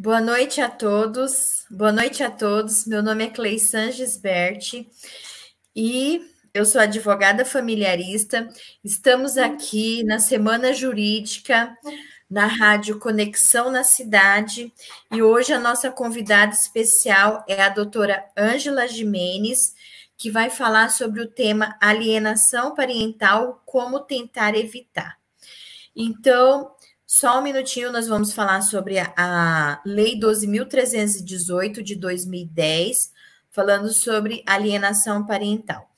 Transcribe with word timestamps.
Boa 0.00 0.20
noite 0.20 0.60
a 0.60 0.70
todos. 0.70 1.66
Boa 1.68 1.90
noite 1.90 2.22
a 2.22 2.30
todos. 2.30 2.86
Meu 2.86 3.02
nome 3.02 3.24
é 3.24 3.30
Cleissan 3.30 3.90
Gisberti 3.90 4.88
e 5.74 6.24
eu 6.54 6.64
sou 6.64 6.80
advogada 6.80 7.44
familiarista. 7.44 8.48
Estamos 8.84 9.36
aqui 9.36 10.04
na 10.04 10.20
Semana 10.20 10.72
Jurídica 10.72 11.76
na 12.30 12.46
Rádio 12.46 13.00
Conexão 13.00 13.72
na 13.72 13.82
Cidade 13.82 14.72
e 15.12 15.20
hoje 15.20 15.52
a 15.52 15.58
nossa 15.58 15.90
convidada 15.90 16.52
especial 16.52 17.44
é 17.48 17.60
a 17.60 17.68
doutora 17.68 18.24
Ângela 18.38 18.86
Jimenez, 18.86 19.74
que 20.16 20.30
vai 20.30 20.48
falar 20.48 20.90
sobre 20.90 21.22
o 21.22 21.28
tema 21.28 21.76
alienação 21.80 22.72
parental, 22.72 23.60
como 23.66 23.98
tentar 23.98 24.54
evitar. 24.54 25.18
Então, 25.96 26.70
só 27.10 27.38
um 27.38 27.42
minutinho, 27.42 27.90
nós 27.90 28.06
vamos 28.06 28.34
falar 28.34 28.60
sobre 28.60 28.98
a, 28.98 29.80
Lei 29.82 30.20
12.318 30.20 31.82
de 31.82 31.96
2010, 31.96 33.10
falando 33.50 33.88
sobre 33.88 34.44
alienação 34.46 35.24
parental. 35.24 35.90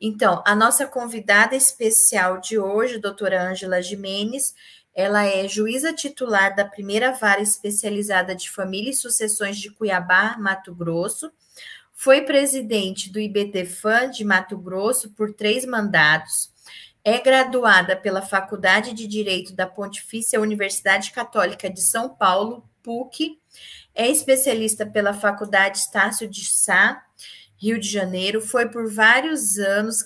Então, 0.00 0.44
a 0.46 0.54
nossa 0.54 0.86
convidada 0.86 1.56
especial 1.56 2.40
de 2.40 2.56
hoje, 2.56 3.00
doutora 3.00 3.50
Ângela 3.50 3.82
Jimenez, 3.82 4.54
ela 4.94 5.24
é 5.24 5.48
juíza 5.48 5.92
titular 5.92 6.54
da 6.54 6.64
primeira 6.64 7.10
vara 7.10 7.42
especializada 7.42 8.32
de 8.32 8.48
família 8.48 8.90
e 8.90 8.94
sucessões 8.94 9.58
de 9.58 9.72
Cuiabá, 9.72 10.36
Mato 10.38 10.72
Grosso. 10.72 11.32
Foi 11.92 12.20
presidente 12.20 13.12
do 13.12 13.18
IBTFAN 13.18 14.08
de 14.08 14.24
Mato 14.24 14.56
Grosso 14.56 15.10
por 15.14 15.34
três 15.34 15.66
mandatos 15.66 16.53
é 17.04 17.18
graduada 17.20 17.94
pela 17.94 18.22
Faculdade 18.22 18.94
de 18.94 19.06
Direito 19.06 19.54
da 19.54 19.66
Pontifícia 19.66 20.40
Universidade 20.40 21.12
Católica 21.12 21.68
de 21.68 21.82
São 21.82 22.08
Paulo, 22.08 22.66
PUC. 22.82 23.38
É 23.94 24.08
especialista 24.08 24.86
pela 24.86 25.12
Faculdade 25.12 25.78
Estácio 25.78 26.26
de 26.26 26.46
Sá, 26.46 27.04
Rio 27.56 27.78
de 27.78 27.88
Janeiro. 27.88 28.40
Foi 28.40 28.70
por 28.70 28.90
vários 28.90 29.58
anos 29.58 30.02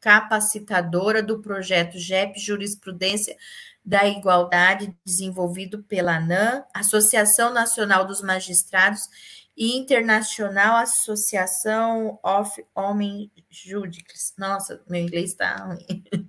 capacitadora 0.00 1.22
do 1.22 1.40
projeto 1.40 1.96
GEP 1.96 2.40
Jurisprudência 2.40 3.36
da 3.84 4.04
Igualdade, 4.04 4.92
desenvolvido 5.04 5.84
pela 5.84 6.16
ANAM, 6.16 6.64
Associação 6.74 7.54
Nacional 7.54 8.04
dos 8.04 8.20
Magistrados 8.20 9.08
e 9.56 9.76
Internacional 9.76 10.76
Associação 10.76 12.18
of 12.22 12.64
Homem 12.74 13.30
Judices. 13.48 14.34
Nossa, 14.36 14.82
meu 14.88 15.00
inglês 15.00 15.30
está 15.30 15.56
ruim. 15.56 16.04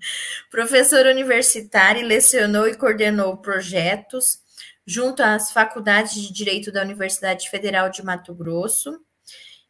Professora 0.50 1.11
universitária, 1.11 2.05
lecionou 2.05 2.67
e 2.67 2.78
coordenou 2.78 3.38
projetos 3.38 4.39
junto 4.86 5.22
às 5.22 5.52
faculdades 5.52 6.14
de 6.14 6.31
Direito 6.31 6.72
da 6.72 6.81
Universidade 6.81 7.50
Federal 7.50 7.89
de 7.89 8.03
Mato 8.03 8.33
Grosso 8.33 8.98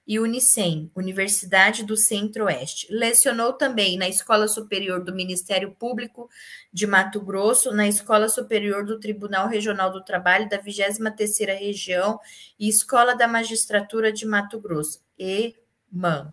e 0.07 0.19
Unicem, 0.19 0.89
Universidade 0.95 1.83
do 1.83 1.97
Centro-Oeste. 1.97 2.87
Lecionou 2.89 3.51
também 3.51 3.97
na 3.97 4.07
Escola 4.07 4.47
Superior 4.47 5.03
do 5.03 5.13
Ministério 5.13 5.75
Público 5.77 6.29
de 6.71 6.87
Mato 6.87 7.19
Grosso, 7.19 7.73
na 7.73 7.87
Escola 7.87 8.29
Superior 8.29 8.85
do 8.85 8.99
Tribunal 9.01 9.49
Regional 9.49 9.91
do 9.91 10.01
Trabalho 10.01 10.47
da 10.47 10.57
23ª 10.57 11.59
Região 11.59 12.17
e 12.57 12.69
Escola 12.69 13.15
da 13.15 13.27
Magistratura 13.27 14.13
de 14.13 14.25
Mato 14.25 14.61
Grosso, 14.61 15.01
EMAN. 15.19 16.31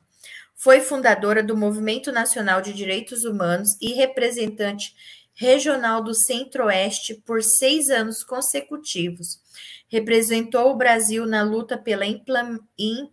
Foi 0.55 0.81
fundadora 0.81 1.43
do 1.43 1.57
Movimento 1.57 2.13
Nacional 2.13 2.61
de 2.63 2.73
Direitos 2.73 3.25
Humanos 3.25 3.77
e 3.83 3.93
representante 3.93 4.95
regional 5.35 6.01
do 6.01 6.15
Centro-Oeste 6.15 7.17
por 7.27 7.43
seis 7.43 7.91
anos 7.91 8.23
consecutivos. 8.23 9.41
Representou 9.89 10.71
o 10.71 10.77
Brasil 10.77 11.27
na 11.27 11.43
luta 11.43 11.77
pela 11.77 12.07
implementação 12.07 13.13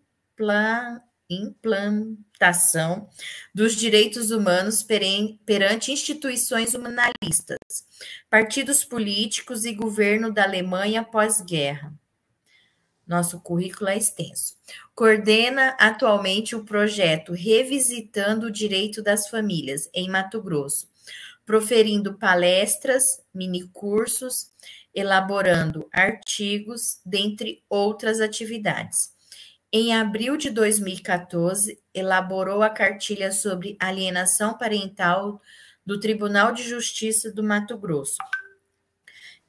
implantação 1.30 3.08
dos 3.54 3.76
direitos 3.76 4.32
humanos 4.32 4.84
perante 4.84 5.92
instituições 5.92 6.74
humanalistas, 6.74 7.58
partidos 8.30 8.84
políticos 8.84 9.66
e 9.66 9.74
governo 9.74 10.32
da 10.32 10.44
Alemanha 10.44 11.04
pós-guerra. 11.04 11.94
Nosso 13.08 13.42
currículo 13.42 13.90
é 13.90 13.98
extenso. 13.98 14.56
Coordena 14.96 15.76
atualmente 15.80 16.56
o 16.56 16.64
projeto 16.64 17.34
Revisitando 17.34 18.48
o 18.48 18.52
Direito 18.52 19.02
das 19.02 19.28
Famílias, 19.28 19.90
em 19.94 20.10
Mato 20.10 20.42
Grosso, 20.42 20.90
proferindo 21.46 22.14
palestras, 22.14 23.04
minicursos, 23.34 24.52
elaborando 24.94 25.90
artigos, 25.92 27.02
dentre 27.06 27.64
outras 27.70 28.22
atividades. 28.22 29.11
Em 29.74 29.96
abril 29.96 30.36
de 30.36 30.50
2014, 30.50 31.82
elaborou 31.94 32.62
a 32.62 32.70
cartilha 32.70 33.32
sobre 33.32 33.78
alienação 33.80 34.58
parental 34.58 35.42
do 35.86 35.98
Tribunal 35.98 36.52
de 36.52 36.62
Justiça 36.62 37.32
do 37.32 37.42
Mato 37.42 37.78
Grosso. 37.78 38.18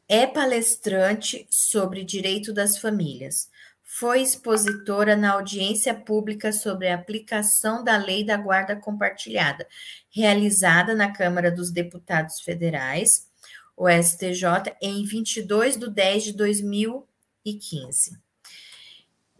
É 0.08 0.24
palestrante 0.24 1.44
sobre 1.50 2.04
direito 2.04 2.52
das 2.52 2.78
famílias. 2.78 3.50
Foi 3.82 4.22
expositora 4.22 5.16
na 5.16 5.32
audiência 5.32 5.92
pública 5.92 6.52
sobre 6.52 6.86
a 6.86 6.94
aplicação 6.94 7.82
da 7.82 7.96
Lei 7.96 8.24
da 8.24 8.36
Guarda 8.36 8.76
Compartilhada, 8.76 9.66
realizada 10.08 10.94
na 10.94 11.12
Câmara 11.12 11.50
dos 11.50 11.72
Deputados 11.72 12.40
Federais, 12.40 13.28
o 13.76 13.88
STJ, 13.88 14.76
em 14.80 15.04
22 15.04 15.76
de 15.76 15.90
10 15.90 16.22
de 16.22 16.32
2015. 16.34 18.22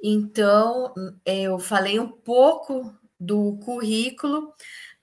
Então, 0.03 0.93
eu 1.25 1.59
falei 1.61 2.01
um 2.01 2.09
pouco 2.09 2.93
do 3.21 3.57
currículo 3.65 4.53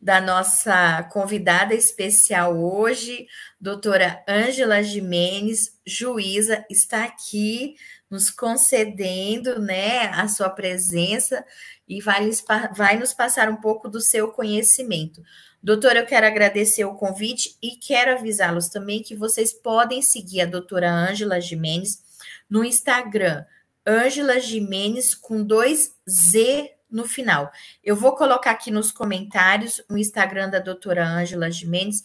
da 0.02 0.22
nossa 0.22 1.04
convidada 1.12 1.74
especial 1.74 2.58
hoje, 2.58 3.28
doutora 3.60 4.24
Ângela 4.28 4.82
Jimenez, 4.82 5.78
juíza, 5.86 6.66
está 6.70 7.04
aqui 7.04 7.76
nos 8.10 8.30
concedendo 8.30 9.60
né, 9.60 10.08
a 10.08 10.28
sua 10.28 10.50
presença 10.50 11.46
e 11.88 12.02
vai, 12.02 12.30
vai 12.76 12.98
nos 12.98 13.14
passar 13.14 13.50
um 13.50 13.58
pouco 13.58 13.90
do 13.90 14.00
seu 14.00 14.31
conhecimento. 14.31 15.22
Doutora, 15.62 16.00
eu 16.00 16.06
quero 16.06 16.26
agradecer 16.26 16.86
o 16.86 16.96
convite 16.96 17.58
e 17.62 17.76
quero 17.76 18.14
avisá-los 18.14 18.70
também 18.70 19.04
que 19.04 19.16
vocês 19.16 19.52
podem 19.52 20.02
seguir 20.02 20.42
a 20.42 20.46
doutora 20.46 20.90
Ângela 20.90 21.42
Jimenez 21.42 22.02
no 22.50 22.64
Instagram, 22.64 23.46
Ângela 23.85 24.40
Jimenez 24.40 25.16
com 25.16 25.44
dois 25.44 25.95
Z 26.09 26.72
no 26.90 27.07
final. 27.07 27.51
Eu 27.84 27.95
vou 27.95 28.16
colocar 28.16 28.51
aqui 28.51 28.72
nos 28.72 28.91
comentários 28.91 29.81
o 29.90 29.97
Instagram 29.97 30.50
da 30.50 30.59
doutora 30.59 31.07
Ângela 31.07 31.51
Jimenez 31.51 32.03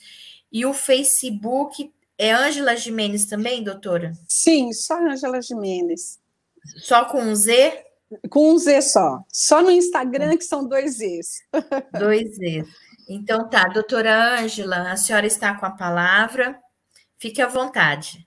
e 0.53 0.65
o 0.67 0.75
Facebook. 0.75 1.93
É 2.17 2.33
Ângela 2.33 2.77
Jimenez 2.77 3.27
também, 3.27 3.63
doutora? 3.63 4.13
Sim, 4.29 4.73
só 4.73 4.97
Ângela 4.99 5.43
Jimenez. 5.43 6.21
Só 6.77 7.05
com 7.07 7.21
um 7.21 7.35
Z? 7.35 7.85
Com 8.31 8.53
um 8.53 8.59
Z 8.59 8.83
só. 8.83 9.25
Só 9.33 9.63
no 9.63 9.71
Instagram 9.71 10.37
que 10.37 10.45
são 10.45 10.67
dois 10.67 10.99
Zs. 10.99 11.43
Dois 11.99 12.37
Zs. 12.37 12.69
Então 13.09 13.49
tá, 13.49 13.65
doutora 13.65 14.41
Ângela, 14.41 14.93
a 14.93 14.97
senhora 14.97 15.27
está 15.27 15.55
com 15.55 15.67
a 15.67 15.71
palavra. 15.71 16.59
Fique 17.19 17.43
à 17.43 17.49
vontade. 17.49 18.27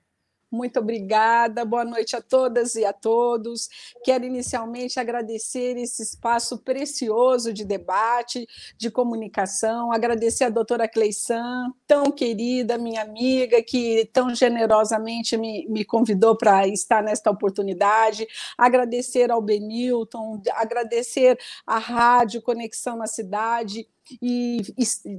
Muito 0.58 0.80
obrigada, 0.80 1.64
boa 1.64 1.86
noite 1.86 2.16
a 2.16 2.22
todas 2.22 2.74
e 2.74 2.84
a 2.84 2.92
todos. 2.92 3.70
Quero 4.04 4.26
inicialmente 4.26 5.00
agradecer 5.00 5.78
esse 5.78 6.02
espaço 6.02 6.58
precioso 6.58 7.54
de 7.54 7.64
debate, 7.64 8.48
de 8.76 8.90
comunicação, 8.90 9.92
agradecer 9.92 10.46
a 10.46 10.50
doutora 10.50 10.88
Cleissan, 10.88 11.72
tão 11.86 12.06
querida, 12.06 12.76
minha 12.76 13.04
amiga, 13.04 13.62
que 13.62 14.10
tão 14.12 14.34
generosamente 14.34 15.38
me, 15.38 15.68
me 15.70 15.86
convidou 15.86 16.36
para 16.36 16.68
estar 16.68 17.04
nesta 17.04 17.30
oportunidade, 17.30 18.26
agradecer 18.58 19.30
ao 19.30 19.44
Benilton, 19.44 20.42
agradecer 20.54 21.38
à 21.68 21.78
Rádio 21.78 22.42
Conexão 22.42 22.98
na 22.98 23.06
Cidade 23.06 23.88
e, 24.22 24.62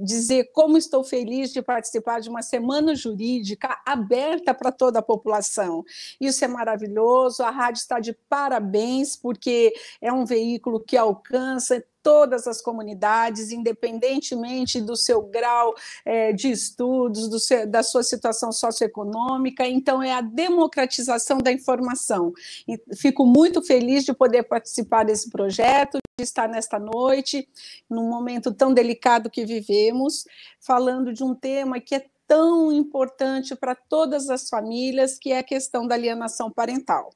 dizer 0.03 0.51
como 0.53 0.77
estou 0.77 1.03
feliz 1.03 1.51
de 1.51 1.61
participar 1.61 2.19
de 2.19 2.29
uma 2.29 2.41
semana 2.41 2.95
jurídica 2.95 3.79
aberta 3.85 4.53
para 4.53 4.71
toda 4.71 4.99
a 4.99 5.03
população. 5.03 5.83
Isso 6.19 6.43
é 6.43 6.47
maravilhoso, 6.47 7.43
a 7.43 7.49
rádio 7.49 7.79
está 7.79 7.99
de 7.99 8.13
parabéns, 8.27 9.15
porque 9.15 9.73
é 10.01 10.11
um 10.11 10.25
veículo 10.25 10.79
que 10.79 10.97
alcança 10.97 11.83
todas 12.01 12.47
as 12.47 12.61
comunidades, 12.61 13.51
independentemente 13.51 14.81
do 14.81 14.95
seu 14.95 15.21
grau 15.21 15.75
é, 16.05 16.31
de 16.31 16.49
estudos, 16.49 17.43
seu, 17.43 17.67
da 17.67 17.83
sua 17.83 18.03
situação 18.03 18.51
socioeconômica. 18.51 19.67
Então, 19.67 20.01
é 20.01 20.13
a 20.13 20.21
democratização 20.21 21.37
da 21.39 21.51
informação. 21.51 22.33
E 22.67 22.81
fico 22.95 23.25
muito 23.25 23.61
feliz 23.61 24.03
de 24.05 24.13
poder 24.13 24.43
participar 24.43 25.03
desse 25.03 25.29
projeto, 25.29 25.99
de 26.19 26.23
estar 26.23 26.49
nesta 26.49 26.77
noite, 26.77 27.47
num 27.89 28.09
momento 28.09 28.53
tão 28.53 28.73
delicado 28.73 29.29
que 29.29 29.45
vivemos, 29.45 30.25
falando 30.59 31.13
de 31.13 31.23
um 31.23 31.33
tema 31.33 31.79
que 31.79 31.95
é 31.95 32.05
tão 32.27 32.71
importante 32.71 33.55
para 33.55 33.73
todas 33.73 34.29
as 34.29 34.49
famílias, 34.49 35.17
que 35.17 35.31
é 35.31 35.39
a 35.39 35.43
questão 35.43 35.87
da 35.87 35.95
alienação 35.95 36.51
parental. 36.51 37.09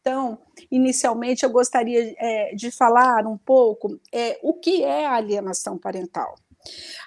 Então, 0.00 0.38
inicialmente, 0.70 1.44
eu 1.44 1.50
gostaria 1.50 2.14
é, 2.18 2.54
de 2.54 2.70
falar 2.70 3.26
um 3.26 3.38
pouco 3.38 3.98
é, 4.12 4.38
o 4.42 4.52
que 4.52 4.84
é 4.84 5.06
a 5.06 5.14
alienação 5.14 5.78
parental. 5.78 6.36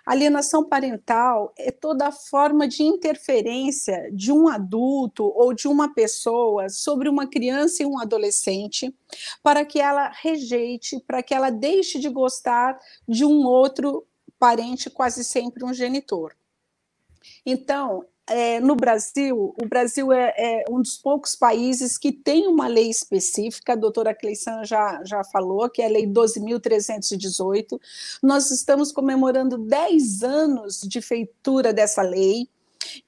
Alienação 0.05 0.67
parental 0.67 1.53
é 1.57 1.71
toda 1.71 2.11
forma 2.11 2.67
de 2.67 2.83
interferência 2.83 4.09
de 4.11 4.31
um 4.31 4.47
adulto 4.47 5.23
ou 5.23 5.53
de 5.53 5.67
uma 5.67 5.93
pessoa 5.93 6.69
sobre 6.69 7.07
uma 7.07 7.27
criança 7.27 7.83
e 7.83 7.85
um 7.85 7.99
adolescente 7.99 8.93
para 9.43 9.65
que 9.65 9.79
ela 9.79 10.09
rejeite, 10.09 10.99
para 11.05 11.21
que 11.21 11.33
ela 11.33 11.49
deixe 11.49 11.99
de 11.99 12.09
gostar 12.09 12.79
de 13.07 13.25
um 13.25 13.45
outro 13.45 14.05
parente, 14.39 14.89
quase 14.89 15.23
sempre 15.23 15.63
um 15.63 15.73
genitor. 15.73 16.35
Então, 17.45 18.05
é, 18.29 18.59
no 18.59 18.75
Brasil, 18.75 19.53
o 19.61 19.67
Brasil 19.67 20.11
é, 20.11 20.33
é, 20.37 20.65
um 20.69 20.81
dos 20.81 20.97
poucos 20.97 21.35
países 21.35 21.97
que 21.97 22.11
tem 22.11 22.47
uma 22.47 22.67
lei 22.67 22.89
específica, 22.89 23.73
a 23.73 23.75
doutora 23.75 24.13
Cleissan 24.13 24.63
já, 24.63 25.03
já 25.03 25.23
falou, 25.23 25.69
que 25.69 25.81
é 25.81 25.85
a 25.85 25.89
Lei 25.89 26.05
12.318. 26.05 27.79
Nós 28.21 28.51
estamos 28.51 28.91
comemorando 28.91 29.57
10 29.57 30.23
anos 30.23 30.81
de 30.81 31.01
feitura 31.01 31.73
dessa 31.73 32.01
lei 32.01 32.47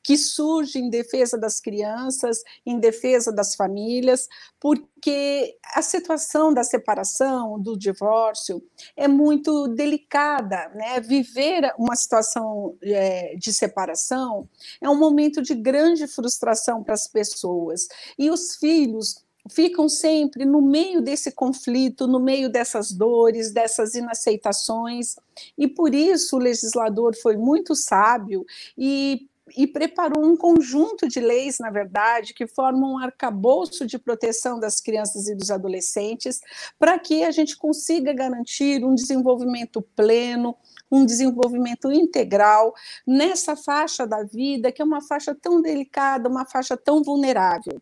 que 0.04 0.18
surge 0.18 0.80
em 0.80 0.89
defesa 0.89 1.38
das 1.38 1.60
crianças, 1.60 2.44
em 2.66 2.80
defesa 2.80 3.31
das 3.31 3.56
famílias, 3.56 4.28
porque 4.60 5.57
a 5.74 5.81
situação 5.81 6.54
da 6.54 6.63
separação, 6.63 7.60
do 7.60 7.78
divórcio, 7.78 8.63
é 8.95 9.07
muito 9.07 9.68
delicada. 9.68 10.69
Né? 10.75 11.00
Viver 11.00 11.74
uma 11.78 11.95
situação 11.95 12.75
é, 12.81 13.36
de 13.36 13.54
separação 13.54 14.48
é 14.81 14.89
um 14.89 14.98
momento 14.98 15.42
de 15.42 15.56
grande 15.56 16.07
frustração 16.07 16.83
para 16.83 16.94
as 16.94 17.07
pessoas. 17.07 17.88
E 18.18 18.30
os 18.30 18.56
filhos 18.56 19.25
ficam 19.50 19.89
sempre 19.89 20.45
no 20.45 20.62
meio 20.62 21.01
desse 21.01 21.31
conflito, 21.31 22.07
no 22.07 22.19
meio 22.19 22.50
dessas 22.50 22.92
dores, 22.92 23.51
dessas 23.51 23.95
inaceitações, 23.95 25.16
e 25.57 25.68
por 25.68 25.95
isso 25.95 26.36
o 26.36 26.39
legislador 26.39 27.16
foi 27.16 27.38
muito 27.38 27.75
sábio 27.75 28.45
e 28.78 29.28
e 29.56 29.68
preparou 29.68 30.25
um 30.25 30.36
conjunto 30.36 31.07
de 31.07 31.19
leis, 31.19 31.59
na 31.59 31.69
verdade, 31.69 32.33
que 32.33 32.48
formam 32.48 32.94
um 32.94 32.98
arcabouço 32.98 33.86
de 33.86 33.98
proteção 33.98 34.59
das 34.59 34.80
crianças 34.80 35.27
e 35.27 35.36
dos 35.36 35.51
adolescentes, 35.51 36.42
para 36.80 36.98
que 37.00 37.24
a 37.24 37.31
gente 37.31 37.57
consiga 37.57 38.13
garantir 38.13 38.83
um 38.83 38.95
desenvolvimento 38.95 39.81
pleno, 39.95 40.56
um 40.92 41.06
desenvolvimento 41.06 41.92
integral 41.92 42.74
nessa 43.06 43.56
faixa 43.56 44.06
da 44.06 44.24
vida, 44.24 44.71
que 44.71 44.81
é 44.81 44.86
uma 44.86 45.01
faixa 45.01 45.33
tão 45.33 45.62
delicada, 45.62 46.30
uma 46.30 46.45
faixa 46.45 46.75
tão 46.75 47.04
vulnerável 47.04 47.81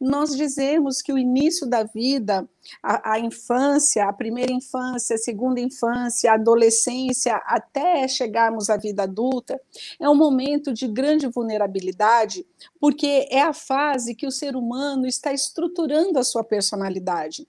nós 0.00 0.36
dizemos 0.36 1.02
que 1.02 1.12
o 1.12 1.18
início 1.18 1.66
da 1.66 1.84
vida, 1.84 2.48
a, 2.82 3.12
a, 3.12 3.18
infância, 3.18 4.04
a 4.04 4.12
primeira 4.12 4.52
infância, 4.52 5.14
a 5.14 5.18
segunda 5.18 5.60
infância, 5.60 6.30
a 6.30 6.34
adolescência, 6.34 7.36
até 7.46 8.06
chegarmos 8.08 8.70
à 8.70 8.76
vida 8.76 9.02
adulta, 9.02 9.60
é 10.00 10.08
um 10.08 10.14
momento 10.14 10.72
de 10.72 10.86
grande 10.88 11.26
vulnerabilidade, 11.26 12.46
porque 12.80 13.26
é 13.30 13.42
a 13.42 13.52
fase 13.52 14.14
que 14.14 14.26
o 14.26 14.32
ser 14.32 14.56
humano 14.56 15.06
está 15.06 15.32
estruturando 15.32 16.18
a 16.18 16.24
sua 16.24 16.44
personalidade. 16.44 17.46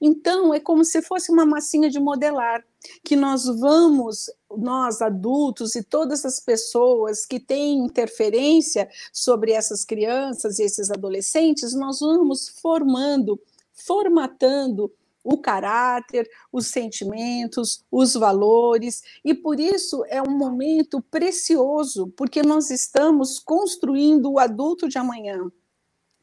Então, 0.00 0.54
é 0.54 0.60
como 0.60 0.84
se 0.84 1.02
fosse 1.02 1.32
uma 1.32 1.44
massinha 1.44 1.90
de 1.90 1.98
modelar, 1.98 2.64
que 3.04 3.16
nós 3.16 3.44
vamos, 3.44 4.30
nós 4.56 5.00
adultos 5.02 5.74
e 5.74 5.82
todas 5.82 6.24
as 6.24 6.40
pessoas 6.40 7.26
que 7.26 7.40
têm 7.40 7.78
interferência 7.78 8.88
sobre 9.12 9.52
essas 9.52 9.84
crianças 9.84 10.58
e 10.58 10.62
esses 10.62 10.90
adolescentes, 10.90 11.74
nós 11.74 12.00
vamos 12.00 12.48
formando, 12.48 13.40
formatando 13.72 14.92
o 15.24 15.38
caráter, 15.38 16.28
os 16.52 16.66
sentimentos, 16.66 17.82
os 17.90 18.12
valores, 18.12 19.02
e 19.24 19.32
por 19.32 19.58
isso 19.58 20.04
é 20.08 20.20
um 20.20 20.36
momento 20.36 21.00
precioso, 21.00 22.12
porque 22.14 22.42
nós 22.42 22.70
estamos 22.70 23.38
construindo 23.38 24.30
o 24.30 24.38
adulto 24.38 24.86
de 24.86 24.98
amanhã, 24.98 25.50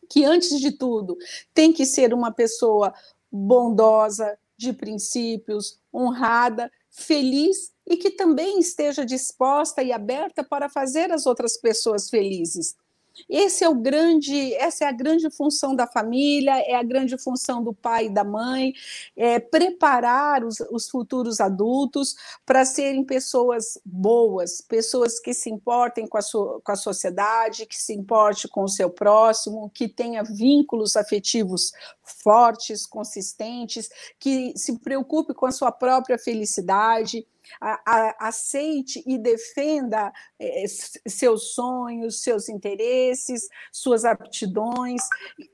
que 0.07 0.23
antes 0.23 0.59
de 0.59 0.71
tudo 0.71 1.17
tem 1.51 1.73
que 1.73 1.83
ser 1.83 2.13
uma 2.13 2.31
pessoa 2.31 2.93
bondosa, 3.31 4.37
de 4.61 4.73
princípios, 4.73 5.79
honrada, 5.93 6.71
feliz 6.89 7.71
e 7.87 7.97
que 7.97 8.11
também 8.11 8.59
esteja 8.59 9.05
disposta 9.05 9.81
e 9.81 9.91
aberta 9.91 10.43
para 10.43 10.69
fazer 10.69 11.11
as 11.11 11.25
outras 11.25 11.57
pessoas 11.57 12.09
felizes. 12.09 12.75
Esse 13.29 13.63
é 13.63 13.69
o 13.69 13.75
grande, 13.75 14.53
essa 14.55 14.85
é 14.85 14.87
a 14.87 14.91
grande 14.91 15.29
função 15.29 15.75
da 15.75 15.87
família, 15.87 16.59
é 16.59 16.75
a 16.75 16.83
grande 16.83 17.17
função 17.17 17.63
do 17.63 17.73
pai 17.73 18.05
e 18.05 18.09
da 18.09 18.23
mãe, 18.23 18.73
é 19.15 19.39
preparar 19.39 20.43
os, 20.43 20.59
os 20.71 20.89
futuros 20.89 21.39
adultos 21.39 22.15
para 22.45 22.65
serem 22.65 23.03
pessoas 23.03 23.77
boas, 23.85 24.61
pessoas 24.61 25.19
que 25.19 25.33
se 25.33 25.49
importem 25.49 26.07
com 26.07 26.17
a, 26.17 26.21
so, 26.21 26.61
com 26.63 26.71
a 26.71 26.75
sociedade, 26.75 27.65
que 27.65 27.75
se 27.75 27.93
importe 27.93 28.47
com 28.47 28.63
o 28.63 28.69
seu 28.69 28.89
próximo, 28.89 29.69
que 29.73 29.87
tenha 29.87 30.23
vínculos 30.23 30.95
afetivos 30.95 31.71
fortes, 32.03 32.85
consistentes, 32.85 33.89
que 34.19 34.53
se 34.55 34.79
preocupe 34.79 35.33
com 35.33 35.45
a 35.45 35.51
sua 35.51 35.71
própria 35.71 36.17
felicidade 36.17 37.25
aceite 38.19 39.03
e 39.05 39.17
defenda 39.17 40.11
é, 40.39 40.65
seus 41.07 41.53
sonhos, 41.53 42.21
seus 42.21 42.49
interesses, 42.49 43.47
suas 43.71 44.05
aptidões, 44.05 45.01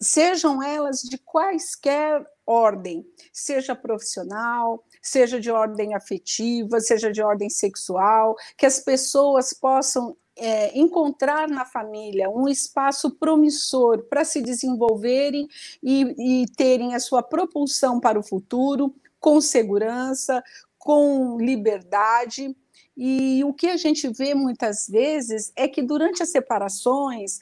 sejam 0.02 0.62
elas 0.62 1.02
de 1.02 1.18
quaisquer 1.18 2.26
ordem, 2.46 3.06
seja 3.34 3.76
profissional, 3.76 4.84
seja 5.02 5.40
de 5.40 5.52
ordem 5.52 5.94
afetiva, 5.94 6.80
seja 6.80 7.12
de 7.12 7.22
ordem 7.22 7.50
sexual, 7.50 8.36
que 8.58 8.66
as 8.66 8.80
pessoas 8.80 9.54
possam 9.54 10.16
é, 10.38 10.78
encontrar 10.78 11.50
na 11.50 11.66
família 11.66 12.30
um 12.30 12.48
espaço 12.48 13.12
promissor 13.12 14.04
para 14.04 14.24
se 14.24 14.42
desenvolverem 14.42 15.48
e, 15.82 16.44
e 16.44 16.46
terem 16.56 16.96
a 16.96 17.00
sua 17.00 17.24
propulsão 17.24 18.00
para 18.00 18.20
o 18.20 18.24
futuro 18.24 18.96
com 19.20 19.42
segurança, 19.42 20.44
com 20.88 21.38
liberdade. 21.38 22.56
E 22.96 23.44
o 23.44 23.54
que 23.54 23.68
a 23.68 23.76
gente 23.76 24.08
vê 24.08 24.34
muitas 24.34 24.88
vezes 24.88 25.52
é 25.54 25.68
que 25.68 25.82
durante 25.82 26.24
as 26.24 26.32
separações, 26.32 27.40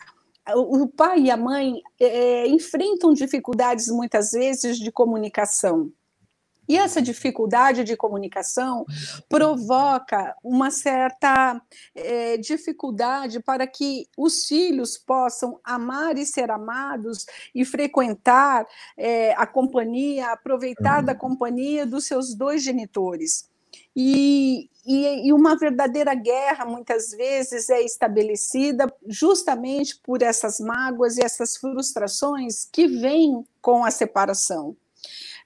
o 0.55 0.87
pai 0.87 1.19
e 1.19 1.29
a 1.29 1.37
mãe 1.37 1.79
é, 1.99 2.47
enfrentam 2.47 3.13
dificuldades 3.13 3.87
muitas 3.89 4.31
vezes 4.31 4.79
de 4.79 4.91
comunicação. 4.91 5.91
E 6.67 6.77
essa 6.77 7.01
dificuldade 7.01 7.83
de 7.83 7.95
comunicação 7.95 8.85
provoca 9.29 10.35
uma 10.43 10.71
certa 10.71 11.61
é, 11.93 12.37
dificuldade 12.37 13.39
para 13.39 13.67
que 13.67 14.07
os 14.17 14.45
filhos 14.45 14.97
possam 14.97 15.59
amar 15.63 16.17
e 16.17 16.25
ser 16.25 16.49
amados 16.51 17.25
e 17.53 17.63
frequentar 17.63 18.65
é, 18.97 19.33
a 19.33 19.45
companhia, 19.45 20.31
aproveitar 20.31 21.01
da 21.01 21.15
companhia 21.15 21.85
dos 21.85 22.05
seus 22.05 22.33
dois 22.33 22.63
genitores. 22.63 23.49
E, 23.95 24.69
e, 24.85 25.27
e, 25.27 25.33
uma 25.33 25.57
verdadeira 25.57 26.13
guerra, 26.13 26.65
muitas 26.65 27.11
vezes, 27.11 27.69
é 27.69 27.81
estabelecida 27.81 28.93
justamente 29.07 29.99
por 30.01 30.21
essas 30.21 30.59
mágoas 30.59 31.17
e 31.17 31.23
essas 31.23 31.57
frustrações 31.57 32.67
que 32.71 32.87
vêm 32.87 33.45
com 33.61 33.85
a 33.85 33.91
separação. 33.91 34.75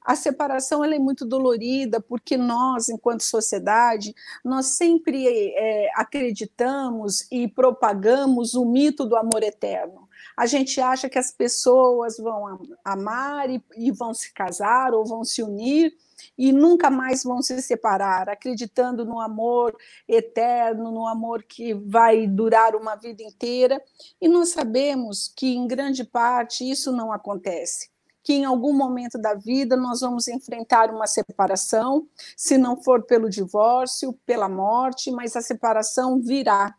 A 0.09 0.15
separação 0.15 0.83
ela 0.83 0.95
é 0.95 0.97
muito 0.97 1.23
dolorida 1.23 2.01
porque 2.01 2.35
nós, 2.35 2.89
enquanto 2.89 3.21
sociedade, 3.21 4.15
nós 4.43 4.65
sempre 4.65 5.27
é, 5.27 5.91
acreditamos 5.93 7.27
e 7.31 7.47
propagamos 7.47 8.55
o 8.55 8.65
mito 8.65 9.05
do 9.05 9.15
amor 9.15 9.43
eterno. 9.43 10.09
A 10.35 10.47
gente 10.47 10.81
acha 10.81 11.07
que 11.07 11.19
as 11.19 11.31
pessoas 11.31 12.17
vão 12.17 12.59
amar 12.83 13.51
e, 13.51 13.63
e 13.77 13.91
vão 13.91 14.11
se 14.11 14.33
casar 14.33 14.95
ou 14.95 15.05
vão 15.05 15.23
se 15.23 15.43
unir 15.43 15.93
e 16.35 16.51
nunca 16.51 16.89
mais 16.89 17.23
vão 17.23 17.39
se 17.43 17.61
separar, 17.61 18.29
acreditando 18.29 19.05
no 19.05 19.19
amor 19.19 19.77
eterno, 20.07 20.89
no 20.89 21.05
amor 21.05 21.43
que 21.43 21.75
vai 21.75 22.25
durar 22.25 22.75
uma 22.75 22.95
vida 22.95 23.21
inteira. 23.21 23.79
E 24.19 24.27
nós 24.27 24.49
sabemos 24.49 25.31
que, 25.35 25.55
em 25.55 25.67
grande 25.67 26.03
parte, 26.03 26.67
isso 26.67 26.91
não 26.91 27.11
acontece 27.11 27.91
que 28.23 28.33
em 28.33 28.45
algum 28.45 28.73
momento 28.73 29.17
da 29.17 29.33
vida 29.33 29.75
nós 29.75 30.01
vamos 30.01 30.27
enfrentar 30.27 30.91
uma 30.91 31.07
separação, 31.07 32.07
se 32.35 32.57
não 32.57 32.81
for 32.81 33.03
pelo 33.03 33.29
divórcio, 33.29 34.13
pela 34.25 34.49
morte, 34.49 35.11
mas 35.11 35.35
a 35.35 35.41
separação 35.41 36.21
virá. 36.21 36.75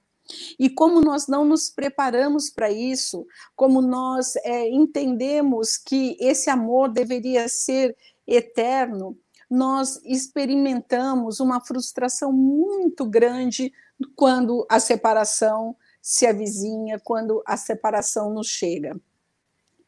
E 0.59 0.70
como 0.70 1.00
nós 1.00 1.26
não 1.26 1.44
nos 1.44 1.68
preparamos 1.68 2.50
para 2.50 2.70
isso, 2.70 3.26
como 3.56 3.80
nós 3.82 4.37
é, 4.37 4.68
entendemos 4.68 5.76
que 5.76 6.16
esse 6.20 6.49
amor 6.49 6.88
deveria 6.88 7.49
ser 7.49 7.97
eterno, 8.26 9.18
nós 9.50 10.00
experimentamos 10.04 11.40
uma 11.40 11.61
frustração 11.61 12.32
muito 12.32 13.04
grande 13.04 13.73
quando 14.14 14.64
a 14.70 14.78
separação 14.78 15.75
se 16.00 16.26
avizinha, 16.26 17.00
quando 17.02 17.42
a 17.44 17.56
separação 17.56 18.32
nos 18.32 18.47
chega 18.47 19.00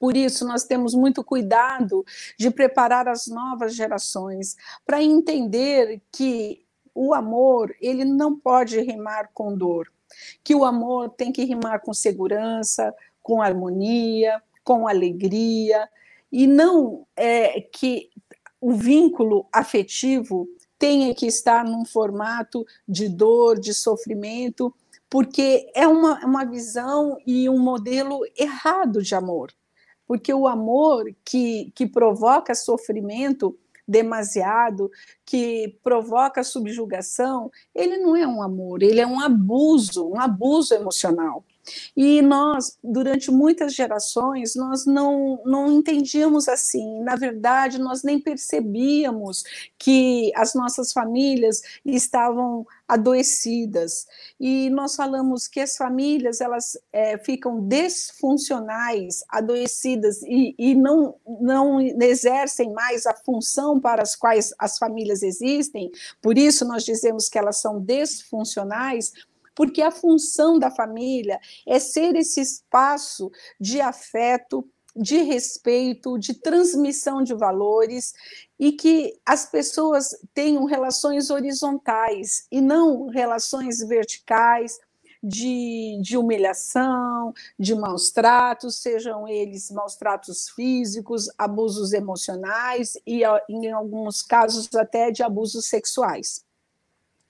Por 0.03 0.17
isso, 0.17 0.45
nós 0.45 0.65
temos 0.65 0.97
muito 0.97 1.23
cuidado 1.23 2.05
de 2.37 2.51
preparar 2.51 3.07
as 3.07 3.29
novas 3.29 3.73
gerações 3.73 4.57
para 4.85 5.01
entender 5.01 6.03
que 6.11 6.67
o 6.93 7.15
amor 7.15 7.73
ele 7.81 8.05
não 8.05 8.37
pode 8.37 8.81
rimar 8.81 9.31
com 9.33 9.57
dor, 9.57 9.93
que 10.43 10.57
o 10.57 10.65
amor 10.65 11.11
tem 11.11 11.31
que 11.31 11.45
rimar 11.45 11.83
com 11.83 11.95
segurança, 11.95 12.93
com 13.23 13.41
harmonia, 13.41 14.43
com 14.65 14.89
alegria, 14.89 15.89
e 16.33 16.49
não 16.49 17.07
é, 17.15 17.61
que 17.61 18.11
o 18.61 18.73
vínculo 18.73 19.47
afetivo 19.53 20.49
tenha 20.81 21.15
que 21.15 21.27
estar 21.27 21.65
num 21.65 21.85
formato 21.85 22.67
de 22.89 23.09
dor, 23.09 23.57
de 23.57 23.73
sofrimento, 23.73 24.75
porque 25.09 25.71
é 25.77 25.87
uma, 25.87 26.19
uma 26.27 26.45
visão 26.45 27.17
e 27.25 27.49
um 27.49 27.61
modelo 27.61 28.23
errado 28.37 29.01
de 29.01 29.15
amor. 29.15 29.53
Porque 30.07 30.33
o 30.33 30.47
amor 30.47 31.05
que, 31.25 31.73
que 31.75 31.87
provoca 31.87 32.55
sofrimento 32.55 33.59
demasiado, 33.87 34.91
que 35.25 35.79
provoca 35.83 36.45
subjugação, 36.45 37.51
ele 37.75 37.99
não 37.99 38.17
é 38.17 38.27
um 38.27 38.43
amor, 38.43 38.83
ele 38.83 39.01
é 39.01 39.07
um 39.07 39.21
abuso, 39.21 40.09
um 40.09 40.21
abuso 40.21 40.75
emocional. 40.75 41.45
E 41.97 42.21
nós, 42.23 42.79
durante 42.83 43.31
muitas 43.31 43.75
gerações, 43.75 44.55
nós 44.55 44.85
não, 44.87 45.41
não 45.45 45.71
entendíamos 45.71 46.49
assim. 46.49 47.01
Na 47.03 47.17
verdade, 47.17 47.79
nós 47.79 48.03
nem 48.03 48.19
percebíamos 48.19 49.45
que 49.79 50.33
as 50.35 50.55
nossas 50.55 50.93
famílias 50.93 51.63
estavam 51.85 52.67
adoecidas. 52.93 54.07
E 54.39 54.69
nós 54.71 54.95
falamos 54.97 55.49
que 55.49 55.61
as 55.61 55.77
famílias 55.77 56.41
elas 56.41 56.77
é, 56.93 57.17
ficam 57.17 57.61
desfuncionais, 57.61 59.25
adoecidas 59.29 60.23
e, 60.23 60.55
e 60.59 60.75
não, 60.75 61.15
não 61.41 61.81
exercem 61.81 62.73
mais 62.73 63.07
a 63.07 63.15
função 63.15 63.81
para 63.81 64.03
as 64.03 64.15
quais 64.15 64.53
as 64.59 64.79
famílias 64.79 65.23
existem. 65.23 65.91
Por 66.21 66.37
isso 66.37 66.67
nós 66.67 66.85
dizemos 66.85 67.29
que 67.29 67.39
elas 67.39 67.61
são 67.61 67.81
desfuncionais 67.81 69.13
porque 69.55 69.83
a 69.83 69.91
função 69.91 70.59
da 70.59 70.71
família 70.71 71.39
é 71.67 71.79
ser 71.79 72.15
esse 72.17 72.41
espaço 72.41 73.31
de 73.61 73.81
afeto, 73.81 74.69
de 74.95 75.23
respeito, 75.23 76.19
de 76.19 76.35
transmissão 76.35 77.23
de 77.23 77.35
valores 77.35 78.13
e 78.59 78.73
que 78.73 79.19
as 79.25 79.47
pessoas 79.47 80.11
tenham 80.35 80.65
relações 80.65 81.31
horizontais 81.31 82.47
e 82.51 82.61
não 82.61 83.09
relações 83.09 83.79
verticais. 83.81 84.79
De, 85.25 86.01
de 86.03 86.19
humilhação, 86.19 87.33
de 87.57 87.77
maus 87.77 88.11
tratos, 88.11 88.83
sejam 88.83 89.29
eles 89.29 89.71
maus 89.71 89.95
tratos 89.95 90.49
físicos, 90.49 91.31
abusos 91.39 91.93
emocionais 91.93 92.95
e, 93.07 93.23
em 93.49 93.71
alguns 93.71 94.21
casos, 94.21 94.69
até 94.75 95.13
de 95.13 95.23
abusos 95.23 95.67
sexuais. 95.67 96.45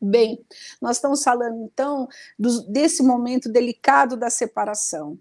Bem, 0.04 0.44
nós 0.80 0.96
estamos 0.96 1.22
falando 1.22 1.62
então 1.62 2.08
do, 2.36 2.62
desse 2.62 3.04
momento 3.04 3.48
delicado 3.48 4.16
da 4.16 4.28
separação. 4.28 5.16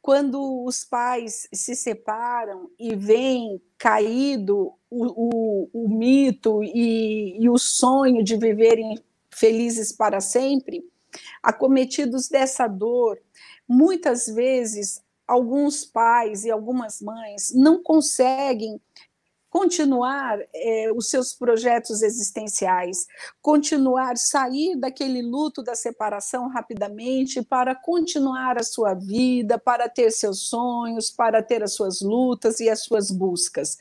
Quando 0.00 0.64
os 0.64 0.84
pais 0.84 1.48
se 1.52 1.74
separam 1.74 2.70
e 2.78 2.94
vem 2.94 3.60
caído 3.76 4.72
o, 4.88 5.64
o, 5.70 5.70
o 5.72 5.88
mito 5.88 6.62
e, 6.62 7.42
e 7.42 7.50
o 7.50 7.58
sonho 7.58 8.22
de 8.22 8.36
viverem 8.36 9.02
felizes 9.32 9.90
para 9.90 10.20
sempre, 10.20 10.88
acometidos 11.42 12.28
dessa 12.28 12.68
dor, 12.68 13.20
muitas 13.66 14.26
vezes 14.26 15.02
alguns 15.26 15.84
pais 15.84 16.44
e 16.44 16.52
algumas 16.52 17.00
mães 17.00 17.52
não 17.52 17.82
conseguem 17.82 18.80
continuar 19.50 20.38
é, 20.54 20.92
os 20.94 21.10
seus 21.10 21.34
projetos 21.34 22.02
existenciais, 22.02 23.06
continuar, 23.42 24.16
sair 24.16 24.76
daquele 24.76 25.20
luto 25.20 25.62
da 25.62 25.74
separação 25.74 26.48
rapidamente 26.48 27.42
para 27.42 27.74
continuar 27.74 28.56
a 28.56 28.62
sua 28.62 28.94
vida, 28.94 29.58
para 29.58 29.88
ter 29.88 30.12
seus 30.12 30.48
sonhos, 30.48 31.10
para 31.10 31.42
ter 31.42 31.62
as 31.64 31.74
suas 31.74 32.00
lutas 32.00 32.60
e 32.60 32.70
as 32.70 32.84
suas 32.84 33.10
buscas. 33.10 33.76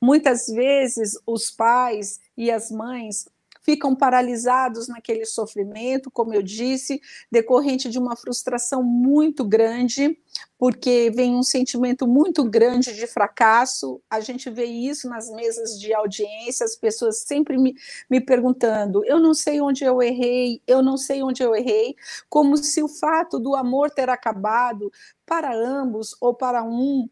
Muitas 0.00 0.46
vezes 0.46 1.18
os 1.26 1.50
pais 1.50 2.18
e 2.36 2.50
as 2.50 2.70
mães 2.70 3.28
ficam 3.70 3.94
paralisados 3.94 4.88
naquele 4.88 5.24
sofrimento, 5.24 6.10
como 6.10 6.34
eu 6.34 6.42
disse, 6.42 7.00
decorrente 7.30 7.88
de 7.88 8.00
uma 8.00 8.16
frustração 8.16 8.82
muito 8.82 9.44
grande, 9.44 10.18
porque 10.58 11.08
vem 11.14 11.36
um 11.36 11.42
sentimento 11.44 12.04
muito 12.04 12.42
grande 12.42 12.92
de 12.92 13.06
fracasso. 13.06 14.02
A 14.10 14.18
gente 14.18 14.50
vê 14.50 14.64
isso 14.64 15.08
nas 15.08 15.30
mesas 15.30 15.78
de 15.78 15.94
audiência, 15.94 16.64
as 16.64 16.74
pessoas 16.74 17.18
sempre 17.20 17.56
me, 17.56 17.76
me 18.10 18.20
perguntando: 18.20 19.04
eu 19.04 19.20
não 19.20 19.32
sei 19.32 19.60
onde 19.60 19.84
eu 19.84 20.02
errei, 20.02 20.60
eu 20.66 20.82
não 20.82 20.96
sei 20.96 21.22
onde 21.22 21.40
eu 21.40 21.54
errei, 21.54 21.94
como 22.28 22.56
se 22.56 22.82
o 22.82 22.88
fato 22.88 23.38
do 23.38 23.54
amor 23.54 23.88
ter 23.90 24.08
acabado 24.08 24.90
para 25.24 25.54
ambos 25.54 26.16
ou 26.20 26.34
para 26.34 26.64
um 26.64 27.08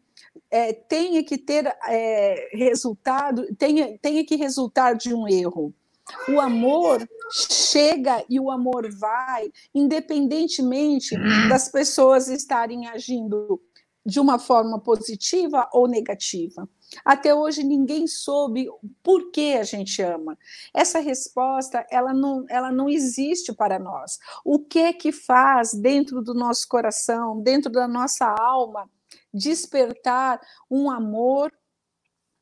é, 0.51 0.73
tenha 0.73 1.23
que 1.23 1.37
ter 1.37 1.73
é, 1.87 2.49
resultado, 2.51 3.47
tenha, 3.55 3.97
tenha 3.99 4.25
que 4.25 4.35
resultar 4.35 4.93
de 4.93 5.13
um 5.13 5.25
erro. 5.25 5.73
O 6.27 6.39
amor 6.39 7.07
chega 7.31 8.23
e 8.29 8.39
o 8.39 8.49
amor 8.49 8.89
vai, 8.91 9.51
independentemente 9.73 11.15
das 11.47 11.69
pessoas 11.69 12.27
estarem 12.27 12.87
agindo 12.87 13.61
de 14.05 14.19
uma 14.19 14.39
forma 14.39 14.79
positiva 14.79 15.69
ou 15.71 15.87
negativa. 15.87 16.67
Até 17.05 17.35
hoje 17.35 17.63
ninguém 17.63 18.07
soube 18.07 18.67
por 19.03 19.31
que 19.31 19.53
a 19.53 19.63
gente 19.63 20.01
ama. 20.01 20.37
Essa 20.73 20.99
resposta 20.99 21.85
ela 21.91 22.13
não, 22.13 22.45
ela 22.49 22.71
não 22.71 22.89
existe 22.89 23.53
para 23.53 23.77
nós. 23.77 24.17
O 24.43 24.59
que 24.59 24.79
é 24.79 24.93
que 24.93 25.11
faz 25.11 25.73
dentro 25.73 26.21
do 26.21 26.33
nosso 26.33 26.67
coração, 26.67 27.39
dentro 27.41 27.71
da 27.71 27.87
nossa 27.87 28.25
alma, 28.25 28.89
despertar 29.31 30.41
um 30.69 30.89
amor 30.89 31.51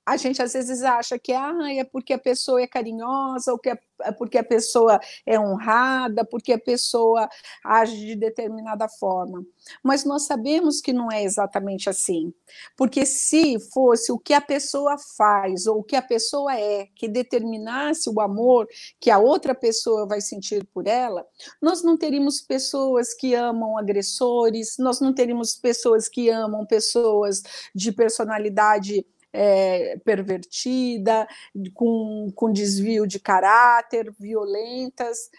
a 0.07 0.15
gente 0.15 0.41
às 0.41 0.53
vezes 0.53 0.83
acha 0.83 1.19
que 1.19 1.33
ah, 1.33 1.53
é 1.69 1.83
porque 1.83 2.13
a 2.13 2.17
pessoa 2.17 2.61
é 2.61 2.65
carinhosa, 2.65 3.51
ou 3.51 3.59
que 3.59 3.71
é, 3.71 3.77
é 4.03 4.11
porque 4.13 4.37
a 4.37 4.43
pessoa 4.43 5.01
é 5.25 5.37
honrada, 5.37 6.23
porque 6.23 6.53
a 6.53 6.57
pessoa 6.57 7.27
age 7.61 7.97
de 7.97 8.15
determinada 8.15 8.87
forma. 8.87 9.45
Mas 9.83 10.05
nós 10.05 10.25
sabemos 10.25 10.79
que 10.79 10.93
não 10.93 11.11
é 11.11 11.21
exatamente 11.21 11.89
assim. 11.89 12.33
Porque 12.77 13.05
se 13.05 13.59
fosse 13.73 14.09
o 14.09 14.17
que 14.17 14.33
a 14.33 14.39
pessoa 14.39 14.95
faz 15.17 15.67
ou 15.67 15.79
o 15.79 15.83
que 15.83 15.97
a 15.97 16.01
pessoa 16.01 16.57
é 16.57 16.87
que 16.95 17.09
determinasse 17.09 18.09
o 18.09 18.21
amor 18.21 18.65
que 19.01 19.11
a 19.11 19.19
outra 19.19 19.53
pessoa 19.53 20.07
vai 20.07 20.21
sentir 20.21 20.65
por 20.73 20.87
ela, 20.87 21.27
nós 21.61 21.83
não 21.83 21.97
teríamos 21.97 22.39
pessoas 22.39 23.13
que 23.13 23.35
amam 23.35 23.77
agressores, 23.77 24.77
nós 24.79 25.01
não 25.01 25.13
teríamos 25.13 25.53
pessoas 25.57 26.07
que 26.07 26.29
amam 26.29 26.65
pessoas 26.65 27.43
de 27.75 27.91
personalidade 27.91 29.05
é, 29.33 29.97
pervertida, 30.03 31.27
com, 31.73 32.31
com 32.35 32.51
desvio 32.51 33.05
de 33.07 33.19
caráter, 33.19 34.13
violentas. 34.19 35.29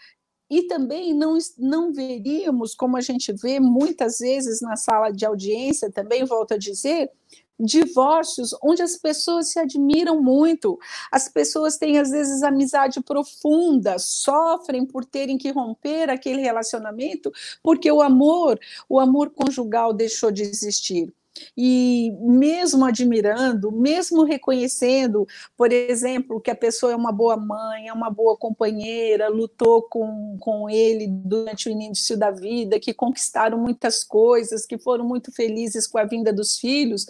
E 0.49 0.63
também 0.63 1.13
não, 1.13 1.37
não 1.57 1.93
veríamos, 1.93 2.73
como 2.73 2.97
a 2.97 3.01
gente 3.01 3.31
vê 3.33 3.59
muitas 3.59 4.17
vezes 4.19 4.61
na 4.61 4.75
sala 4.75 5.11
de 5.11 5.25
audiência, 5.25 5.91
também 5.91 6.25
volto 6.25 6.55
a 6.55 6.57
dizer, 6.57 7.11
divórcios 7.59 8.55
onde 8.63 8.81
as 8.81 8.95
pessoas 8.95 9.51
se 9.51 9.59
admiram 9.59 10.21
muito, 10.21 10.79
as 11.11 11.27
pessoas 11.27 11.77
têm 11.77 11.99
às 11.99 12.09
vezes 12.09 12.41
amizade 12.41 13.01
profunda, 13.01 13.99
sofrem 13.99 14.85
por 14.85 15.03
terem 15.03 15.37
que 15.37 15.51
romper 15.51 16.09
aquele 16.09 16.41
relacionamento 16.41 17.31
porque 17.61 17.91
o 17.91 18.01
amor, 18.01 18.57
o 18.87 18.99
amor 18.99 19.31
conjugal 19.31 19.93
deixou 19.93 20.31
de 20.31 20.43
existir. 20.43 21.13
E 21.57 22.11
mesmo 22.19 22.85
admirando, 22.85 23.71
mesmo 23.71 24.23
reconhecendo, 24.23 25.27
por 25.57 25.71
exemplo, 25.71 26.39
que 26.39 26.51
a 26.51 26.55
pessoa 26.55 26.91
é 26.91 26.95
uma 26.95 27.11
boa 27.11 27.37
mãe, 27.37 27.87
é 27.87 27.93
uma 27.93 28.09
boa 28.09 28.37
companheira, 28.37 29.29
lutou 29.29 29.83
com, 29.83 30.37
com 30.39 30.69
ele 30.69 31.07
durante 31.07 31.69
o 31.69 31.71
início 31.71 32.17
da 32.17 32.31
vida, 32.31 32.79
que 32.79 32.93
conquistaram 32.93 33.57
muitas 33.57 34.03
coisas, 34.03 34.65
que 34.65 34.77
foram 34.77 35.05
muito 35.05 35.31
felizes 35.31 35.87
com 35.87 35.97
a 35.97 36.03
vinda 36.03 36.31
dos 36.31 36.57
filhos, 36.57 37.05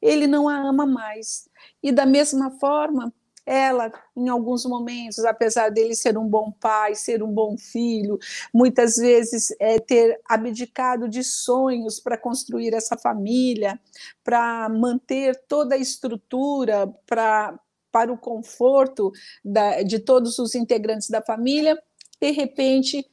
ele 0.00 0.26
não 0.26 0.48
a 0.48 0.56
ama 0.56 0.86
mais. 0.86 1.48
E 1.82 1.90
da 1.90 2.06
mesma 2.06 2.50
forma, 2.58 3.12
ela, 3.46 3.92
em 4.16 4.28
alguns 4.28 4.66
momentos, 4.66 5.24
apesar 5.24 5.70
dele 5.70 5.94
ser 5.94 6.18
um 6.18 6.28
bom 6.28 6.50
pai, 6.50 6.96
ser 6.96 7.22
um 7.22 7.32
bom 7.32 7.56
filho, 7.56 8.18
muitas 8.52 8.96
vezes 8.96 9.54
é, 9.60 9.78
ter 9.78 10.20
abdicado 10.28 11.08
de 11.08 11.22
sonhos 11.22 12.00
para 12.00 12.18
construir 12.18 12.74
essa 12.74 12.96
família, 12.98 13.80
para 14.24 14.68
manter 14.68 15.40
toda 15.46 15.76
a 15.76 15.78
estrutura, 15.78 16.92
para 17.06 17.58
para 17.92 18.12
o 18.12 18.18
conforto 18.18 19.10
da, 19.42 19.82
de 19.82 19.98
todos 19.98 20.38
os 20.38 20.54
integrantes 20.54 21.08
da 21.08 21.22
família, 21.22 21.82
de 22.20 22.30
repente 22.30 23.10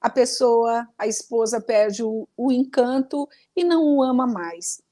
a 0.00 0.10
pessoa, 0.10 0.88
a 0.98 1.06
esposa 1.06 1.60
perde 1.60 2.02
o, 2.02 2.28
o 2.36 2.50
encanto 2.50 3.28
e 3.54 3.62
não 3.62 3.84
o 3.84 4.02
ama 4.02 4.26
mais. 4.26 4.82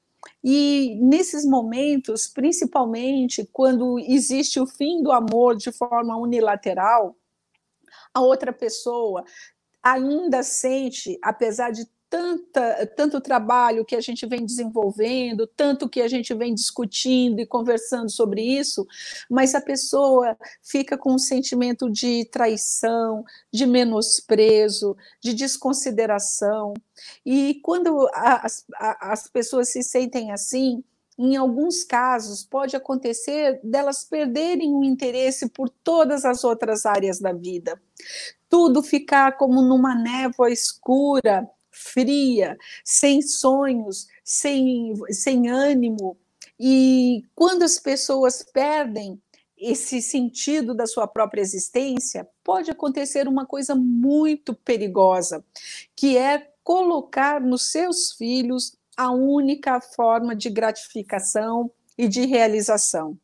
E 0.43 0.97
nesses 1.01 1.45
momentos, 1.45 2.27
principalmente 2.27 3.47
quando 3.51 3.99
existe 3.99 4.59
o 4.59 4.67
fim 4.67 5.01
do 5.01 5.11
amor 5.11 5.55
de 5.55 5.71
forma 5.71 6.15
unilateral, 6.17 7.15
a 8.13 8.21
outra 8.21 8.53
pessoa 8.53 9.23
ainda 9.81 10.43
sente, 10.43 11.17
apesar 11.21 11.71
de 11.71 11.85
tanta, 12.13 12.85
tanto 12.95 13.19
trabalho 13.19 13.83
que 13.83 13.95
a 13.95 13.99
gente 13.99 14.27
vem 14.27 14.45
desenvolvendo, 14.45 15.47
tanto 15.47 15.89
que 15.89 15.99
a 15.99 16.07
gente 16.07 16.31
vem 16.35 16.53
discutindo 16.53 17.39
e 17.39 17.45
conversando 17.45 18.07
sobre 18.07 18.43
isso, 18.43 18.85
mas 19.27 19.55
a 19.55 19.61
pessoa 19.61 20.37
fica 20.61 20.95
com 20.95 21.13
um 21.13 21.17
sentimento 21.17 21.89
de 21.89 22.25
traição, 22.25 23.25
de 23.51 23.65
menosprezo, 23.65 24.95
de 25.19 25.33
desconsideração. 25.33 26.75
E 27.25 27.59
quando 27.63 28.07
as, 28.13 28.63
as 28.77 29.27
pessoas 29.27 29.69
se 29.69 29.81
sentem 29.81 30.31
assim, 30.31 30.83
em 31.17 31.35
alguns 31.35 31.83
casos, 31.83 32.43
pode 32.43 32.75
acontecer 32.75 33.59
delas 33.63 34.03
perderem 34.03 34.75
o 34.75 34.83
interesse 34.83 35.49
por 35.49 35.67
todas 35.67 36.25
as 36.25 36.43
outras 36.43 36.85
áreas 36.85 37.19
da 37.19 37.33
vida. 37.33 37.81
Tudo 38.47 38.83
ficar 38.83 39.35
como 39.35 39.63
numa 39.63 39.95
névoa 39.95 40.51
escura 40.51 41.49
fria, 41.73 42.57
sem 42.83 43.21
sonhos, 43.21 44.07
sem, 44.23 44.93
sem 45.09 45.49
ânimo. 45.49 46.17
E 46.59 47.25
quando 47.35 47.63
as 47.63 47.79
pessoas 47.79 48.43
perdem 48.43 49.21
esse 49.57 50.01
sentido 50.01 50.73
da 50.73 50.85
sua 50.85 51.07
própria 51.07 51.41
existência, 51.41 52.27
pode 52.43 52.69
acontecer 52.69 53.27
uma 53.27 53.45
coisa 53.45 53.75
muito 53.75 54.53
perigosa, 54.53 55.43
que 55.95 56.17
é 56.17 56.51
colocar 56.63 57.41
nos 57.41 57.71
seus 57.71 58.11
filhos 58.11 58.75
a 58.95 59.11
única 59.11 59.81
forma 59.81 60.35
de 60.35 60.49
gratificação 60.49 61.71
e 61.97 62.07
de 62.07 62.25
realização. 62.25 63.17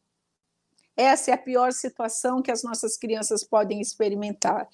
Essa 0.99 1.31
é 1.31 1.33
a 1.33 1.37
pior 1.37 1.71
situação 1.71 2.41
que 2.41 2.51
as 2.51 2.61
nossas 2.61 2.97
crianças 2.97 3.41
podem 3.41 3.79
experimentar. 3.79 4.67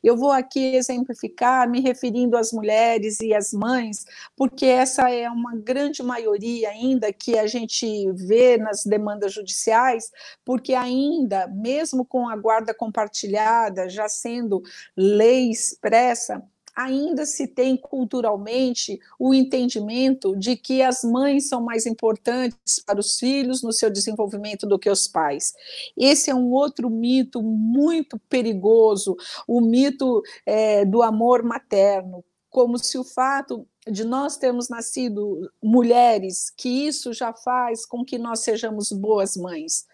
Eu 0.00 0.16
vou 0.16 0.30
aqui 0.30 0.76
exemplificar 0.76 1.68
me 1.68 1.80
referindo 1.80 2.36
às 2.36 2.52
mulheres 2.52 3.18
e 3.18 3.34
às 3.34 3.52
mães, 3.52 4.04
porque 4.36 4.64
essa 4.64 5.10
é 5.10 5.28
uma 5.28 5.56
grande 5.56 6.00
maioria 6.00 6.68
ainda 6.68 7.12
que 7.12 7.36
a 7.36 7.48
gente 7.48 8.12
vê 8.12 8.56
nas 8.56 8.84
demandas 8.84 9.32
judiciais, 9.32 10.12
porque 10.44 10.72
ainda, 10.72 11.48
mesmo 11.48 12.04
com 12.04 12.28
a 12.28 12.36
guarda 12.36 12.72
compartilhada 12.72 13.88
já 13.88 14.08
sendo 14.08 14.62
lei 14.96 15.50
expressa, 15.50 16.40
ainda 16.74 17.26
se 17.26 17.46
tem 17.46 17.76
culturalmente 17.76 18.98
o 19.18 19.34
entendimento 19.34 20.36
de 20.36 20.56
que 20.56 20.82
as 20.82 21.04
mães 21.04 21.48
são 21.48 21.62
mais 21.62 21.86
importantes 21.86 22.82
para 22.84 22.98
os 22.98 23.18
filhos 23.18 23.62
no 23.62 23.72
seu 23.72 23.90
desenvolvimento 23.90 24.66
do 24.66 24.78
que 24.78 24.90
os 24.90 25.06
pais. 25.06 25.52
Esse 25.96 26.30
é 26.30 26.34
um 26.34 26.50
outro 26.50 26.88
mito 26.88 27.42
muito 27.42 28.18
perigoso, 28.28 29.16
o 29.46 29.60
mito 29.60 30.22
é, 30.46 30.84
do 30.84 31.02
amor 31.02 31.42
materno, 31.42 32.24
como 32.48 32.78
se 32.78 32.98
o 32.98 33.04
fato 33.04 33.66
de 33.90 34.04
nós 34.04 34.36
termos 34.36 34.68
nascido 34.68 35.50
mulheres, 35.62 36.52
que 36.56 36.86
isso 36.86 37.12
já 37.12 37.32
faz 37.32 37.84
com 37.84 38.04
que 38.04 38.16
nós 38.18 38.40
sejamos 38.40 38.92
boas 38.92 39.36
mães. 39.36 39.86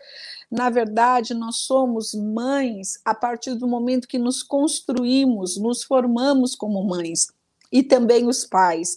Na 0.51 0.69
verdade, 0.69 1.35
nós 1.35 1.57
somos 1.57 2.15
mães 2.15 3.01
a 3.05 3.15
partir 3.15 3.55
do 3.55 3.67
momento 3.67 4.09
que 4.09 4.19
nos 4.19 4.43
construímos, 4.43 5.57
nos 5.57 5.83
formamos 5.83 6.55
como 6.55 6.85
mães, 6.85 7.29
e 7.71 7.83
também 7.83 8.27
os 8.27 8.45
pais 8.45 8.97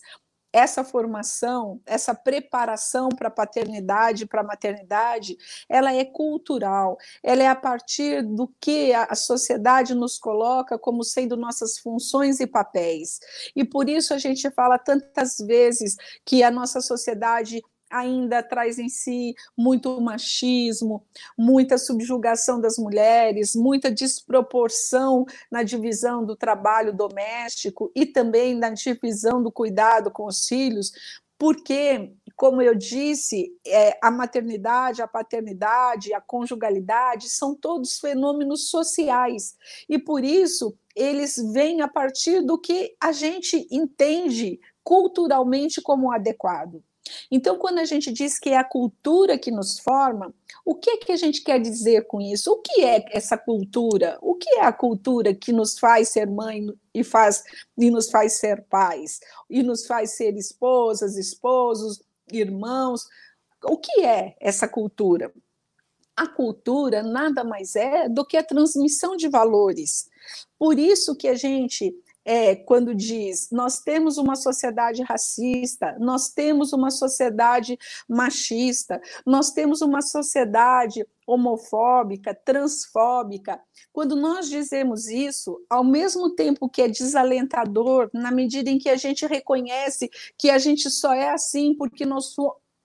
essa 0.53 0.83
formação, 0.83 1.81
essa 1.85 2.13
preparação 2.13 3.09
para 3.09 3.29
a 3.29 3.31
paternidade, 3.31 4.25
para 4.25 4.41
a 4.41 4.45
maternidade, 4.45 5.37
ela 5.69 5.93
é 5.93 6.03
cultural, 6.03 6.97
ela 7.23 7.43
é 7.43 7.47
a 7.47 7.55
partir 7.55 8.21
do 8.21 8.47
que 8.59 8.93
a 8.93 9.15
sociedade 9.15 9.93
nos 9.93 10.17
coloca 10.17 10.77
como 10.77 11.03
sendo 11.03 11.37
nossas 11.37 11.77
funções 11.77 12.39
e 12.39 12.47
papéis. 12.47 13.19
E 13.55 13.63
por 13.63 13.89
isso 13.89 14.13
a 14.13 14.17
gente 14.17 14.49
fala 14.51 14.77
tantas 14.77 15.37
vezes 15.37 15.95
que 16.25 16.43
a 16.43 16.51
nossa 16.51 16.81
sociedade 16.81 17.61
ainda 17.91 18.41
traz 18.41 18.79
em 18.79 18.89
si 18.89 19.35
muito 19.57 19.99
machismo, 20.01 21.05
muita 21.37 21.77
subjugação 21.77 22.59
das 22.59 22.77
mulheres, 22.77 23.55
muita 23.55 23.91
desproporção 23.91 25.25
na 25.51 25.63
divisão 25.63 26.25
do 26.25 26.35
trabalho 26.35 26.93
doméstico 26.93 27.91
e 27.95 28.05
também 28.05 28.55
na 28.55 28.69
divisão 28.69 29.41
do 29.41 29.51
cuidado 29.51 30.09
com 30.11 30.25
os 30.25 30.47
filhos, 30.47 30.91
porque, 31.41 32.13
como 32.35 32.61
eu 32.61 32.75
disse, 32.75 33.51
é, 33.65 33.97
a 33.99 34.11
maternidade, 34.11 35.01
a 35.01 35.07
paternidade, 35.07 36.13
a 36.13 36.21
conjugalidade 36.21 37.29
são 37.29 37.55
todos 37.55 37.97
fenômenos 37.97 38.69
sociais 38.69 39.55
e 39.89 39.97
por 39.97 40.23
isso 40.23 40.77
eles 40.95 41.35
vêm 41.51 41.81
a 41.81 41.87
partir 41.87 42.41
do 42.41 42.59
que 42.59 42.95
a 43.01 43.11
gente 43.11 43.67
entende 43.71 44.59
culturalmente 44.83 45.81
como 45.81 46.11
adequado. 46.11 46.83
Então, 47.29 47.57
quando 47.57 47.79
a 47.79 47.85
gente 47.85 48.11
diz 48.11 48.37
que 48.37 48.49
é 48.49 48.57
a 48.57 48.63
cultura 48.63 49.37
que 49.37 49.51
nos 49.51 49.79
forma, 49.79 50.33
o 50.63 50.75
que, 50.75 50.91
é 50.91 50.97
que 50.97 51.11
a 51.11 51.17
gente 51.17 51.43
quer 51.43 51.59
dizer 51.59 52.05
com 52.07 52.21
isso? 52.21 52.51
O 52.51 52.61
que 52.61 52.83
é 52.83 53.03
essa 53.11 53.37
cultura? 53.37 54.17
O 54.21 54.35
que 54.35 54.49
é 54.55 54.63
a 54.63 54.71
cultura 54.71 55.33
que 55.33 55.51
nos 55.51 55.79
faz 55.79 56.09
ser 56.09 56.27
mãe 56.27 56.67
e, 56.93 57.03
faz, 57.03 57.43
e 57.77 57.89
nos 57.89 58.09
faz 58.09 58.33
ser 58.33 58.63
pais? 58.63 59.19
E 59.49 59.63
nos 59.63 59.87
faz 59.87 60.11
ser 60.11 60.35
esposas, 60.37 61.17
esposos, 61.17 62.01
irmãos? 62.31 63.07
O 63.63 63.77
que 63.77 64.01
é 64.01 64.35
essa 64.39 64.67
cultura? 64.67 65.31
A 66.15 66.27
cultura 66.27 67.01
nada 67.01 67.43
mais 67.43 67.75
é 67.75 68.07
do 68.07 68.25
que 68.25 68.37
a 68.37 68.43
transmissão 68.43 69.15
de 69.15 69.27
valores. 69.27 70.09
Por 70.59 70.77
isso 70.77 71.15
que 71.15 71.27
a 71.27 71.35
gente 71.35 71.95
é 72.23 72.55
quando 72.55 72.93
diz 72.93 73.49
nós 73.51 73.79
temos 73.79 74.17
uma 74.17 74.35
sociedade 74.35 75.01
racista, 75.03 75.95
nós 75.99 76.29
temos 76.29 76.73
uma 76.73 76.91
sociedade 76.91 77.77
machista, 78.07 79.01
nós 79.25 79.51
temos 79.51 79.81
uma 79.81 80.01
sociedade 80.01 81.05
homofóbica, 81.25 82.33
transfóbica. 82.33 83.59
Quando 83.93 84.15
nós 84.15 84.49
dizemos 84.49 85.07
isso, 85.07 85.63
ao 85.69 85.83
mesmo 85.83 86.35
tempo 86.35 86.67
que 86.69 86.81
é 86.81 86.87
desalentador, 86.87 88.09
na 88.13 88.31
medida 88.31 88.69
em 88.69 88.77
que 88.77 88.89
a 88.89 88.97
gente 88.97 89.25
reconhece 89.25 90.09
que 90.37 90.49
a 90.49 90.57
gente 90.57 90.89
só 90.89 91.13
é 91.13 91.29
assim 91.29 91.73
porque 91.75 92.05
nós 92.05 92.33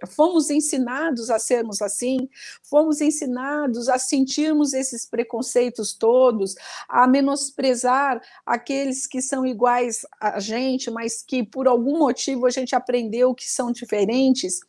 fomos 0.07 0.51
ensinados 0.51 1.31
a 1.31 1.39
sermos 1.39 1.81
assim, 1.81 2.29
fomos 2.63 3.01
ensinados 3.01 3.89
a 3.89 3.99
sentirmos 3.99 4.73
esses 4.73 5.07
preconceitos 5.07 5.95
todos, 5.95 6.55
a 6.89 7.07
menosprezar 7.07 8.21
aqueles 8.45 9.07
que 9.07 9.23
são 9.23 9.47
iguais 9.47 10.05
a 10.21 10.39
gente, 10.39 10.91
mas 10.91 11.23
que 11.23 11.43
por 11.43 11.67
algum 11.67 11.99
motivo 11.99 12.47
a 12.47 12.51
gente 12.51 12.75
aprendeu 12.75 13.35
que 13.35 13.49
são 13.49 13.73
diferentes. 13.73 14.61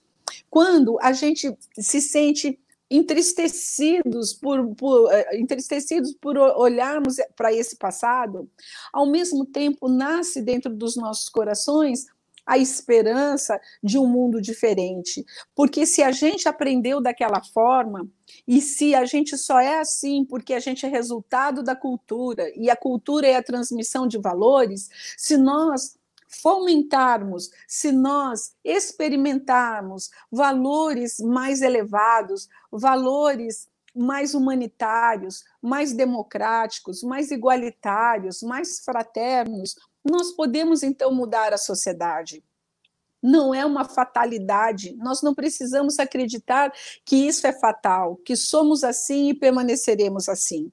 Quando 0.49 0.97
a 1.01 1.11
gente 1.11 1.57
se 1.77 1.99
sente 1.99 2.59
entristecidos 2.89 4.33
por, 4.33 4.73
por, 4.75 5.11
eh, 5.11 5.39
entristecidos 5.39 6.13
por 6.13 6.37
olharmos 6.37 7.17
para 7.35 7.51
esse 7.51 7.75
passado, 7.75 8.49
ao 8.93 9.05
mesmo 9.05 9.45
tempo 9.45 9.89
nasce 9.89 10.41
dentro 10.41 10.73
dos 10.73 10.95
nossos 10.95 11.27
corações 11.27 12.05
a 12.47 12.57
esperança 12.57 13.59
de 13.83 13.99
um 13.99 14.07
mundo 14.07 14.41
diferente. 14.41 15.25
Porque 15.53 15.85
se 15.85 16.01
a 16.01 16.11
gente 16.11 16.47
aprendeu 16.47 17.01
daquela 17.01 17.43
forma, 17.43 18.09
e 18.47 18.61
se 18.61 18.95
a 18.95 19.05
gente 19.05 19.37
só 19.37 19.59
é 19.59 19.79
assim 19.79 20.23
porque 20.23 20.53
a 20.53 20.59
gente 20.59 20.85
é 20.85 20.89
resultado 20.89 21.61
da 21.61 21.75
cultura, 21.75 22.49
e 22.55 22.69
a 22.69 22.75
cultura 22.75 23.27
é 23.27 23.35
a 23.35 23.43
transmissão 23.43 24.07
de 24.07 24.17
valores, 24.17 24.89
se 25.17 25.35
nós 25.35 25.97
fomentarmos, 26.41 27.49
se 27.67 27.91
nós 27.91 28.53
experimentarmos 28.63 30.09
valores 30.31 31.19
mais 31.19 31.61
elevados, 31.61 32.47
valores 32.71 33.67
mais 33.97 34.35
humanitários, 34.35 35.43
mais 35.61 35.91
democráticos, 35.91 37.01
mais 37.01 37.31
igualitários, 37.31 38.43
mais 38.43 38.79
fraternos, 38.79 39.75
nós 40.09 40.31
podemos 40.31 40.83
então 40.83 41.13
mudar 41.13 41.53
a 41.53 41.57
sociedade. 41.57 42.43
Não 43.21 43.53
é 43.53 43.65
uma 43.65 43.83
fatalidade, 43.83 44.95
nós 44.97 45.21
não 45.21 45.33
precisamos 45.33 45.99
acreditar 45.99 46.71
que 47.03 47.15
isso 47.15 47.47
é 47.47 47.51
fatal, 47.51 48.15
que 48.17 48.35
somos 48.35 48.83
assim 48.83 49.29
e 49.29 49.33
permaneceremos 49.33 50.29
assim. 50.29 50.71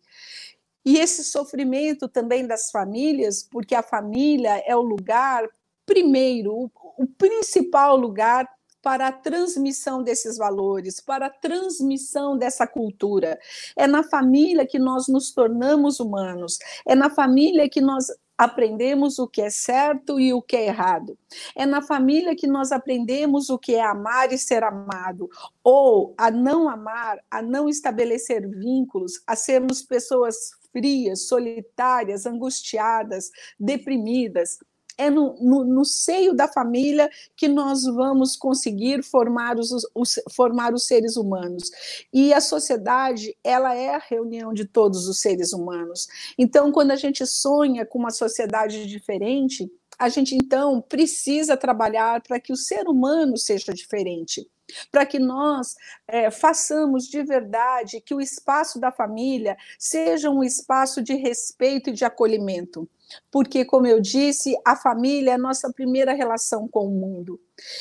E 0.85 0.99
esse 0.99 1.25
sofrimento 1.25 2.07
também 2.09 2.47
das 2.47 2.71
famílias, 2.71 3.43
porque 3.43 3.75
a 3.75 3.83
família 3.83 4.63
é 4.67 4.77
o 4.77 4.83
lugar, 4.83 5.49
primeiro, 5.87 6.71
o, 6.99 7.07
principal 7.07 7.97
lugar 7.97 8.47
para 8.83 9.09
a 9.09 9.13
transmissão 9.13 10.03
desses 10.03 10.37
valores, 10.37 11.01
para 11.01 11.27
a 11.27 11.31
transmissão 11.31 12.37
dessa 12.37 12.67
cultura. 12.67 13.39
É 13.75 13.87
na 13.87 14.03
família 14.03 14.67
que 14.67 14.79
nós 14.79 15.09
nos 15.09 15.33
tornamos 15.33 16.01
humanos, 16.01 16.59
é 16.87 16.95
na 16.95 17.09
família 17.09 17.67
que 17.67 17.81
nós 17.81 18.09
aprendemos 18.37 19.19
o 19.19 19.29
que 19.29 19.41
é 19.41 19.51
certo 19.51 20.19
e 20.19 20.33
o 20.33 20.43
que 20.43 20.57
é 20.57 20.67
errado. 20.67 21.17
É 21.55 21.65
na 21.65 21.81
família 21.81 22.37
que 22.37 22.47
nós 22.47 22.73
aprendemos 22.73 23.49
o 23.51 23.59
que 23.59 23.75
é 23.75 23.83
amar 23.83 24.33
e 24.33 24.39
ser 24.39 24.63
amado, 24.65 25.29
ou 25.63 26.15
a 26.19 26.31
não 26.31 26.69
amar, 26.69 27.19
a 27.31 27.41
não 27.41 27.69
estabelecer 27.69 28.49
vínculos, 28.49 29.23
a 29.27 29.37
sermos 29.37 29.83
pessoas 29.83 30.37
frias, 30.73 31.29
solitárias, 31.29 32.27
angustiadas, 32.27 33.31
deprimidas 33.59 34.59
é 34.97 35.11
no, 35.11 35.35
no, 35.41 35.65
no, 35.65 35.85
seio 35.85 36.35
da 36.35 36.49
família 36.49 37.11
que 37.37 37.49
nós 37.49 37.85
vamos 37.85 38.37
conseguir 38.37 39.03
formar 39.03 39.59
os, 39.59 39.71
os, 39.95 40.21
formar 40.35 40.73
os 40.73 40.87
seres 40.87 41.17
humanos. 41.17 41.71
E 42.13 42.33
a 42.33 42.41
sociedade, 42.41 43.37
ela 43.43 43.75
é 43.75 43.95
a 43.95 43.99
reunião 43.99 44.53
de 44.53 44.65
todos 44.65 45.09
os 45.09 45.21
seres 45.21 45.53
humanos. 45.53 46.07
Então, 46.39 46.71
quando 46.73 46.93
a 46.93 46.97
gente 46.97 47.27
sonha 47.27 47.85
com 47.85 47.99
uma 47.99 48.11
sociedade 48.11 48.87
diferente, 48.87 49.71
a 49.99 50.09
gente 50.09 50.35
então 50.35 50.81
precisa 50.81 51.57
trabalhar 51.57 52.21
para 52.23 52.41
que 52.41 52.53
o 52.53 52.57
ser 52.57 52.89
humano 52.89 53.37
seja 53.37 53.73
diferente 53.73 54.49
para 54.91 55.05
que 55.05 55.19
nós 55.19 55.75
é, 56.07 56.31
façamos 56.31 57.07
de 57.07 57.23
verdade 57.23 58.01
que 58.01 58.15
o 58.15 58.21
espaço 58.21 58.81
da 58.81 58.91
família 58.91 59.57
seja 59.79 60.31
um 60.31 60.43
espaço 60.43 61.03
de 61.03 61.15
respeito 61.15 61.91
e 61.91 61.93
de 61.93 62.05
acolhimento 62.05 62.89
porque, 63.31 63.65
como 63.65 63.87
eu 63.87 64.01
disse, 64.01 64.57
a 64.65 64.77
família 64.77 65.33
é 65.33 65.35
a 65.35 65.39
nossa 65.39 65.73
primeira 65.73 66.13
relação 66.13 66.69
com 66.69 66.87
o 66.87 66.91
mundo. 66.91 67.41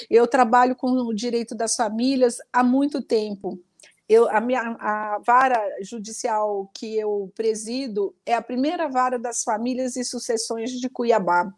Eu 0.09 0.27
trabalho 0.27 0.75
com 0.75 0.91
o 0.91 1.13
direito 1.13 1.55
das 1.55 1.75
famílias 1.75 2.37
há 2.51 2.63
muito 2.63 3.01
tempo. 3.01 3.59
Eu, 4.07 4.29
a, 4.29 4.41
minha, 4.41 4.61
a 4.79 5.19
vara 5.25 5.61
judicial 5.81 6.69
que 6.73 6.97
eu 6.97 7.31
presido 7.35 8.13
é 8.25 8.33
a 8.33 8.41
primeira 8.41 8.89
vara 8.89 9.17
das 9.17 9.43
famílias 9.43 9.95
e 9.95 10.03
sucessões 10.03 10.71
de 10.71 10.89
Cuiabá 10.89 11.53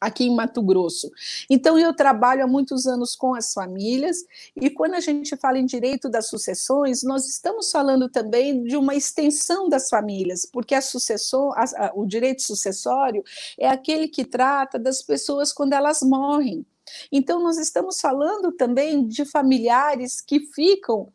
aqui 0.00 0.24
em 0.24 0.34
Mato 0.34 0.62
Grosso. 0.62 1.10
Então, 1.48 1.78
eu 1.78 1.94
trabalho 1.94 2.44
há 2.44 2.46
muitos 2.46 2.86
anos 2.86 3.14
com 3.14 3.34
as 3.34 3.52
famílias, 3.52 4.24
e 4.54 4.68
quando 4.70 4.94
a 4.94 5.00
gente 5.00 5.36
fala 5.36 5.58
em 5.58 5.66
direito 5.66 6.08
das 6.08 6.28
sucessões, 6.28 7.02
nós 7.02 7.26
estamos 7.28 7.70
falando 7.70 8.08
também 8.08 8.62
de 8.62 8.76
uma 8.76 8.94
extensão 8.94 9.68
das 9.68 9.88
famílias, 9.88 10.46
porque 10.46 10.74
a 10.74 10.82
sucessão, 10.82 11.52
a, 11.52 11.64
a, 11.76 11.92
o 11.94 12.06
direito 12.06 12.42
sucessório 12.42 13.22
é 13.58 13.68
aquele 13.68 14.08
que 14.08 14.24
trata 14.24 14.78
das 14.78 15.02
pessoas 15.02 15.52
quando 15.52 15.72
elas 15.72 16.02
morrem. 16.02 16.64
Então, 17.10 17.42
nós 17.42 17.58
estamos 17.58 18.00
falando 18.00 18.52
também 18.52 19.06
de 19.06 19.24
familiares 19.24 20.20
que 20.20 20.40
ficam 20.40 21.12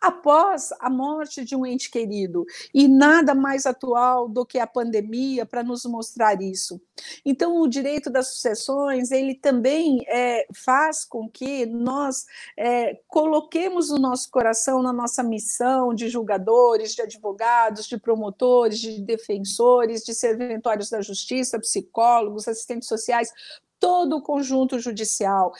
após 0.00 0.70
a 0.80 0.88
morte 0.88 1.44
de 1.44 1.56
um 1.56 1.66
ente 1.66 1.90
querido. 1.90 2.44
E 2.72 2.86
nada 2.86 3.34
mais 3.34 3.66
atual 3.66 4.28
do 4.28 4.46
que 4.46 4.58
a 4.58 4.66
pandemia 4.66 5.44
para 5.44 5.62
nos 5.62 5.84
mostrar 5.84 6.40
isso. 6.40 6.80
Então, 7.24 7.60
o 7.60 7.68
direito 7.68 8.10
das 8.10 8.28
sucessões, 8.28 9.10
ele 9.10 9.34
também 9.34 10.04
é, 10.08 10.46
faz 10.54 11.04
com 11.04 11.28
que 11.28 11.66
nós 11.66 12.26
é, 12.56 13.00
coloquemos 13.06 13.90
o 13.90 13.98
nosso 13.98 14.30
coração 14.30 14.82
na 14.82 14.92
nossa 14.92 15.22
missão 15.22 15.94
de 15.94 16.08
julgadores, 16.08 16.94
de 16.94 17.02
advogados, 17.02 17.86
de 17.86 17.98
promotores, 17.98 18.78
de 18.78 19.00
defensores, 19.00 20.04
de 20.04 20.14
serventórios 20.14 20.90
da 20.90 21.00
justiça, 21.00 21.58
psicólogos, 21.58 22.48
assistentes 22.48 22.88
sociais, 22.88 23.32
todo 23.78 24.16
o 24.16 24.22
conjunto 24.22 24.78
judicial, 24.78 25.52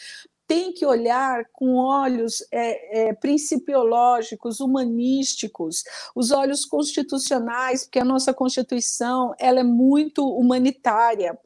tem 0.49 0.73
que 0.73 0.87
olhar 0.87 1.45
com 1.53 1.75
olhos 1.75 2.43
é, 2.51 3.09
é, 3.09 3.13
principiológicos, 3.13 4.61
humanísticos, 4.61 5.85
os 6.17 6.31
olhos 6.31 6.65
constitucionais, 6.65 7.85
porque 7.85 7.99
a 7.99 8.05
nossa 8.05 8.33
Constituição 8.33 9.35
ela 9.39 9.61
é 9.61 9.63
muito 9.63 10.27
humanitária. 10.27 11.39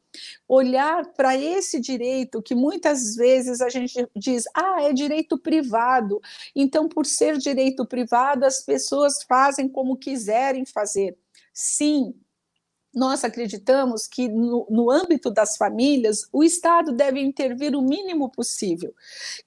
Olhar 0.47 1.05
para 1.13 1.35
esse 1.35 1.81
direito 1.81 2.41
que 2.41 2.55
muitas 2.55 3.15
vezes 3.15 3.59
a 3.59 3.67
gente 3.67 4.07
diz, 4.15 4.45
ah, 4.55 4.83
é 4.83 4.93
direito 4.93 5.37
privado. 5.37 6.21
Então, 6.55 6.87
por 6.87 7.05
ser 7.05 7.37
direito 7.37 7.85
privado, 7.85 8.45
as 8.45 8.63
pessoas 8.63 9.21
fazem 9.23 9.67
como 9.67 9.97
quiserem 9.97 10.65
fazer. 10.65 11.17
Sim, 11.51 12.15
nós 12.93 13.23
acreditamos 13.23 14.05
que, 14.05 14.27
no, 14.29 14.67
no, 14.69 14.91
âmbito 14.91 15.31
das 15.31 15.57
famílias, 15.57 16.27
o 16.31 16.43
Estado 16.43 16.91
deve 16.91 17.19
intervir 17.19 17.75
o 17.75 17.81
mínimo 17.81 18.29
possível, 18.29 18.93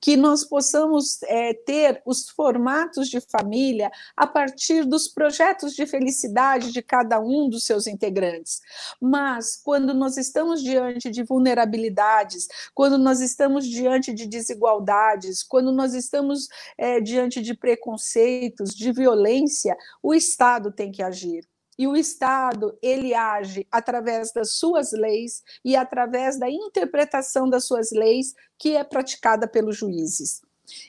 que 0.01 0.17
nós 0.17 0.45
possamos 0.45 1.23
é, 1.23 1.55
ter 1.55 2.03
os 2.05 2.29
formatos 2.29 3.09
de 3.09 3.21
família 3.21 3.91
a 4.17 4.27
partir 4.27 4.85
dos 4.85 5.07
projetos 5.07 5.75
de 5.75 5.87
felicidade 5.87 6.73
de 6.73 6.83
cada 6.83 7.21
um 7.21 7.49
dos 7.49 7.65
seus 7.65 7.87
integrantes. 7.87 8.61
Mas, 9.01 9.57
quando 9.57 9.95
nós 9.95 10.17
estamos 10.17 10.63
diante 10.63 11.09
de 11.11 11.23
vulnerabilidades, 11.23 12.49
quando 12.75 12.99
nós 12.99 13.21
estamos 13.21 13.67
diante 13.67 14.13
de 14.13 14.27
desigualdades, 14.27 15.43
quando 15.43 15.71
nós 15.71 15.95
estamos 15.95 16.49
é, 16.77 17.01
diante 17.01 17.41
de 17.41 17.55
preconceitos, 17.55 18.75
de 18.75 18.91
violência, 18.91 19.77
o 20.03 20.13
Estado 20.13 20.73
tem 20.73 20.91
que 20.91 21.03
agir 21.03 21.47
e 21.79 21.87
o 21.87 21.97
Estado 21.97 22.77
ele 22.81 23.15
age 23.15 23.67
através 23.71 24.33
das 24.33 24.53
suas 24.53 24.93
leis 24.93 25.43
e 25.65 25.77
através 25.77 26.39
da 26.39 26.51
interpretação 26.51 27.49
das 27.49 27.65
suas 27.65 27.91
leis 27.91 28.35
que 28.59 28.77
é 28.77 28.85
praticada 28.85 29.47
pelos 29.47 29.77
juízes. 29.77 30.41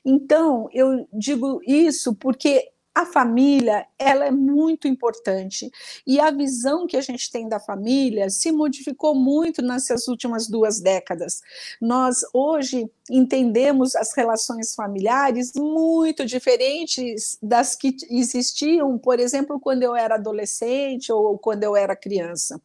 Então, 0.04 0.68
eu 0.72 1.08
digo 1.14 1.62
isso 1.66 2.16
porque 2.16 2.72
a 2.98 3.06
família 3.06 3.86
ela 4.00 4.26
é 4.26 4.32
muito 4.32 4.88
importante 4.88 5.70
e 6.06 6.20
a 6.20 6.32
visão 6.32 6.88
que 6.88 6.98
a 6.98 7.02
gente 7.02 7.32
tem 7.32 7.48
da 7.48 7.60
família 7.60 8.28
se 8.28 8.52
modificou 8.52 9.14
muito 9.14 9.62
nessas 9.62 10.08
últimas 10.08 10.48
duas 10.48 10.80
décadas. 10.80 11.44
Nós 11.80 12.22
hoje 12.34 12.90
entendemos 13.08 13.96
as 13.96 14.16
relações 14.16 14.74
familiares 14.74 15.54
muito 15.54 16.26
diferentes 16.26 17.38
das 17.40 17.76
que 17.76 17.96
existiam, 18.10 18.98
por 18.98 19.20
exemplo, 19.20 19.60
quando 19.60 19.84
eu 19.84 19.96
era 19.96 20.16
adolescente 20.16 21.12
ou 21.12 21.38
quando 21.38 21.62
eu 21.62 21.76
era 21.76 21.96
criança. 21.96 22.60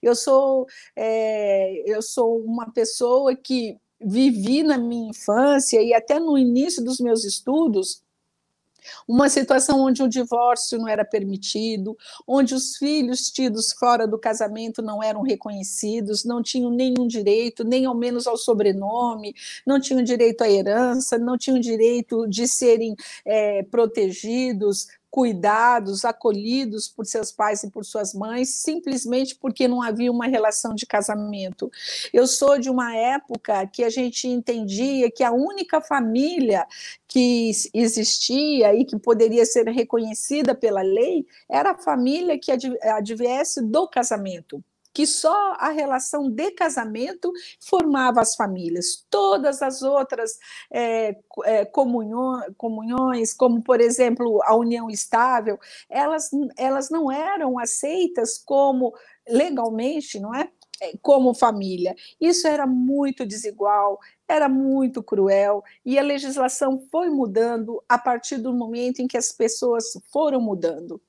Eu 0.00 0.14
sou 0.14 0.68
é, 0.94 1.82
eu 1.86 2.00
sou 2.02 2.38
uma 2.38 2.70
pessoa 2.70 3.34
que 3.34 3.76
vivi 4.00 4.62
na 4.62 4.78
minha 4.78 5.10
infância 5.10 5.82
e 5.82 5.92
até 5.92 6.20
no 6.20 6.38
início 6.38 6.84
dos 6.84 7.00
meus 7.00 7.24
estudos 7.24 8.01
uma 9.06 9.28
situação 9.28 9.80
onde 9.80 10.02
o 10.02 10.08
divórcio 10.08 10.78
não 10.78 10.88
era 10.88 11.04
permitido, 11.04 11.96
onde 12.26 12.54
os 12.54 12.76
filhos 12.76 13.30
tidos 13.30 13.72
fora 13.72 14.06
do 14.06 14.18
casamento 14.18 14.82
não 14.82 15.02
eram 15.02 15.22
reconhecidos, 15.22 16.24
não 16.24 16.42
tinham 16.42 16.70
nenhum 16.70 17.06
direito, 17.06 17.64
nem 17.64 17.84
ao 17.84 17.94
menos 17.94 18.26
ao 18.26 18.36
sobrenome, 18.36 19.34
não 19.66 19.80
tinham 19.80 20.02
direito 20.02 20.42
à 20.42 20.50
herança, 20.50 21.18
não 21.18 21.36
tinham 21.36 21.58
direito 21.58 22.26
de 22.26 22.46
serem 22.46 22.94
é, 23.24 23.62
protegidos, 23.64 24.88
cuidados, 25.12 26.06
acolhidos 26.06 26.88
por 26.88 27.04
seus 27.04 27.30
pais 27.30 27.62
e 27.62 27.70
por 27.70 27.84
suas 27.84 28.14
mães, 28.14 28.48
simplesmente 28.48 29.36
porque 29.36 29.68
não 29.68 29.82
havia 29.82 30.10
uma 30.10 30.26
relação 30.26 30.74
de 30.74 30.86
casamento. 30.86 31.70
Eu 32.14 32.26
sou 32.26 32.58
de 32.58 32.70
uma 32.70 32.96
época 32.96 33.66
que 33.66 33.84
a 33.84 33.90
gente 33.90 34.26
entendia 34.26 35.10
que 35.10 35.22
a 35.22 35.30
única 35.30 35.82
família 35.82 36.66
que 37.12 37.50
existia 37.74 38.74
e 38.74 38.86
que 38.86 38.98
poderia 38.98 39.44
ser 39.44 39.68
reconhecida 39.68 40.54
pela 40.54 40.80
lei 40.80 41.26
era 41.46 41.72
a 41.72 41.78
família 41.78 42.38
que 42.38 42.50
adviesse 42.50 43.60
do 43.60 43.86
casamento 43.86 44.64
que 44.94 45.06
só 45.06 45.54
a 45.58 45.70
relação 45.70 46.30
de 46.30 46.50
casamento 46.50 47.32
formava 47.66 48.20
as 48.20 48.34
famílias. 48.34 49.06
Todas 49.08 49.62
as 49.62 49.80
outras 49.82 50.38
é, 50.70 51.16
é, 51.44 51.64
comunhões, 51.64 52.44
comunhões, 52.58 53.32
como 53.32 53.62
por 53.62 53.80
exemplo 53.80 54.42
a 54.44 54.54
união 54.54 54.90
estável, 54.90 55.58
elas, 55.88 56.28
elas 56.58 56.90
não 56.90 57.10
eram 57.10 57.58
aceitas 57.58 58.36
como 58.36 58.92
legalmente, 59.26 60.20
não 60.20 60.34
é? 60.34 60.50
É? 60.82 60.92
Como 61.00 61.32
família. 61.32 61.94
Isso 62.20 62.46
era 62.48 62.66
muito 62.66 63.24
desigual, 63.24 64.00
era 64.28 64.48
muito 64.48 65.02
cruel, 65.02 65.62
e 65.84 65.98
a 65.98 66.02
legislação 66.02 66.84
foi 66.90 67.08
mudando 67.08 67.82
a 67.88 67.98
partir 67.98 68.38
do 68.38 68.52
momento 68.52 69.00
em 69.00 69.06
que 69.06 69.16
as 69.16 69.30
pessoas 69.30 69.84
foram 70.10 70.40
mudando. 70.40 71.00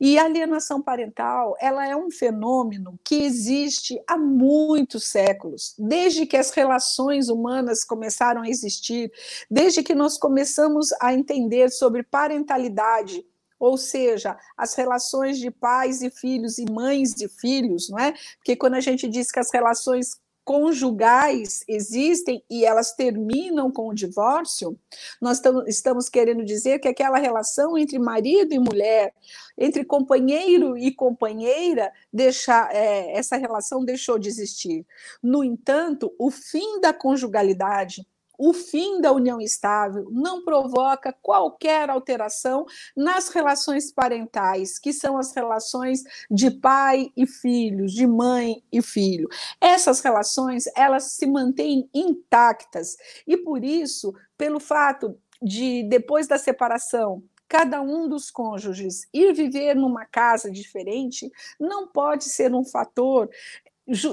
E 0.00 0.18
a 0.18 0.24
alienação 0.24 0.80
parental, 0.80 1.56
ela 1.58 1.86
é 1.86 1.96
um 1.96 2.10
fenômeno 2.10 2.98
que 3.02 3.24
existe 3.24 4.00
há 4.06 4.16
muitos 4.16 5.04
séculos, 5.04 5.74
desde 5.76 6.26
que 6.26 6.36
as 6.36 6.50
relações 6.50 7.28
humanas 7.28 7.82
começaram 7.82 8.42
a 8.42 8.48
existir, 8.48 9.10
desde 9.50 9.82
que 9.82 9.94
nós 9.94 10.16
começamos 10.16 10.92
a 11.00 11.12
entender 11.12 11.70
sobre 11.70 12.04
parentalidade, 12.04 13.24
ou 13.58 13.76
seja, 13.76 14.36
as 14.56 14.74
relações 14.74 15.38
de 15.38 15.50
pais 15.50 16.02
e 16.02 16.10
filhos 16.10 16.58
e 16.58 16.70
mães 16.70 17.14
de 17.14 17.28
filhos, 17.28 17.88
não 17.88 17.98
é? 17.98 18.14
Porque 18.36 18.56
quando 18.56 18.74
a 18.74 18.80
gente 18.80 19.08
diz 19.08 19.30
que 19.30 19.40
as 19.40 19.52
relações 19.52 20.20
conjugais 20.48 21.62
existem 21.68 22.42
e 22.48 22.64
elas 22.64 22.92
terminam 22.92 23.70
com 23.70 23.86
o 23.86 23.94
divórcio, 23.94 24.78
nós 25.20 25.42
estamos 25.66 26.08
querendo 26.08 26.42
dizer 26.42 26.78
que 26.78 26.88
aquela 26.88 27.18
relação 27.18 27.76
entre 27.76 27.98
marido 27.98 28.54
e 28.54 28.58
mulher, 28.58 29.12
entre 29.58 29.84
companheiro 29.84 30.74
e 30.78 30.90
companheira, 30.90 31.92
deixa, 32.10 32.66
é, 32.72 33.12
essa 33.18 33.36
relação 33.36 33.84
deixou 33.84 34.18
de 34.18 34.30
existir. 34.30 34.86
No 35.22 35.44
entanto, 35.44 36.14
o 36.18 36.30
fim 36.30 36.80
da 36.80 36.94
conjugalidade 36.94 38.06
o 38.38 38.52
fim 38.52 39.00
da 39.00 39.12
união 39.12 39.40
estável 39.40 40.08
não 40.12 40.44
provoca 40.44 41.12
qualquer 41.20 41.90
alteração 41.90 42.64
nas 42.96 43.28
relações 43.30 43.92
parentais, 43.92 44.78
que 44.78 44.92
são 44.92 45.18
as 45.18 45.34
relações 45.34 46.04
de 46.30 46.50
pai 46.50 47.10
e 47.16 47.26
filhos, 47.26 47.92
de 47.92 48.06
mãe 48.06 48.62
e 48.70 48.80
filho. 48.80 49.28
Essas 49.60 50.00
relações, 50.00 50.64
elas 50.76 51.12
se 51.12 51.26
mantêm 51.26 51.90
intactas 51.92 52.96
e 53.26 53.36
por 53.36 53.64
isso, 53.64 54.14
pelo 54.36 54.60
fato 54.60 55.18
de 55.42 55.82
depois 55.88 56.28
da 56.28 56.38
separação 56.38 57.22
cada 57.48 57.80
um 57.80 58.06
dos 58.08 58.30
cônjuges 58.30 59.08
ir 59.12 59.32
viver 59.32 59.74
numa 59.74 60.04
casa 60.04 60.50
diferente 60.50 61.32
não 61.58 61.88
pode 61.88 62.24
ser 62.24 62.54
um 62.54 62.62
fator 62.62 63.30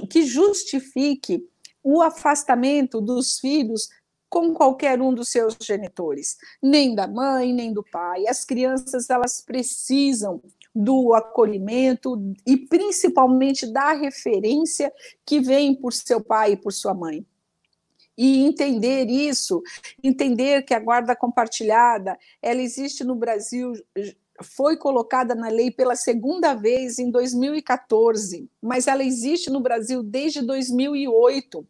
que 0.10 0.24
justifique 0.24 1.46
o 1.84 2.02
afastamento 2.02 3.02
dos 3.02 3.40
filhos 3.40 3.90
com 4.30 4.54
qualquer 4.54 5.02
um 5.02 5.14
dos 5.14 5.30
seus 5.30 5.56
genitores, 5.62 6.38
nem 6.62 6.96
da 6.96 7.08
mãe, 7.08 7.54
nem 7.54 7.72
do 7.72 7.84
pai. 7.84 8.28
As 8.28 8.44
crianças 8.44 9.10
elas 9.10 9.42
precisam 9.42 10.42
do 10.74 11.14
acolhimento 11.14 12.22
e 12.46 12.58
principalmente 12.58 13.66
da 13.66 13.94
referência 13.94 14.92
que 15.26 15.40
vem 15.40 15.74
por 15.74 15.94
seu 15.94 16.22
pai 16.22 16.52
e 16.52 16.58
por 16.58 16.74
sua 16.74 16.94
mãe. 16.94 17.26
E 18.18 18.46
entender 18.46 19.10
isso, 19.10 19.62
entender 20.04 20.64
que 20.64 20.74
a 20.74 20.80
guarda 20.80 21.16
compartilhada, 21.16 22.18
ela 22.42 22.62
existe 22.62 23.04
no 23.04 23.16
Brasil 23.16 23.74
foi 24.42 24.76
colocada 24.76 25.34
na 25.34 25.48
lei 25.48 25.72
pela 25.72 25.96
segunda 25.96 26.54
vez 26.54 27.00
em 27.00 27.10
2014, 27.10 28.50
mas 28.62 28.88
ela 28.88 29.04
existe 29.04 29.50
no 29.50 29.62
Brasil 29.62 30.04
desde 30.04 30.42
2008. 30.42 31.66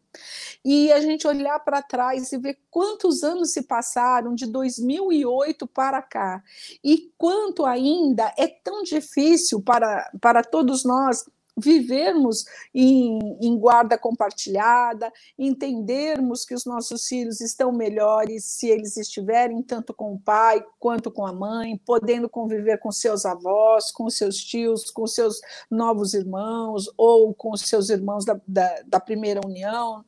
E 0.64 0.90
a 0.92 1.00
gente 1.00 1.26
olhar 1.26 1.58
para 1.60 1.82
trás 1.82 2.32
e 2.32 2.38
ver 2.38 2.58
quantos 2.70 3.22
anos 3.22 3.52
se 3.52 3.62
passaram 3.62 4.34
de 4.34 4.46
2008 4.46 5.66
para 5.66 6.02
cá 6.02 6.42
e 6.82 7.12
quanto 7.16 7.64
ainda 7.64 8.32
é 8.36 8.48
tão 8.48 8.82
difícil 8.82 9.60
para, 9.62 10.10
para 10.20 10.42
todos 10.42 10.84
nós 10.84 11.24
vivermos 11.56 12.44
em, 12.74 13.38
em, 13.40 13.58
guarda 13.58 13.96
compartilhada, 13.96 15.10
entendermos 15.38 16.44
que 16.44 16.54
os 16.54 16.66
nossos 16.66 17.08
filhos 17.08 17.40
estão 17.40 17.72
melhores 17.72 18.44
se 18.44 18.68
eles 18.68 18.96
estiverem 18.96 19.62
tanto 19.62 19.94
com 19.94 20.12
o 20.12 20.18
pai 20.18 20.62
quanto 20.78 21.10
com 21.10 21.26
a 21.26 21.32
mãe, 21.32 21.80
podendo 21.84 22.28
conviver 22.28 22.78
com 22.78 22.92
seus 22.92 23.24
avós, 23.24 23.90
com 23.90 24.10
seus 24.10 24.36
tios, 24.36 24.90
com 24.90 25.06
seus 25.06 25.40
novos 25.70 26.12
irmãos 26.12 26.90
ou 26.96 27.32
com 27.32 27.56
seus 27.56 27.88
irmãos 27.88 28.24
da, 28.24 28.38
da, 28.46 28.82
da 28.86 29.00
primeira 29.00 29.40
união. 29.44 30.04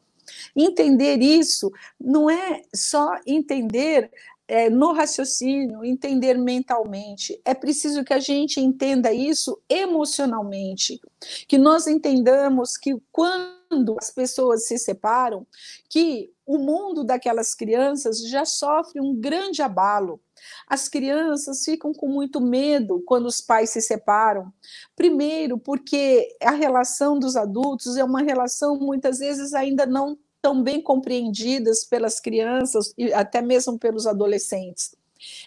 Entender 0.55 1.19
isso 1.23 1.73
não 1.99 2.29
é 2.29 2.63
só 2.75 3.19
entender 3.27 4.11
é, 4.49 4.71
no 4.71 4.93
raciocínio, 4.93 5.85
entender 5.85 6.39
mentalmente. 6.39 7.39
É 7.45 7.53
preciso 7.53 8.03
que 8.03 8.15
a 8.15 8.19
gente 8.19 8.59
entenda 8.59 9.13
isso 9.13 9.61
emocionalmente, 9.69 10.99
que 11.47 11.59
nós 11.59 11.87
entendamos 11.87 12.79
que 12.79 12.97
quando 13.13 13.95
as 14.01 14.11
pessoas 14.11 14.67
se 14.67 14.79
separam, 14.79 15.47
que 15.91 16.33
o 16.47 16.57
mundo 16.57 17.05
daquelas 17.05 17.55
crianças 17.55 18.27
já 18.27 18.47
sofre 18.47 19.03
um 19.03 19.15
grande 19.15 19.61
abalo. 19.61 20.19
As 20.67 20.89
crianças 20.89 21.63
ficam 21.63 21.93
com 21.93 22.09
muito 22.09 22.41
medo 22.41 23.03
quando 23.05 23.27
os 23.27 23.43
pais 23.43 23.69
se 23.69 23.83
separam. 23.83 24.51
Primeiro, 24.97 25.59
porque 25.59 26.27
a 26.43 26.53
relação 26.53 27.19
dos 27.19 27.37
adultos 27.37 27.99
é 27.99 28.05
uma 28.05 28.23
relação 28.23 28.79
muitas 28.79 29.19
vezes 29.19 29.53
ainda 29.53 29.85
não 29.85 30.17
tão 30.41 30.63
bem 30.63 30.81
compreendidas 30.81 31.85
pelas 31.85 32.21
crianças 32.21 32.93
e 32.97 33.13
até 33.13 33.43
mesmo 33.43 33.79
pelos 33.79 34.07
adolescentes. 34.07 34.95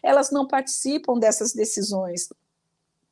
Elas 0.04 0.32
não 0.32 0.48
participam 0.48 1.18
dessas 1.18 1.54
decisões. 1.54 2.30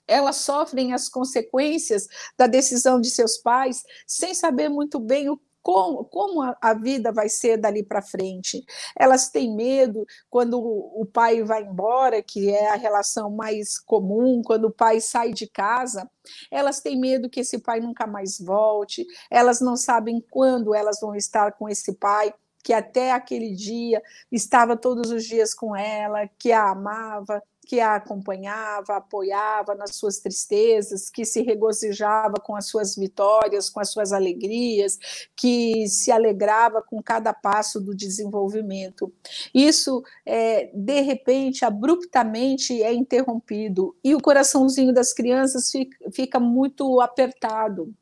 Elas 0.08 0.38
sofrem 0.38 0.94
as 0.94 1.08
consequências 1.08 2.08
da 2.38 2.48
decisão 2.48 3.00
de 3.00 3.10
seus 3.10 3.38
pais 3.38 3.84
sem 4.06 4.34
saber 4.34 4.68
muito 4.68 5.00
bem 5.00 5.30
o 5.30 5.40
como, 5.62 6.06
como 6.06 6.42
a, 6.42 6.58
a 6.62 6.74
vida 6.74 7.12
vai 7.12 7.30
ser 7.30 7.58
dali 7.58 7.84
para 7.84 8.02
frente. 8.02 8.64
Elas 8.98 9.30
têm 9.30 9.56
medo 9.56 10.06
quando 10.30 10.60
o, 10.60 11.02
o 11.02 11.06
pai 11.06 11.44
vai 11.44 11.64
embora, 11.64 12.22
que 12.22 12.50
é 12.50 12.70
a 12.70 12.76
relação 12.76 13.30
mais 13.30 13.80
comum, 13.80 14.42
quando 14.44 14.66
o 14.66 14.72
pai 14.72 15.00
sai 15.02 15.34
de 15.34 15.48
casa, 15.48 16.10
elas 16.52 16.80
têm 16.80 17.00
medo 17.00 17.30
que 17.30 17.42
esse 17.42 17.60
pai 17.60 17.80
nunca 17.80 18.08
mais 18.08 18.40
volte, 18.40 19.06
elas 19.30 19.62
não 19.62 19.76
sabem 19.76 20.24
quando 20.30 20.74
elas 20.74 21.00
vão 21.00 21.16
estar 21.16 21.54
com 21.54 21.68
esse 21.68 21.94
pai 21.94 22.34
que 22.64 22.74
até 22.74 23.12
aquele 23.12 23.54
dia 23.54 24.02
estava 24.32 24.76
todos 24.76 25.12
os 25.12 25.26
dias 25.26 25.54
com 25.54 25.76
ela, 25.76 26.28
que 26.38 26.52
a 26.52 26.72
amava, 26.72 27.42
que 27.70 27.80
a 27.80 27.98
acompanhava, 27.98 28.96
apoiava 28.96 29.76
nas 29.76 29.96
suas 29.96 30.18
tristezas, 30.18 31.08
que 31.08 31.24
se 31.24 31.44
regozijava 31.44 32.40
com 32.40 32.56
as 32.56 32.66
suas 32.66 32.96
vitórias, 32.96 33.70
com 33.70 33.80
as 33.80 33.92
suas 33.92 34.12
alegrias, 34.12 34.98
que 35.36 35.88
se 35.88 36.12
alegrava 36.12 36.82
com 36.82 37.00
cada 37.00 37.32
passo 37.32 37.80
do 37.80 37.96
desenvolvimento. 37.96 39.14
Isso, 39.54 40.02
é, 40.26 40.72
de 40.74 41.02
repente, 41.02 41.64
abruptamente 41.64 42.82
é 42.82 42.92
interrompido 42.92 43.96
e 44.04 44.16
o 44.16 44.20
coraçãozinho 44.20 44.92
das 44.92 45.14
crianças 45.14 45.70
fica, 45.70 46.12
fica 46.12 46.40
muito 46.40 47.00
apertado. 47.00 47.94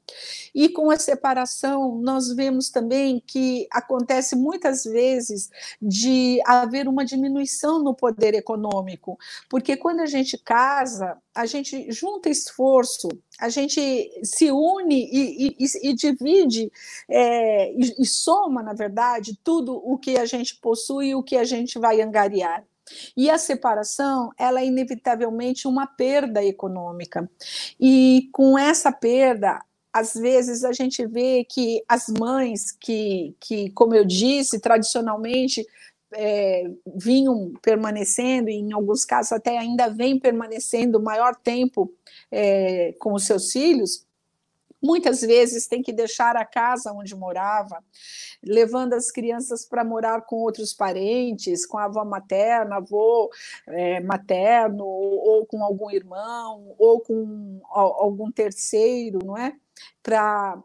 E 0.56 0.70
com 0.70 0.90
a 0.90 0.98
separação, 0.98 1.98
nós 1.98 2.34
vemos 2.34 2.70
também 2.70 3.22
que 3.28 3.68
acontece 3.70 4.36
muitas 4.36 4.86
vezes 4.86 5.50
de 5.82 6.40
haver 6.46 6.88
uma 6.88 7.04
diminuição 7.04 7.84
no 7.84 7.94
poder 7.94 8.34
econômico, 8.34 9.18
porque 9.58 9.76
quando 9.76 10.02
a 10.02 10.06
gente 10.06 10.38
casa, 10.38 11.18
a 11.34 11.48
gente 11.48 11.92
junta 11.92 12.30
esforço, 12.30 13.10
a 13.40 13.50
gente 13.50 13.82
se 14.24 14.52
une 14.52 15.10
e, 15.12 15.56
e, 15.58 15.90
e 15.90 15.94
divide 15.96 16.72
é, 17.10 17.74
e, 17.74 17.96
e 17.98 18.06
soma, 18.06 18.62
na 18.62 18.74
verdade, 18.74 19.36
tudo 19.44 19.76
o 19.76 19.98
que 19.98 20.16
a 20.16 20.28
gente 20.28 20.58
possui 20.58 21.08
e 21.08 21.16
o 21.16 21.24
que 21.24 21.36
a 21.36 21.44
gente 21.44 21.80
vai 21.80 22.02
angariar. 22.02 22.64
E 23.18 23.32
a 23.32 23.40
separação, 23.40 24.30
ela 24.38 24.62
é 24.62 24.66
inevitavelmente 24.68 25.68
uma 25.68 25.88
perda 25.88 26.46
econômica. 26.46 27.28
E 27.80 28.30
com 28.32 28.60
essa 28.60 28.92
perda, 28.92 29.60
às 29.92 30.14
vezes 30.14 30.64
a 30.64 30.72
gente 30.72 31.04
vê 31.08 31.44
que 31.50 31.84
as 31.90 32.10
mães 32.10 32.72
que, 32.72 33.36
que 33.40 33.72
como 33.72 33.96
eu 33.96 34.06
disse, 34.06 34.60
tradicionalmente 34.60 35.66
é, 36.14 36.70
vinham 36.96 37.54
permanecendo, 37.62 38.50
e 38.50 38.56
em 38.56 38.74
alguns 38.74 39.04
casos 39.04 39.32
até 39.32 39.58
ainda 39.58 39.90
vêm 39.90 40.20
permanecendo 40.20 41.02
maior 41.02 41.36
tempo 41.36 41.92
é, 42.32 42.94
com 43.00 43.14
os 43.14 43.26
seus 43.26 43.52
filhos, 43.52 44.06
muitas 44.82 45.22
vezes 45.22 45.68
tem 45.68 45.82
que 45.82 45.92
deixar 45.92 46.36
a 46.36 46.46
casa 46.46 46.94
onde 46.94 47.16
morava, 47.16 47.84
levando 48.44 48.94
as 48.94 49.12
crianças 49.12 49.66
para 49.66 49.84
morar 49.84 50.22
com 50.22 50.38
outros 50.38 50.74
parentes, 50.74 51.66
com 51.66 51.78
a 51.78 51.86
avó 51.86 52.06
materna, 52.06 52.78
avô 52.78 53.30
é, 53.68 54.00
materno, 54.00 54.86
ou, 54.86 55.28
ou, 55.28 55.46
com 55.46 55.64
algum 55.64 55.90
irmão, 55.90 56.76
ou 56.78 57.02
com 57.02 57.60
algum 57.70 58.32
terceiro, 58.32 59.20
não 59.26 59.38
é? 59.38 59.56
para 60.02 60.58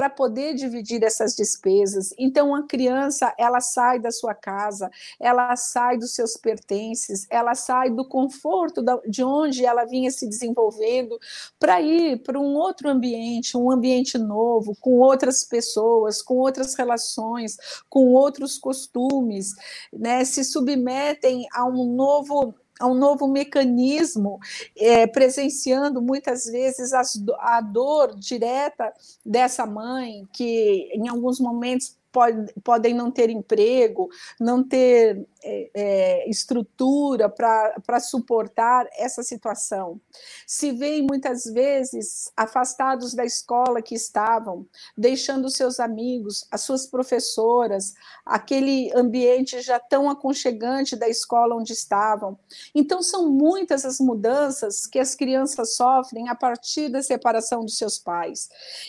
para 0.00 0.08
poder 0.08 0.54
dividir 0.54 1.04
essas 1.04 1.36
despesas. 1.36 2.14
Então 2.18 2.54
a 2.54 2.62
criança, 2.62 3.34
ela 3.36 3.60
sai 3.60 3.98
da 3.98 4.10
sua 4.10 4.34
casa, 4.34 4.90
ela 5.20 5.54
sai 5.56 5.98
dos 5.98 6.14
seus 6.14 6.38
pertences, 6.38 7.26
ela 7.28 7.54
sai 7.54 7.90
do 7.90 8.08
conforto 8.08 8.82
de 9.06 9.22
onde 9.22 9.62
ela 9.62 9.84
vinha 9.84 10.10
se 10.10 10.26
desenvolvendo 10.26 11.18
para 11.58 11.82
ir 11.82 12.22
para 12.22 12.40
um 12.40 12.54
outro 12.54 12.88
ambiente, 12.88 13.58
um 13.58 13.70
ambiente 13.70 14.16
novo, 14.16 14.74
com 14.80 15.00
outras 15.00 15.44
pessoas, 15.44 16.22
com 16.22 16.38
outras 16.38 16.74
relações, 16.74 17.58
com 17.90 18.14
outros 18.14 18.56
costumes, 18.56 19.52
né? 19.92 20.24
Se 20.24 20.42
submetem 20.42 21.46
a 21.52 21.66
um 21.66 21.94
novo 21.94 22.54
a 22.80 22.86
um 22.86 22.94
novo 22.94 23.28
mecanismo, 23.28 24.40
é, 24.76 25.06
presenciando 25.06 26.00
muitas 26.00 26.46
vezes 26.46 26.92
as, 26.92 27.12
a 27.38 27.60
dor 27.60 28.14
direta 28.16 28.92
dessa 29.24 29.66
mãe, 29.66 30.26
que 30.32 30.90
em 30.94 31.08
alguns 31.08 31.38
momentos 31.38 31.99
pode, 32.12 32.52
podem 32.62 32.94
não 32.94 33.10
ter 33.10 33.30
emprego, 33.30 34.08
não 34.38 34.62
ter 34.62 35.26
é, 35.42 35.70
é, 35.74 36.30
estrutura 36.30 37.28
para 37.28 38.00
suportar 38.00 38.86
essa 38.96 39.22
situação. 39.22 40.00
Se 40.46 40.72
veem 40.72 41.02
muitas 41.02 41.44
vezes 41.44 42.30
afastados 42.36 43.14
da 43.14 43.24
escola 43.24 43.82
que 43.82 43.94
estavam, 43.94 44.66
deixando 44.96 45.50
seus 45.50 45.80
amigos, 45.80 46.46
as 46.50 46.60
suas 46.62 46.86
professoras, 46.86 47.94
aquele 48.24 48.90
ambiente 48.94 49.60
já 49.60 49.78
tão 49.78 50.10
aconchegante 50.10 50.96
da 50.96 51.08
escola 51.08 51.56
onde 51.56 51.72
estavam. 51.72 52.38
Então, 52.74 53.02
são 53.02 53.30
muitas 53.30 53.84
as 53.84 53.98
mudanças 53.98 54.86
que 54.86 54.98
as 54.98 55.14
crianças 55.14 55.74
sofrem 55.74 56.28
a 56.28 56.34
partir 56.34 56.88
da 56.88 57.02
separação 57.02 57.64
dos 57.64 57.78
seus 57.78 57.98
pais. 57.98 58.48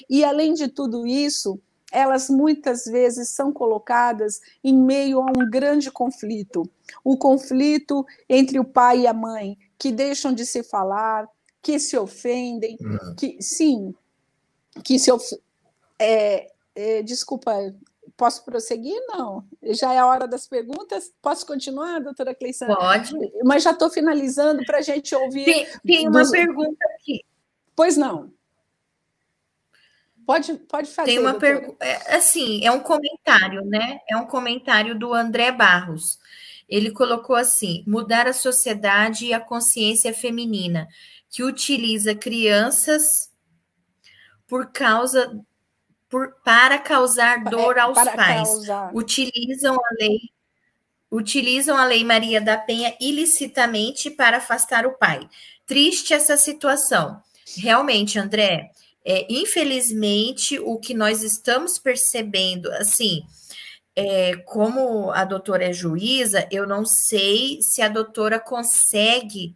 E, 0.10 0.24
além 0.24 0.54
de 0.54 0.68
tudo 0.68 1.08
isso, 1.08 1.60
elas 1.92 2.30
muitas 2.30 2.86
vezes 2.86 3.30
são 3.30 3.52
colocadas 3.52 4.40
em 4.64 4.76
meio 4.76 5.20
a 5.20 5.26
um 5.26 5.50
grande 5.50 5.92
conflito 5.92 6.70
o 7.04 7.18
conflito 7.18 8.06
entre 8.28 8.60
o 8.60 8.66
pai 8.66 9.02
e 9.02 9.08
a 9.08 9.14
mãe, 9.14 9.58
que 9.78 9.92
deixam 9.92 10.34
de 10.34 10.46
se 10.46 10.64
falar, 10.64 11.28
que 11.62 11.80
se 11.80 11.98
ofendem, 11.98 12.78
uhum. 12.80 13.16
que 13.16 13.42
sim, 13.42 13.94
que 14.84 14.98
se 15.00 15.12
of... 15.12 15.24
é, 16.00 16.52
é, 16.76 17.02
desculpa, 17.02 17.54
posso 18.16 18.44
prosseguir? 18.44 19.00
Não. 19.08 19.44
Já 19.64 19.94
é 19.94 20.00
a 20.00 20.06
hora 20.06 20.28
das 20.28 20.48
perguntas. 20.48 21.12
Posso 21.22 21.46
continuar, 21.46 22.00
doutora 22.00 22.36
Cleissana? 22.36 22.76
Pode. 22.76 23.14
Mas 23.44 23.64
já 23.64 23.72
estou 23.72 23.90
finalizando 23.90 24.64
para 24.66 24.80
a 24.80 24.82
gente 24.82 25.14
ouvir. 25.16 25.46
Tem, 25.46 25.68
tem 25.86 26.08
uma 26.08 26.22
dos... 26.22 26.32
pergunta 26.32 26.86
aqui. 26.96 27.24
Pois 27.76 27.98
não. 27.98 28.32
Pode, 30.26 30.54
pode 30.54 30.90
fazer. 30.90 31.12
Tem 31.12 31.20
uma 31.20 31.34
pergunta. 31.34 31.84
É, 31.84 32.16
assim, 32.16 32.66
é 32.66 32.72
um 32.72 32.80
comentário, 32.80 33.66
né? 33.66 34.00
É 34.10 34.16
um 34.18 34.26
comentário 34.26 34.98
do 34.98 35.14
André 35.14 35.52
Barros. 35.52 36.20
Ele 36.70 36.92
colocou 36.92 37.36
assim: 37.36 37.84
mudar 37.88 38.28
a 38.28 38.34
sociedade 38.34 39.26
e 39.26 39.34
a 39.34 39.40
consciência 39.40 40.14
feminina, 40.14 40.88
que 41.30 41.44
utiliza 41.44 42.16
crianças 42.16 43.32
por 44.48 44.72
causa 44.72 45.42
por, 46.10 46.36
para 46.44 46.78
causar 46.78 47.40
é, 47.40 47.50
dor 47.50 47.80
aos 47.80 47.98
pais. 48.04 48.50
Causar. 48.50 48.96
Utilizam 48.96 49.76
a 49.76 49.94
lei 50.00 50.20
utilizam 51.12 51.76
a 51.76 51.84
lei 51.84 52.06
Maria 52.06 52.40
da 52.40 52.58
Penha 52.58 52.96
ilicitamente 53.02 54.10
para 54.10 54.38
afastar 54.38 54.86
o 54.86 54.98
pai. 54.98 55.28
Triste 55.66 56.14
essa 56.14 56.38
situação. 56.38 57.22
Realmente, 57.58 58.18
André, 58.18 58.72
é, 59.06 59.26
infelizmente, 59.30 60.60
o 60.60 60.78
que 60.78 60.94
nós 60.94 61.24
estamos 61.24 61.80
percebendo, 61.80 62.72
assim, 62.74 63.22
é, 63.96 64.36
como 64.46 65.12
a 65.12 65.26
doutora 65.26 65.66
é 65.66 65.74
juíza, 65.74 66.48
eu 66.52 66.68
não 66.68 66.86
sei 66.86 67.62
se 67.62 67.82
a 67.82 67.90
doutora 67.90 68.40
consegue 68.40 69.56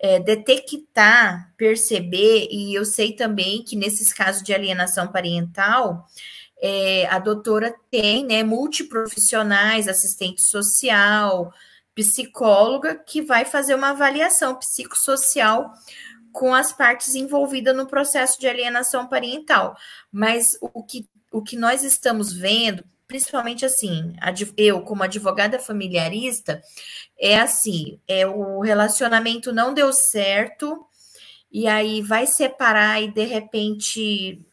é, 0.00 0.20
detectar, 0.20 1.52
perceber, 1.56 2.48
e 2.50 2.74
eu 2.74 2.84
sei 2.84 3.12
também 3.12 3.62
que 3.62 3.76
nesses 3.76 4.12
casos 4.12 4.42
de 4.42 4.54
alienação 4.54 5.08
parental, 5.08 6.06
é, 6.60 7.06
a 7.06 7.18
doutora 7.18 7.74
tem 7.90 8.24
né, 8.24 8.42
multiprofissionais, 8.42 9.88
assistente 9.88 10.40
social, 10.40 11.52
psicóloga, 11.94 12.94
que 12.94 13.22
vai 13.22 13.44
fazer 13.44 13.74
uma 13.74 13.90
avaliação 13.90 14.54
psicossocial 14.56 15.72
com 16.34 16.52
as 16.52 16.72
partes 16.72 17.14
envolvidas 17.14 17.76
no 17.76 17.86
processo 17.86 18.40
de 18.40 18.48
alienação 18.48 19.06
parental. 19.06 19.76
Mas 20.10 20.58
o 20.60 20.82
que, 20.82 21.08
o 21.30 21.40
que 21.40 21.56
nós 21.56 21.84
estamos 21.84 22.32
vendo, 22.32 22.84
principalmente 23.06 23.64
assim, 23.64 24.16
eu 24.56 24.82
como 24.82 25.04
advogada 25.04 25.60
familiarista, 25.60 26.60
é 27.16 27.38
assim, 27.38 28.00
é 28.08 28.26
o 28.26 28.60
relacionamento 28.60 29.52
não 29.52 29.72
deu 29.72 29.92
certo, 29.92 30.84
e 31.52 31.68
aí 31.68 32.02
vai 32.02 32.26
separar 32.26 33.00
e 33.00 33.12
de 33.12 33.24
repente 33.24 34.44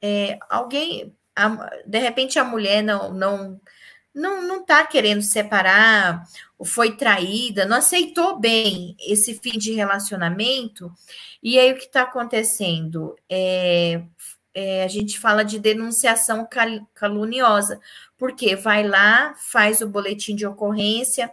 é, 0.00 0.38
alguém, 0.48 1.14
de 1.86 1.98
repente 1.98 2.38
a 2.38 2.44
mulher 2.44 2.82
não 2.82 3.12
não 3.12 3.60
não 4.20 4.42
não 4.46 4.64
tá 4.64 4.86
querendo 4.86 5.22
separar, 5.22 6.24
foi 6.64 6.96
traída, 6.96 7.64
não 7.64 7.78
aceitou 7.78 8.38
bem 8.38 8.94
esse 9.00 9.34
fim 9.34 9.58
de 9.58 9.72
relacionamento, 9.72 10.92
e 11.42 11.58
aí 11.58 11.72
o 11.72 11.76
que 11.76 11.86
está 11.86 12.02
acontecendo? 12.02 13.16
É, 13.28 14.02
é, 14.54 14.84
a 14.84 14.88
gente 14.88 15.18
fala 15.18 15.44
de 15.44 15.58
denunciação 15.58 16.46
caluniosa, 16.94 17.80
porque 18.18 18.54
vai 18.56 18.86
lá, 18.86 19.34
faz 19.36 19.80
o 19.80 19.88
boletim 19.88 20.34
de 20.36 20.46
ocorrência, 20.46 21.30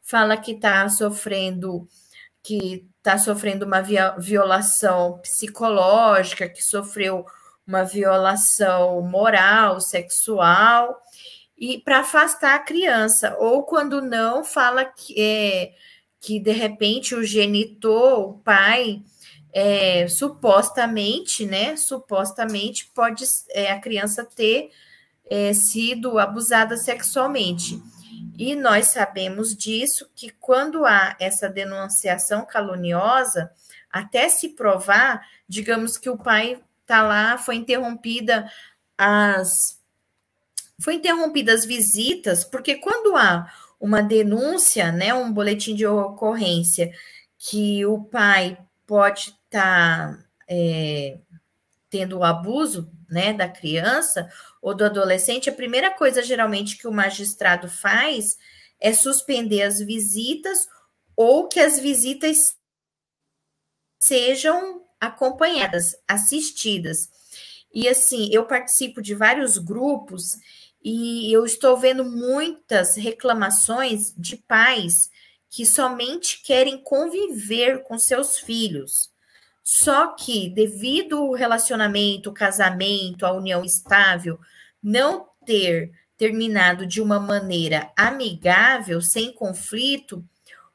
fala 0.00 0.36
que 0.36 0.52
está 0.52 0.88
sofrendo, 0.88 1.86
que 2.42 2.86
está 2.98 3.18
sofrendo 3.18 3.66
uma 3.66 3.82
violação 4.18 5.18
psicológica, 5.18 6.48
que 6.48 6.62
sofreu 6.62 7.24
uma 7.66 7.84
violação 7.84 9.00
moral, 9.02 9.80
sexual, 9.80 11.00
e 11.60 11.78
para 11.78 11.98
afastar 11.98 12.54
a 12.54 12.60
criança, 12.60 13.36
ou 13.38 13.64
quando 13.64 14.00
não, 14.00 14.42
fala 14.42 14.82
que, 14.82 15.14
é, 15.20 15.74
que 16.18 16.40
de 16.40 16.52
repente 16.52 17.14
o 17.14 17.22
genitor, 17.22 18.30
o 18.30 18.38
pai, 18.38 19.02
é, 19.52 20.08
supostamente, 20.08 21.44
né? 21.44 21.76
Supostamente 21.76 22.90
pode 22.94 23.24
é, 23.50 23.70
a 23.70 23.78
criança 23.78 24.24
ter 24.24 24.70
é, 25.28 25.52
sido 25.52 26.18
abusada 26.18 26.78
sexualmente. 26.78 27.78
E 28.38 28.54
nós 28.54 28.86
sabemos 28.86 29.54
disso 29.54 30.10
que 30.16 30.30
quando 30.30 30.86
há 30.86 31.14
essa 31.20 31.46
denunciação 31.46 32.46
caluniosa, 32.46 33.50
até 33.92 34.30
se 34.30 34.50
provar, 34.50 35.26
digamos 35.46 35.98
que 35.98 36.08
o 36.08 36.16
pai 36.16 36.58
está 36.80 37.02
lá, 37.02 37.36
foi 37.36 37.56
interrompida 37.56 38.50
as 38.96 39.79
foi 40.82 40.94
interrompida 40.94 41.52
as 41.52 41.64
visitas, 41.64 42.44
porque 42.44 42.76
quando 42.76 43.16
há 43.16 43.52
uma 43.78 44.02
denúncia, 44.02 44.92
né, 44.92 45.12
um 45.14 45.32
boletim 45.32 45.74
de 45.74 45.86
ocorrência, 45.86 46.92
que 47.38 47.84
o 47.86 48.02
pai 48.04 48.58
pode 48.86 49.20
estar 49.20 50.12
tá, 50.12 50.24
é, 50.48 51.18
tendo 51.88 52.18
o 52.18 52.24
abuso 52.24 52.90
né, 53.08 53.32
da 53.32 53.48
criança 53.48 54.30
ou 54.60 54.74
do 54.74 54.84
adolescente, 54.84 55.48
a 55.48 55.54
primeira 55.54 55.90
coisa 55.90 56.22
geralmente 56.22 56.76
que 56.76 56.86
o 56.86 56.92
magistrado 56.92 57.68
faz 57.68 58.36
é 58.78 58.92
suspender 58.92 59.62
as 59.62 59.80
visitas 59.80 60.68
ou 61.16 61.48
que 61.48 61.60
as 61.60 61.78
visitas 61.78 62.56
sejam 64.02 64.82
acompanhadas, 65.00 65.96
assistidas. 66.06 67.10
E 67.72 67.88
assim, 67.88 68.28
eu 68.32 68.46
participo 68.46 69.00
de 69.00 69.14
vários 69.14 69.56
grupos 69.56 70.36
e 70.82 71.32
eu 71.32 71.44
estou 71.44 71.76
vendo 71.76 72.04
muitas 72.04 72.96
reclamações 72.96 74.14
de 74.16 74.36
pais 74.36 75.10
que 75.48 75.66
somente 75.66 76.42
querem 76.42 76.78
conviver 76.78 77.82
com 77.82 77.98
seus 77.98 78.38
filhos. 78.38 79.10
Só 79.62 80.08
que, 80.14 80.48
devido 80.48 81.18
ao 81.18 81.32
relacionamento, 81.32 82.30
o 82.30 82.34
casamento, 82.34 83.26
a 83.26 83.32
união 83.32 83.64
estável, 83.64 84.38
não 84.82 85.28
ter 85.44 85.92
terminado 86.16 86.86
de 86.86 87.00
uma 87.00 87.18
maneira 87.18 87.92
amigável, 87.96 89.00
sem 89.00 89.32
conflito, 89.32 90.24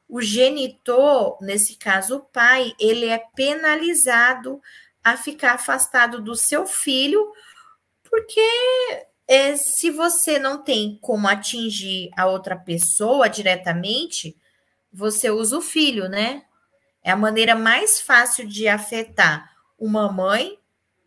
o 0.07 0.21
genitor, 0.21 1.37
nesse 1.41 1.75
caso 1.75 2.17
o 2.17 2.19
pai, 2.21 2.73
ele 2.79 3.07
é 3.07 3.23
penalizado 3.35 4.61
a 5.03 5.17
ficar 5.17 5.53
afastado 5.53 6.21
do 6.21 6.35
seu 6.35 6.65
filho, 6.65 7.31
porque 8.03 8.41
é, 9.27 9.55
se 9.55 9.89
você 9.89 10.38
não 10.38 10.63
tem 10.63 10.97
como 11.01 11.27
atingir 11.27 12.11
a 12.15 12.27
outra 12.27 12.55
pessoa 12.55 13.27
diretamente, 13.27 14.38
você 14.91 15.29
usa 15.29 15.57
o 15.57 15.61
filho, 15.61 16.07
né? 16.07 16.43
É 17.03 17.11
a 17.11 17.15
maneira 17.15 17.55
mais 17.55 17.99
fácil 17.99 18.47
de 18.47 18.67
afetar 18.67 19.51
uma 19.77 20.11
mãe 20.11 20.57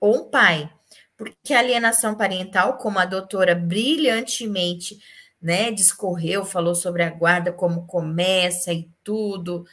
ou 0.00 0.16
um 0.16 0.30
pai. 0.30 0.70
Porque 1.16 1.52
a 1.52 1.58
alienação 1.58 2.14
parental, 2.14 2.76
como 2.76 2.98
a 2.98 3.04
doutora 3.04 3.54
brilhantemente 3.54 4.98
né, 5.40 5.70
discorreu, 5.70 6.44
falou 6.44 6.74
sobre 6.74 7.02
a 7.02 7.10
guarda, 7.10 7.52
como 7.52 7.86
começa 7.86 8.72
e 8.72 8.88
tudo, 9.02 9.64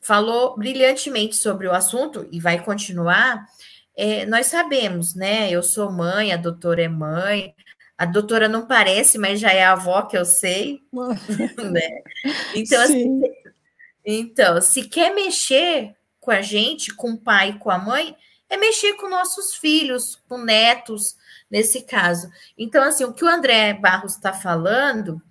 falou 0.00 0.56
brilhantemente 0.56 1.36
sobre 1.36 1.68
o 1.68 1.72
assunto 1.72 2.26
e 2.32 2.40
vai 2.40 2.62
continuar 2.64 3.46
é, 3.96 4.26
nós 4.26 4.46
sabemos, 4.46 5.14
né? 5.14 5.50
Eu 5.50 5.62
sou 5.62 5.90
mãe, 5.90 6.32
a 6.32 6.36
doutora 6.36 6.82
é 6.82 6.88
mãe, 6.88 7.54
a 7.96 8.06
doutora 8.06 8.48
não 8.48 8.66
parece, 8.66 9.18
mas 9.18 9.38
já 9.38 9.52
é 9.52 9.62
a 9.62 9.72
avó 9.72 10.02
que 10.02 10.16
eu 10.16 10.24
sei, 10.24 10.82
né? 10.92 12.02
Então, 12.54 12.82
assim, 12.82 13.20
então, 14.04 14.60
se 14.60 14.88
quer 14.88 15.14
mexer 15.14 15.94
com 16.18 16.30
a 16.30 16.40
gente, 16.40 16.94
com 16.94 17.12
o 17.12 17.18
pai 17.18 17.50
e 17.50 17.58
com 17.58 17.70
a 17.70 17.78
mãe, 17.78 18.16
é 18.48 18.56
mexer 18.56 18.94
com 18.94 19.08
nossos 19.08 19.54
filhos, 19.54 20.16
com 20.28 20.38
netos, 20.38 21.16
nesse 21.50 21.82
caso. 21.82 22.30
Então, 22.56 22.82
assim, 22.82 23.04
o 23.04 23.12
que 23.12 23.24
o 23.24 23.28
André 23.28 23.74
Barros 23.74 24.14
está 24.14 24.32
falando 24.32 25.22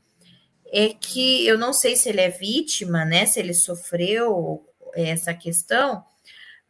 é 0.72 0.89
que 0.89 1.45
eu 1.45 1.57
não 1.57 1.74
sei 1.74 1.95
se 1.95 2.09
ele 2.09 2.22
é 2.22 2.30
vítima, 2.30 3.03
né? 3.03 3.26
Se 3.26 3.39
ele 3.39 3.53
sofreu 3.53 4.66
essa 4.95 5.34
questão, 5.34 6.03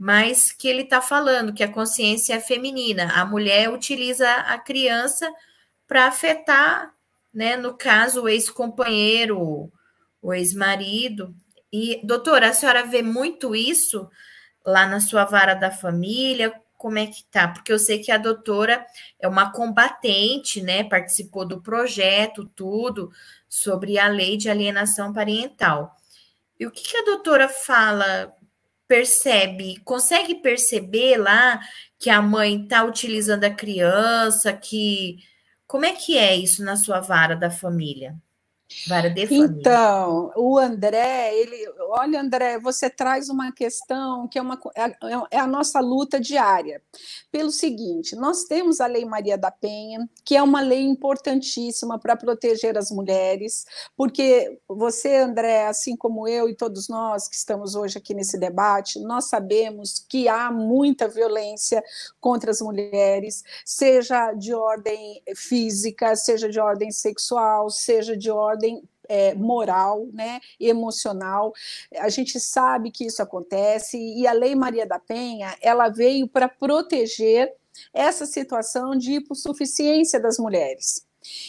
mas 0.01 0.51
que 0.51 0.67
ele 0.67 0.81
está 0.81 0.99
falando 0.99 1.53
que 1.53 1.63
a 1.63 1.71
consciência 1.71 2.33
é 2.33 2.39
feminina. 2.39 3.13
A 3.13 3.23
mulher 3.23 3.69
utiliza 3.69 4.27
a 4.27 4.57
criança 4.57 5.31
para 5.87 6.07
afetar, 6.07 6.91
né? 7.31 7.55
No 7.55 7.77
caso, 7.77 8.23
o 8.23 8.27
ex-companheiro, 8.27 9.71
o 10.19 10.33
ex-marido. 10.33 11.35
E, 11.71 12.01
doutora, 12.03 12.49
a 12.49 12.53
senhora 12.53 12.83
vê 12.83 13.03
muito 13.03 13.55
isso 13.55 14.09
lá 14.65 14.87
na 14.87 14.99
sua 14.99 15.23
vara 15.23 15.53
da 15.53 15.69
família? 15.69 16.51
Como 16.79 16.97
é 16.97 17.05
que 17.05 17.23
tá? 17.25 17.49
Porque 17.49 17.71
eu 17.71 17.77
sei 17.77 17.99
que 17.99 18.11
a 18.11 18.17
doutora 18.17 18.83
é 19.19 19.27
uma 19.27 19.51
combatente, 19.51 20.63
né? 20.63 20.83
Participou 20.83 21.47
do 21.47 21.61
projeto, 21.61 22.51
tudo, 22.55 23.11
sobre 23.47 23.99
a 23.99 24.07
lei 24.07 24.35
de 24.35 24.49
alienação 24.49 25.13
parental. 25.13 25.95
E 26.59 26.65
o 26.65 26.71
que, 26.71 26.81
que 26.81 26.97
a 26.97 27.05
doutora 27.05 27.47
fala, 27.47 28.35
percebe, 28.91 29.79
consegue 29.85 30.35
perceber 30.41 31.15
lá 31.15 31.61
que 31.97 32.09
a 32.09 32.21
mãe 32.21 32.61
está 32.61 32.83
utilizando 32.83 33.45
a 33.45 33.49
criança, 33.49 34.51
que 34.51 35.19
como 35.65 35.85
é 35.85 35.93
que 35.93 36.17
é 36.17 36.35
isso 36.35 36.61
na 36.61 36.75
sua 36.75 36.99
vara 36.99 37.33
da 37.33 37.49
família? 37.49 38.13
Vara 38.87 39.09
de 39.09 39.27
família. 39.27 39.45
Então, 39.45 40.31
o 40.35 40.57
André, 40.57 41.35
ele, 41.35 41.55
olha, 41.89 42.21
André, 42.21 42.57
você 42.59 42.89
traz 42.89 43.29
uma 43.29 43.51
questão 43.51 44.27
que 44.27 44.39
é, 44.39 44.41
uma, 44.41 44.59
é, 44.75 44.95
é 45.31 45.39
a 45.39 45.47
nossa 45.47 45.79
luta 45.79 46.19
diária. 46.19 46.81
Pelo 47.31 47.51
seguinte, 47.51 48.15
nós 48.15 48.43
temos 48.45 48.79
a 48.79 48.87
Lei 48.87 49.05
Maria 49.05 49.37
da 49.37 49.51
Penha, 49.51 50.09
que 50.23 50.35
é 50.35 50.41
uma 50.41 50.61
lei 50.61 50.81
importantíssima 50.81 51.99
para 51.99 52.15
proteger 52.15 52.77
as 52.77 52.91
mulheres, 52.91 53.65
porque 53.95 54.59
você, 54.67 55.17
André, 55.17 55.67
assim 55.67 55.95
como 55.95 56.27
eu 56.27 56.49
e 56.49 56.55
todos 56.55 56.87
nós 56.87 57.27
que 57.27 57.35
estamos 57.35 57.75
hoje 57.75 57.97
aqui 57.97 58.13
nesse 58.13 58.37
debate, 58.37 58.99
nós 58.99 59.25
sabemos 59.25 60.05
que 60.09 60.27
há 60.27 60.51
muita 60.51 61.07
violência 61.07 61.83
contra 62.19 62.51
as 62.51 62.61
mulheres, 62.61 63.43
seja 63.65 64.33
de 64.33 64.53
ordem 64.53 65.21
física, 65.35 66.15
seja 66.15 66.49
de 66.49 66.59
ordem 66.59 66.91
sexual, 66.91 67.69
seja 67.69 68.15
de 68.17 68.31
ordem 68.31 68.60
ordem 68.61 68.83
é, 69.09 69.33
moral, 69.33 70.07
né, 70.13 70.39
emocional. 70.59 71.51
A 71.97 72.09
gente 72.09 72.39
sabe 72.39 72.91
que 72.91 73.05
isso 73.05 73.21
acontece 73.21 73.97
e 73.97 74.27
a 74.27 74.31
Lei 74.31 74.55
Maria 74.55 74.85
da 74.85 74.99
Penha 74.99 75.57
ela 75.61 75.89
veio 75.89 76.27
para 76.27 76.47
proteger 76.47 77.51
essa 77.93 78.25
situação 78.25 78.95
de 78.95 79.13
hipossuficiência 79.13 80.19
das 80.19 80.37
mulheres. 80.37 81.05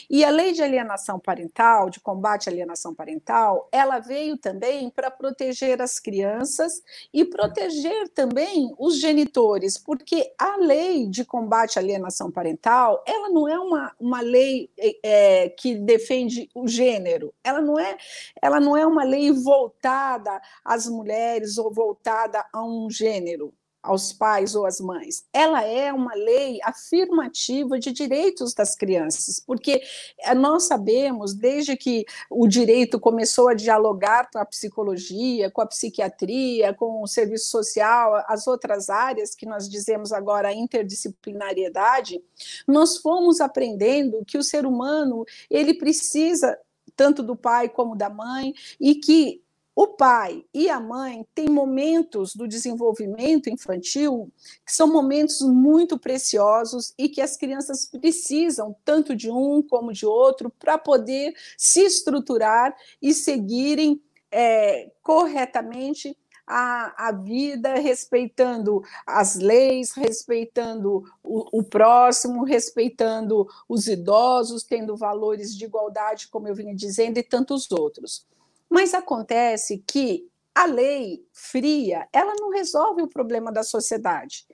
E 0.08 0.24
a 0.24 0.30
lei 0.30 0.52
de 0.52 0.62
alienação 0.62 1.18
parental, 1.18 1.88
de 1.88 2.00
combate 2.00 2.48
à 2.48 2.52
alienação 2.52 2.94
parental, 2.94 3.68
ela 3.72 3.98
veio 3.98 4.36
também 4.36 4.90
para 4.90 5.10
proteger 5.10 5.80
as 5.80 5.98
crianças 5.98 6.82
e 7.12 7.24
proteger 7.24 8.08
também 8.10 8.74
os 8.78 8.98
genitores, 8.98 9.78
porque 9.78 10.32
a 10.38 10.56
lei 10.56 11.06
de 11.06 11.24
combate 11.24 11.78
à 11.78 11.82
alienação 11.82 12.30
parental, 12.30 13.02
ela 13.06 13.28
não 13.30 13.48
é 13.48 13.58
uma, 13.58 13.94
uma 13.98 14.20
lei 14.20 14.70
é, 15.02 15.48
que 15.48 15.74
defende 15.74 16.48
o 16.54 16.68
gênero, 16.68 17.34
ela 17.42 17.60
não 17.60 17.78
é, 17.78 17.96
ela 18.40 18.60
não 18.60 18.76
é 18.76 18.86
uma 18.86 19.04
lei 19.04 19.32
voltada 19.32 20.40
às 20.64 20.86
mulheres 20.86 21.58
ou 21.58 21.72
voltada 21.72 22.44
a 22.52 22.64
um 22.64 22.90
gênero 22.90 23.52
aos 23.82 24.12
pais 24.12 24.54
ou 24.54 24.64
às 24.64 24.80
mães. 24.80 25.24
Ela 25.32 25.64
é 25.64 25.92
uma 25.92 26.14
lei 26.14 26.60
afirmativa 26.62 27.78
de 27.78 27.90
direitos 27.90 28.54
das 28.54 28.76
crianças, 28.76 29.42
porque 29.44 29.82
eh, 30.20 30.34
nós 30.34 30.64
sabemos, 30.64 31.34
desde 31.34 31.76
que 31.76 32.04
o 32.30 32.46
direito 32.46 33.00
começou 33.00 33.48
a 33.48 33.54
dialogar 33.54 34.30
com 34.30 34.38
a 34.38 34.44
psicologia, 34.44 35.50
com 35.50 35.60
a 35.60 35.66
psiquiatria, 35.66 36.72
com 36.72 37.02
o 37.02 37.06
serviço 37.06 37.48
social, 37.48 38.22
as 38.28 38.46
outras 38.46 38.88
áreas 38.88 39.34
que 39.34 39.46
nós 39.46 39.68
dizemos 39.68 40.12
agora 40.12 40.48
a 40.48 40.54
interdisciplinariedade, 40.54 42.22
nós 42.66 42.98
fomos 42.98 43.40
aprendendo 43.40 44.24
que 44.24 44.38
o 44.38 44.42
ser 44.42 44.64
humano 44.64 45.24
ele 45.50 45.74
precisa 45.74 46.56
tanto 46.94 47.22
do 47.22 47.34
pai 47.34 47.68
como 47.68 47.96
da 47.96 48.08
mãe 48.08 48.54
e 48.80 48.94
que 48.94 49.42
o 49.74 49.86
pai 49.86 50.44
e 50.52 50.68
a 50.68 50.78
mãe 50.78 51.26
têm 51.34 51.48
momentos 51.48 52.34
do 52.34 52.46
desenvolvimento 52.46 53.48
infantil 53.48 54.30
que 54.64 54.72
são 54.72 54.92
momentos 54.92 55.40
muito 55.40 55.98
preciosos 55.98 56.92
e 56.98 57.08
que 57.08 57.22
as 57.22 57.36
crianças 57.36 57.86
precisam 57.86 58.76
tanto 58.84 59.16
de 59.16 59.30
um 59.30 59.62
como 59.62 59.92
de 59.92 60.04
outro 60.04 60.50
para 60.50 60.76
poder 60.76 61.34
se 61.56 61.80
estruturar 61.80 62.76
e 63.00 63.14
seguirem 63.14 64.00
é, 64.30 64.90
corretamente 65.02 66.16
a, 66.46 67.08
a, 67.08 67.12
vida, 67.12 67.74
respeitando 67.74 68.82
as 69.06 69.36
leis, 69.36 69.92
respeitando 69.92 71.02
o, 71.22 71.60
o, 71.60 71.62
próximo, 71.62 72.44
respeitando 72.44 73.46
os 73.68 73.86
idosos, 73.86 74.64
tendo 74.64 74.96
valores 74.96 75.56
de 75.56 75.64
igualdade, 75.64 76.28
como 76.28 76.48
eu 76.48 76.54
vinha 76.54 76.74
dizendo, 76.74 77.18
e 77.18 77.22
tantos 77.22 77.70
outros. 77.70 78.26
Mas 78.72 78.94
acontece 78.94 79.84
que 79.86 80.26
a 80.54 80.64
lei 80.64 81.22
fria, 81.30 82.08
ela 82.10 82.34
não 82.40 82.48
resolve 82.48 83.02
o 83.02 83.06
problema 83.06 83.52
da 83.52 83.62
sociedade. 83.62 84.46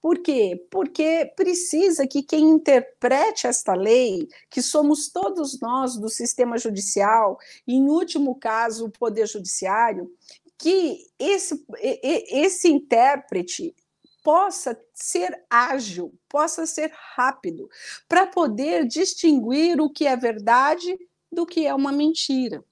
Por 0.00 0.20
quê? 0.20 0.66
Porque 0.70 1.30
precisa 1.36 2.06
que 2.06 2.22
quem 2.22 2.48
interprete 2.48 3.46
esta 3.46 3.74
lei, 3.74 4.26
que 4.48 4.62
somos 4.62 5.10
todos 5.10 5.60
nós 5.60 5.98
do 5.98 6.08
sistema 6.08 6.56
judicial, 6.56 7.36
e 7.66 7.74
em 7.74 7.90
último 7.90 8.36
caso 8.36 8.86
o 8.86 8.90
Poder 8.90 9.26
Judiciário, 9.26 10.10
que 10.56 11.04
esse, 11.18 11.62
esse 11.78 12.68
intérprete 12.68 13.76
possa 14.24 14.80
ser 14.94 15.44
ágil, 15.50 16.14
possa 16.26 16.64
ser 16.64 16.90
rápido, 17.14 17.68
para 18.08 18.26
poder 18.26 18.86
distinguir 18.86 19.78
o 19.78 19.90
que 19.90 20.06
é 20.06 20.16
verdade 20.16 20.98
do 21.30 21.44
que 21.44 21.66
é 21.66 21.74
uma 21.74 21.92
mentira. 21.92 22.64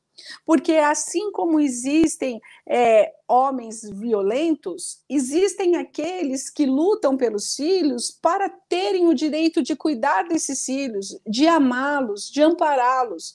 Porque 0.45 0.73
assim 0.73 1.31
como 1.33 1.61
existem 1.61 2.41
é, 2.67 3.13
homens 3.29 3.83
violentos, 3.91 5.01
existem 5.09 5.77
aqueles 5.77 6.51
que 6.51 6.67
lutam 6.67 7.17
pelos 7.17 7.55
filhos 7.55 8.11
para 8.11 8.49
terem 8.69 9.07
o 9.09 9.15
direito 9.15 9.63
de 9.63 9.77
cuidar 9.77 10.29
desses 10.29 10.65
filhos, 10.65 11.19
de 11.27 11.47
amá-los, 11.47 12.31
de 12.31 12.43
ampará-los. 12.43 13.35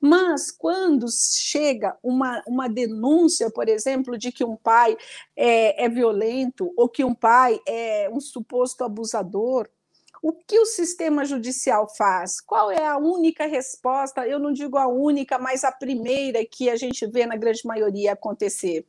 Mas 0.00 0.50
quando 0.50 1.06
chega 1.10 1.96
uma, 2.02 2.42
uma 2.46 2.68
denúncia, 2.68 3.50
por 3.50 3.68
exemplo, 3.68 4.18
de 4.18 4.32
que 4.32 4.44
um 4.44 4.56
pai 4.56 4.96
é, 5.36 5.84
é 5.84 5.88
violento 5.88 6.72
ou 6.76 6.88
que 6.88 7.04
um 7.04 7.14
pai 7.14 7.60
é 7.66 8.10
um 8.12 8.20
suposto 8.20 8.82
abusador, 8.82 9.68
o 10.22 10.32
que 10.32 10.58
o 10.58 10.64
sistema 10.64 11.24
judicial 11.24 11.88
faz? 11.88 12.40
Qual 12.40 12.70
é 12.70 12.86
a 12.86 12.96
única 12.96 13.44
resposta? 13.44 14.26
Eu 14.26 14.38
não 14.38 14.52
digo 14.52 14.78
a 14.78 14.86
única, 14.86 15.36
mas 15.36 15.64
a 15.64 15.72
primeira 15.72 16.44
que 16.46 16.70
a 16.70 16.76
gente 16.76 17.04
vê 17.06 17.26
na 17.26 17.36
grande 17.36 17.66
maioria 17.66 18.12
acontecer 18.12 18.86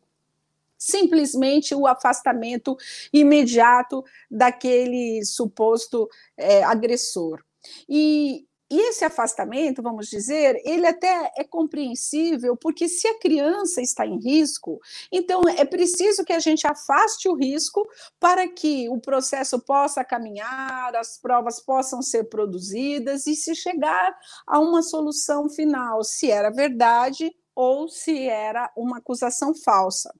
simplesmente 0.78 1.74
o 1.74 1.88
afastamento 1.88 2.76
imediato 3.14 4.04
daquele 4.30 5.24
suposto 5.24 6.10
é, 6.36 6.62
agressor. 6.62 7.42
E 7.88 8.46
e 8.74 8.90
esse 8.90 9.06
afastamento, 9.06 9.84
vamos 9.84 10.08
dizer, 10.08 10.60
ele 10.66 10.88
até 10.88 11.32
é 11.38 11.44
compreensível, 11.44 12.58
porque 12.58 12.90
se 12.90 13.08
a 13.08 13.20
criança 13.20 13.84
está 13.84 14.04
em 14.04 14.18
risco, 14.18 14.80
então 15.12 15.44
é 15.48 15.64
preciso 15.64 16.26
que 16.26 16.34
a 16.34 16.40
gente 16.40 16.66
afaste 16.66 17.30
o 17.30 17.36
risco 17.36 17.88
para 18.20 18.48
que 18.48 18.90
o 18.90 19.00
processo 19.00 19.60
possa 19.60 20.04
caminhar, 20.04 20.96
as 20.96 21.20
provas 21.20 21.60
possam 21.60 22.02
ser 22.02 22.24
produzidas 22.24 23.28
e 23.28 23.36
se 23.36 23.54
chegar 23.54 24.18
a 24.48 24.60
uma 24.60 24.82
solução 24.82 25.48
final, 25.48 26.04
se 26.04 26.32
era 26.32 26.50
verdade 26.50 27.32
ou 27.56 27.88
se 27.88 28.28
era 28.28 28.72
uma 28.76 28.98
acusação 28.98 29.54
falsa. 29.54 30.12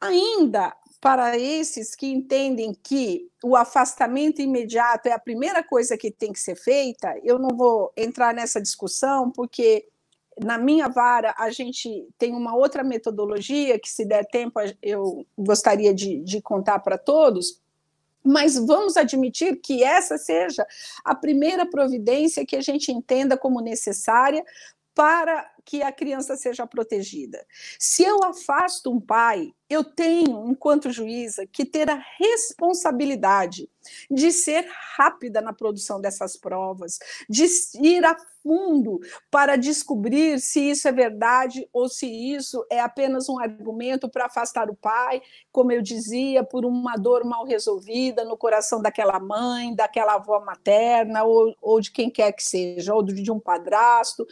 Ainda 0.00 0.76
para 1.00 1.38
esses 1.38 1.94
que 1.94 2.06
entendem 2.06 2.74
que 2.74 3.28
o 3.44 3.54
afastamento 3.54 4.40
imediato 4.40 5.08
é 5.08 5.12
a 5.12 5.18
primeira 5.18 5.62
coisa 5.62 5.96
que 5.96 6.10
tem 6.10 6.32
que 6.32 6.40
ser 6.40 6.56
feita, 6.56 7.14
eu 7.22 7.38
não 7.38 7.56
vou 7.56 7.92
entrar 7.96 8.34
nessa 8.34 8.60
discussão, 8.60 9.30
porque 9.30 9.88
na 10.42 10.58
minha 10.58 10.88
vara 10.88 11.34
a 11.38 11.50
gente 11.50 12.06
tem 12.18 12.34
uma 12.34 12.54
outra 12.54 12.82
metodologia 12.84 13.78
que, 13.78 13.88
se 13.88 14.04
der 14.04 14.26
tempo, 14.26 14.60
eu 14.82 15.26
gostaria 15.36 15.94
de, 15.94 16.20
de 16.20 16.42
contar 16.42 16.78
para 16.80 16.98
todos. 16.98 17.60
Mas 18.22 18.56
vamos 18.56 18.96
admitir 18.96 19.60
que 19.60 19.84
essa 19.84 20.18
seja 20.18 20.66
a 21.04 21.14
primeira 21.14 21.64
providência 21.64 22.44
que 22.44 22.56
a 22.56 22.60
gente 22.60 22.90
entenda 22.90 23.36
como 23.36 23.60
necessária 23.60 24.44
para 24.96 25.46
que 25.62 25.82
a 25.82 25.92
criança 25.92 26.36
seja 26.36 26.66
protegida. 26.66 27.44
Se 27.78 28.02
eu 28.02 28.24
afasto 28.24 28.90
um 28.90 28.98
pai, 28.98 29.52
eu 29.68 29.84
tenho, 29.84 30.48
enquanto 30.48 30.92
juíza, 30.92 31.44
que 31.44 31.66
ter 31.66 31.90
a 31.90 32.00
responsabilidade 32.18 33.68
de 34.10 34.32
ser 34.32 34.66
rápida 34.96 35.42
na 35.42 35.52
produção 35.52 36.00
dessas 36.00 36.36
provas, 36.36 36.98
de 37.28 37.46
ir 37.82 38.04
a 38.06 38.16
fundo 38.42 39.00
para 39.28 39.56
descobrir 39.56 40.40
se 40.40 40.60
isso 40.70 40.86
é 40.86 40.92
verdade 40.92 41.68
ou 41.72 41.88
se 41.88 42.06
isso 42.06 42.64
é 42.70 42.80
apenas 42.80 43.28
um 43.28 43.38
argumento 43.38 44.08
para 44.08 44.26
afastar 44.26 44.70
o 44.70 44.76
pai, 44.76 45.20
como 45.50 45.72
eu 45.72 45.82
dizia, 45.82 46.44
por 46.44 46.64
uma 46.64 46.96
dor 46.96 47.24
mal 47.24 47.44
resolvida 47.44 48.24
no 48.24 48.36
coração 48.36 48.80
daquela 48.80 49.18
mãe, 49.18 49.74
daquela 49.74 50.14
avó 50.14 50.40
materna, 50.40 51.24
ou, 51.24 51.54
ou 51.60 51.80
de 51.80 51.90
quem 51.90 52.08
quer 52.08 52.32
que 52.32 52.42
seja, 52.42 52.94
ou 52.94 53.02
de 53.02 53.32
um 53.32 53.40
padrasto 53.40 54.26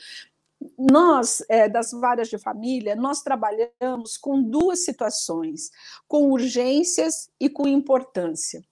nós, 0.79 1.43
é, 1.49 1.69
das 1.69 1.93
varas 1.93 2.29
de 2.29 2.39
família, 2.39 2.97
nós 2.97 3.23
trabalhamos 3.23 4.17
com 4.17 4.43
duas 4.43 4.85
situações, 4.85 5.71
com 6.09 6.31
urgências 6.31 7.29
e 7.41 7.49
com 7.49 7.67
importância. 7.67 8.63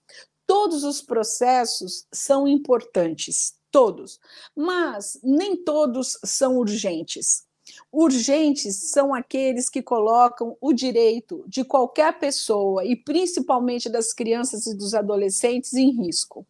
Todos 0.46 0.84
os 0.84 1.00
processos 1.00 2.06
são 2.12 2.46
importantes, 2.46 3.54
todos, 3.70 4.20
mas 4.54 5.18
nem 5.22 5.56
todos 5.56 6.18
são 6.24 6.56
urgentes. 6.58 7.44
Urgentes 7.90 8.90
são 8.90 9.14
aqueles 9.14 9.68
que 9.68 9.82
colocam 9.82 10.56
o 10.60 10.72
direito 10.72 11.44
de 11.46 11.64
qualquer 11.64 12.18
pessoa, 12.18 12.84
e 12.84 12.96
principalmente 12.96 13.88
das 13.88 14.12
crianças 14.12 14.66
e 14.66 14.76
dos 14.76 14.94
adolescentes, 14.94 15.72
em 15.74 15.90
risco. 15.90 16.46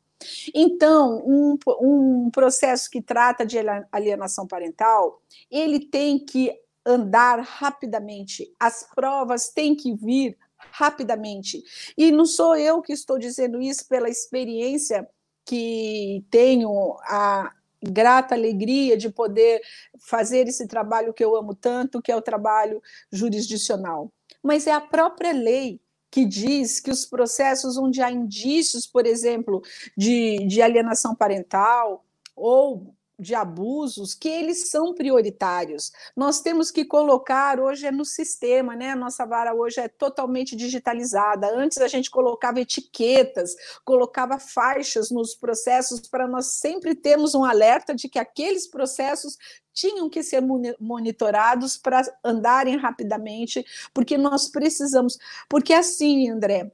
Então, 0.55 1.23
um, 1.27 1.59
um 1.81 2.31
processo 2.31 2.91
que 2.91 3.01
trata 3.01 3.45
de 3.45 3.59
alienação 3.91 4.47
parental, 4.47 5.23
ele 5.51 5.81
tem 5.81 6.19
que 6.19 6.53
andar 6.85 7.41
rapidamente, 7.41 8.53
as 8.59 8.89
provas 8.95 9.49
têm 9.49 9.75
que 9.75 9.95
vir 9.95 10.37
rapidamente. 10.57 11.63
E 11.97 12.11
não 12.11 12.25
sou 12.25 12.57
eu 12.57 12.83
que 12.83 12.93
estou 12.93 13.19
dizendo 13.19 13.61
isso 13.61 13.87
pela 13.89 14.09
experiência 14.09 15.09
que 15.45 16.25
tenho 16.31 16.97
a 17.03 17.53
grata 17.83 18.35
alegria 18.35 18.97
de 18.97 19.11
poder 19.11 19.61
fazer 19.99 20.47
esse 20.47 20.67
trabalho 20.67 21.13
que 21.13 21.25
eu 21.25 21.35
amo 21.35 21.55
tanto, 21.55 22.01
que 22.01 22.13
é 22.13 22.17
o 22.17 22.23
trabalho 22.23 22.81
jurisdicional. 23.11 24.13
Mas 24.43 24.67
é 24.67 24.73
a 24.73 24.81
própria 24.81 25.33
lei 25.33 25.81
que 26.13 26.27
diz 26.27 26.79
que 26.79 26.91
os 26.91 27.07
processos 27.07 27.79
onde 27.79 28.03
há 28.03 28.11
indícios, 28.13 28.87
por 28.87 29.07
exemplo, 29.07 29.63
de, 29.97 30.47
de 30.47 30.61
alienação 30.61 31.15
parental 31.15 32.05
ou 32.37 32.95
de 33.19 33.35
abusos, 33.35 34.15
que 34.15 34.29
eles 34.29 34.69
são 34.69 34.95
prioritários. 34.95 35.93
Nós 36.15 36.41
temos 36.41 36.71
que 36.71 36.85
colocar, 36.85 37.61
hoje 37.61 37.87
é 37.87 37.91
no 37.91 38.05
sistema, 38.05 38.75
né? 38.75 38.95
Nossa 38.95 39.25
vara 39.25 39.55
hoje 39.55 39.81
é 39.81 39.89
totalmente 39.89 40.57
digitalizada. 40.57 41.49
Antes 41.55 41.79
a 41.79 41.89
gente 41.89 42.11
colocava 42.11 42.61
etiquetas, 42.61 43.55
colocava 43.85 44.39
faixas 44.39 45.11
nos 45.11 45.35
processos 45.35 46.01
para 46.01 46.27
nós 46.27 46.47
sempre 46.59 46.95
termos 46.95 47.35
um 47.35 47.45
alerta 47.45 47.95
de 47.95 48.09
que 48.09 48.19
aqueles 48.19 48.67
processos 48.67 49.39
tinham 49.73 50.09
que 50.09 50.23
ser 50.23 50.43
monitorados 50.79 51.77
para 51.77 52.03
andarem 52.25 52.77
rapidamente, 52.77 53.65
porque 53.93 54.19
nós 54.19 54.49
precisamos. 54.49 55.19
Porque 55.49 55.73
assim, 55.73 56.31
André, 56.31 56.71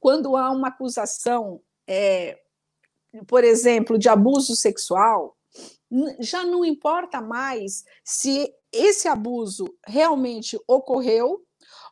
quando 0.00 0.36
há 0.36 0.50
uma 0.50 0.68
acusação, 0.68 1.60
é, 1.86 2.38
por 3.26 3.44
exemplo, 3.44 3.98
de 3.98 4.08
abuso 4.08 4.56
sexual, 4.56 5.36
já 6.18 6.44
não 6.44 6.64
importa 6.64 7.20
mais 7.20 7.84
se 8.04 8.52
esse 8.72 9.08
abuso 9.08 9.72
realmente 9.86 10.58
ocorreu 10.66 11.42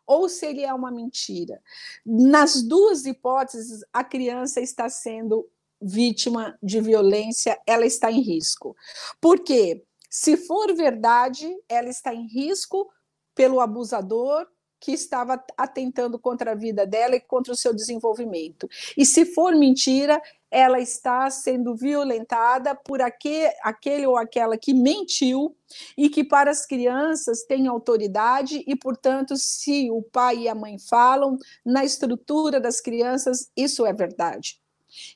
ou 0.07 0.29
se 0.29 0.47
ele 0.47 0.63
é 0.63 0.75
uma 0.75 0.91
mentira. 0.91 1.63
Nas 2.05 2.63
duas 2.63 3.07
hipóteses, 3.07 3.83
a 3.93 4.05
criança 4.05 4.61
está 4.61 4.89
sendo 4.89 5.49
vítima 5.81 6.59
de 6.63 6.81
violência, 6.81 7.59
ela 7.67 7.87
está 7.87 8.11
em 8.11 8.21
risco. 8.21 8.77
Por 9.21 9.41
quê? 9.41 9.83
Se 10.17 10.37
for 10.37 10.73
verdade, 10.77 11.53
ela 11.69 11.89
está 11.89 12.15
em 12.15 12.29
risco 12.29 12.89
pelo 13.35 13.59
abusador 13.59 14.47
que 14.79 14.93
estava 14.93 15.45
atentando 15.57 16.21
contra 16.21 16.53
a 16.53 16.55
vida 16.55 16.87
dela 16.87 17.17
e 17.17 17.21
contra 17.21 17.53
o 17.53 17.57
seu 17.57 17.75
desenvolvimento. 17.75 18.69
E 18.97 19.05
se 19.05 19.25
for 19.25 19.57
mentira, 19.57 20.23
ela 20.53 20.79
está 20.79 21.29
sendo 21.31 21.75
violentada 21.75 22.77
por 22.77 23.03
aquele, 23.03 23.53
aquele 23.61 24.07
ou 24.07 24.17
aquela 24.17 24.57
que 24.57 24.73
mentiu 24.73 25.57
e 25.99 26.09
que 26.09 26.23
para 26.23 26.49
as 26.49 26.65
crianças 26.65 27.43
tem 27.43 27.67
autoridade 27.67 28.63
e, 28.69 28.77
portanto, 28.77 29.37
se 29.37 29.91
o 29.91 30.01
pai 30.01 30.43
e 30.43 30.49
a 30.49 30.55
mãe 30.55 30.79
falam 30.79 31.37
na 31.67 31.85
estrutura 31.85 32.61
das 32.61 32.81
crianças, 32.81 33.51
isso 33.57 33.85
é 33.85 33.93
verdade. 33.93 34.63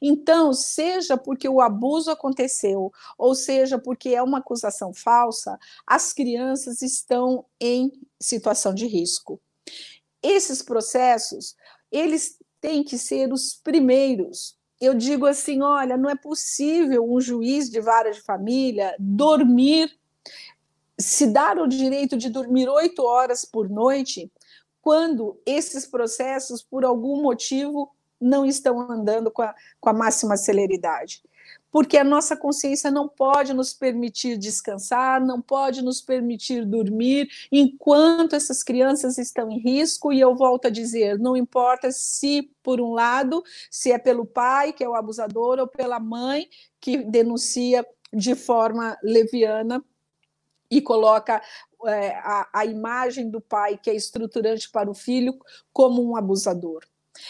Então, 0.00 0.52
seja 0.52 1.16
porque 1.16 1.48
o 1.48 1.60
abuso 1.60 2.10
aconteceu, 2.10 2.92
ou 3.16 3.34
seja 3.34 3.78
porque 3.78 4.10
é 4.10 4.22
uma 4.22 4.38
acusação 4.38 4.92
falsa, 4.92 5.58
as 5.86 6.12
crianças 6.12 6.82
estão 6.82 7.44
em 7.60 7.92
situação 8.20 8.74
de 8.74 8.86
risco. 8.86 9.40
Esses 10.22 10.62
processos, 10.62 11.56
eles 11.90 12.38
têm 12.60 12.82
que 12.82 12.98
ser 12.98 13.32
os 13.32 13.54
primeiros 13.54 14.58
eu 14.80 14.94
digo 14.94 15.26
assim: 15.26 15.60
olha, 15.62 15.96
não 15.96 16.08
é 16.08 16.14
possível 16.14 17.04
um 17.04 17.20
juiz 17.20 17.68
de 17.68 17.80
vara 17.80 18.12
de 18.12 18.20
família 18.20 18.94
dormir, 18.98 19.90
se 20.98 21.26
dar 21.26 21.58
o 21.58 21.66
direito 21.66 22.16
de 22.16 22.28
dormir 22.28 22.68
oito 22.68 23.02
horas 23.02 23.44
por 23.44 23.68
noite, 23.68 24.30
quando 24.80 25.40
esses 25.44 25.86
processos, 25.86 26.62
por 26.62 26.84
algum 26.84 27.20
motivo, 27.22 27.90
não 28.20 28.44
estão 28.44 28.80
andando 28.90 29.30
com 29.30 29.42
a, 29.42 29.54
com 29.80 29.90
a 29.90 29.92
máxima 29.92 30.36
celeridade 30.36 31.22
porque 31.70 31.98
a 31.98 32.04
nossa 32.04 32.36
consciência 32.36 32.90
não 32.90 33.08
pode 33.08 33.52
nos 33.52 33.72
permitir 33.74 34.38
descansar, 34.38 35.20
não 35.20 35.40
pode 35.40 35.82
nos 35.82 36.00
permitir 36.00 36.64
dormir 36.64 37.28
enquanto 37.52 38.34
essas 38.34 38.62
crianças 38.62 39.18
estão 39.18 39.50
em 39.50 39.58
risco. 39.58 40.12
E 40.12 40.20
eu 40.20 40.34
volto 40.34 40.66
a 40.66 40.70
dizer: 40.70 41.18
não 41.18 41.36
importa 41.36 41.90
se, 41.92 42.50
por 42.62 42.80
um 42.80 42.92
lado, 42.92 43.42
se 43.70 43.92
é 43.92 43.98
pelo 43.98 44.24
pai, 44.24 44.72
que 44.72 44.82
é 44.82 44.88
o 44.88 44.94
abusador, 44.94 45.58
ou 45.58 45.66
pela 45.66 46.00
mãe, 46.00 46.48
que 46.80 46.98
denuncia 46.98 47.86
de 48.12 48.34
forma 48.34 48.96
leviana 49.02 49.84
e 50.70 50.80
coloca 50.80 51.42
é, 51.86 52.10
a, 52.16 52.48
a 52.52 52.64
imagem 52.64 53.30
do 53.30 53.40
pai, 53.40 53.78
que 53.78 53.90
é 53.90 53.94
estruturante 53.94 54.70
para 54.70 54.90
o 54.90 54.94
filho, 54.94 55.38
como 55.72 56.02
um 56.02 56.16
abusador. 56.16 56.82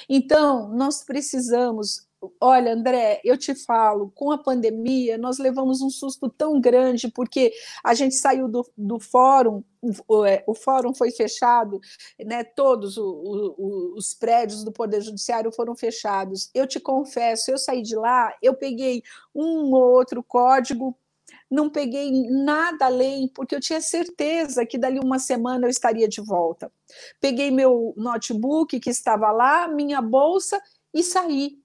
Então, 0.09 0.69
nós 0.69 1.05
precisamos 1.05 2.09
Olha, 2.41 2.73
André, 2.75 3.21
eu 3.23 3.39
te 3.39 3.55
falo, 3.55 4.11
com 4.11 4.33
a 4.33 4.39
pandemia, 4.39 5.17
nós 5.17 5.39
levamos 5.39 5.81
um 5.81 5.89
susto 5.89 6.29
tão 6.29 6.61
grande, 6.61 7.09
porque 7.09 7.53
a 7.85 7.95
gente 7.95 8.17
saiu 8.17 8.49
do, 8.49 8.69
do 8.77 8.99
fórum, 8.99 9.63
o, 10.09 10.25
é, 10.25 10.43
o, 10.45 10.53
fórum 10.53 10.93
foi 10.93 11.13
fechado, 11.13 11.81
né, 12.19 12.43
todos 12.43 12.97
o, 12.97 13.05
o, 13.57 13.95
os 13.97 14.15
prédios 14.15 14.65
do 14.65 14.73
Poder 14.73 15.01
Judiciário 15.01 15.53
foram 15.53 15.77
fechados. 15.77 16.51
Eu 16.53 16.67
te 16.67 16.81
confesso, 16.81 17.53
eu 17.53 17.59
saí 17.59 17.83
de 17.83 17.95
lá, 17.95 18.35
eu 18.43 18.55
peguei 18.55 19.05
um 19.33 19.73
ou 19.73 19.93
outro 19.93 20.21
código, 20.25 20.99
não 21.51 21.71
peguei 21.71 22.11
nada 22.31 22.87
além, 22.87 23.29
porque 23.29 23.55
eu 23.55 23.61
tinha 23.61 23.81
certeza 23.81 24.67
que 24.67 24.79
dali 24.79 24.99
uma 24.99 25.19
semana 25.19 25.67
eu 25.67 25.71
estaria 25.71 26.09
de 26.09 26.21
volta. 26.21 26.71
Peguei 27.21 27.51
meu 27.51 27.95
notebook 27.97 28.79
que 28.81 28.91
estava 28.91 29.31
lá, 29.31 29.69
minha 29.69 30.03
bolsa 30.03 30.61
e 30.93 31.03
saí 31.03 31.59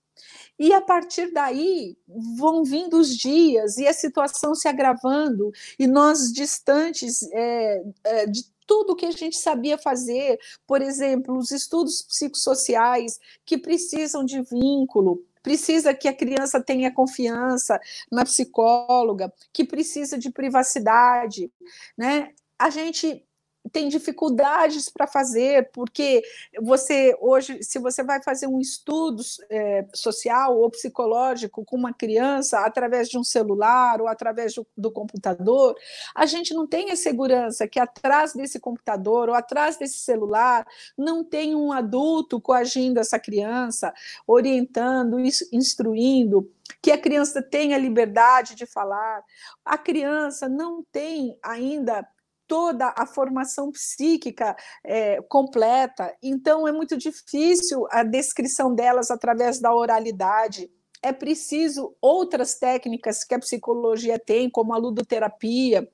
e 0.58 0.72
a 0.74 0.82
partir 0.82 1.32
daí 1.32 1.98
vão 2.38 2.64
vindo 2.64 2.98
os 2.98 3.16
dias 3.18 3.78
e 3.78 3.88
a 3.88 3.94
situação 3.94 4.54
se 4.54 4.68
agravando, 4.68 5.52
e 5.78 5.88
nós 5.88 6.32
distantes 6.32 7.24
é, 7.32 7.84
é, 8.04 8.26
de 8.28 8.46
tudo 8.66 8.96
que 8.96 9.06
a 9.06 9.12
gente 9.12 9.38
sabia 9.38 9.78
fazer, 9.78 10.40
por 10.66 10.82
exemplo, 10.82 11.38
os 11.38 11.52
estudos 11.52 12.02
psicossociais 12.02 13.20
que 13.46 13.58
precisam 13.58 14.24
de 14.24 14.42
vínculo, 14.42 15.26
precisa 15.44 15.94
que 15.94 16.08
a 16.08 16.16
criança 16.16 16.62
tenha 16.62 16.92
confiança 16.92 17.80
na 18.12 18.24
psicóloga, 18.24 19.32
que 19.52 19.66
precisa 19.66 20.18
de 20.18 20.32
privacidade, 20.32 21.52
né? 21.98 22.30
A 22.58 22.70
gente 22.70 23.24
tem 23.72 23.88
dificuldades 23.88 24.90
para 24.90 25.08
fazer, 25.08 25.70
porque 25.72 26.22
você 26.62 27.16
hoje, 27.20 27.64
se 27.64 27.80
você 27.80 28.04
vai 28.04 28.22
fazer 28.22 28.48
um 28.48 28.60
estudo 28.60 29.24
é, 29.50 29.86
social 29.94 30.58
ou 30.58 30.70
psicológico 30.70 31.64
com 31.64 31.76
uma 31.78 31.94
criança 31.94 32.60
através 32.60 33.10
de 33.10 33.18
um 33.18 33.24
celular 33.24 34.02
ou 34.02 34.08
através 34.08 34.54
do, 34.54 34.68
do 34.78 34.92
computador, 34.92 35.76
a 36.16 36.26
gente 36.26 36.54
não 36.54 36.68
tem 36.68 36.92
a 36.92 36.96
segurança 36.96 37.68
que 37.68 37.80
atrás 37.80 38.34
desse 38.34 38.60
computador 38.60 39.30
ou 39.30 39.36
atrás 39.36 39.78
desse 39.78 40.00
celular 40.00 40.68
não 40.98 41.24
tem 41.24 41.56
um 41.56 41.72
adulto 41.72 42.40
coagindo 42.40 43.00
essa 43.00 43.18
criança, 43.18 43.94
orientando, 44.28 45.18
instruindo 45.52 46.52
que 46.82 46.92
a 46.92 46.98
criança 46.98 47.42
tenha 47.42 47.78
liberdade 47.78 48.56
de 48.56 48.66
falar. 48.66 49.24
A 49.64 49.78
criança 49.78 50.50
não 50.50 50.84
tem 50.92 51.38
ainda 51.42 52.06
toda 52.54 52.94
a 52.96 53.08
formação 53.08 53.72
psíquica 53.72 54.56
é, 54.84 55.20
completa, 55.24 56.16
então 56.22 56.68
é 56.68 56.72
muito 56.72 56.96
difícil 56.96 57.88
a 57.90 58.04
descrição 58.04 58.76
delas 58.76 59.10
através 59.10 59.60
da 59.60 59.74
oralidade. 59.74 60.70
É 61.02 61.12
preciso 61.12 61.96
outras 62.00 62.54
técnicas 62.60 63.24
que 63.24 63.34
a 63.34 63.40
psicologia 63.40 64.20
tem, 64.20 64.52
como 64.52 64.72
a 64.72 64.78
ludoterapia, 64.78 65.90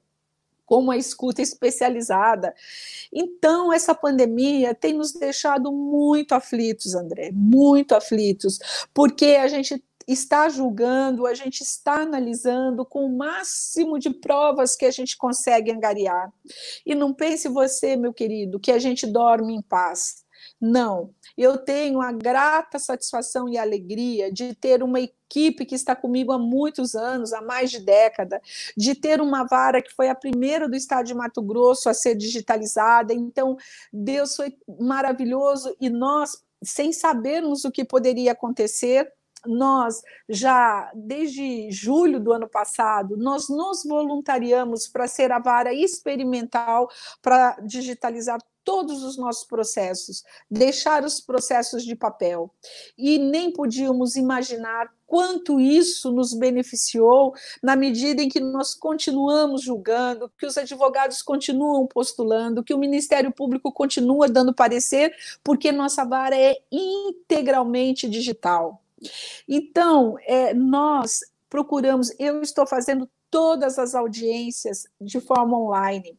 como 0.65 0.91
a 0.91 0.97
escuta 0.97 1.41
especializada. 1.41 2.53
Então, 3.11 3.71
essa 3.71 3.95
pandemia 3.95 4.75
tem 4.75 4.91
nos 4.91 5.13
deixado 5.13 5.71
muito 5.71 6.33
aflitos, 6.35 6.93
André, 6.93 7.31
muito 7.33 7.95
aflitos, 7.95 8.59
porque 8.93 9.37
a 9.37 9.47
gente 9.47 9.81
está 10.13 10.49
julgando, 10.49 11.25
a 11.25 11.33
gente 11.33 11.61
está 11.61 12.01
analisando 12.01 12.85
com 12.85 13.05
o 13.05 13.17
máximo 13.17 13.99
de 13.99 14.09
provas 14.09 14.75
que 14.75 14.85
a 14.85 14.91
gente 14.91 15.17
consegue 15.17 15.71
angariar. 15.71 16.31
E 16.85 16.95
não 16.95 17.13
pense 17.13 17.47
você, 17.47 17.95
meu 17.95 18.13
querido, 18.13 18.59
que 18.59 18.71
a 18.71 18.79
gente 18.79 19.05
dorme 19.05 19.53
em 19.53 19.61
paz. 19.61 20.23
Não, 20.59 21.13
eu 21.37 21.57
tenho 21.57 22.01
a 22.01 22.11
grata 22.11 22.79
satisfação 22.79 23.47
e 23.47 23.57
alegria 23.57 24.31
de 24.31 24.53
ter 24.53 24.83
uma 24.83 24.99
equipe 24.99 25.65
que 25.65 25.75
está 25.75 25.95
comigo 25.95 26.33
há 26.33 26.37
muitos 26.37 26.95
anos, 26.95 27.31
há 27.31 27.41
mais 27.41 27.71
de 27.71 27.79
década, 27.79 28.41
de 28.75 28.93
ter 28.95 29.21
uma 29.21 29.45
vara 29.45 29.81
que 29.81 29.93
foi 29.93 30.09
a 30.09 30.15
primeira 30.15 30.67
do 30.67 30.75
estado 30.75 31.05
de 31.05 31.13
Mato 31.13 31.41
Grosso 31.41 31.87
a 31.87 31.93
ser 31.93 32.15
digitalizada. 32.15 33.13
Então, 33.13 33.55
Deus 33.91 34.35
foi 34.35 34.57
maravilhoso 34.79 35.75
e 35.79 35.89
nós, 35.89 36.43
sem 36.61 36.91
sabermos 36.91 37.63
o 37.63 37.71
que 37.71 37.85
poderia 37.85 38.33
acontecer, 38.33 39.09
nós 39.45 40.01
já 40.27 40.91
desde 40.93 41.71
julho 41.71 42.19
do 42.19 42.33
ano 42.33 42.47
passado 42.47 43.17
nós 43.17 43.49
nos 43.49 43.83
voluntariamos 43.83 44.87
para 44.87 45.07
ser 45.07 45.31
a 45.31 45.39
vara 45.39 45.73
experimental 45.73 46.89
para 47.21 47.57
digitalizar 47.61 48.39
todos 48.69 49.01
os 49.03 49.17
nossos 49.17 49.45
processos, 49.45 50.23
deixar 50.49 51.03
os 51.03 51.19
processos 51.19 51.83
de 51.83 51.95
papel. 51.95 52.53
E 52.95 53.17
nem 53.17 53.51
podíamos 53.51 54.15
imaginar 54.15 54.93
quanto 55.07 55.59
isso 55.59 56.11
nos 56.11 56.35
beneficiou 56.35 57.33
na 57.63 57.75
medida 57.75 58.21
em 58.21 58.29
que 58.29 58.39
nós 58.39 58.75
continuamos 58.75 59.63
julgando, 59.63 60.31
que 60.37 60.45
os 60.45 60.55
advogados 60.55 61.23
continuam 61.23 61.87
postulando, 61.87 62.63
que 62.63 62.73
o 62.73 62.77
Ministério 62.77 63.31
Público 63.31 63.71
continua 63.71 64.29
dando 64.29 64.53
parecer, 64.53 65.15
porque 65.43 65.71
nossa 65.71 66.05
vara 66.05 66.37
é 66.37 66.55
integralmente 66.71 68.07
digital. 68.07 68.79
Então, 69.47 70.15
é, 70.21 70.53
nós 70.53 71.19
procuramos, 71.49 72.13
eu 72.19 72.41
estou 72.41 72.67
fazendo 72.67 73.09
todas 73.29 73.77
as 73.77 73.95
audiências 73.95 74.87
de 74.99 75.19
forma 75.19 75.57
online. 75.57 76.17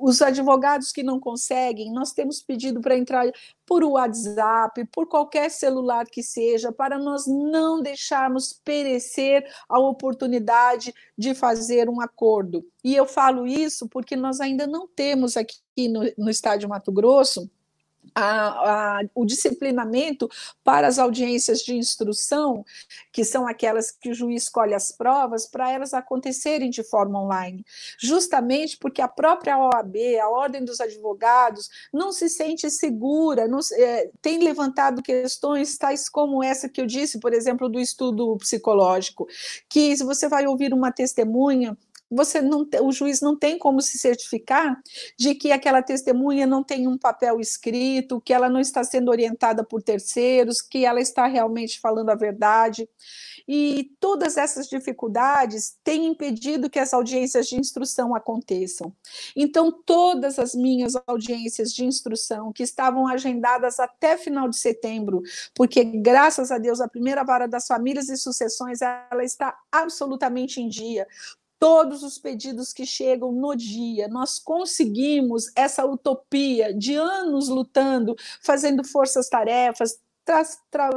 Os 0.00 0.22
advogados 0.22 0.92
que 0.92 1.02
não 1.02 1.18
conseguem, 1.18 1.92
nós 1.92 2.12
temos 2.12 2.40
pedido 2.40 2.80
para 2.80 2.96
entrar 2.96 3.26
por 3.66 3.82
WhatsApp, 3.82 4.84
por 4.86 5.06
qualquer 5.08 5.50
celular 5.50 6.06
que 6.06 6.22
seja, 6.22 6.70
para 6.70 6.96
nós 6.96 7.26
não 7.26 7.82
deixarmos 7.82 8.52
perecer 8.64 9.44
a 9.68 9.78
oportunidade 9.78 10.94
de 11.16 11.34
fazer 11.34 11.88
um 11.88 12.00
acordo. 12.00 12.64
E 12.84 12.94
eu 12.94 13.04
falo 13.04 13.46
isso 13.46 13.88
porque 13.88 14.14
nós 14.14 14.40
ainda 14.40 14.66
não 14.66 14.86
temos 14.86 15.36
aqui 15.36 15.60
no, 15.88 16.00
no 16.16 16.30
estado 16.30 16.60
de 16.60 16.66
Mato 16.66 16.92
Grosso 16.92 17.50
a, 18.14 18.98
a, 18.98 19.00
o 19.14 19.24
disciplinamento 19.24 20.28
para 20.64 20.88
as 20.88 20.98
audiências 20.98 21.60
de 21.60 21.74
instrução, 21.74 22.64
que 23.12 23.24
são 23.24 23.46
aquelas 23.46 23.90
que 23.90 24.10
o 24.10 24.14
juiz 24.14 24.44
escolhe 24.44 24.74
as 24.74 24.90
provas, 24.90 25.46
para 25.46 25.70
elas 25.70 25.94
acontecerem 25.94 26.70
de 26.70 26.82
forma 26.82 27.22
online, 27.22 27.64
justamente 27.98 28.76
porque 28.78 29.00
a 29.00 29.08
própria 29.08 29.58
OAB, 29.58 29.96
a 30.20 30.28
Ordem 30.28 30.64
dos 30.64 30.80
Advogados, 30.80 31.68
não 31.92 32.12
se 32.12 32.28
sente 32.28 32.70
segura, 32.70 33.46
não, 33.46 33.60
é, 33.72 34.10
tem 34.20 34.42
levantado 34.42 35.02
questões 35.02 35.76
tais 35.76 36.08
como 36.08 36.42
essa 36.42 36.68
que 36.68 36.80
eu 36.80 36.86
disse, 36.86 37.20
por 37.20 37.32
exemplo, 37.32 37.68
do 37.68 37.78
estudo 37.78 38.36
psicológico, 38.38 39.26
que 39.68 39.96
se 39.96 40.04
você 40.04 40.28
vai 40.28 40.46
ouvir 40.46 40.72
uma 40.72 40.90
testemunha 40.90 41.76
você 42.10 42.40
não, 42.40 42.66
o 42.82 42.92
juiz 42.92 43.20
não 43.20 43.36
tem 43.36 43.58
como 43.58 43.80
se 43.82 43.98
certificar 43.98 44.80
de 45.18 45.34
que 45.34 45.52
aquela 45.52 45.82
testemunha 45.82 46.46
não 46.46 46.64
tem 46.64 46.88
um 46.88 46.96
papel 46.96 47.40
escrito, 47.40 48.20
que 48.20 48.32
ela 48.32 48.48
não 48.48 48.60
está 48.60 48.82
sendo 48.82 49.10
orientada 49.10 49.62
por 49.62 49.82
terceiros, 49.82 50.62
que 50.62 50.84
ela 50.84 51.00
está 51.00 51.26
realmente 51.26 51.80
falando 51.80 52.10
a 52.10 52.14
verdade. 52.14 52.88
E 53.46 53.90
todas 54.00 54.36
essas 54.36 54.68
dificuldades 54.68 55.76
têm 55.84 56.06
impedido 56.06 56.70
que 56.70 56.78
as 56.78 56.92
audiências 56.92 57.46
de 57.46 57.56
instrução 57.56 58.14
aconteçam. 58.14 58.92
Então, 59.36 59.70
todas 59.70 60.38
as 60.38 60.54
minhas 60.54 60.94
audiências 61.06 61.72
de 61.72 61.84
instrução, 61.84 62.52
que 62.52 62.62
estavam 62.62 63.06
agendadas 63.06 63.78
até 63.78 64.16
final 64.16 64.48
de 64.48 64.56
setembro, 64.56 65.22
porque, 65.54 65.84
graças 65.84 66.50
a 66.50 66.58
Deus, 66.58 66.80
a 66.80 66.88
primeira 66.88 67.24
vara 67.24 67.46
das 67.46 67.66
famílias 67.66 68.08
e 68.08 68.16
sucessões 68.16 68.80
ela 68.82 69.24
está 69.24 69.56
absolutamente 69.72 70.60
em 70.60 70.68
dia 70.68 71.06
todos 71.58 72.02
os 72.02 72.18
pedidos 72.18 72.72
que 72.72 72.86
chegam 72.86 73.32
no 73.32 73.54
dia. 73.54 74.08
Nós 74.08 74.38
conseguimos 74.38 75.50
essa 75.56 75.84
utopia 75.84 76.72
de 76.72 76.94
anos 76.94 77.48
lutando, 77.48 78.14
fazendo 78.40 78.84
forças-tarefas, 78.84 79.98
tra 80.24 80.42
tra 80.70 80.90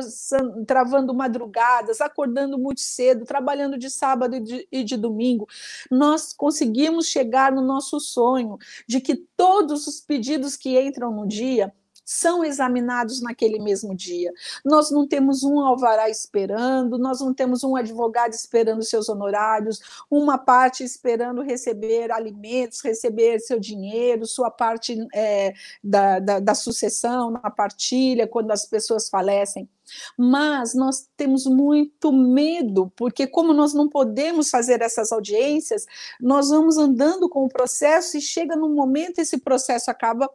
travando 0.68 1.14
madrugadas, 1.14 2.02
acordando 2.02 2.58
muito 2.58 2.82
cedo, 2.82 3.26
trabalhando 3.26 3.78
de 3.78 3.90
sábado 3.90 4.36
e 4.36 4.40
de, 4.42 4.68
e 4.70 4.84
de 4.84 4.98
domingo. 4.98 5.48
Nós 5.90 6.34
conseguimos 6.34 7.08
chegar 7.08 7.52
no 7.52 7.62
nosso 7.62 8.00
sonho 8.00 8.58
de 8.86 9.00
que 9.00 9.16
todos 9.38 9.88
os 9.88 10.02
pedidos 10.02 10.58
que 10.58 10.80
entram 10.80 11.12
no 11.12 11.26
dia 11.26 11.74
são 12.12 12.44
examinados 12.44 13.22
naquele 13.22 13.58
mesmo 13.58 13.96
dia. 13.96 14.34
Nós 14.66 14.92
não 14.92 15.08
temos 15.08 15.44
um 15.44 15.62
alvará 15.62 16.10
esperando, 16.10 16.98
nós 16.98 17.22
não 17.22 17.34
temos 17.34 17.64
um 17.64 17.78
advogado 17.78 18.34
esperando 18.34 18.84
seus 18.84 19.08
honorários, 19.08 19.80
uma 20.10 20.38
parte 20.38 20.84
esperando 20.84 21.42
receber 21.42 22.12
alimentos, 22.12 22.82
receber 22.82 23.40
seu 23.40 23.58
dinheiro, 23.58 24.26
sua 24.26 24.52
parte 24.52 24.98
é, 25.14 25.54
da, 25.82 26.20
da, 26.20 26.40
da 26.42 26.54
sucessão, 26.54 27.32
na 27.32 27.50
partilha, 27.50 28.28
quando 28.28 28.52
as 28.52 28.66
pessoas 28.66 29.08
falecem 29.08 29.70
mas 30.18 30.74
nós 30.74 31.10
temos 31.18 31.46
muito 31.46 32.14
medo, 32.14 32.90
porque 32.96 33.28
como 33.28 33.52
nós 33.52 33.74
não 33.74 33.90
podemos 33.90 34.50
fazer 34.50 34.82
essas 34.82 35.12
audiências, 35.12 35.86
nós 36.18 36.48
vamos 36.48 36.78
andando 36.78 37.28
com 37.28 37.44
o 37.44 37.50
processo 37.50 38.16
e 38.18 38.22
chega 38.22 38.56
num 38.56 38.74
momento 38.74 39.20
esse 39.20 39.38
processo 39.38 39.92
acaba 39.92 40.30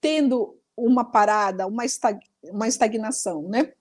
tendo 0.00 0.59
uma 0.86 1.04
parada, 1.04 1.66
uma, 1.66 1.84
uma 2.44 2.68
estagnação, 2.68 3.42
né? 3.42 3.72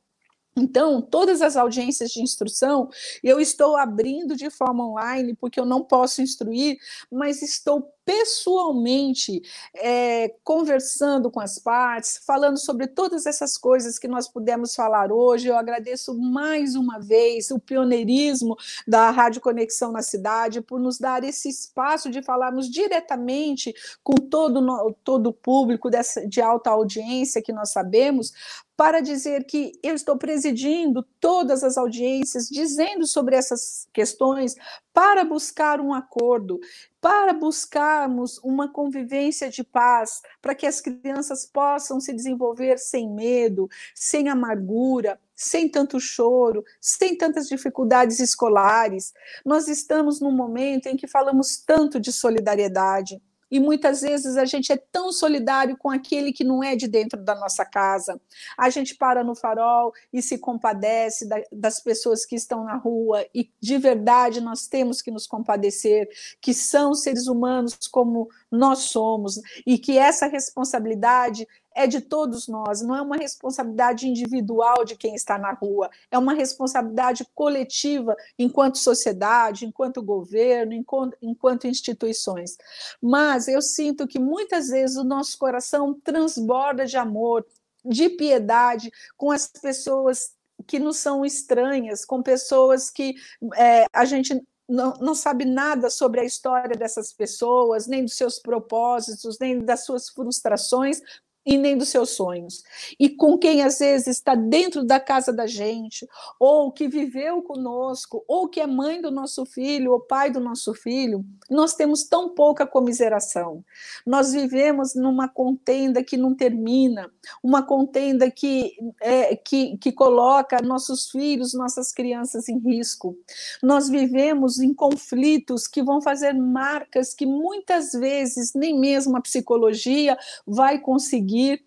Então, 0.55 1.01
todas 1.01 1.41
as 1.41 1.55
audiências 1.55 2.11
de 2.11 2.21
instrução 2.21 2.89
eu 3.23 3.39
estou 3.39 3.77
abrindo 3.77 4.35
de 4.35 4.49
forma 4.49 4.85
online, 4.85 5.35
porque 5.35 5.59
eu 5.59 5.65
não 5.65 5.83
posso 5.83 6.21
instruir, 6.21 6.77
mas 7.11 7.41
estou 7.41 7.93
pessoalmente 8.09 9.39
é, 9.75 10.33
conversando 10.43 11.29
com 11.29 11.39
as 11.39 11.59
partes, 11.59 12.19
falando 12.25 12.57
sobre 12.57 12.87
todas 12.87 13.27
essas 13.27 13.55
coisas 13.55 13.99
que 13.99 14.07
nós 14.07 14.27
pudemos 14.27 14.73
falar 14.73 15.11
hoje. 15.11 15.47
Eu 15.47 15.55
agradeço 15.55 16.19
mais 16.19 16.73
uma 16.73 16.97
vez 16.97 17.51
o 17.51 17.59
pioneirismo 17.59 18.57
da 18.87 19.11
Rádio 19.11 19.41
Conexão 19.41 19.91
na 19.91 20.01
cidade 20.01 20.59
por 20.59 20.79
nos 20.79 20.97
dar 20.97 21.23
esse 21.23 21.49
espaço 21.49 22.09
de 22.09 22.23
falarmos 22.23 22.67
diretamente 22.67 23.75
com 24.03 24.15
todo, 24.15 24.95
todo 25.03 25.27
o 25.27 25.33
público 25.33 25.87
dessa, 25.87 26.27
de 26.27 26.41
alta 26.41 26.71
audiência 26.71 27.43
que 27.43 27.53
nós 27.53 27.69
sabemos, 27.69 28.33
para 28.79 29.01
dizer 29.01 29.43
que 29.43 29.73
eu 29.83 29.93
estou 29.93 30.17
presidindo 30.17 31.05
todas 31.19 31.65
as 31.65 31.77
audiências, 31.77 32.47
dizendo 32.47 33.05
sobre 33.05 33.35
essas 33.35 33.85
questões, 33.91 34.55
para 34.93 35.25
buscar 35.25 35.81
um 35.81 35.93
acordo, 35.93 36.59
para 37.01 37.33
buscarmos 37.33 38.37
uma 38.39 38.71
convivência 38.71 39.49
de 39.49 39.63
paz, 39.63 40.21
para 40.41 40.53
que 40.53 40.67
as 40.67 40.81
crianças 40.81 41.45
possam 41.45 41.99
se 41.99 42.13
desenvolver 42.13 42.77
sem 42.77 43.09
medo, 43.09 43.69
sem 43.95 44.27
amargura, 44.27 45.19
sem 45.35 45.69
tanto 45.69 45.99
choro, 45.99 46.63
sem 46.81 47.17
tantas 47.17 47.47
dificuldades 47.47 48.19
escolares. 48.19 49.13
Nós 49.45 49.67
estamos 49.67 50.19
num 50.19 50.31
momento 50.31 50.87
em 50.87 50.97
que 50.97 51.07
falamos 51.07 51.57
tanto 51.57 51.99
de 51.99 52.11
solidariedade. 52.11 53.21
E 53.51 53.59
muitas 53.59 54.01
vezes 54.01 54.37
a 54.37 54.45
gente 54.45 54.71
é 54.71 54.77
tão 54.77 55.11
solidário 55.11 55.77
com 55.77 55.89
aquele 55.89 56.31
que 56.31 56.43
não 56.43 56.63
é 56.63 56.75
de 56.75 56.87
dentro 56.87 57.21
da 57.23 57.35
nossa 57.35 57.65
casa. 57.65 58.19
A 58.57 58.69
gente 58.69 58.95
para 58.95 59.23
no 59.23 59.35
farol 59.35 59.93
e 60.11 60.21
se 60.21 60.37
compadece 60.37 61.27
das 61.51 61.81
pessoas 61.81 62.25
que 62.25 62.35
estão 62.35 62.63
na 62.63 62.75
rua, 62.75 63.25
e 63.33 63.49
de 63.59 63.77
verdade 63.77 64.41
nós 64.41 64.67
temos 64.67 65.01
que 65.01 65.11
nos 65.11 65.25
compadecer, 65.25 66.07
que 66.41 66.53
são 66.53 66.93
seres 66.93 67.27
humanos 67.27 67.77
como 67.91 68.29
nós 68.51 68.79
somos, 68.79 69.39
e 69.65 69.77
que 69.77 69.97
essa 69.97 70.27
responsabilidade 70.27 71.47
é 71.75 71.87
de 71.87 72.01
todos 72.01 72.47
nós, 72.47 72.81
não 72.81 72.95
é 72.95 73.01
uma 73.01 73.15
responsabilidade 73.15 74.07
individual 74.07 74.83
de 74.83 74.95
quem 74.95 75.15
está 75.15 75.37
na 75.37 75.53
rua, 75.53 75.89
é 76.11 76.17
uma 76.17 76.33
responsabilidade 76.33 77.25
coletiva 77.33 78.15
enquanto 78.37 78.77
sociedade, 78.77 79.65
enquanto 79.65 80.01
governo, 80.01 80.73
enquanto, 80.73 81.17
enquanto 81.21 81.67
instituições. 81.67 82.57
Mas 83.01 83.47
eu 83.47 83.61
sinto 83.61 84.07
que 84.07 84.19
muitas 84.19 84.67
vezes 84.67 84.97
o 84.97 85.03
nosso 85.03 85.37
coração 85.37 85.93
transborda 86.03 86.85
de 86.85 86.97
amor, 86.97 87.45
de 87.85 88.09
piedade 88.09 88.91
com 89.15 89.31
as 89.31 89.47
pessoas 89.47 90.33
que 90.67 90.79
nos 90.79 90.97
são 90.97 91.23
estranhas, 91.23 92.03
com 92.03 92.21
pessoas 92.21 92.89
que 92.89 93.15
é, 93.55 93.85
a 93.93 94.03
gente 94.03 94.41
não, 94.69 94.93
não, 95.01 95.15
sabe 95.15 95.45
nada 95.45 95.89
sobre 95.89 96.21
a 96.21 96.23
história 96.23 96.75
dessas 96.77 97.11
pessoas, 97.11 97.87
nem 97.87 98.05
dos 98.05 98.15
seus 98.15 98.37
propósitos, 98.37 99.39
nem 99.39 99.59
das 99.59 99.83
suas 99.83 100.09
frustrações, 100.09 101.01
e 101.45 101.57
nem 101.57 101.77
dos 101.77 101.89
seus 101.89 102.11
sonhos. 102.11 102.63
E 102.99 103.09
com 103.09 103.37
quem 103.37 103.63
às 103.63 103.79
vezes 103.79 104.07
está 104.07 104.35
dentro 104.35 104.83
da 104.83 104.99
casa 104.99 105.31
da 105.31 105.47
gente, 105.47 106.07
ou 106.39 106.71
que 106.71 106.87
viveu 106.87 107.41
conosco, 107.41 108.23
ou 108.27 108.47
que 108.47 108.59
é 108.59 108.67
mãe 108.67 109.01
do 109.01 109.09
nosso 109.09 109.45
filho, 109.45 109.93
ou 109.93 109.99
pai 109.99 110.29
do 110.29 110.39
nosso 110.39 110.73
filho, 110.73 111.25
nós 111.49 111.73
temos 111.73 112.03
tão 112.03 112.29
pouca 112.29 112.67
comiseração. 112.67 113.63
Nós 114.05 114.33
vivemos 114.33 114.93
numa 114.95 115.27
contenda 115.27 116.03
que 116.03 116.17
não 116.17 116.35
termina, 116.35 117.09
uma 117.41 117.63
contenda 117.63 118.29
que, 118.29 118.75
é, 119.01 119.35
que, 119.35 119.77
que 119.77 119.91
coloca 119.91 120.61
nossos 120.61 121.09
filhos, 121.09 121.53
nossas 121.53 121.91
crianças 121.91 122.49
em 122.49 122.59
risco. 122.59 123.17
Nós 123.63 123.89
vivemos 123.89 124.59
em 124.59 124.73
conflitos 124.73 125.67
que 125.67 125.81
vão 125.81 126.01
fazer 126.01 126.33
marcas 126.33 127.13
que 127.13 127.25
muitas 127.25 127.91
vezes 127.93 128.53
nem 128.53 128.77
mesmo 128.79 129.17
a 129.17 129.21
psicologia 129.21 130.17
vai 130.45 130.79
conseguir 130.79 131.28
conseguir 131.29 131.63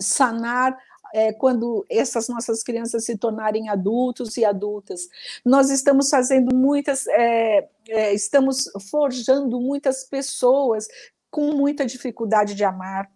sanar 0.00 0.76
é, 1.14 1.32
quando 1.32 1.84
essas 1.90 2.26
nossas 2.28 2.62
crianças 2.62 3.04
se 3.04 3.18
tornarem 3.18 3.68
adultos 3.68 4.36
e 4.38 4.44
adultas. 4.44 5.08
Nós 5.44 5.70
estamos 5.70 6.08
fazendo 6.08 6.56
muitas, 6.56 7.06
é, 7.06 7.68
é, 7.88 8.14
estamos 8.14 8.64
forjando 8.90 9.60
muitas 9.60 10.04
pessoas 10.04 10.88
com 11.30 11.52
muita 11.52 11.84
dificuldade 11.84 12.54
de 12.54 12.64
amar, 12.64 13.10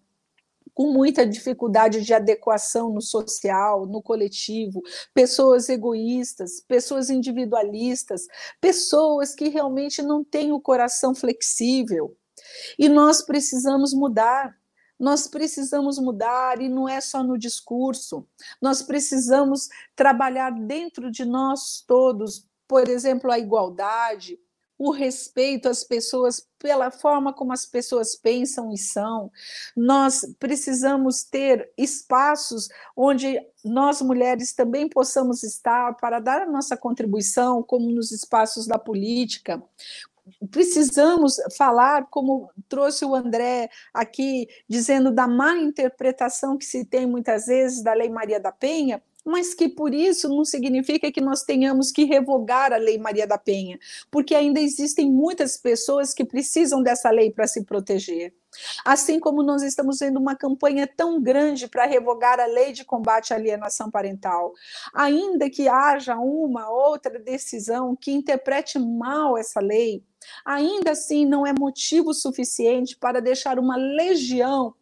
com 0.74 0.92
muita 0.92 1.26
dificuldade 1.26 2.02
de 2.02 2.12
adequação 2.12 2.90
no 2.90 3.00
social, 3.00 3.86
no 3.86 4.02
coletivo, 4.02 4.82
pessoas 5.14 5.70
egoístas, 5.70 6.61
pessoas 6.61 7.09
individualistas, 7.09 8.26
pessoas 8.61 9.34
que 9.34 9.48
realmente 9.48 10.02
não 10.02 10.22
têm 10.22 10.52
o 10.52 10.61
coração 10.61 11.14
flexível. 11.14 12.14
E 12.78 12.88
nós 12.90 13.22
precisamos 13.22 13.94
mudar. 13.94 14.54
Nós 14.99 15.26
precisamos 15.26 15.99
mudar 15.99 16.61
e 16.61 16.68
não 16.68 16.88
é 16.88 17.01
só 17.01 17.22
no 17.22 17.38
discurso. 17.38 18.26
Nós 18.61 18.82
precisamos 18.82 19.68
trabalhar 19.94 20.51
dentro 20.51 21.11
de 21.11 21.24
nós 21.24 21.82
todos, 21.86 22.47
por 22.66 22.88
exemplo, 22.88 23.30
a 23.30 23.38
igualdade, 23.38 24.38
o 24.78 24.90
respeito 24.90 25.68
às 25.68 25.82
pessoas 25.82 26.47
pela 26.59 26.90
forma 26.90 27.32
como 27.32 27.53
as 27.53 27.64
pessoas 27.64 28.14
pensam 28.14 28.72
e 28.72 28.78
são. 28.78 29.30
Nós 29.74 30.20
precisamos 30.38 31.24
ter 31.24 31.72
espaços 31.76 32.68
onde 32.97 33.40
nós 33.64 34.03
mulheres 34.03 34.53
também 34.53 34.88
possamos 34.88 35.42
estar 35.42 35.94
para 35.97 36.20
dar 36.20 36.42
a 36.42 36.51
nossa 36.51 36.76
contribuição, 36.76 37.62
como 37.62 37.90
nos 37.90 38.12
espaços 38.12 38.66
da 38.66 38.78
política, 38.78 39.62
precisamos 40.51 41.37
falar, 41.57 42.07
como 42.11 42.51
trouxe 42.68 43.05
o 43.05 43.14
André 43.14 43.68
aqui, 43.93 44.49
dizendo 44.68 45.11
da 45.12 45.27
má 45.27 45.57
interpretação 45.57 46.57
que 46.57 46.64
se 46.64 46.85
tem 46.85 47.07
muitas 47.07 47.47
vezes 47.47 47.83
da 47.83 47.95
Lei 47.95 48.09
Maria 48.09 48.41
da 48.41 48.53
Penha, 48.53 49.03
mas 49.24 49.55
que 49.55 49.68
por 49.68 49.93
isso 49.93 50.29
não 50.29 50.45
significa 50.45 51.11
que 51.11 51.20
nós 51.20 51.43
tenhamos 51.43 51.91
que 51.91 52.05
revogar 52.05 52.72
a 52.72 52.77
Lei 52.77 52.97
Maria 52.97 53.27
da 53.27 53.37
Penha, 53.37 53.79
porque 54.09 54.35
ainda 54.35 54.61
existem 54.61 55.11
muitas 55.11 55.57
pessoas 55.57 56.14
que 56.14 56.24
precisam 56.24 56.81
dessa 56.81 57.11
lei 57.11 57.33
para 57.33 57.47
se 57.49 57.64
proteger. 57.64 58.33
Assim 58.84 59.18
como 59.18 59.42
nós 59.42 59.62
estamos 59.62 59.98
vendo 59.98 60.18
uma 60.18 60.36
campanha 60.36 60.86
tão 60.86 61.20
grande 61.20 61.68
para 61.68 61.86
revogar 61.86 62.40
a 62.40 62.46
lei 62.46 62.72
de 62.72 62.84
combate 62.84 63.32
à 63.32 63.36
alienação 63.36 63.90
parental, 63.90 64.52
ainda 64.92 65.50
que 65.50 65.68
haja 65.68 66.16
uma 66.16 66.70
outra 66.70 67.18
decisão 67.18 67.96
que 67.96 68.12
interprete 68.12 68.78
mal 68.78 69.36
essa 69.36 69.61
lei, 69.61 70.02
ainda 70.44 70.92
assim 70.92 71.24
não 71.24 71.46
é 71.46 71.52
motivo 71.52 72.12
suficiente 72.12 72.96
para 72.96 73.20
deixar 73.20 73.59
uma 73.59 73.76
legião 73.76 74.74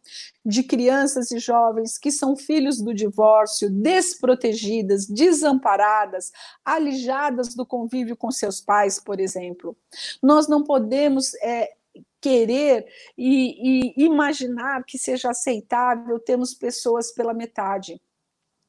de 0.45 0.61
crianças 0.61 1.31
e 1.31 1.39
jovens 1.39 1.97
que 1.97 2.11
são 2.11 2.35
filhos 2.35 2.79
do 2.79 2.93
divórcio, 2.93 3.69
desprotegidas, 3.69 5.07
desamparadas, 5.07 6.31
alijadas 6.63 7.55
do 7.55 7.65
convívio 7.65 8.15
com 8.15 8.29
seus 8.31 8.61
pais, 8.61 8.99
por 8.99 9.19
exemplo. 9.19 9.75
Nós 10.21 10.47
não 10.47 10.63
podemos 10.63 11.33
é, 11.35 11.74
querer 12.25 12.87
e, 13.15 13.93
e 13.95 14.03
imaginar 14.03 14.83
que 14.83 14.97
seja 14.97 15.29
aceitável 15.29 16.19
termos 16.19 16.55
pessoas 16.55 17.11
pela 17.11 17.35
metade 17.35 18.01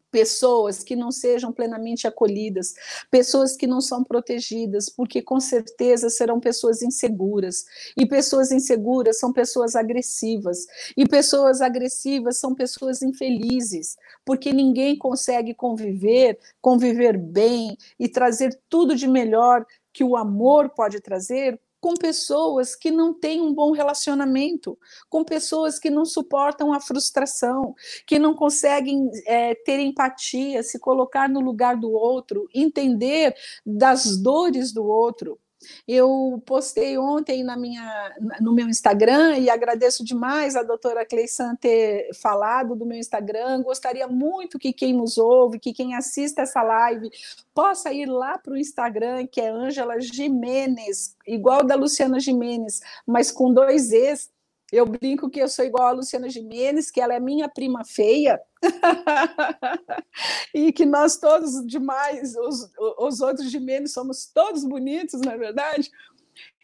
pessoas 0.09 0.83
que 0.83 0.97
não 0.97 1.11
sejam 1.11 1.53
plenamente 1.53 2.07
acolhidas, 2.07 2.73
pessoas 3.11 3.55
que 3.55 3.67
não 3.67 3.83
são 3.83 4.03
protegidas, 4.03 4.89
porque 4.89 5.21
com 5.21 5.39
certeza 5.39 6.09
serão 6.09 6.41
pessoas 6.41 6.81
inseguras. 6.81 7.67
E 7.95 8.07
pessoas 8.07 8.51
inseguras 8.51 9.19
são 9.19 9.31
pessoas 9.31 9.77
agressivas. 9.77 10.67
E 10.97 11.07
pessoas 11.07 11.61
agressivas 11.61 12.39
são 12.39 12.55
pessoas 12.55 13.03
infelizes, 13.03 13.99
porque 14.25 14.55
ninguém 14.55 14.97
consegue 14.97 15.53
conviver, 15.53 16.39
conviver 16.63 17.19
bem 17.19 17.77
e 17.99 18.09
trazer 18.09 18.59
tudo 18.71 18.95
de 18.95 19.07
melhor 19.07 19.67
que 19.93 20.03
o 20.03 20.17
amor 20.17 20.71
pode 20.71 20.99
trazer 21.01 21.61
com 21.87 21.95
pessoas 21.95 22.75
que 22.75 22.91
não 22.91 23.15
têm 23.15 23.41
um 23.41 23.55
bom 23.55 23.71
relacionamento, 23.71 24.77
com 25.09 25.23
pessoas 25.23 25.79
que 25.79 25.89
não 25.89 26.05
suportam 26.05 26.73
a 26.73 26.81
frustração, 26.81 27.77
que 28.05 28.19
não 28.19 28.35
conseguem 28.35 29.09
é, 29.25 29.55
ter 29.55 29.79
empatia, 29.79 30.65
se 30.65 30.81
colocar 30.81 31.29
no 31.29 31.39
lugar 31.39 31.77
do 31.77 31.93
outro, 31.93 32.49
entender 32.53 33.37
das 33.65 34.17
dores 34.21 34.73
do 34.73 34.85
outro. 34.85 35.39
Eu 35.87 36.43
postei 36.45 36.99
ontem 36.99 37.43
na 37.43 37.57
minha, 37.57 38.15
no 38.41 38.53
meu 38.53 38.69
Instagram 38.69 39.39
e 39.39 39.49
agradeço 39.49 40.05
demais 40.05 40.55
a 40.55 40.63
doutora 40.63 41.05
Cleissan 41.05 41.57
ter 41.57 42.11
falado 42.15 42.77
do 42.77 42.85
meu 42.85 42.99
Instagram. 42.99 43.63
Gostaria 43.63 44.07
muito 44.07 44.59
que 44.59 44.73
quem 44.73 44.93
nos 44.93 45.17
ouve, 45.19 45.59
que 45.59 45.73
quem 45.73 45.95
assista 45.95 46.43
essa 46.43 46.63
live, 46.63 47.11
possa 47.55 47.93
ir 47.93 48.07
lá 48.07 48.37
para 48.39 48.53
o 48.53 48.57
Instagram, 48.57 49.27
que 49.27 49.41
é 49.41 49.49
Ângela 49.49 50.01
Jimenez, 50.01 51.17
igual 51.27 51.65
da 51.65 51.75
Luciana 51.75 52.21
Jimenez, 52.21 52.81
mas 53.07 53.31
com 53.33 53.53
dois 53.53 53.93
Es. 53.93 54.31
Eu 54.73 54.85
brinco 54.85 55.31
que 55.31 55.41
eu 55.41 55.49
sou 55.49 55.65
igual 55.65 55.89
a 55.89 55.93
Luciana 55.93 56.29
Jimenez, 56.29 56.91
que 56.91 57.01
ela 57.01 57.15
é 57.15 57.21
minha 57.21 57.49
prima 57.49 57.85
feia, 57.85 58.41
e 60.53 60.73
que 60.73 60.85
nós 60.85 61.17
todos 61.17 61.65
demais, 61.67 62.35
os, 62.37 62.71
os 62.99 63.21
outros 63.21 63.51
Jimenez, 63.51 63.93
somos 63.93 64.27
todos 64.27 64.65
bonitos, 64.65 65.21
na 65.21 65.33
é 65.33 65.39
verdade 65.39 65.91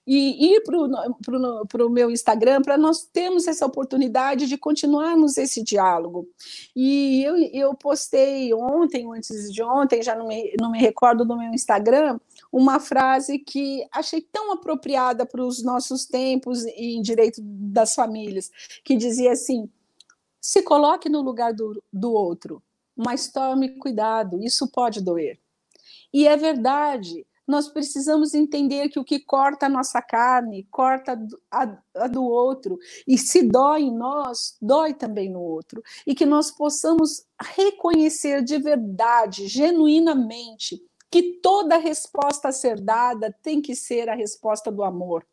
e 0.07 0.55
ir 0.55 0.62
para 0.62 1.86
o 1.86 1.90
meu 1.90 2.11
Instagram 2.11 2.61
para 2.61 2.76
nós 2.76 3.05
termos 3.05 3.46
essa 3.46 3.64
oportunidade 3.64 4.48
de 4.48 4.59
continuarmos 4.59 5.36
esse 5.36 5.62
diálogo. 5.62 6.28
E 6.74 7.22
eu, 7.22 7.36
eu 7.53 7.74
postei 7.74 8.53
ontem, 8.53 9.09
antes 9.12 9.53
de 9.53 9.62
ontem, 9.62 10.03
já 10.03 10.16
não 10.16 10.26
me, 10.26 10.55
não 10.61 10.72
me 10.72 10.78
recordo 10.78 11.24
do 11.24 11.36
meu 11.36 11.53
Instagram, 11.53 12.18
uma 12.53 12.78
frase 12.78 13.38
que 13.38 13.86
achei 13.90 14.20
tão 14.20 14.53
apropriada 14.53 15.24
para 15.24 15.42
os 15.42 15.62
nossos 15.62 16.05
tempos 16.05 16.64
em 16.66 17.00
direito 17.00 17.40
das 17.42 17.94
famílias, 17.94 18.50
que 18.84 18.94
dizia 18.94 19.32
assim: 19.32 19.70
se 20.38 20.62
coloque 20.62 21.09
no 21.09 21.22
lugar 21.22 21.55
do, 21.55 21.82
do 21.90 22.12
outro, 22.12 22.62
mas 22.94 23.32
tome 23.32 23.78
cuidado, 23.78 24.38
isso 24.44 24.70
pode 24.70 25.00
doer. 25.00 25.40
E 26.12 26.28
é 26.28 26.36
verdade 26.36 27.26
nós 27.46 27.68
precisamos 27.68 28.34
entender 28.34 28.88
que 28.88 28.98
o 28.98 29.05
que 29.05 29.18
corta 29.18 29.66
a 29.66 29.68
nossa 29.68 30.00
carne, 30.00 30.66
corta 30.70 31.18
a, 31.50 31.76
a, 31.96 32.07
do 32.07 32.22
outro. 32.24 32.78
E 33.07 33.18
se 33.18 33.42
dói 33.42 33.82
em 33.82 33.94
nós, 33.94 34.57
dói 34.61 34.94
também 34.94 35.30
no 35.30 35.40
outro. 35.40 35.82
E 36.07 36.14
que 36.14 36.24
nós 36.24 36.50
possamos 36.50 37.26
reconhecer 37.40 38.42
de 38.42 38.59
verdade, 38.59 39.48
genuinamente, 39.48 40.80
que 41.13 41.35
toda 41.43 41.77
resposta 41.77 42.49
a 42.49 42.53
ser 42.53 42.81
dada 42.81 43.31
tem 43.43 43.61
que 43.61 43.77
ser 43.77 44.09
a 44.09 44.15
resposta 44.15 44.73
do 44.73 44.83
amor. 44.83 45.27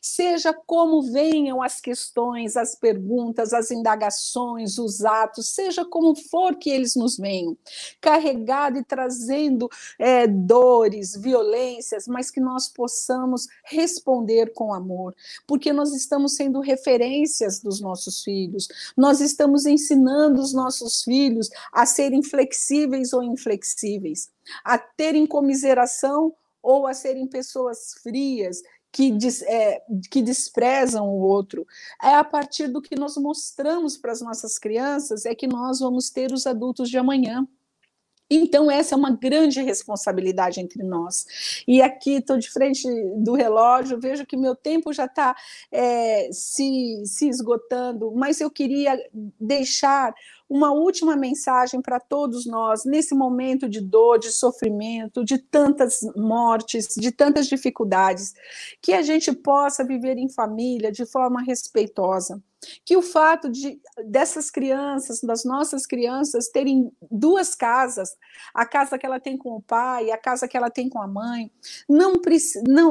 Seja 0.00 0.52
como 0.52 1.02
venham 1.02 1.62
as 1.62 1.80
questões, 1.80 2.56
as 2.56 2.74
perguntas, 2.74 3.52
as 3.52 3.70
indagações, 3.70 4.78
os 4.78 5.04
atos, 5.04 5.54
seja 5.54 5.84
como 5.84 6.14
for 6.14 6.56
que 6.56 6.70
eles 6.70 6.96
nos 6.96 7.16
venham, 7.16 7.56
carregado 8.00 8.78
e 8.78 8.84
trazendo 8.84 9.68
é, 9.98 10.26
dores, 10.26 11.16
violências, 11.16 12.08
mas 12.08 12.30
que 12.30 12.40
nós 12.40 12.68
possamos 12.68 13.46
responder 13.64 14.52
com 14.52 14.74
amor, 14.74 15.14
porque 15.46 15.72
nós 15.72 15.94
estamos 15.94 16.34
sendo 16.34 16.60
referências 16.60 17.60
dos 17.60 17.80
nossos 17.80 18.22
filhos, 18.22 18.68
nós 18.96 19.20
estamos 19.20 19.66
ensinando 19.66 20.40
os 20.40 20.52
nossos 20.52 21.02
filhos 21.02 21.48
a 21.72 21.86
serem 21.86 22.22
flexíveis 22.22 23.12
ou 23.12 23.22
inflexíveis, 23.22 24.30
a 24.64 24.76
terem 24.76 25.26
comiseração 25.26 26.34
ou 26.62 26.86
a 26.86 26.94
serem 26.94 27.26
pessoas 27.26 27.94
frias 28.02 28.62
que, 28.92 29.10
des, 29.10 29.42
é, 29.42 29.82
que 30.10 30.20
desprezam 30.20 31.08
o 31.08 31.20
outro. 31.20 31.66
É 32.00 32.14
a 32.14 32.22
partir 32.22 32.68
do 32.68 32.82
que 32.82 32.94
nós 32.94 33.16
mostramos 33.16 33.96
para 33.96 34.12
as 34.12 34.20
nossas 34.20 34.58
crianças 34.58 35.24
é 35.24 35.34
que 35.34 35.46
nós 35.46 35.80
vamos 35.80 36.10
ter 36.10 36.30
os 36.30 36.46
adultos 36.46 36.90
de 36.90 36.98
amanhã. 36.98 37.48
Então, 38.34 38.70
essa 38.70 38.94
é 38.94 38.98
uma 38.98 39.10
grande 39.10 39.60
responsabilidade 39.60 40.58
entre 40.58 40.82
nós. 40.82 41.62
E 41.68 41.82
aqui 41.82 42.12
estou 42.12 42.38
de 42.38 42.50
frente 42.50 42.88
do 43.16 43.34
relógio, 43.34 44.00
vejo 44.00 44.24
que 44.24 44.38
meu 44.38 44.56
tempo 44.56 44.90
já 44.90 45.04
está 45.04 45.36
é, 45.70 46.30
se, 46.32 47.02
se 47.04 47.28
esgotando, 47.28 48.10
mas 48.12 48.40
eu 48.40 48.50
queria 48.50 48.98
deixar 49.38 50.14
uma 50.52 50.70
última 50.70 51.16
mensagem 51.16 51.80
para 51.80 51.98
todos 51.98 52.44
nós 52.44 52.84
nesse 52.84 53.14
momento 53.14 53.66
de 53.66 53.80
dor, 53.80 54.18
de 54.18 54.30
sofrimento, 54.30 55.24
de 55.24 55.38
tantas 55.38 56.00
mortes, 56.14 56.88
de 56.94 57.10
tantas 57.10 57.46
dificuldades, 57.46 58.34
que 58.82 58.92
a 58.92 59.00
gente 59.00 59.32
possa 59.32 59.82
viver 59.82 60.18
em 60.18 60.28
família 60.28 60.92
de 60.92 61.06
forma 61.06 61.40
respeitosa. 61.40 62.42
Que 62.84 62.96
o 62.96 63.02
fato 63.02 63.50
de 63.50 63.80
dessas 64.06 64.48
crianças, 64.48 65.20
das 65.20 65.44
nossas 65.44 65.84
crianças, 65.84 66.48
terem 66.48 66.92
duas 67.10 67.56
casas, 67.56 68.10
a 68.54 68.64
casa 68.64 68.96
que 68.96 69.04
ela 69.04 69.18
tem 69.18 69.36
com 69.36 69.56
o 69.56 69.62
pai, 69.62 70.12
a 70.12 70.18
casa 70.18 70.46
que 70.46 70.56
ela 70.56 70.70
tem 70.70 70.88
com 70.88 71.02
a 71.02 71.08
mãe, 71.08 71.50
não, 71.88 72.12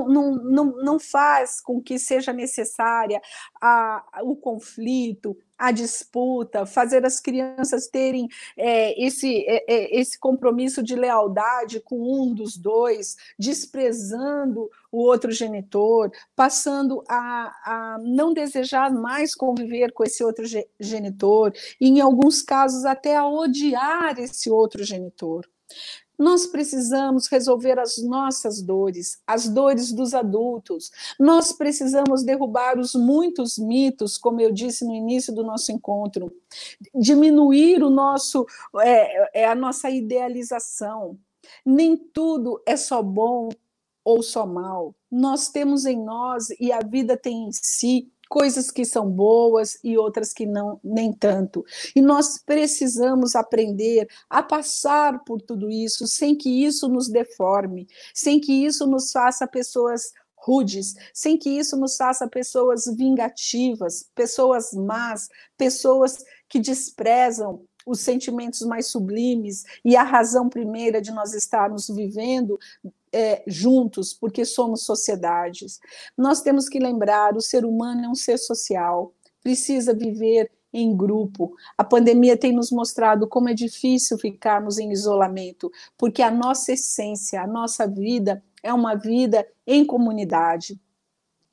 não, 0.10 0.36
não, 0.36 0.66
não, 0.84 1.00
faz 1.00 1.62
com 1.62 1.82
que 1.82 1.98
seja 1.98 2.34
necessária 2.34 3.22
a, 3.62 4.04
o 4.24 4.36
conflito, 4.36 5.38
a 5.62 5.72
disputa, 5.72 6.66
fazer 6.66 7.06
as 7.06 7.20
crianças 7.20 7.88
terem 7.88 8.28
é, 8.58 9.00
esse, 9.00 9.46
é, 9.48 9.64
é, 9.72 10.00
esse 10.00 10.18
compromisso 10.20 10.82
de 10.82 10.96
lealdade 10.96 11.80
com 11.80 12.02
um 12.02 12.34
dos 12.34 12.58
dois, 12.58 13.16
desprezando 13.38 14.68
o 14.92 14.98
outro 14.98 15.32
genitor, 15.32 16.12
passando 16.36 17.04
a, 17.08 17.54
a 17.64 17.98
não 18.02 18.34
desejar 18.34 18.92
mais 18.92 19.36
conviver 19.36 19.92
com 19.92 20.04
esse 20.04 20.24
outro 20.24 20.46
genitor, 20.80 21.54
e 21.80 21.90
em 21.90 22.02
alguns 22.02 22.42
casos 22.42 22.84
até 22.84 23.16
a 23.16 23.28
odiar 23.28 24.20
esse 24.20 24.50
outro 24.50 24.84
genitor. 24.84 25.48
Nós 26.22 26.46
precisamos 26.46 27.26
resolver 27.26 27.80
as 27.80 27.98
nossas 27.98 28.62
dores, 28.62 29.20
as 29.26 29.50
dores 29.50 29.92
dos 29.92 30.14
adultos. 30.14 30.92
Nós 31.20 31.52
precisamos 31.52 32.22
derrubar 32.22 32.78
os 32.78 32.94
muitos 32.94 33.58
mitos, 33.58 34.20
como 34.20 34.40
eu 34.40 34.52
disse 34.52 34.86
no 34.86 34.94
início 34.94 35.34
do 35.34 35.44
nosso 35.44 35.72
encontro, 35.72 36.32
diminuir 36.94 37.82
o 37.82 37.90
nosso, 37.90 38.46
é, 38.82 39.42
é 39.42 39.48
a 39.48 39.56
nossa 39.56 39.90
idealização. 39.90 41.18
Nem 41.66 41.98
tudo 41.98 42.62
é 42.68 42.78
só 42.78 43.02
bom 43.02 43.50
ou 44.06 44.22
só 44.22 44.46
mal. 44.46 44.94
Nós 45.10 45.50
temos 45.50 45.88
em 45.88 46.00
nós 46.00 46.50
e 46.60 46.72
a 46.72 46.82
vida 46.82 47.18
tem 47.18 47.48
em 47.48 47.52
si 47.52 48.12
coisas 48.32 48.72
que 48.72 48.86
são 48.86 49.12
boas 49.12 49.78
e 49.84 49.98
outras 49.98 50.32
que 50.32 50.46
não 50.46 50.80
nem 50.82 51.12
tanto. 51.12 51.66
E 51.94 52.02
nós 52.02 52.38
precisamos 52.38 53.36
aprender 53.36 54.08
a 54.30 54.42
passar 54.42 55.22
por 55.26 55.42
tudo 55.42 55.70
isso 55.70 56.08
sem 56.08 56.34
que 56.34 56.64
isso 56.64 56.88
nos 56.88 57.10
deforme, 57.10 57.90
sem 58.14 58.40
que 58.40 58.54
isso 58.66 58.88
nos 58.88 59.12
faça 59.12 59.46
pessoas 59.46 60.14
rudes, 60.34 60.96
sem 61.14 61.38
que 61.38 61.50
isso 61.50 61.76
nos 61.76 61.98
faça 61.98 62.26
pessoas 62.26 62.86
vingativas, 62.86 64.10
pessoas 64.16 64.72
más, 64.72 65.28
pessoas 65.58 66.24
que 66.48 66.58
desprezam 66.58 67.66
os 67.86 68.00
sentimentos 68.00 68.62
mais 68.62 68.88
sublimes 68.88 69.66
e 69.84 69.98
a 69.98 70.04
razão 70.04 70.48
primeira 70.48 71.02
de 71.02 71.12
nós 71.12 71.34
estarmos 71.34 71.90
vivendo 71.90 72.58
é, 73.12 73.44
juntos, 73.46 74.14
porque 74.14 74.46
somos 74.46 74.84
sociedades. 74.84 75.80
Nós 76.18 76.42
temos 76.42 76.70
que 76.70 76.80
lembrar: 76.80 77.36
o 77.36 77.42
ser 77.42 77.66
humano 77.66 78.06
é 78.06 78.10
um 78.10 78.16
ser 78.16 78.38
social, 78.38 79.14
precisa 79.44 79.94
viver 79.94 80.52
em 80.74 80.96
grupo. 80.96 81.54
A 81.78 81.84
pandemia 81.84 82.38
tem 82.38 82.54
nos 82.54 82.72
mostrado 82.72 83.28
como 83.28 83.50
é 83.50 83.54
difícil 83.54 84.18
ficarmos 84.18 84.78
em 84.78 84.92
isolamento, 84.92 85.72
porque 85.98 86.22
a 86.22 86.32
nossa 86.32 86.74
essência, 86.74 87.42
a 87.42 87.48
nossa 87.48 87.86
vida 87.88 88.44
é 88.64 88.74
uma 88.74 88.96
vida 88.96 89.46
em 89.68 89.86
comunidade. 89.86 90.80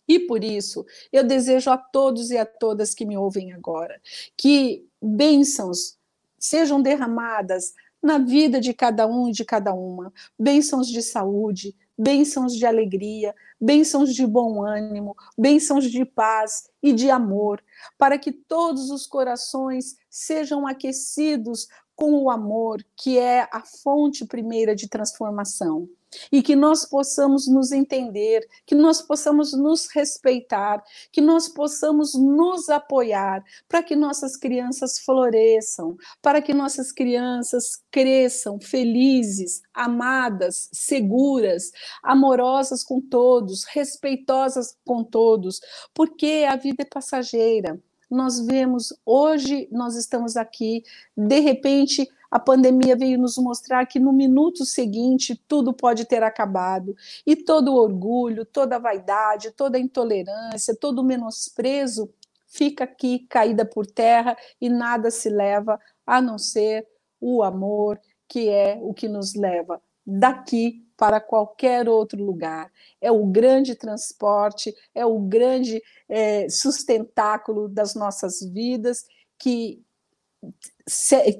E 0.06 0.20
por 0.20 0.42
isso, 0.42 0.86
eu 1.12 1.22
desejo 1.22 1.70
a 1.70 1.76
todos 1.76 2.30
e 2.30 2.38
a 2.38 2.46
todas 2.46 2.94
que 2.94 3.04
me 3.04 3.16
ouvem 3.18 3.52
agora 3.52 4.00
que 4.36 4.86
bênçãos 5.02 5.98
sejam 6.38 6.80
derramadas 6.80 7.74
na 8.02 8.18
vida 8.18 8.60
de 8.60 8.72
cada 8.72 9.06
um 9.06 9.28
e 9.28 9.32
de 9.32 9.44
cada 9.44 9.72
uma. 9.72 10.12
Bênçãos 10.38 10.88
de 10.88 11.02
saúde, 11.02 11.74
bênçãos 11.96 12.54
de 12.54 12.64
alegria, 12.64 13.34
bênçãos 13.60 14.14
de 14.14 14.26
bom 14.26 14.62
ânimo, 14.62 15.16
bênçãos 15.36 15.90
de 15.90 16.04
paz 16.04 16.70
e 16.82 16.92
de 16.92 17.10
amor, 17.10 17.62
para 17.96 18.18
que 18.18 18.32
todos 18.32 18.90
os 18.90 19.06
corações 19.06 19.96
sejam 20.08 20.66
aquecidos 20.66 21.66
com 21.96 22.12
o 22.22 22.30
amor, 22.30 22.84
que 22.96 23.18
é 23.18 23.48
a 23.52 23.62
fonte 23.64 24.24
primeira 24.24 24.74
de 24.74 24.88
transformação 24.88 25.88
e 26.30 26.42
que 26.42 26.56
nós 26.56 26.84
possamos 26.84 27.46
nos 27.46 27.72
entender, 27.72 28.46
que 28.66 28.74
nós 28.74 29.02
possamos 29.02 29.52
nos 29.52 29.88
respeitar, 29.88 30.82
que 31.12 31.20
nós 31.20 31.48
possamos 31.48 32.14
nos 32.14 32.68
apoiar 32.68 33.44
para 33.68 33.82
que 33.82 33.94
nossas 33.94 34.36
crianças 34.36 34.98
floresçam, 34.98 35.96
para 36.22 36.40
que 36.40 36.54
nossas 36.54 36.92
crianças 36.92 37.82
cresçam 37.90 38.58
felizes, 38.60 39.62
amadas, 39.72 40.68
seguras, 40.72 41.70
amorosas 42.02 42.82
com 42.82 43.00
todos, 43.00 43.64
respeitosas 43.64 44.76
com 44.84 45.04
todos, 45.04 45.60
porque 45.94 46.46
a 46.48 46.56
vida 46.56 46.82
é 46.82 46.86
passageira. 46.86 47.80
Nós 48.10 48.40
vemos 48.46 48.92
hoje, 49.04 49.68
nós 49.70 49.94
estamos 49.94 50.36
aqui, 50.36 50.82
de 51.14 51.40
repente, 51.40 52.08
a 52.30 52.38
pandemia 52.38 52.96
veio 52.96 53.18
nos 53.18 53.36
mostrar 53.38 53.86
que 53.86 53.98
no 53.98 54.12
minuto 54.12 54.64
seguinte 54.64 55.40
tudo 55.48 55.72
pode 55.72 56.04
ter 56.04 56.22
acabado 56.22 56.94
e 57.26 57.34
todo 57.34 57.74
orgulho, 57.74 58.44
toda 58.44 58.78
vaidade, 58.78 59.50
toda 59.52 59.78
intolerância, 59.78 60.76
todo 60.78 61.04
menosprezo 61.04 62.12
fica 62.46 62.84
aqui 62.84 63.20
caída 63.28 63.64
por 63.64 63.86
terra 63.86 64.36
e 64.60 64.68
nada 64.68 65.10
se 65.10 65.28
leva 65.28 65.80
a 66.06 66.20
não 66.20 66.38
ser 66.38 66.86
o 67.20 67.42
amor, 67.42 68.00
que 68.26 68.48
é 68.48 68.78
o 68.80 68.94
que 68.94 69.08
nos 69.08 69.34
leva 69.34 69.80
daqui 70.06 70.86
para 70.96 71.20
qualquer 71.20 71.88
outro 71.88 72.22
lugar. 72.22 72.72
É 73.00 73.12
o 73.12 73.26
grande 73.26 73.74
transporte, 73.74 74.74
é 74.94 75.04
o 75.04 75.18
grande 75.20 75.82
é, 76.08 76.48
sustentáculo 76.48 77.68
das 77.68 77.94
nossas 77.94 78.40
vidas 78.40 79.04
que 79.38 79.82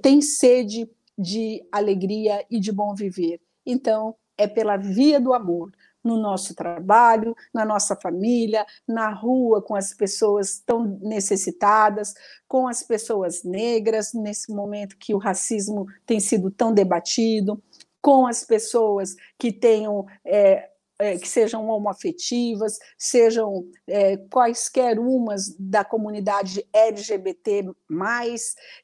tem 0.03 0.21
sede 0.21 0.91
de 1.17 1.67
alegria 1.73 2.45
e 2.51 2.61
de 2.61 2.71
bom 2.73 2.95
viver. 2.95 3.41
Então, 3.67 4.15
é 4.37 4.47
pela 4.47 4.77
via 4.77 5.21
do 5.21 5.35
amor, 5.35 5.73
no 6.03 6.17
nosso 6.17 6.55
trabalho, 6.55 7.35
na 7.53 7.65
nossa 7.65 7.97
família, 7.97 8.65
na 8.87 9.13
rua, 9.13 9.61
com 9.61 9.75
as 9.75 9.93
pessoas 9.93 10.61
tão 10.65 10.85
necessitadas, 11.03 12.15
com 12.47 12.69
as 12.69 12.83
pessoas 12.83 13.43
negras, 13.43 14.13
nesse 14.15 14.53
momento 14.53 14.97
que 14.97 15.15
o 15.15 15.19
racismo 15.19 15.87
tem 16.07 16.21
sido 16.21 16.51
tão 16.51 16.73
debatido, 16.73 17.63
com 18.01 18.27
as 18.27 18.45
pessoas 18.45 19.17
que 19.37 19.53
tenham 19.53 20.07
é, 20.25 20.71
é, 20.99 21.17
que 21.17 21.29
sejam 21.29 21.69
homoafetivas, 21.69 22.79
sejam 22.97 23.65
é, 23.87 24.17
quaisquer 24.17 24.99
umas 24.99 25.55
da 25.59 25.85
comunidade 25.85 26.67
LGBT, 26.73 27.71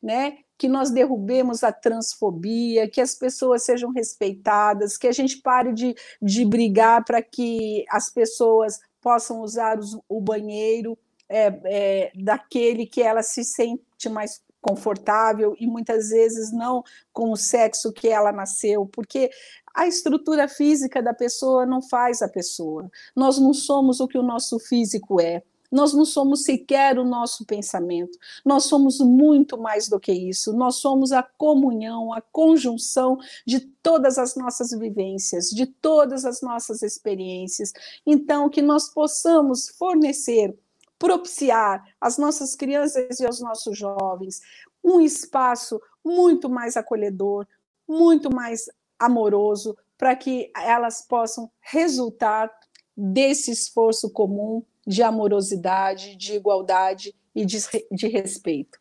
né? 0.03 0.39
que 0.57 0.69
nós 0.69 0.91
derrubemos 0.91 1.65
a 1.65 1.73
transfobia, 1.73 2.89
que 2.89 3.01
as 3.01 3.15
pessoas 3.15 3.65
sejam 3.65 3.91
respeitadas, 3.91 4.97
que 4.97 5.09
a 5.09 5.13
gente 5.13 5.39
pare 5.39 5.73
de, 5.73 5.95
de 6.23 6.45
brigar 6.45 7.05
para 7.05 7.21
que 7.21 7.85
as 7.91 8.09
pessoas 8.09 8.79
possam 9.01 9.41
usar 9.41 9.79
os, 9.79 9.99
o 10.09 10.21
banheiro 10.21 10.97
é, 11.29 11.61
é, 11.65 12.13
daquele 12.15 12.87
que 12.87 13.03
ela 13.03 13.23
se 13.23 13.45
sente 13.45 14.09
mais 14.09 14.41
confortável 14.65 15.55
e 15.61 15.67
muitas 15.67 16.09
vezes 16.09 16.51
não 16.51 16.83
com 17.13 17.31
o 17.31 17.37
sexo 17.37 17.93
que 17.93 18.09
ela 18.09 18.33
nasceu, 18.33 18.87
porque 18.87 19.31
a 19.75 19.87
estrutura 19.87 20.49
física 20.49 21.03
da 21.03 21.13
pessoa 21.13 21.67
não 21.67 21.83
faz 21.83 22.23
a 22.23 22.29
pessoa. 22.29 22.91
Nós 23.15 23.39
não 23.39 23.53
somos 23.53 24.01
o 24.01 24.09
que 24.09 24.17
o 24.17 24.23
nosso 24.23 24.59
físico 24.59 25.21
é. 25.21 25.43
Nós 25.71 25.93
não 25.93 26.05
somos 26.05 26.45
sequer 26.45 26.99
o 26.99 27.05
nosso 27.05 27.45
pensamento. 27.45 28.17
Nós 28.45 28.65
somos 28.65 29.01
muito 29.01 29.59
mais 29.59 29.89
do 29.89 30.01
que 30.01 30.13
isso. 30.13 30.53
Nós 30.53 30.77
somos 30.77 31.13
a 31.13 31.23
comunhão, 31.23 32.13
a 32.13 32.23
conjunção 32.23 33.19
de 33.45 33.61
todas 33.61 34.17
as 34.17 34.37
nossas 34.37 34.71
vivências, 34.71 35.51
de 35.51 35.67
todas 35.67 36.25
as 36.25 36.41
nossas 36.41 36.81
experiências. 36.83 37.73
Então, 38.07 38.49
que 38.49 38.63
nós 38.63 38.89
possamos 38.89 39.69
fornecer 39.71 40.57
propiciar 41.05 41.85
às 42.01 42.17
nossas 42.17 42.57
crianças 42.57 43.21
e 43.21 43.27
aos 43.27 43.39
nossos 43.39 43.77
jovens 43.77 44.41
um 44.83 45.03
espaço 45.03 45.79
muito 46.03 46.49
mais 46.49 46.79
acolhedor, 46.79 47.47
muito 47.87 48.35
mais 48.35 48.71
amoroso, 48.99 49.77
para 49.99 50.17
que 50.17 50.51
elas 50.57 51.03
possam 51.07 51.51
resultar 51.61 52.51
desse 52.97 53.51
esforço 53.51 54.11
comum 54.11 54.65
de 54.87 55.03
amorosidade, 55.03 56.17
de 56.17 56.33
igualdade 56.37 57.15
e 57.35 57.45
de, 57.45 57.59
de 57.93 58.09
respeito. 58.09 58.79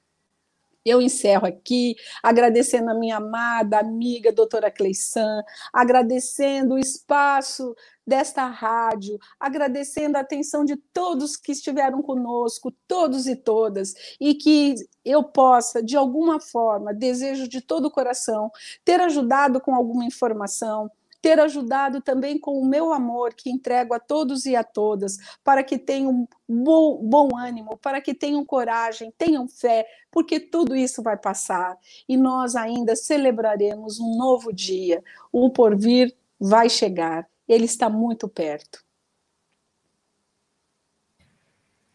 Eu 0.86 1.02
encerro 1.02 1.48
aqui 1.48 1.96
agradecendo 2.22 2.92
a 2.92 2.94
minha 2.94 3.18
amada 3.18 3.80
amiga 3.80 4.32
doutora 4.32 4.70
Cleissan, 4.70 5.44
agradecendo 5.72 6.76
o 6.76 6.80
espaço 6.80 7.76
desta 8.06 8.46
rádio, 8.48 9.18
agradecendo 9.40 10.18
a 10.18 10.22
atenção 10.22 10.66
de 10.66 10.76
todos 10.76 11.38
que 11.38 11.54
estiveram 11.54 12.02
conosco, 12.02 12.72
todos 12.88 13.28
e 13.28 13.36
todas, 13.36 13.94
e 14.20 14.36
que 14.36 14.76
eu 15.06 15.24
possa, 15.24 15.82
de 15.82 15.96
alguma 15.96 16.40
forma, 16.40 16.94
desejo 16.94 17.48
de 17.48 17.62
todo 17.62 17.86
o 17.86 17.92
coração, 17.92 18.52
ter 18.84 19.00
ajudado 19.00 19.62
com 19.62 19.74
alguma 19.74 20.06
informação, 20.06 20.92
ter 21.24 21.40
ajudado 21.40 22.02
também 22.02 22.38
com 22.38 22.60
o 22.60 22.66
meu 22.66 22.92
amor 22.92 23.34
que 23.34 23.50
entrego 23.50 23.94
a 23.94 24.00
todos 24.00 24.46
e 24.46 24.58
a 24.58 24.64
todas, 24.64 25.18
para 25.42 25.64
que 25.64 25.80
tenham 25.80 26.28
bom, 26.46 27.02
bom 27.02 27.38
ânimo, 27.38 27.78
para 27.78 28.02
que 28.02 28.14
tenham 28.14 28.46
coragem, 28.46 29.10
tenham 29.18 29.48
fé, 29.48 29.88
porque 30.12 30.38
tudo 30.38 30.76
isso 30.76 31.02
vai 31.02 31.16
passar 31.16 31.78
e 32.10 32.18
nós 32.18 32.58
ainda 32.58 32.94
celebraremos 32.94 34.02
um 34.02 34.18
novo 34.18 34.52
dia. 34.52 35.02
O 35.32 35.50
porvir 35.50 36.14
vai 36.38 36.70
chegar, 36.70 37.26
ele 37.48 37.64
está 37.64 37.90
muito 37.90 38.28
perto. 38.28 38.84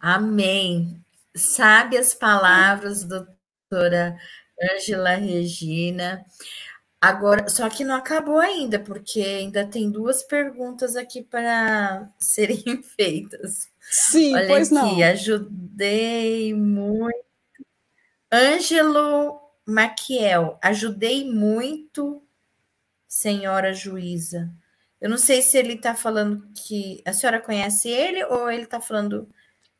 Amém. 0.01 1.05
Sabe 1.37 1.99
as 1.99 2.15
palavras, 2.15 3.05
doutora 3.05 4.17
Ângela 4.75 5.17
Regina. 5.17 6.25
Agora, 7.01 7.49
só 7.49 7.69
que 7.71 7.85
não 7.85 7.95
acabou 7.95 8.39
ainda, 8.39 8.79
porque 8.81 9.21
ainda 9.21 9.65
tem 9.65 9.91
duas 9.91 10.23
perguntas 10.25 10.97
aqui 10.97 11.23
para 11.23 12.11
serem 12.19 12.83
feitas. 12.83 13.71
Sim, 13.81 14.35
Olha 14.35 14.47
pois 14.49 14.73
aqui, 14.73 14.75
não. 14.75 15.03
ajudei 15.03 16.53
muito. 16.55 17.25
Ângelo 18.33 19.41
Maquiel, 19.67 20.59
ajudei 20.63 21.31
muito, 21.31 22.23
senhora 23.07 23.73
juíza. 23.73 24.51
Eu 25.01 25.09
não 25.09 25.19
sei 25.19 25.41
se 25.43 25.57
ele 25.57 25.75
está 25.75 25.95
falando 25.95 26.49
que 26.55 27.01
a 27.07 27.13
senhora 27.13 27.41
conhece 27.41 27.89
ele 27.89 28.25
ou 28.25 28.51
ele 28.51 28.65
está 28.65 28.81
falando 28.81 29.29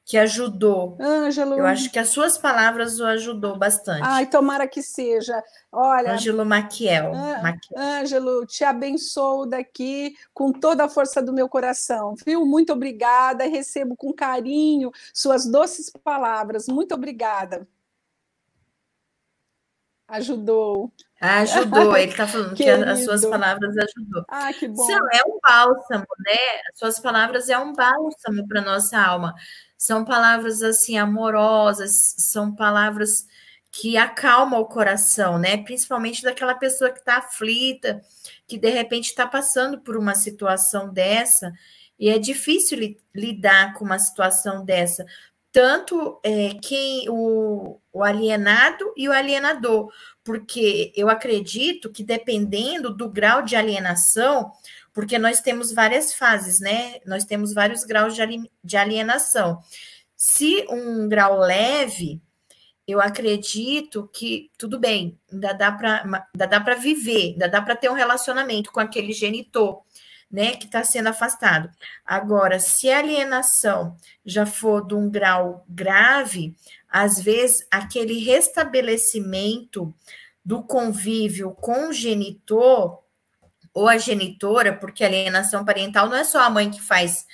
que 0.09 0.17
ajudou. 0.17 0.97
Ângelo. 0.99 1.59
Eu 1.59 1.67
acho 1.67 1.93
que 1.93 1.99
as 1.99 2.09
suas 2.09 2.39
palavras 2.39 2.99
o 2.99 3.05
ajudou 3.05 3.59
bastante. 3.59 4.01
Ai, 4.03 4.25
tomara 4.25 4.67
que 4.67 4.83
seja. 4.83 5.45
Olha. 5.71 6.15
Ângelo 6.15 6.47
Maquiel. 6.47 7.13
Ângelo, 7.77 8.47
te 8.47 8.65
abençoo 8.65 9.45
daqui 9.45 10.17
com 10.33 10.51
toda 10.51 10.87
a 10.87 10.89
força 10.89 11.21
do 11.21 11.31
meu 11.31 11.47
coração, 11.47 12.15
viu? 12.25 12.47
Muito 12.47 12.73
obrigada. 12.73 13.45
Recebo 13.45 13.95
com 13.95 14.11
carinho 14.11 14.91
suas 15.13 15.45
doces 15.45 15.91
palavras. 16.03 16.69
Muito 16.69 16.95
obrigada. 16.95 17.69
Ajudou. 20.09 20.91
Ajudou, 21.21 21.95
ele 21.95 22.13
está 22.13 22.27
falando 22.27 22.55
que 22.57 22.67
as 22.67 23.05
suas 23.05 23.27
palavras 23.27 23.77
ajudou. 23.77 24.25
Ah, 24.27 24.55
que 24.55 24.69
bom. 24.69 24.91
É 24.91 25.21
um 25.29 25.39
bálsamo, 25.39 26.07
né? 26.25 26.61
As 26.73 26.79
suas 26.79 26.99
palavras 26.99 27.51
é 27.51 27.59
um 27.59 27.75
bálsamo 27.75 28.49
para 28.49 28.63
nossa 28.63 28.99
alma. 28.99 29.35
São 29.79 30.05
palavras 30.05 30.61
assim 30.61 30.99
amorosas, 30.99 32.17
são 32.19 32.53
palavras 32.53 33.25
que 33.71 33.97
acalmam 33.97 34.61
o 34.61 34.67
coração, 34.67 35.39
né? 35.39 35.57
Principalmente 35.59 36.23
daquela 36.23 36.55
pessoa 36.55 36.91
que 36.91 36.99
está 36.99 37.19
aflita, 37.19 38.03
que 38.47 38.59
de 38.59 38.71
repente 38.71 39.07
está 39.07 39.25
passando 39.25 39.81
por 39.81 39.97
uma 39.97 40.17
situação 40.17 40.93
dessa, 40.93 41.53
e 41.99 42.09
é 42.09 42.19
difícil 42.19 42.79
li 42.79 43.01
lidar 43.15 43.75
com 43.75 43.85
uma 43.85 43.99
situação 43.99 44.65
dessa. 44.65 45.07
Tanto 45.53 46.21
é, 46.23 46.55
quem 46.63 47.09
o, 47.09 47.81
o 47.93 48.05
alienado 48.05 48.93
e 48.97 49.09
o 49.09 49.13
alienador, 49.13 49.93
porque 50.23 50.93
eu 50.95 51.09
acredito 51.09 51.91
que 51.91 52.05
dependendo 52.05 52.95
do 52.95 53.09
grau 53.09 53.43
de 53.43 53.57
alienação, 53.57 54.53
porque 54.99 55.17
nós 55.17 55.41
temos 55.41 55.73
várias 55.73 56.13
fases, 56.13 56.59
né? 56.59 56.99
Nós 57.07 57.25
temos 57.25 57.55
vários 57.55 57.85
graus 57.85 58.17
de 58.65 58.77
alienação. 58.77 59.61
Se 60.17 60.67
um 60.69 61.09
grau 61.09 61.39
leve, 61.39 62.21
eu 62.85 63.01
acredito 63.01 64.11
que 64.13 64.51
tudo 64.59 64.77
bem, 64.77 65.17
ainda 65.33 65.53
dá 65.53 65.71
para 65.71 66.75
viver, 66.75 67.35
ainda 67.35 67.49
dá 67.49 67.63
para 67.63 67.77
ter 67.77 67.89
um 67.89 67.95
relacionamento 67.95 68.73
com 68.73 68.81
aquele 68.81 69.13
genitor, 69.13 69.85
né, 70.29 70.57
que 70.57 70.67
está 70.67 70.83
sendo 70.83 71.07
afastado. 71.07 71.71
Agora, 72.05 72.59
se 72.59 72.91
a 72.91 72.99
alienação 72.99 73.97
já 74.27 74.47
for 74.47 74.85
de 74.85 74.97
um 74.97 75.09
grau 75.09 75.65
grave, 75.69 76.57
às 76.89 77.21
vezes 77.21 77.65
aquele 77.71 78.19
restabelecimento 78.19 79.95
do 80.45 80.61
convívio 80.61 81.53
com 81.53 81.91
o 81.91 81.93
genitor 81.93 83.07
ou 83.79 83.89
a 83.89 83.97
genitora, 83.97 84.73
porque 84.73 85.05
a 85.05 85.07
alienação 85.07 85.65
parental 85.65 86.09
não 86.09 86.17
é 86.17 86.25
só 86.25 86.41
a 86.41 86.51
mãe 86.51 86.69
que 86.69 86.81
faz 86.81 87.25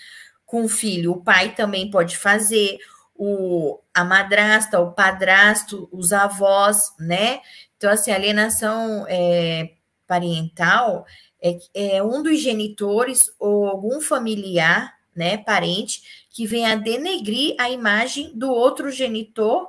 com 0.45 0.65
o 0.65 0.69
filho, 0.69 1.13
o 1.13 1.23
pai 1.23 1.55
também 1.55 1.91
pode 1.91 2.19
fazer, 2.19 2.79
o, 3.15 3.81
a 3.95 4.05
madrasta, 4.05 4.79
o 4.79 4.93
padrasto, 4.93 5.89
os 5.91 6.13
avós, 6.13 6.93
né? 6.99 7.41
Então, 7.77 7.91
assim, 7.91 8.11
a 8.11 8.17
alienação 8.17 9.07
é, 9.09 9.71
parental 10.07 11.07
é, 11.43 11.59
é 11.75 12.03
um 12.03 12.23
dos 12.23 12.41
genitores 12.41 13.33
ou 13.39 13.67
algum 13.67 14.01
familiar, 14.01 14.95
né, 15.17 15.39
parente, 15.39 16.27
que 16.29 16.47
vem 16.47 16.67
a 16.67 16.75
denegrir 16.75 17.55
a 17.59 17.71
imagem 17.71 18.33
do 18.37 18.51
outro 18.51 18.91
genitor 18.91 19.69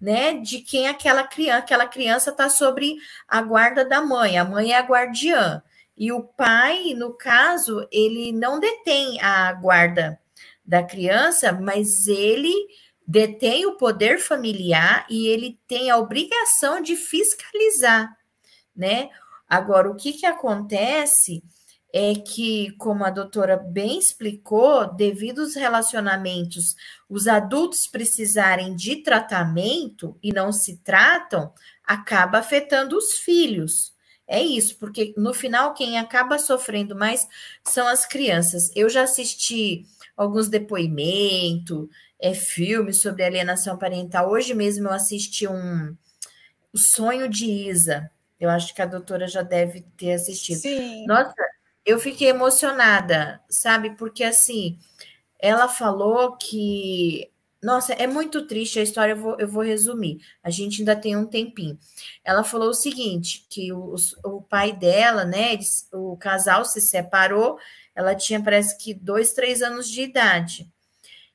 né, 0.00 0.34
de 0.34 0.60
quem 0.60 0.88
aquela 0.88 1.24
criança, 1.24 1.58
aquela 1.58 1.86
criança 1.86 2.30
está 2.30 2.48
sobre 2.48 2.96
a 3.26 3.42
guarda 3.42 3.84
da 3.84 4.00
mãe, 4.00 4.38
a 4.38 4.44
mãe 4.44 4.72
é 4.72 4.78
a 4.78 4.82
guardiã. 4.82 5.62
E 5.96 6.12
o 6.12 6.22
pai, 6.22 6.94
no 6.94 7.14
caso, 7.14 7.86
ele 7.90 8.32
não 8.32 8.60
detém 8.60 9.20
a 9.20 9.52
guarda 9.54 10.20
da 10.64 10.82
criança, 10.82 11.52
mas 11.52 12.06
ele 12.06 12.52
detém 13.06 13.66
o 13.66 13.76
poder 13.76 14.18
familiar 14.18 15.06
e 15.08 15.28
ele 15.28 15.58
tem 15.66 15.90
a 15.90 15.96
obrigação 15.96 16.80
de 16.80 16.96
fiscalizar, 16.96 18.16
né? 18.74 19.10
Agora, 19.48 19.88
o 19.88 19.94
que, 19.94 20.12
que 20.12 20.26
acontece 20.26 21.42
é 21.92 22.14
que, 22.14 22.72
como 22.72 23.04
a 23.04 23.10
doutora 23.10 23.56
bem 23.56 23.98
explicou, 23.98 24.92
devido 24.92 25.40
aos 25.40 25.54
relacionamentos, 25.54 26.74
os 27.08 27.28
adultos 27.28 27.86
precisarem 27.86 28.74
de 28.74 28.96
tratamento 28.96 30.18
e 30.22 30.32
não 30.32 30.52
se 30.52 30.78
tratam, 30.78 31.54
acaba 31.84 32.38
afetando 32.38 32.98
os 32.98 33.12
filhos. 33.12 33.95
É 34.28 34.42
isso, 34.42 34.76
porque 34.78 35.14
no 35.16 35.32
final 35.32 35.72
quem 35.72 35.98
acaba 35.98 36.38
sofrendo 36.38 36.96
mais 36.96 37.28
são 37.64 37.86
as 37.86 38.04
crianças. 38.04 38.70
Eu 38.74 38.88
já 38.88 39.02
assisti 39.02 39.86
alguns 40.16 40.48
depoimentos, 40.48 41.88
é, 42.18 42.34
filmes 42.34 43.00
sobre 43.00 43.22
alienação 43.22 43.78
parental. 43.78 44.30
Hoje 44.30 44.54
mesmo 44.54 44.88
eu 44.88 44.92
assisti 44.92 45.46
um 45.46 45.96
O 46.72 46.78
Sonho 46.78 47.28
de 47.28 47.46
Isa. 47.46 48.10
Eu 48.40 48.50
acho 48.50 48.74
que 48.74 48.82
a 48.82 48.86
doutora 48.86 49.28
já 49.28 49.42
deve 49.42 49.82
ter 49.96 50.12
assistido. 50.14 50.58
Sim. 50.58 51.06
Nossa, 51.06 51.34
eu 51.84 51.98
fiquei 51.98 52.28
emocionada, 52.28 53.40
sabe? 53.48 53.90
Porque 53.96 54.24
assim, 54.24 54.78
ela 55.38 55.68
falou 55.68 56.36
que 56.36 57.30
nossa, 57.62 57.92
é 57.94 58.06
muito 58.06 58.46
triste 58.46 58.78
a 58.78 58.82
história, 58.82 59.12
eu 59.12 59.16
vou, 59.16 59.36
eu 59.38 59.48
vou 59.48 59.62
resumir. 59.62 60.18
A 60.42 60.50
gente 60.50 60.80
ainda 60.80 60.94
tem 60.94 61.16
um 61.16 61.26
tempinho. 61.26 61.78
Ela 62.24 62.44
falou 62.44 62.68
o 62.68 62.74
seguinte: 62.74 63.46
que 63.48 63.72
o, 63.72 63.94
o 64.24 64.42
pai 64.42 64.72
dela, 64.72 65.24
né? 65.24 65.58
O 65.92 66.16
casal 66.16 66.64
se 66.64 66.80
separou, 66.80 67.58
ela 67.94 68.14
tinha 68.14 68.42
parece 68.42 68.76
que 68.78 68.92
dois, 68.92 69.32
três 69.32 69.62
anos 69.62 69.88
de 69.88 70.02
idade. 70.02 70.70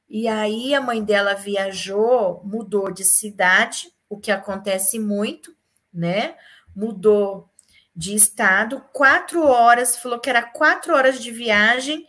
E 0.07 0.28
aí 0.28 0.76
a 0.76 0.82
mãe 0.82 1.03
dela 1.03 1.34
viajou, 1.34 2.41
mudou 2.43 2.91
de 2.91 3.03
cidade, 3.03 3.91
o 4.09 4.17
que 4.17 4.32
acontece 4.32 4.99
muito, 4.99 5.55
né? 5.93 6.36
Mudou 6.76 7.49
de 7.95 8.13
estado, 8.13 8.84
quatro 8.93 9.43
horas, 9.43 9.97
falou 9.97 10.19
que 10.19 10.30
era 10.30 10.43
quatro 10.43 10.93
horas 10.93 11.22
de 11.22 11.32
viagem. 11.32 12.05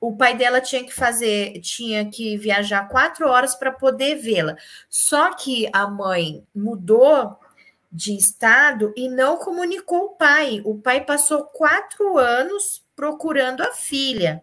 O 0.00 0.16
pai 0.16 0.36
dela 0.36 0.60
tinha 0.60 0.84
que 0.84 0.92
fazer, 0.92 1.60
tinha 1.60 2.08
que 2.08 2.36
viajar 2.36 2.88
quatro 2.88 3.28
horas 3.28 3.54
para 3.54 3.72
poder 3.72 4.16
vê-la. 4.16 4.56
Só 4.88 5.32
que 5.34 5.68
a 5.72 5.86
mãe 5.86 6.44
mudou 6.54 7.38
de 7.90 8.14
estado 8.14 8.92
e 8.96 9.08
não 9.08 9.38
comunicou 9.38 10.04
o 10.04 10.10
pai. 10.10 10.60
O 10.64 10.78
pai 10.78 11.04
passou 11.04 11.44
quatro 11.44 12.18
anos 12.18 12.84
procurando 12.94 13.62
a 13.62 13.72
filha. 13.72 14.42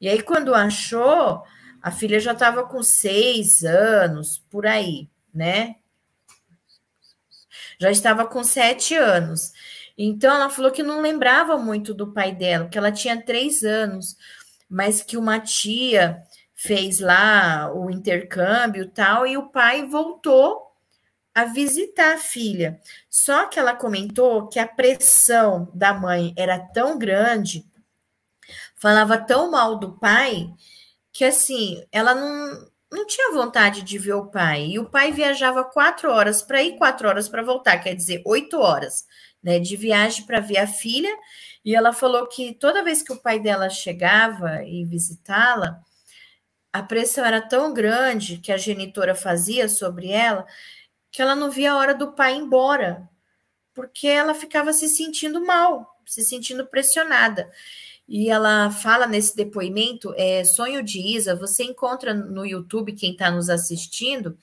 E 0.00 0.08
aí, 0.08 0.22
quando 0.22 0.54
achou, 0.54 1.42
a 1.80 1.90
filha 1.90 2.20
já 2.20 2.32
estava 2.32 2.64
com 2.64 2.82
seis 2.82 3.64
anos, 3.64 4.44
por 4.50 4.66
aí, 4.66 5.08
né? 5.32 5.76
Já 7.78 7.90
estava 7.90 8.26
com 8.26 8.44
sete 8.44 8.94
anos. 8.94 9.52
Então, 9.96 10.34
ela 10.34 10.50
falou 10.50 10.70
que 10.70 10.82
não 10.82 11.00
lembrava 11.00 11.56
muito 11.56 11.94
do 11.94 12.12
pai 12.12 12.34
dela, 12.34 12.68
que 12.68 12.76
ela 12.76 12.92
tinha 12.92 13.22
três 13.22 13.62
anos, 13.62 14.16
mas 14.68 15.02
que 15.02 15.16
uma 15.16 15.40
tia 15.40 16.22
fez 16.54 17.00
lá 17.00 17.72
o 17.74 17.90
intercâmbio 17.90 18.88
tal, 18.90 19.26
e 19.26 19.36
o 19.36 19.48
pai 19.48 19.86
voltou 19.86 20.66
a 21.34 21.44
visitar 21.44 22.14
a 22.14 22.18
filha. 22.18 22.80
Só 23.10 23.46
que 23.46 23.58
ela 23.58 23.76
comentou 23.76 24.48
que 24.48 24.58
a 24.58 24.66
pressão 24.66 25.70
da 25.74 25.92
mãe 25.92 26.32
era 26.36 26.58
tão 26.58 26.98
grande, 26.98 27.64
falava 28.74 29.18
tão 29.18 29.50
mal 29.50 29.78
do 29.78 29.98
pai, 29.98 30.50
que 31.12 31.24
assim, 31.24 31.84
ela 31.92 32.14
não, 32.14 32.70
não 32.90 33.06
tinha 33.06 33.32
vontade 33.32 33.82
de 33.82 33.98
ver 33.98 34.14
o 34.14 34.30
pai. 34.30 34.66
E 34.66 34.78
o 34.78 34.88
pai 34.88 35.12
viajava 35.12 35.62
quatro 35.62 36.10
horas 36.10 36.40
para 36.42 36.62
ir, 36.62 36.78
quatro 36.78 37.06
horas 37.06 37.28
para 37.28 37.42
voltar, 37.42 37.78
quer 37.78 37.94
dizer, 37.94 38.22
oito 38.24 38.58
horas 38.58 39.04
né, 39.42 39.58
de 39.58 39.76
viagem 39.76 40.24
para 40.24 40.40
ver 40.40 40.58
a 40.58 40.66
filha. 40.66 41.14
E 41.66 41.74
ela 41.74 41.92
falou 41.92 42.28
que 42.28 42.54
toda 42.54 42.84
vez 42.84 43.02
que 43.02 43.12
o 43.12 43.16
pai 43.16 43.40
dela 43.40 43.68
chegava 43.68 44.62
e 44.62 44.84
visitá-la, 44.84 45.82
a 46.72 46.80
pressão 46.80 47.24
era 47.24 47.40
tão 47.40 47.74
grande 47.74 48.38
que 48.38 48.52
a 48.52 48.56
genitora 48.56 49.16
fazia 49.16 49.68
sobre 49.68 50.08
ela 50.08 50.46
que 51.10 51.20
ela 51.20 51.34
não 51.34 51.50
via 51.50 51.72
a 51.72 51.76
hora 51.76 51.94
do 51.94 52.12
pai 52.12 52.34
ir 52.34 52.38
embora, 52.38 53.08
porque 53.74 54.06
ela 54.06 54.34
ficava 54.34 54.72
se 54.72 54.86
sentindo 54.86 55.44
mal, 55.44 55.98
se 56.04 56.22
sentindo 56.22 56.66
pressionada. 56.66 57.50
E 58.06 58.28
ela 58.28 58.70
fala 58.70 59.06
nesse 59.06 59.34
depoimento, 59.34 60.14
é 60.16 60.44
Sonho 60.44 60.82
de 60.82 61.00
Isa, 61.00 61.34
você 61.34 61.64
encontra 61.64 62.14
no 62.14 62.46
YouTube 62.46 62.92
quem 62.92 63.12
está 63.12 63.30
nos 63.30 63.48
assistindo, 63.48 64.38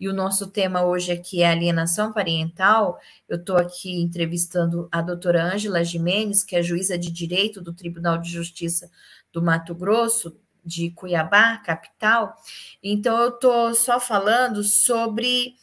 e 0.00 0.08
o 0.08 0.12
nosso 0.12 0.46
tema 0.46 0.84
hoje 0.84 1.10
aqui 1.10 1.42
é 1.42 1.50
alienação 1.50 2.12
parental. 2.12 3.00
Eu 3.28 3.36
estou 3.36 3.56
aqui 3.56 4.00
entrevistando 4.00 4.88
a 4.92 5.02
doutora 5.02 5.42
Ângela 5.42 5.84
Jimenez, 5.84 6.44
que 6.44 6.54
é 6.54 6.62
juíza 6.62 6.96
de 6.96 7.10
direito 7.10 7.60
do 7.60 7.72
Tribunal 7.72 8.18
de 8.18 8.30
Justiça 8.30 8.90
do 9.32 9.42
Mato 9.42 9.74
Grosso, 9.74 10.38
de 10.64 10.90
Cuiabá, 10.90 11.56
capital. 11.58 12.36
Então, 12.82 13.18
eu 13.18 13.30
estou 13.30 13.74
só 13.74 13.98
falando 13.98 14.62
sobre 14.62 15.56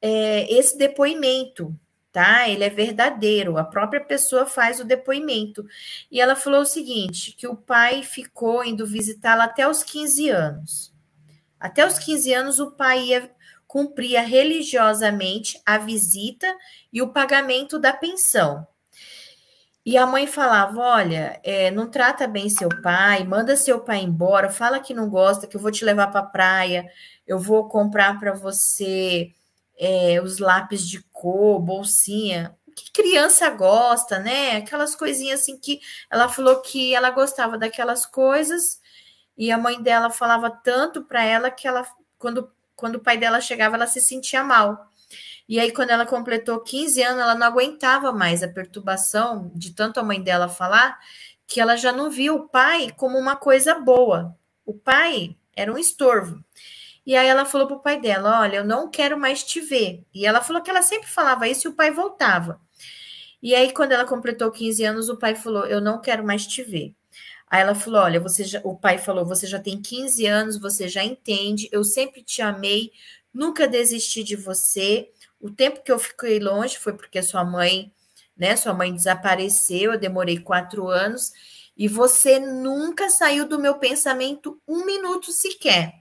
é, 0.00 0.50
esse 0.50 0.78
depoimento, 0.78 1.78
tá? 2.10 2.48
Ele 2.48 2.64
é 2.64 2.70
verdadeiro, 2.70 3.58
a 3.58 3.64
própria 3.64 4.00
pessoa 4.00 4.46
faz 4.46 4.80
o 4.80 4.84
depoimento. 4.84 5.66
E 6.10 6.22
ela 6.22 6.36
falou 6.36 6.62
o 6.62 6.66
seguinte: 6.66 7.32
que 7.32 7.46
o 7.46 7.56
pai 7.56 8.02
ficou 8.02 8.64
indo 8.64 8.86
visitá-la 8.86 9.44
até 9.44 9.68
os 9.68 9.82
15 9.82 10.30
anos. 10.30 10.94
Até 11.60 11.86
os 11.86 11.98
15 11.98 12.32
anos, 12.32 12.58
o 12.58 12.70
pai 12.72 13.06
ia 13.06 13.30
cumpria 13.74 14.22
religiosamente 14.22 15.60
a 15.66 15.78
visita 15.78 16.46
e 16.92 17.02
o 17.02 17.08
pagamento 17.08 17.76
da 17.76 17.92
pensão. 17.92 18.64
E 19.84 19.98
a 19.98 20.06
mãe 20.06 20.28
falava: 20.28 20.80
Olha, 20.80 21.40
é, 21.42 21.72
não 21.72 21.90
trata 21.90 22.28
bem 22.28 22.48
seu 22.48 22.68
pai, 22.82 23.24
manda 23.24 23.56
seu 23.56 23.80
pai 23.80 23.98
embora, 23.98 24.48
fala 24.48 24.78
que 24.78 24.94
não 24.94 25.10
gosta, 25.10 25.48
que 25.48 25.56
eu 25.56 25.60
vou 25.60 25.72
te 25.72 25.84
levar 25.84 26.06
para 26.06 26.20
a 26.20 26.26
praia, 26.26 26.88
eu 27.26 27.36
vou 27.36 27.68
comprar 27.68 28.20
para 28.20 28.32
você 28.32 29.32
é, 29.76 30.20
os 30.22 30.38
lápis 30.38 30.88
de 30.88 31.02
cor, 31.12 31.58
bolsinha. 31.58 32.56
Que 32.76 32.92
criança 32.92 33.50
gosta, 33.50 34.20
né? 34.20 34.56
Aquelas 34.58 34.94
coisinhas 34.94 35.40
assim 35.40 35.58
que 35.58 35.80
ela 36.08 36.28
falou 36.28 36.60
que 36.60 36.94
ela 36.94 37.10
gostava 37.10 37.58
daquelas 37.58 38.06
coisas 38.06 38.80
e 39.36 39.50
a 39.50 39.58
mãe 39.58 39.82
dela 39.82 40.10
falava 40.10 40.48
tanto 40.48 41.02
para 41.02 41.24
ela 41.24 41.50
que 41.50 41.66
ela, 41.66 41.84
quando 42.16 42.54
quando 42.76 42.96
o 42.96 43.00
pai 43.00 43.18
dela 43.18 43.40
chegava, 43.40 43.76
ela 43.76 43.86
se 43.86 44.00
sentia 44.00 44.42
mal. 44.42 44.88
E 45.48 45.60
aí, 45.60 45.72
quando 45.72 45.90
ela 45.90 46.06
completou 46.06 46.60
15 46.60 47.02
anos, 47.02 47.22
ela 47.22 47.34
não 47.34 47.46
aguentava 47.46 48.12
mais 48.12 48.42
a 48.42 48.48
perturbação 48.48 49.50
de 49.54 49.74
tanto 49.74 50.00
a 50.00 50.02
mãe 50.02 50.22
dela 50.22 50.48
falar, 50.48 50.98
que 51.46 51.60
ela 51.60 51.76
já 51.76 51.92
não 51.92 52.10
via 52.10 52.32
o 52.32 52.48
pai 52.48 52.90
como 52.96 53.18
uma 53.18 53.36
coisa 53.36 53.74
boa. 53.74 54.36
O 54.64 54.72
pai 54.72 55.36
era 55.54 55.72
um 55.72 55.78
estorvo. 55.78 56.42
E 57.06 57.14
aí 57.14 57.26
ela 57.26 57.44
falou 57.44 57.66
para 57.66 57.76
o 57.76 57.80
pai 57.80 58.00
dela: 58.00 58.40
Olha, 58.40 58.56
eu 58.56 58.64
não 58.64 58.90
quero 58.90 59.18
mais 59.18 59.44
te 59.44 59.60
ver. 59.60 60.02
E 60.14 60.24
ela 60.26 60.40
falou 60.40 60.62
que 60.62 60.70
ela 60.70 60.82
sempre 60.82 61.08
falava 61.08 61.46
isso 61.46 61.68
e 61.68 61.70
o 61.70 61.74
pai 61.74 61.90
voltava. 61.90 62.60
E 63.42 63.54
aí, 63.54 63.72
quando 63.72 63.92
ela 63.92 64.06
completou 64.06 64.50
15 64.50 64.84
anos, 64.84 65.08
o 65.10 65.18
pai 65.18 65.34
falou: 65.34 65.66
Eu 65.66 65.80
não 65.80 66.00
quero 66.00 66.24
mais 66.24 66.46
te 66.46 66.62
ver. 66.62 66.94
Aí 67.54 67.60
ela 67.60 67.76
falou: 67.76 68.00
Olha, 68.00 68.18
você 68.18 68.42
já, 68.42 68.60
o 68.64 68.74
pai 68.74 68.98
falou: 68.98 69.24
Você 69.24 69.46
já 69.46 69.60
tem 69.60 69.80
15 69.80 70.26
anos, 70.26 70.58
você 70.58 70.88
já 70.88 71.04
entende, 71.04 71.68
eu 71.70 71.84
sempre 71.84 72.20
te 72.20 72.42
amei, 72.42 72.90
nunca 73.32 73.68
desisti 73.68 74.24
de 74.24 74.34
você. 74.34 75.08
O 75.40 75.48
tempo 75.52 75.80
que 75.80 75.92
eu 75.92 75.98
fiquei 76.00 76.40
longe 76.40 76.76
foi 76.76 76.94
porque 76.94 77.22
sua 77.22 77.44
mãe, 77.44 77.92
né? 78.36 78.56
Sua 78.56 78.74
mãe 78.74 78.92
desapareceu, 78.92 79.92
eu 79.92 79.98
demorei 80.00 80.40
quatro 80.40 80.88
anos, 80.88 81.30
e 81.76 81.86
você 81.86 82.40
nunca 82.40 83.08
saiu 83.08 83.46
do 83.46 83.60
meu 83.60 83.76
pensamento 83.76 84.60
um 84.66 84.84
minuto 84.84 85.30
sequer. 85.30 85.92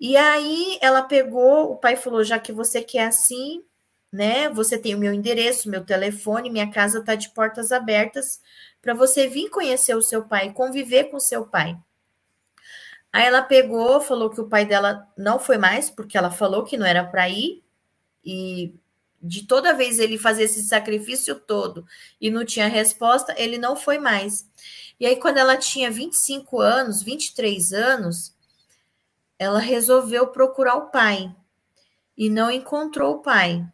E 0.00 0.16
aí 0.16 0.78
ela 0.80 1.02
pegou, 1.02 1.70
o 1.72 1.76
pai 1.76 1.96
falou: 1.96 2.24
já 2.24 2.38
que 2.38 2.50
você 2.50 2.80
quer 2.80 3.08
assim, 3.08 3.62
né? 4.10 4.48
Você 4.48 4.78
tem 4.78 4.94
o 4.94 4.98
meu 4.98 5.12
endereço, 5.12 5.68
meu 5.68 5.84
telefone, 5.84 6.48
minha 6.48 6.70
casa 6.70 7.00
está 7.00 7.14
de 7.14 7.28
portas 7.34 7.72
abertas 7.72 8.40
para 8.82 8.92
você 8.92 9.28
vir 9.28 9.48
conhecer 9.48 9.94
o 9.94 10.02
seu 10.02 10.24
pai, 10.24 10.52
conviver 10.52 11.04
com 11.04 11.16
o 11.16 11.20
seu 11.20 11.46
pai. 11.46 11.78
Aí 13.12 13.24
ela 13.24 13.42
pegou, 13.42 14.00
falou 14.00 14.28
que 14.28 14.40
o 14.40 14.48
pai 14.48 14.66
dela 14.66 15.08
não 15.16 15.38
foi 15.38 15.56
mais, 15.56 15.88
porque 15.88 16.18
ela 16.18 16.30
falou 16.30 16.64
que 16.64 16.76
não 16.76 16.84
era 16.84 17.04
para 17.04 17.28
ir, 17.28 17.62
e 18.24 18.74
de 19.22 19.46
toda 19.46 19.74
vez 19.74 20.00
ele 20.00 20.18
fazer 20.18 20.44
esse 20.44 20.64
sacrifício 20.64 21.38
todo 21.38 21.86
e 22.20 22.28
não 22.28 22.44
tinha 22.44 22.66
resposta, 22.66 23.34
ele 23.38 23.56
não 23.56 23.76
foi 23.76 23.98
mais. 23.98 24.48
E 24.98 25.06
aí, 25.06 25.16
quando 25.16 25.38
ela 25.38 25.56
tinha 25.56 25.90
25 25.90 26.60
anos, 26.60 27.02
23 27.02 27.72
anos, 27.72 28.34
ela 29.38 29.60
resolveu 29.60 30.28
procurar 30.28 30.76
o 30.76 30.90
pai 30.90 31.34
e 32.16 32.28
não 32.28 32.50
encontrou 32.50 33.16
o 33.16 33.22
pai. 33.22 33.64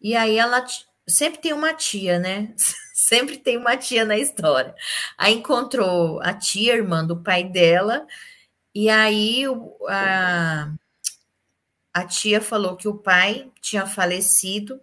E 0.00 0.14
aí 0.14 0.36
ela 0.36 0.64
sempre 1.06 1.40
tem 1.40 1.52
uma 1.52 1.74
tia, 1.74 2.18
né? 2.18 2.54
Sempre 2.98 3.38
tem 3.38 3.56
uma 3.56 3.76
tia 3.76 4.04
na 4.04 4.18
história. 4.18 4.74
Aí 5.16 5.34
encontrou 5.34 6.20
a 6.20 6.34
tia, 6.34 6.74
irmã 6.74 7.06
do 7.06 7.22
pai 7.22 7.44
dela, 7.44 8.04
e 8.74 8.90
aí 8.90 9.44
a, 9.88 10.72
a 11.94 12.04
tia 12.04 12.40
falou 12.40 12.74
que 12.76 12.88
o 12.88 12.98
pai 12.98 13.52
tinha 13.60 13.86
falecido 13.86 14.80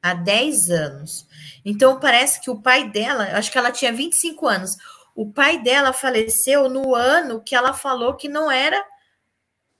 há 0.00 0.14
10 0.14 0.70
anos. 0.70 1.26
Então 1.64 1.98
parece 1.98 2.40
que 2.40 2.50
o 2.50 2.62
pai 2.62 2.88
dela, 2.88 3.24
acho 3.36 3.50
que 3.50 3.58
ela 3.58 3.72
tinha 3.72 3.92
25 3.92 4.46
anos. 4.46 4.76
O 5.12 5.32
pai 5.32 5.60
dela 5.60 5.92
faleceu 5.92 6.70
no 6.70 6.94
ano 6.94 7.42
que 7.42 7.56
ela 7.56 7.72
falou 7.72 8.14
que 8.14 8.28
não 8.28 8.48
era 8.48 8.80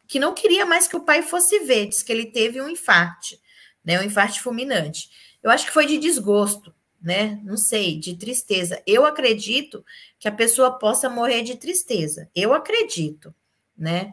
que 0.09 0.19
não 0.19 0.35
queria 0.35 0.67
mais 0.67 0.89
que 0.89 0.97
o 0.97 1.05
pai 1.05 1.23
fosse 1.23 1.61
ver, 1.61 1.87
diz 1.87 2.03
que 2.03 2.11
ele 2.11 2.27
teve 2.27 2.61
um 2.61 2.69
infarto, 2.69 3.39
né, 3.85 4.01
um 4.01 4.03
infarto 4.03 4.43
fulminante. 4.43 5.09
Eu 5.41 5.53
acho 5.53 5.67
que 5.67 5.73
foi 5.73 5.87
de 5.87 5.99
desgosto, 5.99 6.75
né? 7.01 7.41
Não 7.43 7.57
sei, 7.57 7.99
de 7.99 8.17
tristeza. 8.17 8.83
Eu 8.87 9.07
acredito 9.07 9.85
que 10.19 10.29
a 10.29 10.33
pessoa 10.33 10.79
possa 10.79 11.09
morrer 11.09 11.43
de 11.43 11.57
tristeza. 11.57 12.29
Eu 12.35 12.53
acredito, 12.53 13.35
né? 13.77 14.13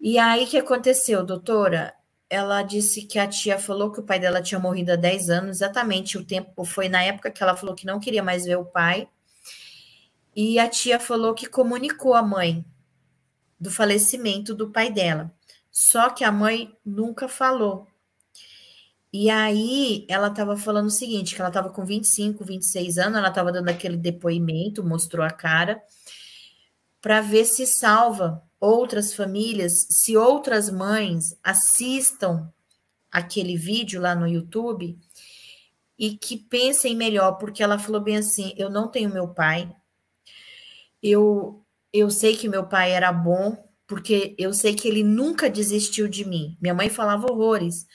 E 0.00 0.18
aí 0.18 0.46
que 0.46 0.56
aconteceu, 0.56 1.24
doutora? 1.24 1.94
Ela 2.28 2.62
disse 2.62 3.02
que 3.02 3.18
a 3.18 3.26
tia 3.26 3.58
falou 3.58 3.92
que 3.92 4.00
o 4.00 4.04
pai 4.04 4.18
dela 4.18 4.40
tinha 4.40 4.58
morrido 4.58 4.92
há 4.92 4.96
10 4.96 5.30
anos, 5.30 5.56
exatamente 5.58 6.16
o 6.16 6.24
tempo 6.24 6.64
foi 6.64 6.88
na 6.88 7.02
época 7.02 7.30
que 7.30 7.42
ela 7.42 7.56
falou 7.56 7.74
que 7.74 7.84
não 7.84 8.00
queria 8.00 8.22
mais 8.22 8.44
ver 8.46 8.56
o 8.56 8.64
pai. 8.64 9.08
E 10.34 10.58
a 10.58 10.68
tia 10.68 10.98
falou 10.98 11.34
que 11.34 11.46
comunicou 11.46 12.14
a 12.14 12.22
mãe 12.22 12.64
do 13.58 13.70
falecimento 13.70 14.54
do 14.54 14.70
pai 14.70 14.90
dela. 14.90 15.30
Só 15.70 16.08
que 16.08 16.24
a 16.24 16.32
mãe 16.32 16.74
nunca 16.84 17.28
falou 17.28 17.86
e 19.12 19.28
aí 19.28 20.06
ela 20.08 20.28
estava 20.28 20.56
falando 20.56 20.86
o 20.86 20.90
seguinte, 20.90 21.34
que 21.34 21.40
ela 21.40 21.50
estava 21.50 21.70
com 21.70 21.84
25, 21.84 22.44
26 22.44 22.98
anos, 22.98 23.18
ela 23.18 23.28
estava 23.28 23.50
dando 23.50 23.68
aquele 23.68 23.96
depoimento, 23.96 24.84
mostrou 24.84 25.24
a 25.24 25.30
cara, 25.30 25.82
para 27.00 27.20
ver 27.20 27.44
se 27.44 27.66
salva 27.66 28.42
outras 28.60 29.14
famílias, 29.14 29.86
se 29.90 30.16
outras 30.16 30.70
mães 30.70 31.36
assistam 31.42 32.52
aquele 33.10 33.56
vídeo 33.56 34.00
lá 34.00 34.14
no 34.14 34.28
YouTube 34.28 34.96
e 35.98 36.16
que 36.16 36.36
pensem 36.36 36.94
melhor, 36.94 37.32
porque 37.32 37.62
ela 37.62 37.78
falou 37.78 38.00
bem 38.00 38.16
assim: 38.16 38.54
eu 38.56 38.70
não 38.70 38.88
tenho 38.88 39.10
meu 39.10 39.28
pai, 39.28 39.74
eu, 41.02 41.64
eu 41.92 42.10
sei 42.10 42.36
que 42.36 42.48
meu 42.48 42.66
pai 42.66 42.92
era 42.92 43.12
bom, 43.12 43.68
porque 43.86 44.36
eu 44.38 44.52
sei 44.54 44.74
que 44.74 44.86
ele 44.86 45.02
nunca 45.02 45.50
desistiu 45.50 46.06
de 46.06 46.24
mim. 46.24 46.56
Minha 46.60 46.74
mãe 46.74 46.88
falava 46.88 47.30
horrores, 47.30 47.86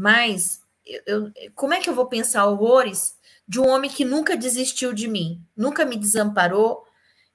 mas 0.00 0.62
eu, 1.04 1.30
como 1.54 1.74
é 1.74 1.80
que 1.80 1.90
eu 1.90 1.94
vou 1.94 2.06
pensar 2.06 2.46
horrores 2.46 3.18
de 3.46 3.60
um 3.60 3.68
homem 3.68 3.90
que 3.90 4.02
nunca 4.02 4.34
desistiu 4.34 4.94
de 4.94 5.06
mim, 5.06 5.44
nunca 5.54 5.84
me 5.84 5.94
desamparou, 5.94 6.86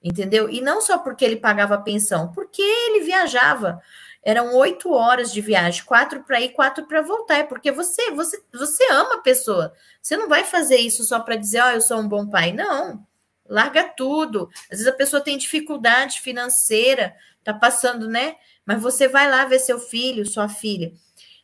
entendeu? 0.04 0.50
E 0.50 0.62
não 0.62 0.82
só 0.82 0.98
porque 0.98 1.24
ele 1.24 1.36
pagava 1.36 1.78
pensão, 1.78 2.32
porque 2.32 2.64
ele 2.64 3.02
viajava. 3.02 3.80
Eram 4.24 4.56
oito 4.56 4.92
horas 4.92 5.32
de 5.32 5.42
viagem, 5.42 5.84
quatro 5.86 6.24
para 6.24 6.42
ir, 6.42 6.54
quatro 6.54 6.88
para 6.88 7.04
voltar. 7.04 7.38
É 7.38 7.44
porque 7.44 7.72
você, 7.72 8.10
você, 8.10 8.42
você 8.52 8.84
ama 8.92 9.14
a 9.18 9.22
pessoa. 9.22 9.72
Você 10.02 10.18
não 10.18 10.28
vai 10.28 10.44
fazer 10.44 10.78
isso 10.78 11.04
só 11.04 11.20
para 11.20 11.36
dizer, 11.36 11.62
ó, 11.62 11.68
oh, 11.68 11.72
eu 11.74 11.82
sou 11.82 12.00
um 12.00 12.08
bom 12.08 12.28
pai. 12.28 12.52
Não. 12.52 13.06
Larga 13.48 13.84
tudo. 13.84 14.50
Às 14.72 14.80
vezes 14.80 14.88
a 14.88 14.92
pessoa 14.92 15.22
tem 15.22 15.38
dificuldade 15.38 16.20
financeira, 16.20 17.16
tá 17.44 17.54
passando, 17.54 18.08
né? 18.08 18.38
Mas 18.66 18.82
você 18.82 19.08
vai 19.08 19.30
lá 19.30 19.46
ver 19.46 19.60
seu 19.60 19.78
filho, 19.78 20.26
sua 20.26 20.50
filha. 20.50 20.92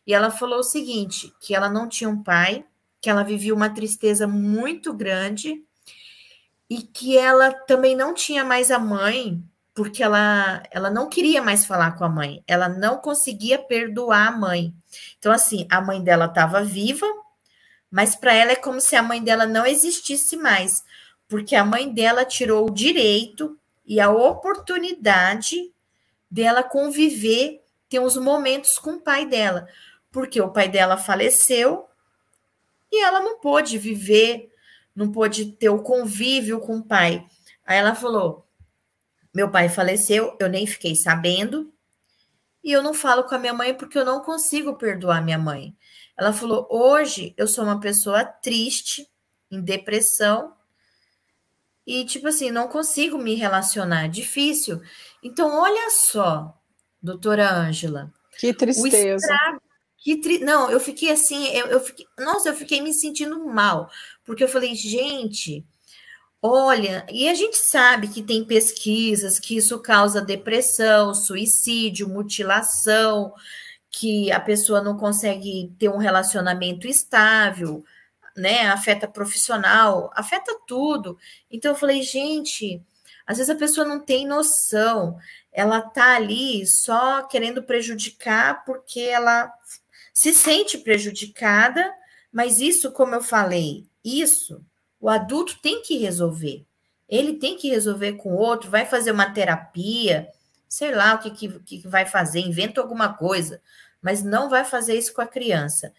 E 0.06 0.14
ela 0.14 0.32
falou 0.32 0.60
o 0.60 0.64
seguinte: 0.64 1.34
que 1.40 1.56
ela 1.56 1.70
não 1.70 1.88
tinha 1.88 2.10
um 2.10 2.22
pai, 2.22 2.66
que 3.00 3.10
ela 3.10 3.24
vivia 3.24 3.54
uma 3.54 3.70
tristeza 3.70 4.28
muito 4.28 4.94
grande 4.94 5.64
e 6.70 6.82
que 6.82 7.18
ela 7.18 7.52
também 7.52 7.96
não 7.96 8.14
tinha 8.14 8.46
mais 8.46 8.72
a 8.72 8.80
mãe, 8.80 9.44
porque 9.74 10.04
ela, 10.04 10.64
ela 10.72 10.90
não 10.90 11.10
queria 11.10 11.42
mais 11.42 11.66
falar 11.66 11.98
com 11.98 12.06
a 12.06 12.10
mãe, 12.10 12.44
ela 12.48 12.70
não 12.70 12.98
conseguia 12.98 13.60
perdoar 13.60 14.28
a 14.28 14.32
mãe. 14.32 14.74
Então, 15.18 15.32
assim, 15.32 15.68
a 15.70 15.82
mãe 15.82 16.02
dela 16.02 16.26
estava 16.26 16.64
viva, 16.64 17.06
mas 17.90 18.16
para 18.16 18.34
ela 18.34 18.52
é 18.52 18.56
como 18.56 18.80
se 18.80 18.96
a 18.96 19.04
mãe 19.04 19.22
dela 19.22 19.46
não 19.46 19.66
existisse 19.66 20.38
mais, 20.38 20.84
porque 21.28 21.56
a 21.56 21.66
mãe 21.66 21.92
dela 21.92 22.24
tirou 22.24 22.68
o 22.68 22.74
direito 22.74 23.58
e 23.86 24.00
a 24.00 24.10
oportunidade 24.10 25.72
dela 26.30 26.64
conviver, 26.64 27.62
ter 27.90 28.00
uns 28.00 28.16
momentos 28.16 28.80
com 28.80 28.92
o 28.92 29.02
pai 29.02 29.26
dela, 29.26 29.68
porque 30.12 30.42
o 30.42 30.52
pai 30.52 30.68
dela 30.68 30.98
faleceu 30.98 31.88
e 32.92 33.04
ela 33.04 33.22
não 33.22 33.40
pôde 33.40 33.78
viver 33.78 34.52
não 34.96 35.12
pôde 35.12 35.46
ter 35.54 35.70
o 35.70 35.82
convívio 35.82 36.60
com 36.60 36.78
o 36.78 36.84
pai. 36.84 37.26
Aí 37.66 37.78
ela 37.78 37.96
falou: 37.96 38.48
meu 39.34 39.50
pai 39.50 39.70
faleceu, 39.70 40.36
eu 40.40 40.50
nem 40.50 40.68
fiquei 40.68 40.96
sabendo, 40.96 41.72
e 42.64 42.72
eu 42.72 42.84
não 42.84 42.94
falo 42.94 43.24
com 43.24 43.36
a 43.36 43.40
minha 43.40 43.54
mãe 43.54 43.74
porque 43.74 43.98
eu 43.98 44.06
não 44.06 44.22
consigo 44.22 44.76
perdoar 44.76 45.24
minha 45.24 45.40
mãe. 45.40 45.76
Ela 46.18 46.34
falou: 46.34 46.68
hoje 46.70 47.34
eu 47.38 47.48
sou 47.48 47.64
uma 47.64 47.80
pessoa 47.80 48.24
triste, 48.26 49.08
em 49.50 49.62
depressão, 49.62 50.54
e 51.86 52.06
tipo 52.06 52.28
assim, 52.28 52.52
não 52.52 52.68
consigo 52.68 53.18
me 53.18 53.36
relacionar, 53.36 54.08
difícil. 54.08 54.82
Então, 55.24 55.60
olha 55.60 55.90
só, 55.90 56.58
doutora 57.02 57.52
Ângela. 57.52 58.14
Que 58.40 58.54
tristeza. 58.54 59.16
Estrago, 59.16 59.62
que 60.02 60.20
tri... 60.20 60.40
Não, 60.40 60.70
eu 60.70 60.80
fiquei 60.80 61.12
assim, 61.12 61.48
eu, 61.50 61.68
eu 61.68 61.80
fiquei... 61.80 62.06
nossa, 62.20 62.50
eu 62.50 62.56
fiquei 62.56 62.82
me 62.82 62.92
sentindo 62.92 63.46
mal, 63.46 63.90
porque 64.26 64.44
eu 64.44 64.48
falei, 64.48 64.74
gente, 64.74 65.64
olha, 66.42 67.06
e 67.12 67.30
a 67.30 67.36
gente 67.36 67.58
sabe 67.58 68.08
que 68.08 68.24
tem 68.24 68.44
pesquisas 68.44 69.40
que 69.40 69.56
isso 69.56 69.80
causa 69.80 70.20
depressão, 70.20 71.14
suicídio, 71.14 72.10
mutilação, 72.10 73.32
que 73.92 74.32
a 74.32 74.40
pessoa 74.40 74.82
não 74.82 74.98
consegue 74.98 75.72
ter 75.78 75.90
um 75.90 75.98
relacionamento 75.98 76.88
estável, 76.88 77.84
né? 78.36 78.70
Afeta 78.70 79.08
profissional, 79.08 80.12
afeta 80.16 80.58
tudo. 80.68 81.18
Então 81.52 81.72
eu 81.72 81.76
falei, 81.76 82.02
gente, 82.02 82.82
às 83.28 83.38
vezes 83.38 83.50
a 83.54 83.58
pessoa 83.58 83.86
não 83.86 84.00
tem 84.00 84.26
noção, 84.26 85.18
ela 85.52 85.82
tá 85.82 86.16
ali 86.16 86.66
só 86.66 87.24
querendo 87.24 87.62
prejudicar 87.62 88.64
porque 88.66 89.02
ela 89.02 89.52
se 90.14 90.34
sente 90.34 90.78
prejudicada, 90.78 91.94
mas 92.32 92.60
isso, 92.60 92.92
como 92.92 93.16
eu 93.16 93.22
falei, 93.22 93.86
isso 94.04 94.64
o 95.02 95.10
adulto 95.10 95.58
tem 95.62 95.82
que 95.82 95.98
resolver. 95.98 96.64
Ele 97.10 97.34
tem 97.34 97.58
que 97.58 97.70
resolver 97.70 98.14
com 98.14 98.34
o 98.34 98.38
outro, 98.38 98.70
vai 98.70 98.86
fazer 98.86 99.12
uma 99.12 99.32
terapia, 99.32 100.30
sei 100.68 100.94
lá 100.94 101.16
o 101.16 101.20
que, 101.20 101.32
que, 101.32 101.60
que 101.60 101.88
vai 101.88 102.06
fazer, 102.06 102.40
inventa 102.40 102.80
alguma 102.80 103.14
coisa, 103.14 103.62
mas 104.02 104.24
não 104.24 104.50
vai 104.50 104.64
fazer 104.64 104.98
isso 104.98 105.14
com 105.14 105.22
a 105.22 105.28
criança. 105.28 105.92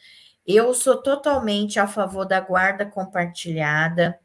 Eu 0.47 0.73
sou 0.73 0.97
totalmente 0.97 1.79
a 1.79 1.87
favor 1.87 2.25
da 2.25 2.41
guarda 2.41 2.87
compartilhada. 2.87 4.19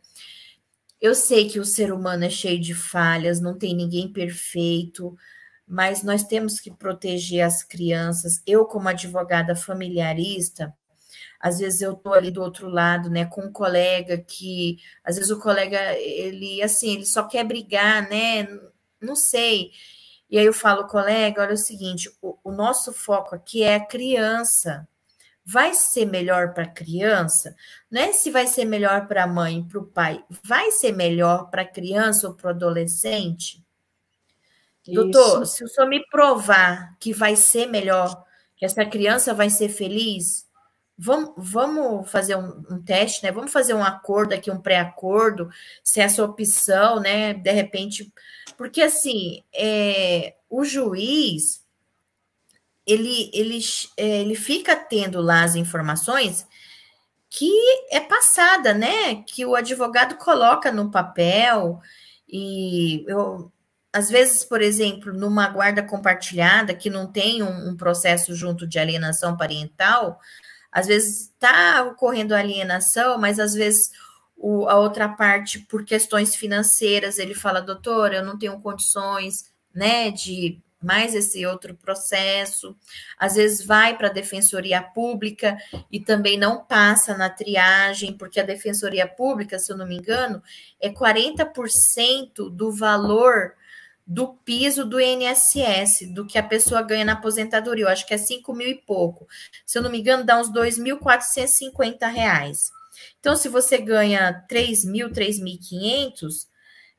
Eu 1.01 1.13
sei 1.13 1.49
que 1.49 1.59
o 1.59 1.65
ser 1.65 1.91
humano 1.91 2.23
é 2.23 2.29
cheio 2.29 2.59
de 2.59 2.73
falhas, 2.73 3.41
não 3.41 3.57
tem 3.57 3.75
ninguém 3.75 4.07
perfeito, 4.07 5.17
mas 5.67 6.03
nós 6.03 6.23
temos 6.23 6.59
que 6.59 6.71
proteger 6.71 7.41
as 7.45 7.63
crianças. 7.63 8.41
Eu, 8.47 8.65
como 8.65 8.87
advogada 8.87 9.55
familiarista, 9.55 10.73
às 11.39 11.59
vezes 11.59 11.81
eu 11.81 11.95
tô 11.95 12.13
ali 12.13 12.31
do 12.31 12.41
outro 12.41 12.69
lado, 12.69 13.09
né, 13.09 13.25
com 13.25 13.41
um 13.41 13.51
colega 13.51 14.17
que, 14.17 14.77
às 15.03 15.17
vezes 15.17 15.31
o 15.31 15.39
colega, 15.39 15.93
ele, 15.99 16.61
assim, 16.63 16.95
ele 16.95 17.05
só 17.05 17.23
quer 17.27 17.43
brigar, 17.43 18.09
né, 18.09 18.47
não 19.01 19.15
sei. 19.15 19.71
E 20.29 20.37
aí 20.37 20.45
eu 20.45 20.53
falo, 20.53 20.87
colega, 20.87 21.41
olha 21.41 21.53
o 21.53 21.57
seguinte, 21.57 22.09
o, 22.21 22.37
o 22.43 22.51
nosso 22.51 22.93
foco 22.93 23.35
aqui 23.35 23.63
é 23.63 23.75
a 23.75 23.85
criança. 23.85 24.87
Vai 25.45 25.73
ser 25.73 26.05
melhor 26.05 26.53
para 26.53 26.63
a 26.63 26.69
criança? 26.69 27.55
Não 27.89 28.01
é 28.01 28.11
se 28.13 28.29
vai 28.29 28.47
ser 28.47 28.65
melhor 28.65 29.07
para 29.07 29.23
a 29.23 29.27
mãe, 29.27 29.63
para 29.65 29.79
o 29.79 29.85
pai. 29.85 30.23
Vai 30.43 30.71
ser 30.71 30.91
melhor 30.91 31.49
para 31.49 31.61
a 31.61 31.67
criança 31.67 32.27
ou 32.27 32.33
para 32.35 32.47
o 32.47 32.49
adolescente? 32.49 33.65
Doutor, 34.93 35.45
se 35.45 35.63
o 35.63 35.67
senhor 35.67 35.87
me 35.87 36.05
provar 36.09 36.95
que 36.99 37.13
vai 37.13 37.35
ser 37.35 37.65
melhor, 37.67 38.23
que 38.55 38.65
essa 38.65 38.85
criança 38.85 39.33
vai 39.33 39.49
ser 39.49 39.69
feliz, 39.69 40.47
vamos, 40.97 41.33
vamos 41.37 42.09
fazer 42.09 42.35
um, 42.35 42.63
um 42.71 42.81
teste, 42.81 43.23
né? 43.23 43.31
Vamos 43.31 43.51
fazer 43.51 43.73
um 43.73 43.83
acordo 43.83 44.33
aqui, 44.33 44.49
um 44.49 44.59
pré-acordo, 44.59 45.49
se 45.83 46.01
essa 46.01 46.23
opção, 46.23 46.99
né? 46.99 47.33
De 47.33 47.51
repente, 47.51 48.11
porque 48.57 48.81
assim, 48.81 49.43
é, 49.53 50.35
o 50.49 50.63
juiz 50.63 51.65
ele, 52.85 53.29
ele, 53.33 53.59
é, 53.97 54.21
ele 54.21 54.35
fica 54.35 54.75
tendo 54.75 55.21
lá 55.21 55.43
as 55.43 55.55
informações 55.55 56.47
que 57.29 57.51
é 57.91 57.99
passada, 57.99 58.73
né? 58.73 59.23
Que 59.23 59.45
o 59.45 59.55
advogado 59.55 60.15
coloca 60.15 60.71
no 60.71 60.89
papel 60.89 61.81
e 62.27 63.03
eu 63.07 63.51
às 63.97 64.11
vezes, 64.11 64.43
por 64.43 64.61
exemplo, 64.61 65.11
numa 65.11 65.49
guarda 65.49 65.81
compartilhada, 65.81 66.75
que 66.75 66.87
não 66.87 67.11
tem 67.11 67.41
um, 67.41 67.69
um 67.69 67.75
processo 67.75 68.35
junto 68.35 68.67
de 68.67 68.77
alienação 68.77 69.35
parental, 69.35 70.19
às 70.71 70.85
vezes 70.85 71.31
está 71.31 71.83
ocorrendo 71.83 72.35
alienação, 72.35 73.17
mas 73.17 73.39
às 73.39 73.55
vezes 73.55 73.89
o, 74.37 74.69
a 74.69 74.75
outra 74.75 75.09
parte, 75.09 75.57
por 75.61 75.83
questões 75.83 76.35
financeiras, 76.35 77.17
ele 77.17 77.33
fala, 77.33 77.59
doutor, 77.59 78.13
eu 78.13 78.23
não 78.23 78.37
tenho 78.37 78.61
condições, 78.61 79.45
né, 79.73 80.11
de 80.11 80.61
mais 80.79 81.15
esse 81.15 81.43
outro 81.43 81.73
processo. 81.73 82.77
Às 83.17 83.33
vezes 83.33 83.65
vai 83.65 83.97
para 83.97 84.09
a 84.09 84.13
defensoria 84.13 84.79
pública 84.79 85.57
e 85.91 85.99
também 85.99 86.37
não 86.37 86.63
passa 86.63 87.17
na 87.17 87.31
triagem, 87.31 88.15
porque 88.15 88.39
a 88.39 88.45
defensoria 88.45 89.07
pública, 89.07 89.57
se 89.57 89.73
eu 89.73 89.77
não 89.77 89.87
me 89.87 89.97
engano, 89.97 90.39
é 90.79 90.87
40% 90.87 92.51
do 92.51 92.71
valor 92.71 93.53
do 94.07 94.29
piso 94.45 94.85
do 94.85 95.01
INSS, 95.01 96.13
do 96.13 96.25
que 96.25 96.37
a 96.37 96.43
pessoa 96.43 96.81
ganha 96.81 97.03
na 97.03 97.11
aposentadoria. 97.13 97.83
Eu 97.83 97.89
acho 97.89 98.07
que 98.07 98.13
é 98.13 98.17
5 98.17 98.53
mil 98.53 98.69
e 98.69 98.75
pouco. 98.75 99.27
Se 99.65 99.77
eu 99.77 99.81
não 99.81 99.91
me 99.91 99.99
engano, 99.99 100.23
dá 100.23 100.39
uns 100.39 100.49
2.450 100.49 102.09
reais. 102.09 102.71
Então, 103.19 103.35
se 103.35 103.49
você 103.49 103.77
ganha 103.77 104.45
3 104.47 104.85
mil, 104.85 105.09
3.500, 105.09 106.47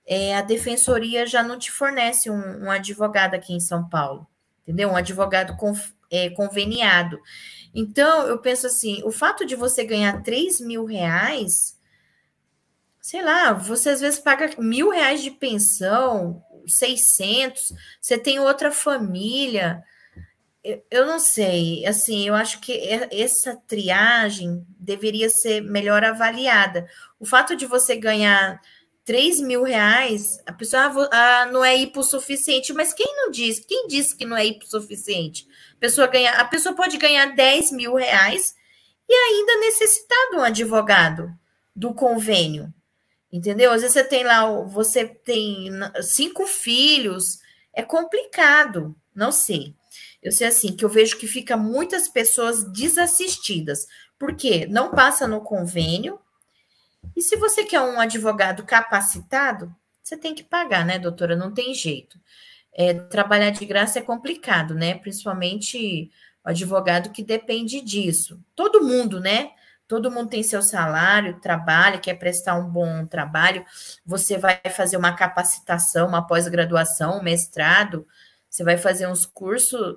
é, 0.07 0.37
a 0.37 0.43
defensoria 0.43 1.27
já 1.27 1.43
não 1.43 1.59
te 1.59 1.73
fornece 1.73 2.31
um, 2.31 2.65
um, 2.65 2.71
advogado 2.71 3.35
aqui 3.35 3.55
em 3.55 3.61
São 3.61 3.89
Paulo, 3.89 4.27
entendeu? 4.63 4.91
Um 4.91 4.97
advogado 4.97 5.57
é, 6.11 6.29
conveniado. 6.31 7.19
Então, 7.75 8.27
eu 8.27 8.39
penso 8.39 8.67
assim, 8.67 9.03
o 9.05 9.11
fato 9.11 9.47
de 9.47 9.57
você 9.57 9.83
ganhar 9.83 10.23
3 10.23 10.61
mil 10.61 10.85
reais, 10.85 11.79
sei 13.01 13.23
lá, 13.23 13.55
você 13.55 13.91
às 13.91 14.01
vezes 14.01 14.19
paga 14.19 14.51
mil 14.59 14.91
reais 14.91 15.23
de 15.23 15.31
pensão, 15.31 16.43
600, 16.69 17.73
você 18.01 18.19
tem 18.19 18.39
outra 18.39 18.71
família. 18.71 19.83
Eu, 20.63 20.83
eu 20.91 21.07
não 21.07 21.19
sei, 21.19 21.87
assim, 21.87 22.27
eu 22.27 22.35
acho 22.35 22.61
que 22.61 22.73
essa 23.11 23.57
triagem 23.67 24.67
deveria 24.79 25.31
ser 25.31 25.63
melhor 25.63 26.05
avaliada. 26.05 26.89
O 27.19 27.27
fato 27.27 27.57
de 27.57 27.67
você 27.67 27.97
ganhar 27.97 28.61
3 29.09 29.41
mil 29.41 29.63
reais, 29.63 30.39
a 30.45 30.53
pessoa 30.53 31.09
ah, 31.11 31.49
não 31.51 31.65
é 31.65 31.75
hipossuficiente. 31.75 32.75
Mas 32.75 32.93
quem 32.93 33.07
não 33.17 33.31
diz? 33.31 33.59
Quem 33.59 33.87
disse 33.87 34.15
que 34.15 34.27
não 34.27 34.37
é 34.37 34.45
hipossuficiente? 34.45 35.49
A 35.73 35.81
pessoa, 35.81 36.07
ganha, 36.07 36.33
a 36.33 36.45
pessoa 36.45 36.75
pode 36.75 36.99
ganhar 36.99 37.35
10 37.35 37.73
mil 37.73 37.95
reais 37.95 38.55
e 39.09 39.15
ainda 39.15 39.61
necessitar 39.61 40.31
de 40.31 40.37
um 40.37 40.43
advogado 40.43 41.33
do 41.75 41.95
convênio. 41.95 42.71
Entendeu? 43.33 43.71
Às 43.71 43.83
vezes 43.83 43.95
você 43.95 44.05
tem 44.05 44.25
lá, 44.25 44.51
você 44.63 45.05
tem 45.07 45.71
cinco 46.03 46.47
filhos, 46.47 47.41
é 47.75 47.83
complicado, 47.83 48.97
não 49.15 49.31
sei. 49.31 49.75
Eu 50.23 50.33
sei 50.33 50.47
assim 50.47 50.75
que 50.75 50.85
eu 50.85 50.89
vejo 50.89 51.19
que 51.19 51.27
fica 51.27 51.57
muitas 51.57 52.09
pessoas 52.09 52.65
desassistidas, 52.65 53.87
porque 54.19 54.67
não 54.67 54.91
passa 54.91 55.29
no 55.29 55.43
convênio, 55.43 56.19
e 57.17 57.23
se 57.23 57.37
você 57.37 57.65
quer 57.65 57.81
um 57.81 58.01
advogado 58.01 58.65
capacitado, 58.65 59.75
você 60.03 60.17
tem 60.17 60.35
que 60.35 60.43
pagar, 60.43 60.85
né, 60.85 60.99
doutora? 60.99 61.37
Não 61.37 61.53
tem 61.53 61.75
jeito. 61.75 62.19
É, 62.73 62.95
trabalhar 62.95 63.51
de 63.51 63.65
graça 63.65 63.99
é 63.99 64.03
complicado, 64.03 64.75
né? 64.75 64.95
Principalmente 64.95 66.11
o 66.45 66.49
advogado 66.49 67.11
que 67.11 67.23
depende 67.23 67.81
disso. 67.81 68.41
Todo 68.55 68.85
mundo, 68.85 69.21
né? 69.21 69.51
Todo 69.89 70.11
mundo 70.11 70.29
tem 70.29 70.43
seu 70.43 70.61
salário, 70.61 71.41
trabalha, 71.41 71.99
quer 71.99 72.15
prestar 72.15 72.57
um 72.57 72.69
bom 72.69 73.07
trabalho. 73.07 73.65
Você 74.05 74.37
vai 74.37 74.61
fazer 74.71 74.99
uma 74.99 75.17
capacitação, 75.17 76.07
uma 76.07 76.27
pós-graduação, 76.27 77.19
um 77.19 77.23
mestrado, 77.23 78.07
você 78.51 78.63
vai 78.63 78.77
fazer 78.77 79.07
uns 79.07 79.25
cursos, 79.25 79.97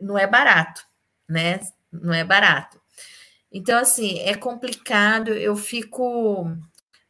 não 0.00 0.18
é 0.18 0.26
barato, 0.26 0.84
né? 1.28 1.60
Não 1.92 2.12
é 2.12 2.24
barato. 2.24 2.80
Então, 3.50 3.78
assim, 3.78 4.18
é 4.20 4.34
complicado, 4.34 5.28
eu 5.28 5.54
fico. 5.54 6.50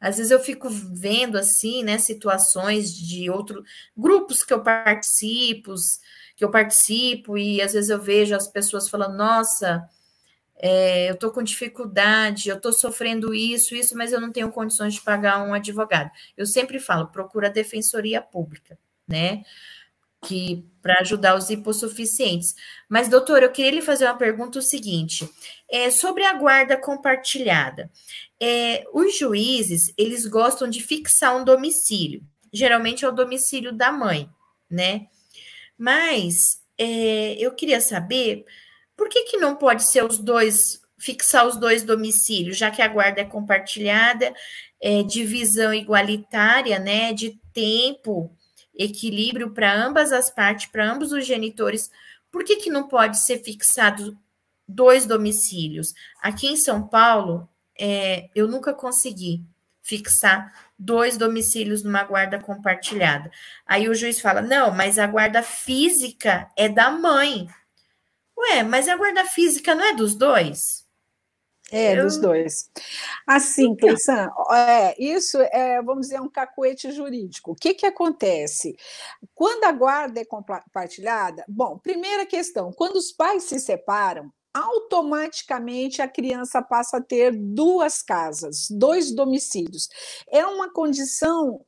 Às 0.00 0.16
vezes 0.16 0.32
eu 0.32 0.40
fico 0.40 0.68
vendo 0.68 1.38
assim, 1.38 1.84
né, 1.84 1.96
situações 1.96 2.92
de 2.92 3.30
outros 3.30 3.64
grupos 3.96 4.42
que 4.42 4.52
eu 4.52 4.60
participo, 4.62 5.74
que 6.36 6.44
eu 6.44 6.50
participo, 6.50 7.38
e 7.38 7.62
às 7.62 7.72
vezes 7.72 7.88
eu 7.88 8.02
vejo 8.02 8.34
as 8.34 8.48
pessoas 8.48 8.88
falando, 8.88 9.16
nossa, 9.16 9.88
é, 10.62 11.10
eu 11.10 11.14
estou 11.14 11.32
com 11.32 11.42
dificuldade, 11.42 12.48
eu 12.48 12.56
estou 12.56 12.72
sofrendo 12.72 13.34
isso, 13.34 13.74
isso, 13.74 13.98
mas 13.98 14.12
eu 14.12 14.20
não 14.20 14.30
tenho 14.30 14.52
condições 14.52 14.94
de 14.94 15.00
pagar 15.00 15.42
um 15.42 15.52
advogado. 15.52 16.08
Eu 16.36 16.46
sempre 16.46 16.78
falo, 16.78 17.08
procura 17.08 17.48
a 17.48 17.50
defensoria 17.50 18.22
pública, 18.22 18.78
né? 19.06 19.42
que 20.24 20.64
para 20.80 21.00
ajudar 21.00 21.34
os 21.34 21.50
hipossuficientes. 21.50 22.54
Mas, 22.88 23.08
doutor, 23.08 23.42
eu 23.42 23.50
queria 23.50 23.72
lhe 23.72 23.82
fazer 23.82 24.04
uma 24.04 24.16
pergunta 24.16 24.60
o 24.60 24.62
seguinte: 24.62 25.28
é, 25.68 25.90
sobre 25.90 26.24
a 26.24 26.34
guarda 26.34 26.76
compartilhada. 26.76 27.90
É, 28.40 28.84
os 28.92 29.18
juízes 29.18 29.92
eles 29.98 30.26
gostam 30.26 30.68
de 30.68 30.80
fixar 30.80 31.36
um 31.36 31.44
domicílio. 31.44 32.22
Geralmente 32.52 33.04
é 33.04 33.08
o 33.08 33.12
domicílio 33.12 33.72
da 33.72 33.90
mãe, 33.90 34.28
né? 34.70 35.08
Mas 35.76 36.62
é, 36.78 37.34
eu 37.34 37.52
queria 37.54 37.80
saber 37.80 38.44
por 39.02 39.08
que, 39.08 39.24
que 39.24 39.36
não 39.36 39.56
pode 39.56 39.82
ser 39.82 40.04
os 40.04 40.16
dois, 40.16 40.80
fixar 40.96 41.44
os 41.44 41.56
dois 41.56 41.82
domicílios, 41.82 42.56
já 42.56 42.70
que 42.70 42.80
a 42.80 42.86
guarda 42.86 43.20
é 43.20 43.24
compartilhada, 43.24 44.32
é, 44.80 45.02
divisão 45.02 45.74
igualitária, 45.74 46.78
né? 46.78 47.12
De 47.12 47.36
tempo 47.52 48.30
equilíbrio 48.72 49.50
para 49.50 49.74
ambas 49.74 50.12
as 50.12 50.30
partes, 50.30 50.66
para 50.66 50.88
ambos 50.88 51.10
os 51.10 51.26
genitores, 51.26 51.90
por 52.30 52.44
que, 52.44 52.54
que 52.54 52.70
não 52.70 52.86
pode 52.86 53.18
ser 53.18 53.42
fixado 53.42 54.16
dois 54.68 55.04
domicílios? 55.04 55.92
Aqui 56.22 56.46
em 56.46 56.56
São 56.56 56.86
Paulo, 56.86 57.48
é, 57.76 58.30
eu 58.36 58.46
nunca 58.46 58.72
consegui 58.72 59.44
fixar 59.82 60.52
dois 60.78 61.16
domicílios 61.16 61.82
numa 61.82 62.04
guarda 62.04 62.38
compartilhada. 62.38 63.32
Aí 63.66 63.88
o 63.88 63.94
juiz 63.96 64.20
fala: 64.20 64.40
não, 64.40 64.70
mas 64.70 64.96
a 64.96 65.08
guarda 65.08 65.42
física 65.42 66.48
é 66.56 66.68
da 66.68 66.88
mãe. 66.88 67.48
Ué, 68.42 68.62
mas 68.62 68.88
a 68.88 68.96
guarda 68.96 69.24
física 69.24 69.74
não 69.74 69.84
é 69.84 69.94
dos 69.94 70.14
dois? 70.14 70.82
É, 71.70 71.98
eu... 71.98 72.04
dos 72.04 72.18
dois. 72.18 72.70
Assim, 73.26 73.64
então. 73.64 73.88
Cleisan, 73.88 74.30
é, 74.52 75.02
isso 75.02 75.40
é, 75.40 75.80
vamos 75.80 76.08
dizer, 76.08 76.20
um 76.20 76.28
cacuete 76.28 76.92
jurídico. 76.92 77.52
O 77.52 77.54
que, 77.54 77.72
que 77.72 77.86
acontece? 77.86 78.76
Quando 79.34 79.64
a 79.64 79.72
guarda 79.72 80.20
é 80.20 80.24
compartilhada, 80.24 81.44
bom, 81.48 81.78
primeira 81.78 82.26
questão, 82.26 82.70
quando 82.72 82.96
os 82.96 83.10
pais 83.10 83.44
se 83.44 83.58
separam, 83.58 84.30
automaticamente 84.52 86.02
a 86.02 86.08
criança 86.08 86.60
passa 86.60 86.98
a 86.98 87.02
ter 87.02 87.32
duas 87.34 88.02
casas, 88.02 88.66
dois 88.70 89.10
domicílios. 89.10 89.88
É 90.28 90.44
uma 90.44 90.70
condição 90.70 91.64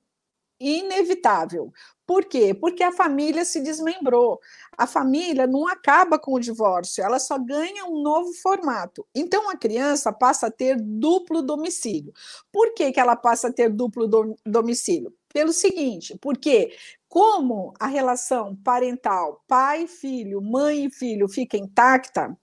inevitável. 0.61 1.73
Por 2.07 2.25
quê? 2.27 2.53
Porque 2.53 2.83
a 2.83 2.93
família 2.93 3.45
se 3.45 3.61
desmembrou. 3.61 4.39
A 4.77 4.87
família 4.87 5.47
não 5.47 5.67
acaba 5.67 6.19
com 6.19 6.35
o 6.35 6.41
divórcio, 6.41 7.03
ela 7.03 7.19
só 7.19 7.39
ganha 7.39 7.87
um 7.87 8.03
novo 8.03 8.33
formato. 8.35 9.07
Então 9.15 9.49
a 9.49 9.57
criança 9.57 10.13
passa 10.13 10.49
a 10.49 10.51
ter 10.51 10.77
duplo 10.81 11.43
domicílio. 11.43 12.13
Por 12.53 12.75
que, 12.75 12.93
que 12.93 13.01
ela 13.01 13.17
passa 13.17 13.49
a 13.49 13.53
ter 13.53 13.71
duplo 13.71 14.09
domicílio? 14.45 15.15
Pelo 15.33 15.53
seguinte, 15.53 16.17
porque 16.21 16.77
como 17.09 17.73
a 17.81 17.87
relação 17.87 18.55
parental, 18.57 19.43
pai, 19.49 19.87
filho, 19.87 20.41
mãe 20.41 20.87
e 20.87 20.91
filho 20.91 21.29
fica 21.29 21.57
intacta, 21.57 22.37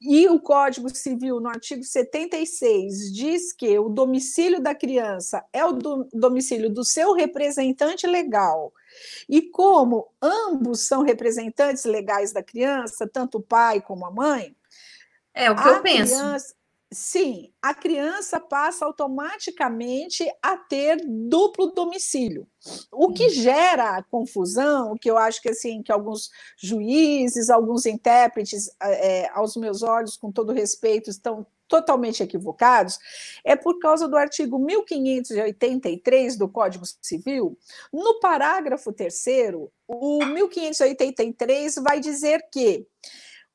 e 0.00 0.28
o 0.28 0.40
Código 0.40 0.94
Civil, 0.94 1.40
no 1.40 1.48
artigo 1.48 1.82
76, 1.82 3.12
diz 3.12 3.52
que 3.52 3.78
o 3.78 3.88
domicílio 3.88 4.60
da 4.60 4.74
criança 4.74 5.44
é 5.52 5.64
o 5.64 5.72
do, 5.72 6.08
domicílio 6.12 6.68
do 6.68 6.84
seu 6.84 7.12
representante 7.12 8.06
legal. 8.06 8.72
E 9.28 9.42
como 9.42 10.08
ambos 10.20 10.80
são 10.80 11.02
representantes 11.02 11.84
legais 11.84 12.32
da 12.32 12.42
criança, 12.42 13.08
tanto 13.08 13.38
o 13.38 13.42
pai 13.42 13.80
como 13.80 14.06
a 14.06 14.10
mãe. 14.10 14.54
É 15.32 15.50
o 15.50 15.56
que 15.56 15.68
eu 15.68 15.82
penso. 15.82 16.14
Criança, 16.14 16.54
sim, 16.92 17.52
a 17.60 17.74
criança 17.74 18.38
passa 18.38 18.84
automaticamente 18.84 20.24
a 20.40 20.56
ter 20.56 20.98
duplo 21.04 21.72
domicílio. 21.72 22.46
O 22.92 23.12
que 23.12 23.30
gera 23.30 24.02
confusão, 24.04 24.92
o 24.92 24.98
que 24.98 25.10
eu 25.10 25.18
acho 25.18 25.42
que 25.42 25.50
assim 25.50 25.82
que 25.82 25.90
alguns 25.90 26.30
juízes, 26.56 27.50
alguns 27.50 27.84
intérpretes, 27.84 28.70
é, 28.80 29.28
aos 29.30 29.56
meus 29.56 29.82
olhos, 29.82 30.16
com 30.16 30.30
todo 30.30 30.52
respeito, 30.52 31.10
estão 31.10 31.44
totalmente 31.68 32.22
equivocados, 32.22 32.98
é 33.44 33.56
por 33.56 33.78
causa 33.78 34.06
do 34.06 34.16
artigo 34.16 34.58
1583 34.58 36.36
do 36.36 36.48
Código 36.48 36.84
Civil. 37.02 37.58
No 37.92 38.20
parágrafo 38.20 38.92
terceiro, 38.92 39.70
o 39.86 40.24
1583 40.24 41.76
vai 41.76 42.00
dizer 42.00 42.46
que 42.52 42.86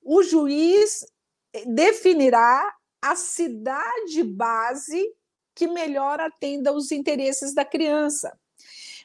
o 0.02 0.23
juiz 0.23 1.06
definirá 1.65 2.73
a 3.02 3.15
cidade 3.15 4.23
base 4.23 5.14
que 5.56 5.68
melhor 5.68 6.19
atenda 6.19 6.73
os 6.73 6.91
interesses 6.91 7.53
da 7.53 7.65
criança. 7.65 8.38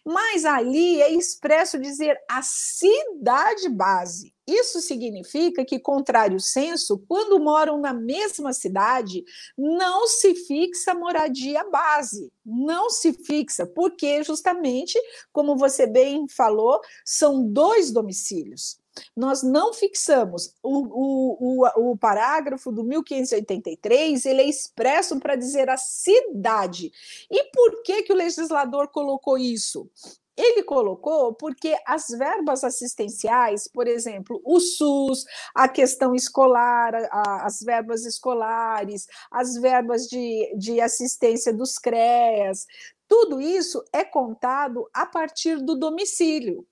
Mas 0.05 0.45
ali 0.45 1.01
é 1.01 1.11
expresso 1.13 1.79
dizer 1.79 2.19
a 2.29 2.43
cidade 2.43 3.69
base. 3.71 4.35
Isso 4.47 4.81
significa 4.83 5.65
que, 5.65 5.79
contrário 5.79 6.39
senso, 6.39 6.99
quando 7.09 7.41
moram 7.41 7.81
na 7.81 7.95
mesma 7.95 8.53
cidade, 8.53 9.25
não 9.57 10.07
se 10.07 10.35
fixa 10.35 10.93
moradia 10.93 11.65
base, 11.71 12.31
não 12.45 12.91
se 12.91 13.15
fixa, 13.15 13.67
porque 13.67 14.23
justamente, 14.23 14.99
como 15.33 15.57
você 15.57 15.87
bem 15.87 16.29
falou, 16.29 16.79
são 17.03 17.47
dois 17.51 17.91
domicílios. 17.91 18.84
Nós 19.17 19.43
não 19.43 19.73
fixamos 19.73 20.55
o, 20.63 20.79
o, 20.79 21.63
o, 21.65 21.91
o 21.91 21.97
parágrafo 21.97 22.71
do 22.71 22.85
1583, 22.85 24.25
ele 24.25 24.43
é 24.43 24.49
expresso 24.49 25.19
para 25.19 25.37
dizer 25.37 25.69
a 25.69 25.77
cidade. 25.77 26.93
E 27.31 27.45
por 27.51 27.83
que, 27.83 28.03
que 28.03 28.13
o 28.13 28.17
legislador 28.17 28.89
colocou 28.89 29.37
isso? 29.39 29.91
Ele 30.37 30.65
colocou 30.65 31.33
porque 31.33 31.77
as 31.87 32.09
verbas 32.09 32.65
assistenciais, 32.65 33.69
por 33.69 33.87
exemplo, 33.87 34.41
o 34.45 34.59
SUS, 34.59 35.25
a 35.55 35.69
questão 35.69 36.13
escolar, 36.13 36.93
a, 37.11 37.47
as 37.47 37.61
verbas 37.61 38.05
escolares, 38.05 39.07
as 39.31 39.55
verbas 39.55 40.09
de, 40.09 40.53
de 40.57 40.81
assistência 40.81 41.53
dos 41.53 41.79
CREAS, 41.79 42.67
tudo 43.07 43.41
isso 43.41 43.85
é 43.93 44.03
contado 44.03 44.89
a 44.93 45.07
partir 45.07 45.63
do 45.63 45.77
domicílio. 45.77 46.67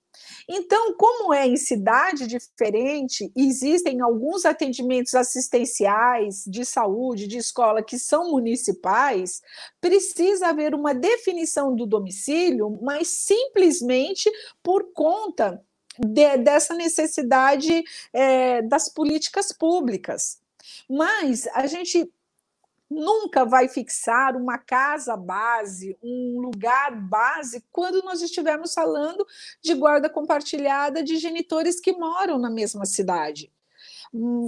Então, 0.47 0.93
como 0.93 1.33
é 1.33 1.47
em 1.47 1.57
cidade 1.57 2.27
diferente, 2.27 3.31
existem 3.35 4.01
alguns 4.01 4.45
atendimentos 4.45 5.15
assistenciais 5.15 6.43
de 6.45 6.65
saúde, 6.65 7.27
de 7.27 7.37
escola, 7.37 7.83
que 7.83 7.97
são 7.97 8.31
municipais, 8.31 9.41
precisa 9.79 10.47
haver 10.47 10.73
uma 10.75 10.93
definição 10.93 11.75
do 11.75 11.85
domicílio, 11.85 12.77
mas 12.81 13.07
simplesmente 13.07 14.29
por 14.61 14.91
conta 14.93 15.63
de, 15.97 16.37
dessa 16.37 16.73
necessidade 16.73 17.83
é, 18.11 18.61
das 18.61 18.89
políticas 18.89 19.51
públicas. 19.51 20.41
Mas 20.89 21.47
a 21.53 21.67
gente 21.67 22.09
nunca 22.93 23.43
vai 23.43 23.67
fixar 23.67 24.35
uma 24.37 24.57
casa 24.57 25.17
base, 25.17 25.97
um 26.01 26.39
lugar 26.39 26.95
base, 26.95 27.65
quando 27.71 28.03
nós 28.03 28.21
estivermos 28.21 28.73
falando 28.73 29.25
de 29.61 29.73
guarda 29.73 30.09
compartilhada 30.09 31.03
de 31.03 31.17
genitores 31.17 31.79
que 31.79 31.91
moram 31.93 32.37
na 32.37 32.49
mesma 32.49 32.85
cidade 32.85 33.51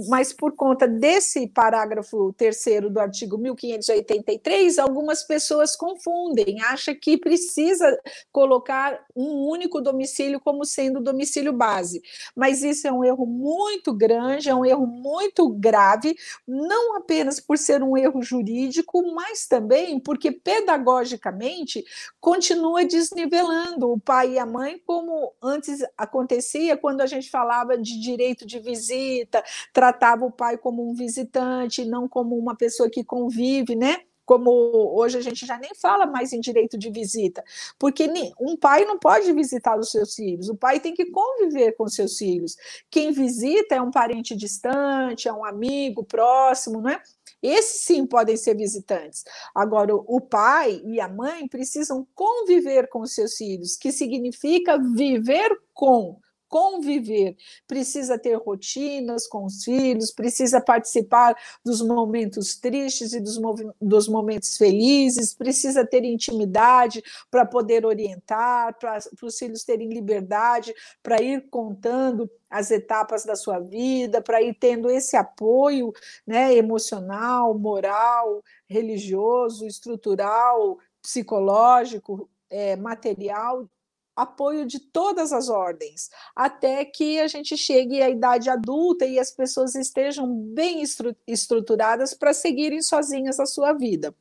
mas 0.08 0.32
por 0.32 0.54
conta 0.54 0.86
desse 0.86 1.48
parágrafo 1.48 2.32
terceiro 2.34 2.88
do 2.88 3.00
artigo 3.00 3.36
1583, 3.36 4.78
algumas 4.78 5.24
pessoas 5.24 5.74
confundem, 5.74 6.62
acham 6.62 6.94
que 6.94 7.18
precisa 7.18 7.98
colocar 8.30 9.04
um 9.14 9.48
único 9.48 9.80
domicílio 9.80 10.40
como 10.40 10.64
sendo 10.64 11.02
domicílio 11.02 11.52
base. 11.52 12.00
Mas 12.34 12.62
isso 12.62 12.86
é 12.86 12.92
um 12.92 13.04
erro 13.04 13.26
muito 13.26 13.92
grande, 13.92 14.48
é 14.48 14.54
um 14.54 14.64
erro 14.64 14.86
muito 14.86 15.48
grave, 15.48 16.16
não 16.46 16.96
apenas 16.96 17.40
por 17.40 17.58
ser 17.58 17.82
um 17.82 17.96
erro 17.96 18.22
jurídico, 18.22 19.02
mas 19.14 19.48
também 19.48 19.98
porque 19.98 20.30
pedagogicamente 20.30 21.84
continua 22.20 22.84
desnivelando 22.84 23.90
o 23.90 23.98
pai 23.98 24.34
e 24.34 24.38
a 24.38 24.46
mãe, 24.46 24.80
como 24.86 25.32
antes 25.42 25.80
acontecia 25.98 26.76
quando 26.76 27.00
a 27.00 27.06
gente 27.06 27.28
falava 27.28 27.76
de 27.76 28.00
direito 28.00 28.46
de 28.46 28.60
visita, 28.60 29.42
tratava 29.72 30.24
o 30.24 30.32
pai 30.32 30.56
como 30.56 30.88
um 30.88 30.94
visitante, 30.94 31.84
não 31.84 32.08
como 32.08 32.36
uma 32.36 32.56
pessoa 32.56 32.90
que 32.90 33.04
convive, 33.04 33.74
né? 33.74 33.98
Como 34.24 34.50
hoje 34.98 35.18
a 35.18 35.20
gente 35.20 35.46
já 35.46 35.56
nem 35.56 35.72
fala 35.74 36.04
mais 36.04 36.32
em 36.32 36.40
direito 36.40 36.76
de 36.76 36.90
visita, 36.90 37.44
porque 37.78 38.10
um 38.40 38.56
pai 38.56 38.84
não 38.84 38.98
pode 38.98 39.32
visitar 39.32 39.78
os 39.78 39.92
seus 39.92 40.16
filhos, 40.16 40.48
o 40.48 40.56
pai 40.56 40.80
tem 40.80 40.94
que 40.94 41.06
conviver 41.06 41.76
com 41.76 41.86
seus 41.86 42.18
filhos. 42.18 42.56
Quem 42.90 43.12
visita 43.12 43.76
é 43.76 43.80
um 43.80 43.92
parente 43.92 44.34
distante, 44.34 45.28
é 45.28 45.32
um 45.32 45.44
amigo 45.44 46.02
próximo, 46.02 46.80
não 46.80 46.90
é? 46.90 47.00
Esses 47.42 47.82
sim 47.82 48.06
podem 48.06 48.36
ser 48.36 48.56
visitantes. 48.56 49.22
Agora, 49.54 49.94
o 49.94 50.20
pai 50.20 50.82
e 50.84 51.00
a 51.00 51.08
mãe 51.08 51.46
precisam 51.46 52.06
conviver 52.14 52.88
com 52.88 53.02
os 53.02 53.14
seus 53.14 53.36
filhos, 53.36 53.76
que 53.76 53.92
significa 53.92 54.78
viver 54.78 55.56
com, 55.72 56.18
conviver, 56.48 57.36
precisa 57.66 58.18
ter 58.18 58.36
rotinas 58.36 59.26
com 59.26 59.44
os 59.44 59.64
filhos, 59.64 60.10
precisa 60.10 60.60
participar 60.60 61.36
dos 61.64 61.82
momentos 61.82 62.56
tristes 62.56 63.12
e 63.12 63.20
dos, 63.20 63.38
dos 63.80 64.08
momentos 64.08 64.56
felizes, 64.56 65.34
precisa 65.34 65.86
ter 65.86 66.04
intimidade 66.04 67.02
para 67.30 67.44
poder 67.44 67.84
orientar, 67.84 68.78
para 68.78 68.98
os 69.22 69.38
filhos 69.38 69.64
terem 69.64 69.88
liberdade 69.88 70.74
para 71.02 71.22
ir 71.22 71.48
contando 71.50 72.30
as 72.48 72.70
etapas 72.70 73.24
da 73.24 73.34
sua 73.34 73.58
vida, 73.58 74.22
para 74.22 74.40
ir 74.40 74.54
tendo 74.54 74.90
esse 74.90 75.16
apoio 75.16 75.92
né, 76.26 76.54
emocional, 76.54 77.58
moral, 77.58 78.42
religioso, 78.68 79.66
estrutural, 79.66 80.78
psicológico, 81.02 82.28
é, 82.48 82.76
material 82.76 83.68
apoio 84.16 84.64
de 84.64 84.80
todas 84.80 85.32
as 85.32 85.50
ordens, 85.50 86.08
até 86.34 86.84
que 86.84 87.20
a 87.20 87.28
gente 87.28 87.56
chegue 87.56 88.02
à 88.02 88.08
idade 88.08 88.48
adulta 88.48 89.04
e 89.04 89.18
as 89.18 89.30
pessoas 89.30 89.74
estejam 89.74 90.26
bem 90.34 90.82
estru 90.82 91.14
estruturadas 91.26 92.14
para 92.14 92.32
seguirem 92.32 92.80
sozinhas 92.80 93.38
a 93.38 93.44
sua 93.44 93.74
vida. 93.74 94.14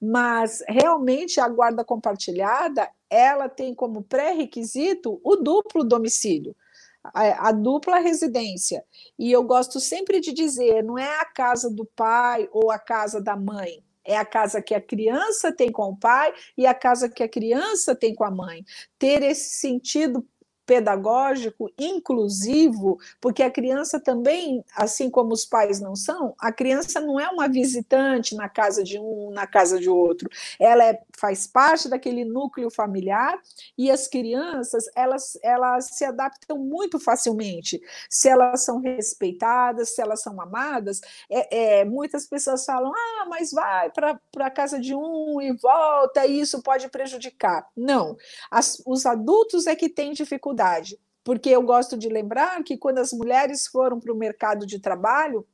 Mas 0.00 0.62
realmente 0.68 1.40
a 1.40 1.48
guarda 1.48 1.84
compartilhada, 1.84 2.90
ela 3.08 3.48
tem 3.48 3.74
como 3.74 4.02
pré-requisito 4.02 5.20
o 5.24 5.36
duplo 5.36 5.84
domicílio. 5.84 6.54
A, 7.02 7.48
a 7.48 7.52
dupla 7.52 7.98
residência. 7.98 8.82
E 9.18 9.30
eu 9.30 9.42
gosto 9.42 9.78
sempre 9.78 10.20
de 10.20 10.32
dizer: 10.32 10.82
não 10.82 10.98
é 10.98 11.20
a 11.20 11.24
casa 11.26 11.70
do 11.70 11.84
pai 11.84 12.48
ou 12.50 12.70
a 12.70 12.78
casa 12.78 13.20
da 13.20 13.36
mãe, 13.36 13.83
é 14.04 14.16
a 14.16 14.24
casa 14.24 14.62
que 14.62 14.74
a 14.74 14.80
criança 14.80 15.52
tem 15.52 15.72
com 15.72 15.90
o 15.90 15.96
pai 15.96 16.32
e 16.56 16.66
a 16.66 16.74
casa 16.74 17.08
que 17.08 17.22
a 17.22 17.28
criança 17.28 17.94
tem 17.94 18.14
com 18.14 18.24
a 18.24 18.30
mãe. 18.30 18.64
Ter 18.98 19.22
esse 19.22 19.58
sentido 19.58 20.26
pedagógico 20.66 21.70
inclusivo, 21.78 22.98
porque 23.20 23.42
a 23.42 23.50
criança 23.50 24.00
também, 24.00 24.64
assim 24.74 25.10
como 25.10 25.32
os 25.32 25.44
pais 25.44 25.80
não 25.80 25.94
são, 25.94 26.34
a 26.38 26.52
criança 26.52 27.00
não 27.00 27.20
é 27.20 27.28
uma 27.28 27.48
visitante 27.48 28.34
na 28.34 28.48
casa 28.48 28.82
de 28.82 28.98
um, 28.98 29.30
na 29.30 29.46
casa 29.46 29.78
de 29.78 29.88
outro. 29.88 30.28
Ela 30.58 30.84
é, 30.84 31.00
faz 31.18 31.46
parte 31.46 31.88
daquele 31.88 32.24
núcleo 32.24 32.70
familiar 32.70 33.38
e 33.76 33.90
as 33.90 34.08
crianças, 34.08 34.84
elas, 34.94 35.38
elas 35.42 35.90
se 35.96 36.04
adaptam 36.04 36.58
muito 36.58 36.98
facilmente. 36.98 37.80
Se 38.08 38.28
elas 38.28 38.64
são 38.64 38.80
respeitadas, 38.80 39.94
se 39.94 40.00
elas 40.00 40.22
são 40.22 40.40
amadas, 40.40 41.00
é, 41.30 41.80
é 41.80 41.84
muitas 41.84 42.26
pessoas 42.26 42.64
falam: 42.64 42.92
"Ah, 42.94 43.26
mas 43.28 43.50
vai 43.52 43.90
para 43.90 44.18
a 44.40 44.50
casa 44.50 44.80
de 44.80 44.94
um 44.94 45.40
e 45.40 45.52
volta, 45.52 46.26
e 46.26 46.40
isso 46.40 46.62
pode 46.62 46.88
prejudicar". 46.88 47.66
Não. 47.76 48.16
As, 48.50 48.82
os 48.86 49.04
adultos 49.04 49.66
é 49.66 49.76
que 49.76 49.88
têm 49.88 50.12
dificuldade 50.12 50.53
dificuldade, 50.54 50.98
porque 51.22 51.50
eu 51.50 51.62
gosto 51.62 51.96
de 51.96 52.08
lembrar 52.08 52.62
que 52.62 52.76
quando 52.76 52.98
as 52.98 53.12
mulheres 53.12 53.66
foram 53.66 53.98
para 53.98 54.12
o 54.12 54.16
mercado 54.16 54.66
de 54.66 54.78
trabalho, 54.78 55.46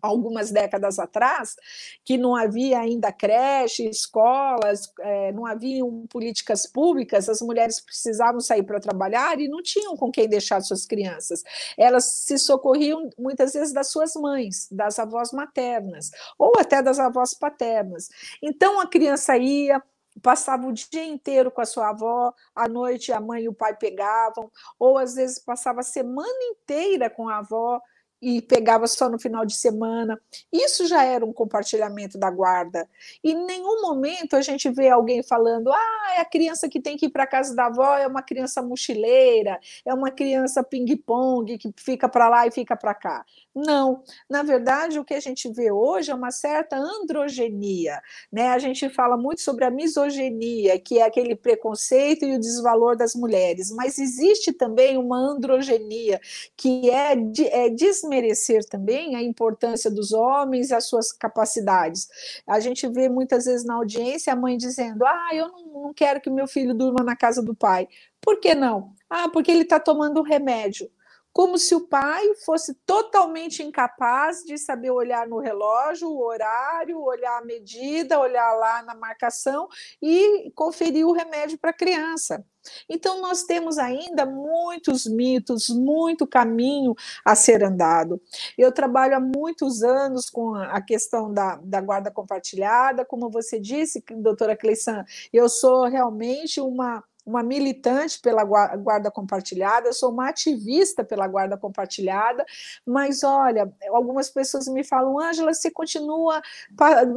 algumas 0.00 0.52
décadas 0.52 1.00
atrás, 1.00 1.56
que 2.04 2.16
não 2.16 2.36
havia 2.36 2.78
ainda 2.78 3.12
creche, 3.12 3.88
escolas, 3.88 4.88
é, 5.00 5.32
não 5.32 5.44
haviam 5.44 6.06
políticas 6.08 6.64
públicas, 6.64 7.28
as 7.28 7.40
mulheres 7.40 7.80
precisavam 7.80 8.40
sair 8.40 8.62
para 8.62 8.78
trabalhar 8.78 9.40
e 9.40 9.48
não 9.48 9.60
tinham 9.60 9.96
com 9.96 10.10
quem 10.10 10.28
deixar 10.28 10.60
suas 10.60 10.86
crianças. 10.86 11.42
Elas 11.76 12.04
se 12.04 12.38
socorriam 12.38 13.10
muitas 13.18 13.52
vezes 13.52 13.72
das 13.72 13.90
suas 13.90 14.14
mães, 14.14 14.68
das 14.70 14.98
avós 14.98 15.32
maternas, 15.32 16.10
ou 16.38 16.52
até 16.56 16.80
das 16.80 17.00
avós 17.00 17.34
paternas. 17.34 18.08
Então 18.40 18.80
a 18.80 18.86
criança 18.86 19.36
ia, 19.36 19.82
passava 20.22 20.66
o 20.66 20.72
dia 20.72 21.04
inteiro 21.04 21.50
com 21.50 21.60
a 21.60 21.66
sua 21.66 21.90
avó, 21.90 22.32
à 22.54 22.68
noite 22.68 23.12
a 23.12 23.20
mãe 23.20 23.44
e 23.44 23.48
o 23.48 23.54
pai 23.54 23.76
pegavam, 23.76 24.50
ou 24.78 24.98
às 24.98 25.14
vezes 25.14 25.38
passava 25.38 25.80
a 25.80 25.84
semana 25.84 26.42
inteira 26.50 27.08
com 27.08 27.28
a 27.28 27.38
avó 27.38 27.80
e 28.22 28.42
pegava 28.42 28.86
só 28.86 29.08
no 29.08 29.18
final 29.18 29.46
de 29.46 29.54
semana. 29.54 30.20
Isso 30.52 30.86
já 30.86 31.04
era 31.04 31.24
um 31.24 31.32
compartilhamento 31.32 32.18
da 32.18 32.30
guarda. 32.30 32.88
E 33.24 33.32
em 33.32 33.46
nenhum 33.46 33.80
momento 33.80 34.36
a 34.36 34.42
gente 34.42 34.68
vê 34.70 34.88
alguém 34.88 35.22
falando: 35.22 35.72
ah, 35.72 36.14
é 36.16 36.20
a 36.20 36.24
criança 36.24 36.68
que 36.68 36.80
tem 36.80 36.96
que 36.96 37.06
ir 37.06 37.10
para 37.10 37.26
casa 37.26 37.54
da 37.54 37.66
avó, 37.66 37.96
é 37.96 38.06
uma 38.06 38.22
criança 38.22 38.62
mochileira, 38.62 39.58
é 39.84 39.94
uma 39.94 40.10
criança 40.10 40.62
ping-pong 40.62 41.56
que 41.56 41.72
fica 41.78 42.08
para 42.08 42.28
lá 42.28 42.46
e 42.46 42.50
fica 42.50 42.76
para 42.76 42.94
cá. 42.94 43.24
Não. 43.54 44.04
Na 44.28 44.44
verdade, 44.44 44.98
o 45.00 45.04
que 45.04 45.14
a 45.14 45.20
gente 45.20 45.50
vê 45.52 45.72
hoje 45.72 46.10
é 46.10 46.14
uma 46.14 46.30
certa 46.30 46.76
androgenia. 46.76 48.00
Né? 48.32 48.48
A 48.48 48.58
gente 48.58 48.88
fala 48.88 49.16
muito 49.16 49.40
sobre 49.40 49.64
a 49.64 49.70
misoginia, 49.70 50.78
que 50.78 51.00
é 51.00 51.02
aquele 51.02 51.34
preconceito 51.34 52.24
e 52.24 52.36
o 52.36 52.40
desvalor 52.40 52.96
das 52.96 53.14
mulheres, 53.14 53.72
mas 53.72 53.98
existe 53.98 54.52
também 54.52 54.96
uma 54.96 55.18
androgenia, 55.18 56.20
que 56.56 56.90
é, 56.90 57.16
de, 57.16 57.46
é 57.48 57.68
desmerecer 57.68 58.64
também 58.68 59.16
a 59.16 59.22
importância 59.22 59.90
dos 59.90 60.12
homens 60.12 60.70
e 60.70 60.74
as 60.74 60.84
suas 60.86 61.10
capacidades. 61.10 62.08
A 62.46 62.60
gente 62.60 62.88
vê 62.88 63.08
muitas 63.08 63.46
vezes 63.46 63.66
na 63.66 63.74
audiência 63.74 64.32
a 64.32 64.36
mãe 64.36 64.56
dizendo: 64.56 65.04
Ah, 65.04 65.30
eu 65.32 65.48
não, 65.48 65.82
não 65.82 65.94
quero 65.94 66.20
que 66.20 66.30
meu 66.30 66.46
filho 66.46 66.72
durma 66.72 67.02
na 67.02 67.16
casa 67.16 67.42
do 67.42 67.54
pai. 67.54 67.88
Por 68.20 68.38
que 68.38 68.54
não? 68.54 68.92
Ah, 69.08 69.28
porque 69.28 69.50
ele 69.50 69.62
está 69.62 69.80
tomando 69.80 70.22
remédio 70.22 70.88
como 71.32 71.58
se 71.58 71.74
o 71.74 71.86
pai 71.86 72.34
fosse 72.44 72.74
totalmente 72.86 73.62
incapaz 73.62 74.42
de 74.42 74.58
saber 74.58 74.90
olhar 74.90 75.26
no 75.28 75.38
relógio, 75.38 76.08
o 76.08 76.22
horário, 76.22 77.00
olhar 77.00 77.38
a 77.38 77.44
medida, 77.44 78.18
olhar 78.18 78.52
lá 78.54 78.82
na 78.82 78.94
marcação 78.94 79.68
e 80.02 80.50
conferir 80.54 81.06
o 81.06 81.12
remédio 81.12 81.58
para 81.58 81.70
a 81.70 81.76
criança. 81.76 82.44
Então, 82.88 83.20
nós 83.22 83.44
temos 83.44 83.78
ainda 83.78 84.26
muitos 84.26 85.06
mitos, 85.06 85.68
muito 85.68 86.26
caminho 86.26 86.94
a 87.24 87.34
ser 87.34 87.64
andado. 87.64 88.20
Eu 88.58 88.70
trabalho 88.72 89.16
há 89.16 89.20
muitos 89.20 89.82
anos 89.82 90.28
com 90.28 90.54
a 90.54 90.80
questão 90.80 91.32
da, 91.32 91.56
da 91.62 91.80
guarda 91.80 92.10
compartilhada, 92.10 93.04
como 93.04 93.30
você 93.30 93.58
disse, 93.58 94.04
doutora 94.16 94.56
Cleissan, 94.56 95.04
eu 95.32 95.48
sou 95.48 95.84
realmente 95.84 96.60
uma 96.60 97.02
uma 97.30 97.42
militante 97.42 98.20
pela 98.20 98.44
guarda 98.44 99.10
compartilhada, 99.10 99.92
sou 99.92 100.10
uma 100.10 100.28
ativista 100.28 101.04
pela 101.04 101.26
guarda 101.26 101.56
compartilhada, 101.56 102.44
mas 102.84 103.22
olha, 103.22 103.72
algumas 103.90 104.28
pessoas 104.28 104.66
me 104.68 104.84
falam, 104.84 105.18
Ângela, 105.18 105.54
você 105.54 105.70
continua 105.70 106.42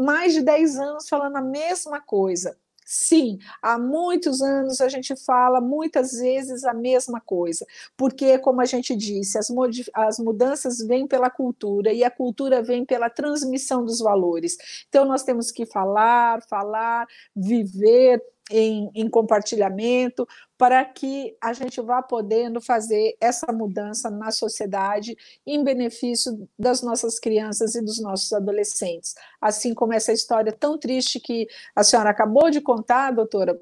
mais 0.03 0.33
de 0.33 0.41
10 0.41 0.77
anos 0.77 1.09
falando 1.09 1.35
a 1.35 1.41
mesma 1.41 1.99
coisa. 1.99 2.55
Sim, 2.85 3.39
há 3.61 3.77
muitos 3.77 4.41
anos 4.41 4.81
a 4.81 4.89
gente 4.89 5.15
fala 5.15 5.61
muitas 5.61 6.11
vezes 6.13 6.63
a 6.63 6.73
mesma 6.73 7.21
coisa, 7.21 7.65
porque, 7.95 8.37
como 8.37 8.61
a 8.61 8.65
gente 8.65 8.95
disse, 8.95 9.37
as, 9.37 9.47
as 9.93 10.19
mudanças 10.19 10.79
vêm 10.79 11.07
pela 11.07 11.29
cultura 11.29 11.93
e 11.93 12.03
a 12.03 12.11
cultura 12.11 12.61
vem 12.61 12.85
pela 12.85 13.09
transmissão 13.09 13.85
dos 13.85 13.99
valores. 13.99 14.57
Então, 14.89 15.05
nós 15.05 15.23
temos 15.23 15.51
que 15.51 15.65
falar, 15.65 16.43
falar, 16.43 17.07
viver, 17.35 18.21
em, 18.51 18.91
em, 18.93 19.09
compartilhamento, 19.09 20.27
para 20.57 20.83
que 20.83 21.35
a 21.41 21.53
gente 21.53 21.79
vá 21.81 22.01
podendo 22.01 22.59
fazer 22.61 23.15
essa 23.19 23.51
mudança 23.51 24.09
na 24.09 24.31
sociedade 24.31 25.15
em 25.45 25.63
benefício 25.63 26.47
das 26.57 26.81
nossas 26.81 27.19
crianças 27.19 27.75
e 27.75 27.81
dos 27.81 28.01
nossos 28.01 28.31
adolescentes. 28.33 29.15
Assim 29.41 29.73
como 29.73 29.93
essa 29.93 30.11
história 30.11 30.51
tão 30.51 30.77
triste 30.77 31.19
que 31.19 31.47
a 31.75 31.83
senhora 31.83 32.09
acabou 32.09 32.49
de 32.49 32.61
contar, 32.61 33.11
doutora, 33.11 33.59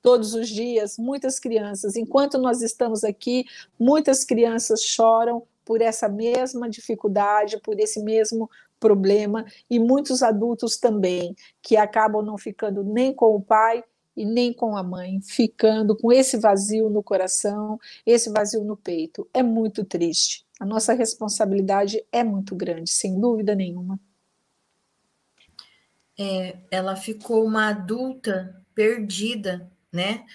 todos 0.00 0.34
os 0.34 0.48
dias, 0.48 0.96
muitas 0.96 1.38
crianças, 1.38 1.96
enquanto 1.96 2.38
nós 2.38 2.62
estamos 2.62 3.02
aqui, 3.04 3.44
muitas 3.78 4.24
crianças 4.24 4.82
choram 4.82 5.42
por 5.64 5.82
essa 5.82 6.08
mesma 6.08 6.68
dificuldade, 6.68 7.60
por 7.60 7.78
esse 7.78 8.02
mesmo 8.02 8.48
problema, 8.78 9.44
e 9.68 9.78
muitos 9.78 10.22
adultos 10.22 10.76
também, 10.76 11.34
que 11.62 11.76
acabam 11.76 12.24
não 12.24 12.38
ficando 12.38 12.82
nem 12.82 13.12
com 13.12 13.34
o 13.34 13.40
pai 13.40 13.82
e 14.16 14.24
nem 14.24 14.52
com 14.52 14.76
a 14.76 14.82
mãe, 14.82 15.20
ficando 15.20 15.96
com 15.96 16.12
esse 16.12 16.36
vazio 16.36 16.90
no 16.90 17.02
coração, 17.02 17.78
esse 18.04 18.30
vazio 18.30 18.64
no 18.64 18.76
peito. 18.76 19.28
É 19.32 19.42
muito 19.42 19.84
triste. 19.84 20.44
A 20.58 20.66
nossa 20.66 20.92
responsabilidade 20.92 22.04
é 22.10 22.24
muito 22.24 22.56
grande, 22.56 22.90
sem 22.90 23.20
dúvida 23.20 23.54
nenhuma. 23.54 23.98
É, 26.18 26.56
ela 26.68 26.96
ficou 26.96 27.44
uma 27.44 27.68
adulta 27.68 28.60
perdida, 28.74 29.70
né? 29.92 30.26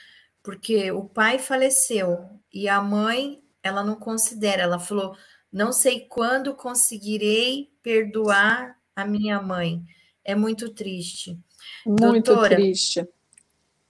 Porque 0.41 0.90
o 0.91 1.03
pai 1.03 1.38
faleceu 1.38 2.26
e 2.53 2.70
a 2.70 2.82
mãe, 2.82 3.44
ela 3.61 3.84
não 3.84 3.95
considera, 3.95 4.64
ela 4.64 4.80
falou: 4.80 5.14
"Não 5.54 5.72
sei 5.72 6.02
quando 6.02 6.56
conseguirei 6.56 7.72
perdoar 7.82 8.76
a 8.96 9.06
minha 9.06 9.42
mãe". 9.42 9.82
É 10.26 10.36
muito 10.36 10.70
triste. 10.70 11.40
Muito 11.86 12.34
Doutora, 12.34 12.56
triste. 12.56 13.08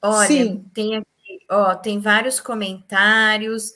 Olha, 0.01 0.27
Sim. 0.27 0.65
tem 0.73 0.97
aqui, 0.97 1.45
ó, 1.49 1.75
tem 1.75 1.99
vários 1.99 2.39
comentários 2.39 3.71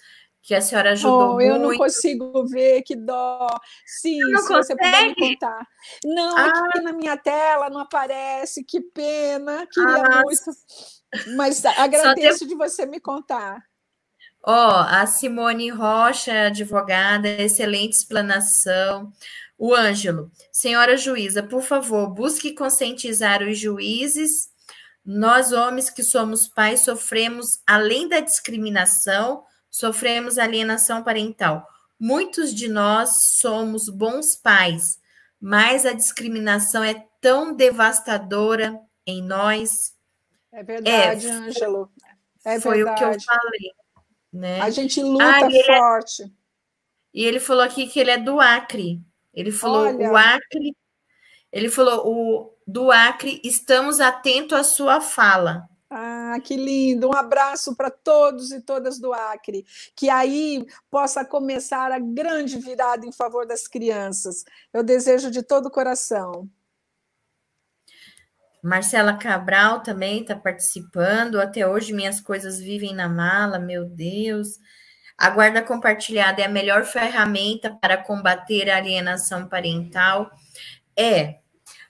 que 0.48 0.56
a 0.56 0.62
senhora 0.62 0.94
ajudou 0.94 1.32
oh, 1.32 1.34
muito. 1.34 1.50
Eu 1.50 1.60
não 1.60 1.78
consigo 1.78 2.48
ver, 2.48 2.82
que 2.82 2.96
dó. 2.96 3.48
Sim, 3.86 4.18
não 4.32 4.42
se 4.42 4.48
consegue? 4.48 4.66
você 4.66 4.76
puder 4.78 5.08
me 5.10 5.16
contar. 5.16 5.68
Não, 6.06 6.38
ah. 6.38 6.46
aqui 6.46 6.82
na 6.82 6.94
minha 6.94 7.18
tela 7.18 7.70
não 7.70 7.82
aparece, 7.82 8.64
que 8.64 8.80
pena, 8.80 9.68
queria 9.68 10.04
ah, 10.06 10.24
muito. 10.24 11.36
Mas 11.36 11.66
agradeço 11.66 12.48
de 12.48 12.56
você 12.56 12.86
me 12.86 13.00
contar. 13.02 13.62
Ó, 14.44 14.54
oh, 14.54 14.86
a 14.88 15.06
Simone 15.06 15.70
Rocha, 15.70 16.48
advogada, 16.48 17.28
excelente 17.28 17.94
explanação. 17.94 19.12
O 19.58 19.74
Ângelo, 19.74 20.32
senhora 20.52 20.96
juíza, 20.96 21.44
por 21.44 21.62
favor, 21.64 22.10
busque 22.10 22.54
conscientizar 22.54 23.42
os 23.42 23.58
juízes 23.58 24.50
nós, 25.10 25.54
homens 25.54 25.90
que 25.90 26.04
somos 26.04 26.50
pais, 26.50 26.82
sofremos, 26.82 27.62
além 27.66 28.10
da 28.10 28.20
discriminação, 28.20 29.46
sofremos 29.72 30.38
alienação 30.38 31.02
parental. 31.02 31.66
Muitos 31.98 32.54
de 32.54 32.68
nós 32.68 33.38
somos 33.40 33.88
bons 33.88 34.36
pais, 34.36 35.00
mas 35.40 35.86
a 35.86 35.94
discriminação 35.94 36.84
é 36.84 37.06
tão 37.22 37.56
devastadora 37.56 38.78
em 39.06 39.24
nós. 39.24 39.96
É 40.52 40.62
verdade, 40.62 41.26
é, 41.26 41.32
Ângelo. 41.32 41.90
É 42.44 42.60
foi 42.60 42.84
verdade. 42.84 43.06
o 43.06 43.10
que 43.10 43.16
eu 43.16 43.22
falei. 43.22 43.72
Né? 44.32 44.62
A 44.62 44.70
gente 44.70 45.02
luta 45.02 45.24
ah, 45.24 45.50
e 45.50 45.58
é 45.58 45.64
forte. 45.66 46.32
E 47.14 47.26
ele 47.26 47.40
falou 47.40 47.64
aqui 47.64 47.88
que 47.88 48.00
ele 48.00 48.12
é 48.12 48.18
do 48.18 48.40
Acre. 48.40 49.02
Ele 49.34 49.52
falou 49.52 49.88
Olha. 49.88 50.12
o 50.12 50.16
Acre. 50.16 50.76
Ele 51.52 51.70
falou 51.70 52.08
o 52.08 52.54
do 52.68 52.92
Acre, 52.92 53.40
estamos 53.44 54.00
atentos 54.00 54.58
à 54.58 54.64
sua 54.64 55.00
fala. 55.00 55.68
Ah, 55.90 56.38
que 56.44 56.58
lindo! 56.58 57.08
Um 57.08 57.14
abraço 57.14 57.74
para 57.76 57.90
todos 57.90 58.52
e 58.52 58.62
todas 58.62 59.00
do 59.00 59.14
Acre. 59.14 59.66
Que 59.96 60.10
aí 60.10 60.66
possa 60.92 61.24
começar 61.24 61.92
a 61.94 62.00
grande 62.00 62.60
virada 62.60 63.06
em 63.06 63.12
favor 63.12 63.48
das 63.48 63.68
crianças. 63.68 64.44
Eu 64.74 64.84
desejo 64.84 65.32
de 65.32 65.42
todo 65.42 65.68
o 65.68 65.72
coração. 65.72 66.50
Marcela 68.68 69.14
Cabral 69.14 69.80
também 69.80 70.22
está 70.22 70.36
participando. 70.36 71.40
Até 71.40 71.66
hoje, 71.66 71.94
minhas 71.94 72.20
coisas 72.20 72.60
vivem 72.60 72.94
na 72.94 73.08
mala, 73.08 73.58
meu 73.58 73.86
Deus. 73.86 74.60
A 75.18 75.30
guarda 75.30 75.62
compartilhada 75.62 76.42
é 76.42 76.46
a 76.46 76.50
melhor 76.50 76.84
ferramenta 76.84 77.76
para 77.82 77.96
combater 77.96 78.70
a 78.70 78.76
alienação 78.76 79.48
parental. 79.48 80.30
É, 81.00 81.38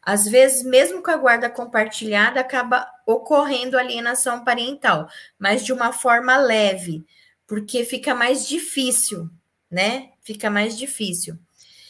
às 0.03 0.25
vezes, 0.25 0.63
mesmo 0.63 1.01
com 1.01 1.09
a 1.09 1.17
guarda 1.17 1.49
compartilhada, 1.49 2.41
acaba 2.41 2.87
ocorrendo 3.07 3.75
alienação 3.75 4.43
parental, 4.43 5.09
mas 5.39 5.65
de 5.65 5.73
uma 5.73 5.91
forma 5.91 6.37
leve, 6.37 7.03
porque 7.47 7.83
fica 7.85 8.13
mais 8.13 8.47
difícil, 8.47 9.27
né? 9.69 10.11
Fica 10.21 10.47
mais 10.49 10.77
difícil. 10.77 11.39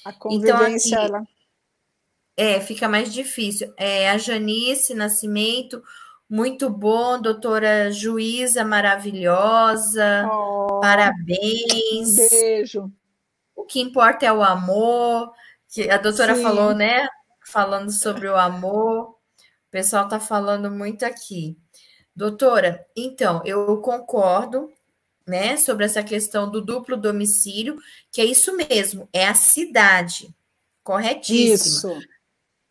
A 0.05 0.13
convivência, 0.13 0.95
então, 0.95 1.03
aqui, 1.03 1.13
ela... 1.13 1.27
É, 2.37 2.61
fica 2.61 2.87
mais 2.87 3.11
difícil. 3.11 3.73
É, 3.75 4.09
a 4.09 4.17
Janice 4.17 4.93
Nascimento, 4.93 5.83
muito 6.29 6.69
bom, 6.69 7.19
doutora 7.19 7.91
juíza 7.91 8.63
maravilhosa, 8.63 10.29
oh, 10.31 10.79
parabéns. 10.79 12.09
Um 12.09 12.29
beijo. 12.29 12.91
O 13.55 13.65
que 13.65 13.81
importa 13.81 14.25
é 14.25 14.31
o 14.31 14.43
amor, 14.43 15.33
que 15.67 15.89
a 15.89 15.97
doutora 15.97 16.35
Sim. 16.35 16.43
falou, 16.43 16.75
né? 16.75 17.07
falando 17.47 17.91
sobre 17.91 18.27
o 18.27 18.35
amor. 18.35 19.09
O 19.09 19.71
pessoal 19.71 20.03
está 20.05 20.19
falando 20.19 20.69
muito 20.69 21.03
aqui. 21.03 21.57
Doutora, 22.15 22.85
então, 22.95 23.41
eu 23.45 23.79
concordo, 23.81 24.69
né, 25.25 25.57
sobre 25.57 25.85
essa 25.85 26.01
questão 26.03 26.49
do 26.49 26.61
duplo 26.61 26.97
domicílio, 26.97 27.77
que 28.11 28.21
é 28.21 28.25
isso 28.25 28.55
mesmo, 28.55 29.09
é 29.11 29.27
a 29.27 29.33
cidade. 29.33 30.33
Corretíssimo. 30.83 31.93
Isso. 31.93 32.07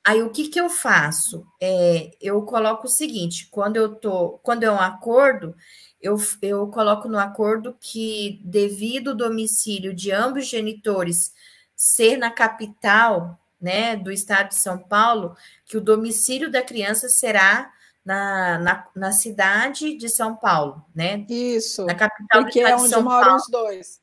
Aí 0.07 0.23
o 0.23 0.31
que, 0.31 0.47
que 0.47 0.61
eu 0.61 0.71
faço? 0.71 1.45
É, 1.61 2.13
eu 2.21 2.41
coloco 2.43 2.87
o 2.87 2.91
seguinte: 2.91 3.49
quando 3.51 3.75
eu 3.77 3.93
tô, 3.93 4.39
quando 4.41 4.63
é 4.63 4.71
um 4.71 4.81
acordo, 4.81 5.53
eu, 6.01 6.17
eu 6.41 6.69
coloco 6.69 7.09
no 7.09 7.19
acordo 7.19 7.77
que, 7.81 8.41
devido 8.45 9.09
o 9.09 9.17
domicílio 9.17 9.93
de 9.93 10.13
ambos 10.13 10.45
os 10.45 10.49
genitores 10.49 11.33
ser 11.75 12.17
na 12.17 12.31
capital, 12.31 13.37
né, 13.61 13.97
do 13.97 14.13
estado 14.13 14.51
de 14.51 14.55
São 14.55 14.79
Paulo, 14.79 15.37
que 15.65 15.77
o 15.77 15.81
domicílio 15.81 16.53
da 16.53 16.63
criança 16.63 17.09
será 17.09 17.73
na, 18.05 18.59
na, 18.61 18.87
na 18.95 19.11
cidade 19.11 19.97
de 19.97 20.09
São 20.09 20.37
Paulo, 20.37 20.85
né? 20.95 21.27
Isso. 21.29 21.85
Na 21.85 21.97
capital 21.97 22.43
porque 22.43 22.61
do 22.61 22.65
estado 22.65 22.71
é 22.71 22.77
onde 22.77 22.89
de 22.89 22.95
São 22.95 23.03
moram 23.03 23.27
Paulo. 23.27 23.37
os 23.39 23.49
dois. 23.51 24.01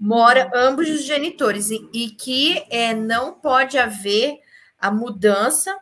Mora 0.00 0.50
ambos 0.54 0.88
os 0.88 1.04
genitores, 1.04 1.70
e, 1.70 1.90
e 1.92 2.10
que 2.10 2.64
é, 2.70 2.94
não 2.94 3.34
pode 3.34 3.76
haver 3.76 4.40
a 4.82 4.90
mudança 4.90 5.78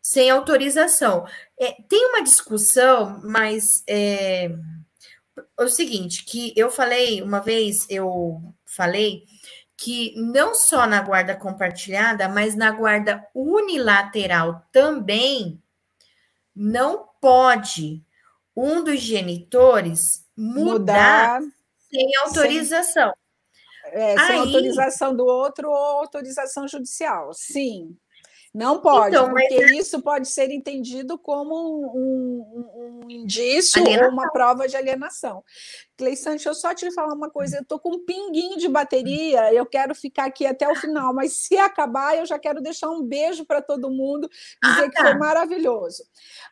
sem 0.00 0.30
autorização. 0.30 1.26
É, 1.58 1.72
tem 1.88 2.06
uma 2.08 2.22
discussão, 2.22 3.20
mas 3.24 3.82
é, 3.88 4.46
é 5.58 5.62
o 5.62 5.68
seguinte, 5.68 6.24
que 6.24 6.52
eu 6.56 6.70
falei 6.70 7.22
uma 7.22 7.40
vez, 7.40 7.86
eu 7.88 8.42
falei 8.66 9.24
que 9.76 10.14
não 10.16 10.54
só 10.54 10.86
na 10.86 11.00
guarda 11.00 11.34
compartilhada, 11.34 12.28
mas 12.28 12.54
na 12.54 12.70
guarda 12.70 13.26
unilateral 13.34 14.66
também 14.70 15.60
não 16.54 17.08
pode 17.20 18.04
um 18.56 18.84
dos 18.84 19.00
genitores 19.00 20.26
mudar, 20.36 21.40
mudar 21.40 21.52
sem 21.90 22.16
autorização. 22.16 23.12
Sem, 23.82 23.92
é, 23.92 24.16
sem 24.18 24.26
Aí, 24.26 24.38
autorização 24.38 25.16
do 25.16 25.24
outro 25.24 25.68
ou 25.68 25.74
autorização 25.74 26.68
judicial, 26.68 27.32
sim. 27.32 27.96
Não 28.54 28.80
pode, 28.80 29.16
então, 29.16 29.30
porque 29.30 29.60
mas... 29.60 29.70
isso 29.78 30.02
pode 30.02 30.28
ser 30.28 30.50
entendido 30.50 31.18
como 31.18 31.54
um, 31.54 32.42
um, 32.44 33.00
um 33.06 33.10
indício 33.10 33.80
alienação. 33.80 34.06
ou 34.06 34.12
uma 34.12 34.30
prova 34.30 34.68
de 34.68 34.76
alienação. 34.76 35.42
Cleissante, 36.02 36.38
deixa 36.38 36.48
eu 36.48 36.54
só 36.54 36.74
te 36.74 36.90
falar 36.90 37.14
uma 37.14 37.30
coisa. 37.30 37.58
Eu 37.58 37.62
estou 37.62 37.78
com 37.78 37.94
um 37.94 38.04
pinguinho 38.04 38.58
de 38.58 38.68
bateria, 38.68 39.54
eu 39.54 39.64
quero 39.64 39.94
ficar 39.94 40.24
aqui 40.24 40.44
até 40.44 40.68
o 40.68 40.74
final, 40.74 41.14
mas 41.14 41.34
se 41.34 41.56
acabar, 41.56 42.18
eu 42.18 42.26
já 42.26 42.40
quero 42.40 42.60
deixar 42.60 42.90
um 42.90 43.04
beijo 43.04 43.44
para 43.44 43.62
todo 43.62 43.88
mundo, 43.88 44.28
dizer 44.28 44.86
ah, 44.86 44.90
tá. 44.90 44.90
que 44.90 45.00
foi 45.00 45.14
maravilhoso. 45.14 46.02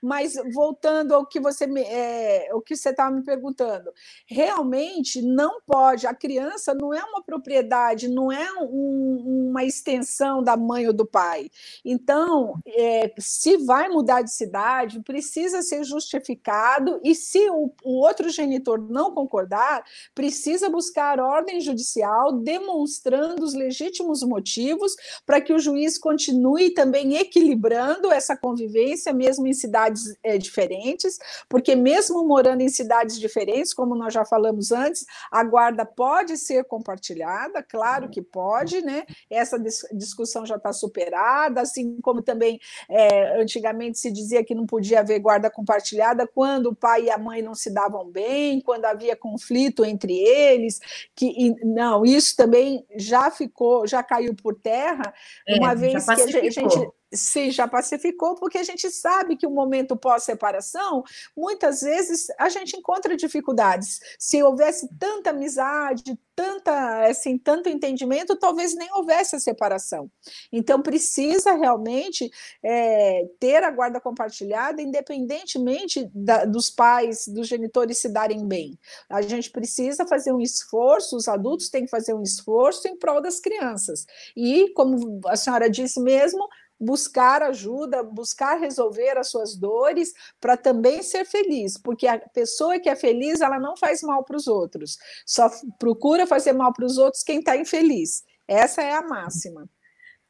Mas 0.01 0.35
voltando 0.55 1.17
ao 1.17 1.27
que 1.27 1.41
você 1.41 1.67
me, 1.67 1.83
é, 1.83 2.49
o 2.55 2.61
que 2.61 2.77
você 2.77 2.91
estava 2.91 3.11
me 3.11 3.25
perguntando, 3.25 3.91
realmente 4.25 5.21
não 5.21 5.61
pode. 5.67 6.07
A 6.07 6.15
criança 6.15 6.73
não 6.73 6.95
é 6.95 7.03
uma 7.03 7.21
propriedade, 7.21 8.07
não 8.07 8.31
é 8.31 8.53
um, 8.63 9.49
uma 9.51 9.65
extensão 9.65 10.45
da 10.45 10.57
mãe 10.57 10.87
ou 10.87 10.93
do 10.93 11.05
pai. 11.05 11.51
Então, 11.85 12.55
é, 12.69 13.13
se 13.19 13.57
vai 13.57 13.89
mudar 13.89 14.23
de 14.23 14.33
cidade, 14.33 15.03
precisa 15.03 15.61
ser 15.61 15.83
justificado, 15.83 17.01
e 17.03 17.17
se 17.17 17.51
o, 17.51 17.75
o 17.83 17.99
outro 17.99 18.29
genitor 18.29 18.81
não 18.81 19.13
concordar, 19.13 19.40
concordar, 19.41 19.83
precisa 20.15 20.69
buscar 20.69 21.19
ordem 21.19 21.61
judicial 21.61 22.33
demonstrando 22.33 23.45
os 23.45 23.55
legítimos 23.55 24.23
motivos 24.23 24.95
para 25.25 25.41
que 25.41 25.53
o 25.53 25.59
juiz 25.59 25.99
continue 25.99 26.71
também 26.71 27.17
equilibrando 27.17 28.13
essa 28.13 28.37
convivência, 28.37 29.13
mesmo 29.13 29.47
em 29.47 29.53
cidades 29.53 30.15
é, 30.23 30.37
diferentes, 30.37 31.19
porque 31.49 31.75
mesmo 31.75 32.27
morando 32.27 32.61
em 32.61 32.69
cidades 32.69 33.19
diferentes, 33.19 33.73
como 33.73 33.95
nós 33.95 34.13
já 34.13 34.25
falamos 34.25 34.73
antes, 34.73 35.07
a 35.31 35.43
guarda 35.45 35.85
pode 35.85 36.37
ser 36.37 36.65
compartilhada, 36.65 37.63
claro 37.63 38.09
que 38.09 38.23
pode, 38.23 38.83
né? 38.83 39.05
Essa 39.31 39.59
discussão 39.93 40.45
já 40.45 40.57
está 40.57 40.73
superada, 40.73 41.61
assim 41.61 41.99
como 42.03 42.23
também 42.23 42.61
é, 42.89 43.41
antigamente 43.41 43.99
se 43.99 44.11
dizia 44.11 44.45
que 44.45 44.55
não 44.55 44.67
podia 44.67 45.01
haver 45.01 45.19
guarda 45.19 45.51
compartilhada 45.51 46.27
quando 46.27 46.67
o 46.67 46.75
pai 46.75 47.05
e 47.05 47.11
a 47.11 47.19
mãe 47.19 47.43
não 47.43 47.55
se 47.55 47.71
davam 47.71 48.11
bem, 48.11 48.61
quando 48.61 48.85
havia 48.85 49.17
conflito 49.31 49.85
entre 49.85 50.13
eles, 50.13 50.81
que 51.15 51.27
e, 51.27 51.55
não, 51.65 52.05
isso 52.05 52.37
também 52.37 52.85
já 52.97 53.31
ficou, 53.31 53.87
já 53.87 54.03
caiu 54.03 54.35
por 54.35 54.55
terra, 54.55 55.13
é, 55.47 55.57
uma 55.57 55.75
vez 55.75 56.05
que 56.05 56.11
a 56.11 56.27
gente 56.27 56.89
se 57.13 57.51
já 57.51 57.67
pacificou, 57.67 58.35
porque 58.35 58.59
a 58.59 58.63
gente 58.63 58.91
sabe 58.91 59.37
que 59.37 59.47
o 59.47 59.51
momento 59.51 59.97
pós-separação, 59.97 61.03
muitas 61.37 61.81
vezes 61.81 62.27
a 62.39 62.49
gente 62.49 62.77
encontra 62.77 63.17
dificuldades. 63.17 64.01
Se 64.19 64.43
houvesse 64.43 64.89
tanta 64.99 65.31
amizade, 65.31 66.19
tanta, 66.41 67.07
assim, 67.07 67.37
tanto 67.37 67.69
entendimento, 67.69 68.35
talvez 68.35 68.75
nem 68.75 68.89
houvesse 68.95 69.37
a 69.37 69.41
separação. 69.41 70.11
Então, 70.51 70.81
precisa 70.81 71.53
realmente 71.53 72.31
é, 72.63 73.27
ter 73.39 73.63
a 73.63 73.71
guarda 73.71 74.01
compartilhada, 74.01 74.81
independentemente 74.81 76.11
da, 76.15 76.47
dos 76.47 76.71
pais, 76.71 77.29
dos 77.29 77.47
genitores 77.47 77.99
se 77.99 78.09
darem 78.09 78.47
bem. 78.47 78.79
A 79.09 79.21
gente 79.21 79.51
precisa 79.51 80.07
fazer 80.07 80.33
um 80.33 80.41
esforço, 80.41 81.15
os 81.15 81.29
adultos 81.29 81.69
têm 81.69 81.85
que 81.85 81.91
fazer 81.91 82.15
um 82.15 82.23
esforço 82.23 82.89
em 82.89 82.97
prol 82.97 83.21
das 83.21 83.39
crianças. 83.39 84.07
E, 84.35 84.71
como 84.71 85.21
a 85.27 85.37
senhora 85.37 85.69
disse 85.69 86.01
mesmo, 86.01 86.49
buscar 86.81 87.43
ajuda, 87.43 88.03
buscar 88.03 88.59
resolver 88.59 89.19
as 89.19 89.29
suas 89.29 89.55
dores 89.55 90.15
para 90.41 90.57
também 90.57 91.03
ser 91.03 91.27
feliz, 91.27 91.77
porque 91.77 92.07
a 92.07 92.19
pessoa 92.19 92.81
que 92.81 92.89
é 92.89 92.97
feliz, 92.97 93.43
ela 93.43 93.59
não 93.59 93.77
faz 93.77 94.03
mal 94.03 94.25
para 94.25 94.37
os 94.37 94.47
outros, 94.47 94.97
só 95.27 95.51
procura 95.79 96.27
fazer 96.27 96.55
mal 96.55 96.73
para 96.73 96.87
os 96.87 96.97
outros 96.97 97.23
quem 97.23 97.41
está 97.41 97.57
infeliz. 97.57 98.25
Essa 98.49 98.83
é 98.83 98.95
a 98.95 99.03
máxima. 99.03 99.69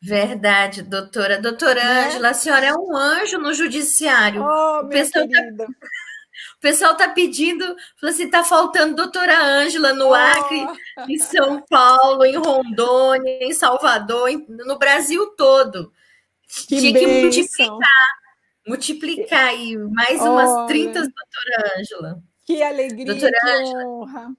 Verdade, 0.03 0.83
doutora. 0.83 1.41
Doutora 1.41 1.83
né? 1.83 2.07
Ângela, 2.07 2.31
a 2.31 2.35
senhora 2.35 2.67
é 2.67 2.75
um 2.75 2.97
anjo 2.97 3.39
no 3.39 3.53
judiciário. 3.53 4.43
Oh, 4.43 4.81
o 4.81 4.89
pessoal 4.89 5.27
está 5.27 5.65
o 6.57 6.61
pessoal 6.61 6.97
tá 6.97 7.09
pedindo, 7.11 7.65
falou 8.01 8.15
assim, 8.15 8.31
tá 8.31 8.43
faltando 8.43 8.97
doutora 8.97 9.39
Ângela 9.39 9.93
no 9.93 10.13
Acre, 10.13 10.67
oh. 10.99 11.03
em 11.07 11.19
São 11.19 11.63
Paulo, 11.69 12.25
em 12.25 12.37
Rondônia, 12.37 13.45
em 13.45 13.53
Salvador, 13.53 14.29
em, 14.29 14.45
no 14.49 14.79
Brasil 14.79 15.35
todo. 15.37 15.93
Que 16.67 16.81
Tinha 16.81 16.93
que 16.93 17.07
multiplicar, 17.07 18.19
multiplicar 18.67 19.49
aí 19.49 19.77
mais 19.77 20.21
Olha, 20.21 20.31
umas 20.31 20.67
30, 20.67 20.93
doutora 21.01 21.79
Ângela. 21.79 22.23
Que 22.45 22.63
alegria, 22.63 23.07
doutora 23.07 23.31
que 23.31 23.49
Angela, 23.49 23.87
honra. 23.87 24.37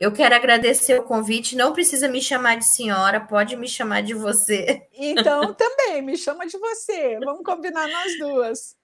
Eu 0.00 0.12
quero 0.12 0.34
agradecer 0.34 0.98
o 0.98 1.02
convite. 1.02 1.54
Não 1.54 1.74
precisa 1.74 2.08
me 2.08 2.22
chamar 2.22 2.56
de 2.56 2.64
senhora, 2.64 3.20
pode 3.20 3.54
me 3.54 3.68
chamar 3.68 4.02
de 4.02 4.14
você. 4.14 4.86
Então, 4.94 5.52
também, 5.52 6.00
me 6.00 6.16
chama 6.16 6.46
de 6.46 6.56
você. 6.56 7.18
Vamos 7.18 7.42
combinar 7.44 7.86
nós 7.86 8.18
duas. 8.18 8.76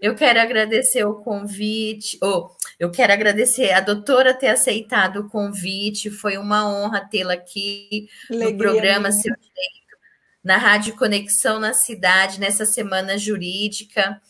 Eu 0.00 0.16
quero 0.16 0.40
agradecer 0.40 1.04
o 1.04 1.22
convite. 1.22 2.18
Oh, 2.20 2.48
eu 2.80 2.90
quero 2.90 3.12
agradecer 3.12 3.70
a 3.70 3.80
doutora 3.80 4.34
ter 4.34 4.48
aceitado 4.48 5.20
o 5.20 5.28
convite. 5.28 6.10
Foi 6.10 6.36
uma 6.36 6.68
honra 6.68 7.08
tê-la 7.08 7.34
aqui 7.34 8.08
Alegria, 8.28 8.50
no 8.50 8.58
programa 8.58 9.12
Seu 9.12 9.32
Direito 9.36 9.87
na 10.42 10.56
Rádio 10.56 10.96
Conexão 10.96 11.58
na 11.58 11.72
Cidade, 11.72 12.40
nessa 12.40 12.64
semana 12.64 13.18
jurídica. 13.18 14.20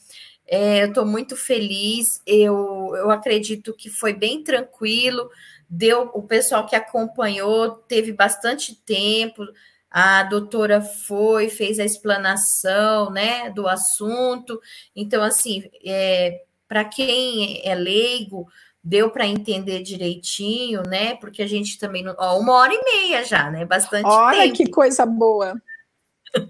É, 0.46 0.82
eu 0.82 0.88
estou 0.88 1.04
muito 1.04 1.36
feliz, 1.36 2.22
eu, 2.26 2.94
eu 2.96 3.10
acredito 3.10 3.74
que 3.74 3.90
foi 3.90 4.14
bem 4.14 4.42
tranquilo, 4.42 5.30
deu 5.68 6.10
o 6.14 6.22
pessoal 6.22 6.64
que 6.66 6.74
acompanhou 6.74 7.72
teve 7.86 8.12
bastante 8.12 8.74
tempo, 8.74 9.44
a 9.90 10.22
doutora 10.22 10.80
foi, 10.80 11.48
fez 11.48 11.78
a 11.78 11.84
explanação 11.84 13.10
né, 13.10 13.50
do 13.50 13.66
assunto. 13.66 14.60
Então, 14.94 15.22
assim, 15.22 15.64
é, 15.84 16.42
para 16.66 16.84
quem 16.84 17.62
é 17.64 17.74
leigo, 17.74 18.46
deu 18.84 19.10
para 19.10 19.26
entender 19.26 19.82
direitinho, 19.82 20.82
né? 20.86 21.14
Porque 21.16 21.42
a 21.42 21.46
gente 21.46 21.78
também 21.78 22.02
não. 22.02 22.14
Ó, 22.18 22.38
uma 22.38 22.54
hora 22.54 22.72
e 22.74 22.84
meia 22.84 23.24
já, 23.24 23.50
né? 23.50 23.64
Bastante 23.64 24.06
Olha 24.06 24.42
tempo. 24.42 24.56
que 24.56 24.70
coisa 24.70 25.06
boa. 25.06 25.60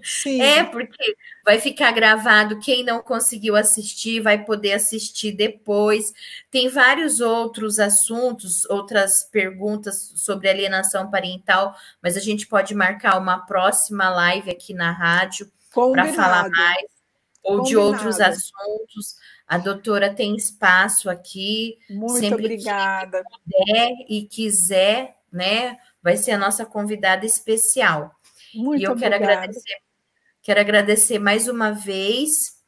Sim. 0.03 0.41
É, 0.41 0.63
porque 0.63 1.15
vai 1.43 1.59
ficar 1.59 1.91
gravado. 1.91 2.59
Quem 2.59 2.83
não 2.83 3.01
conseguiu 3.01 3.55
assistir 3.55 4.19
vai 4.21 4.43
poder 4.43 4.73
assistir 4.73 5.31
depois. 5.31 6.13
Tem 6.51 6.69
vários 6.69 7.21
outros 7.21 7.79
assuntos, 7.79 8.65
outras 8.65 9.23
perguntas 9.23 10.13
sobre 10.15 10.49
alienação 10.49 11.09
parental, 11.09 11.75
mas 12.01 12.17
a 12.17 12.19
gente 12.19 12.47
pode 12.47 12.73
marcar 12.75 13.17
uma 13.17 13.39
próxima 13.39 14.09
live 14.09 14.51
aqui 14.51 14.73
na 14.73 14.91
rádio 14.91 15.51
para 15.73 16.13
falar 16.13 16.49
mais, 16.49 16.85
ou 17.43 17.57
Combinado. 17.57 17.69
de 17.69 17.77
outros 17.77 18.19
assuntos. 18.19 19.15
A 19.47 19.57
doutora 19.57 20.13
tem 20.13 20.35
espaço 20.35 21.09
aqui. 21.09 21.79
Muito 21.89 22.19
sempre 22.19 22.45
obrigada. 22.45 23.23
Que 23.23 23.57
puder 23.57 23.91
e 24.07 24.27
quiser, 24.27 25.17
né? 25.31 25.77
Vai 26.03 26.17
ser 26.17 26.31
a 26.31 26.37
nossa 26.37 26.65
convidada 26.65 27.25
especial. 27.25 28.15
Muito 28.53 28.81
e 28.81 28.85
eu 28.85 28.91
obrigada. 28.91 29.19
quero 29.19 29.33
agradecer, 29.33 29.77
quero 30.41 30.59
agradecer 30.59 31.19
mais 31.19 31.47
uma 31.47 31.71
vez 31.71 32.59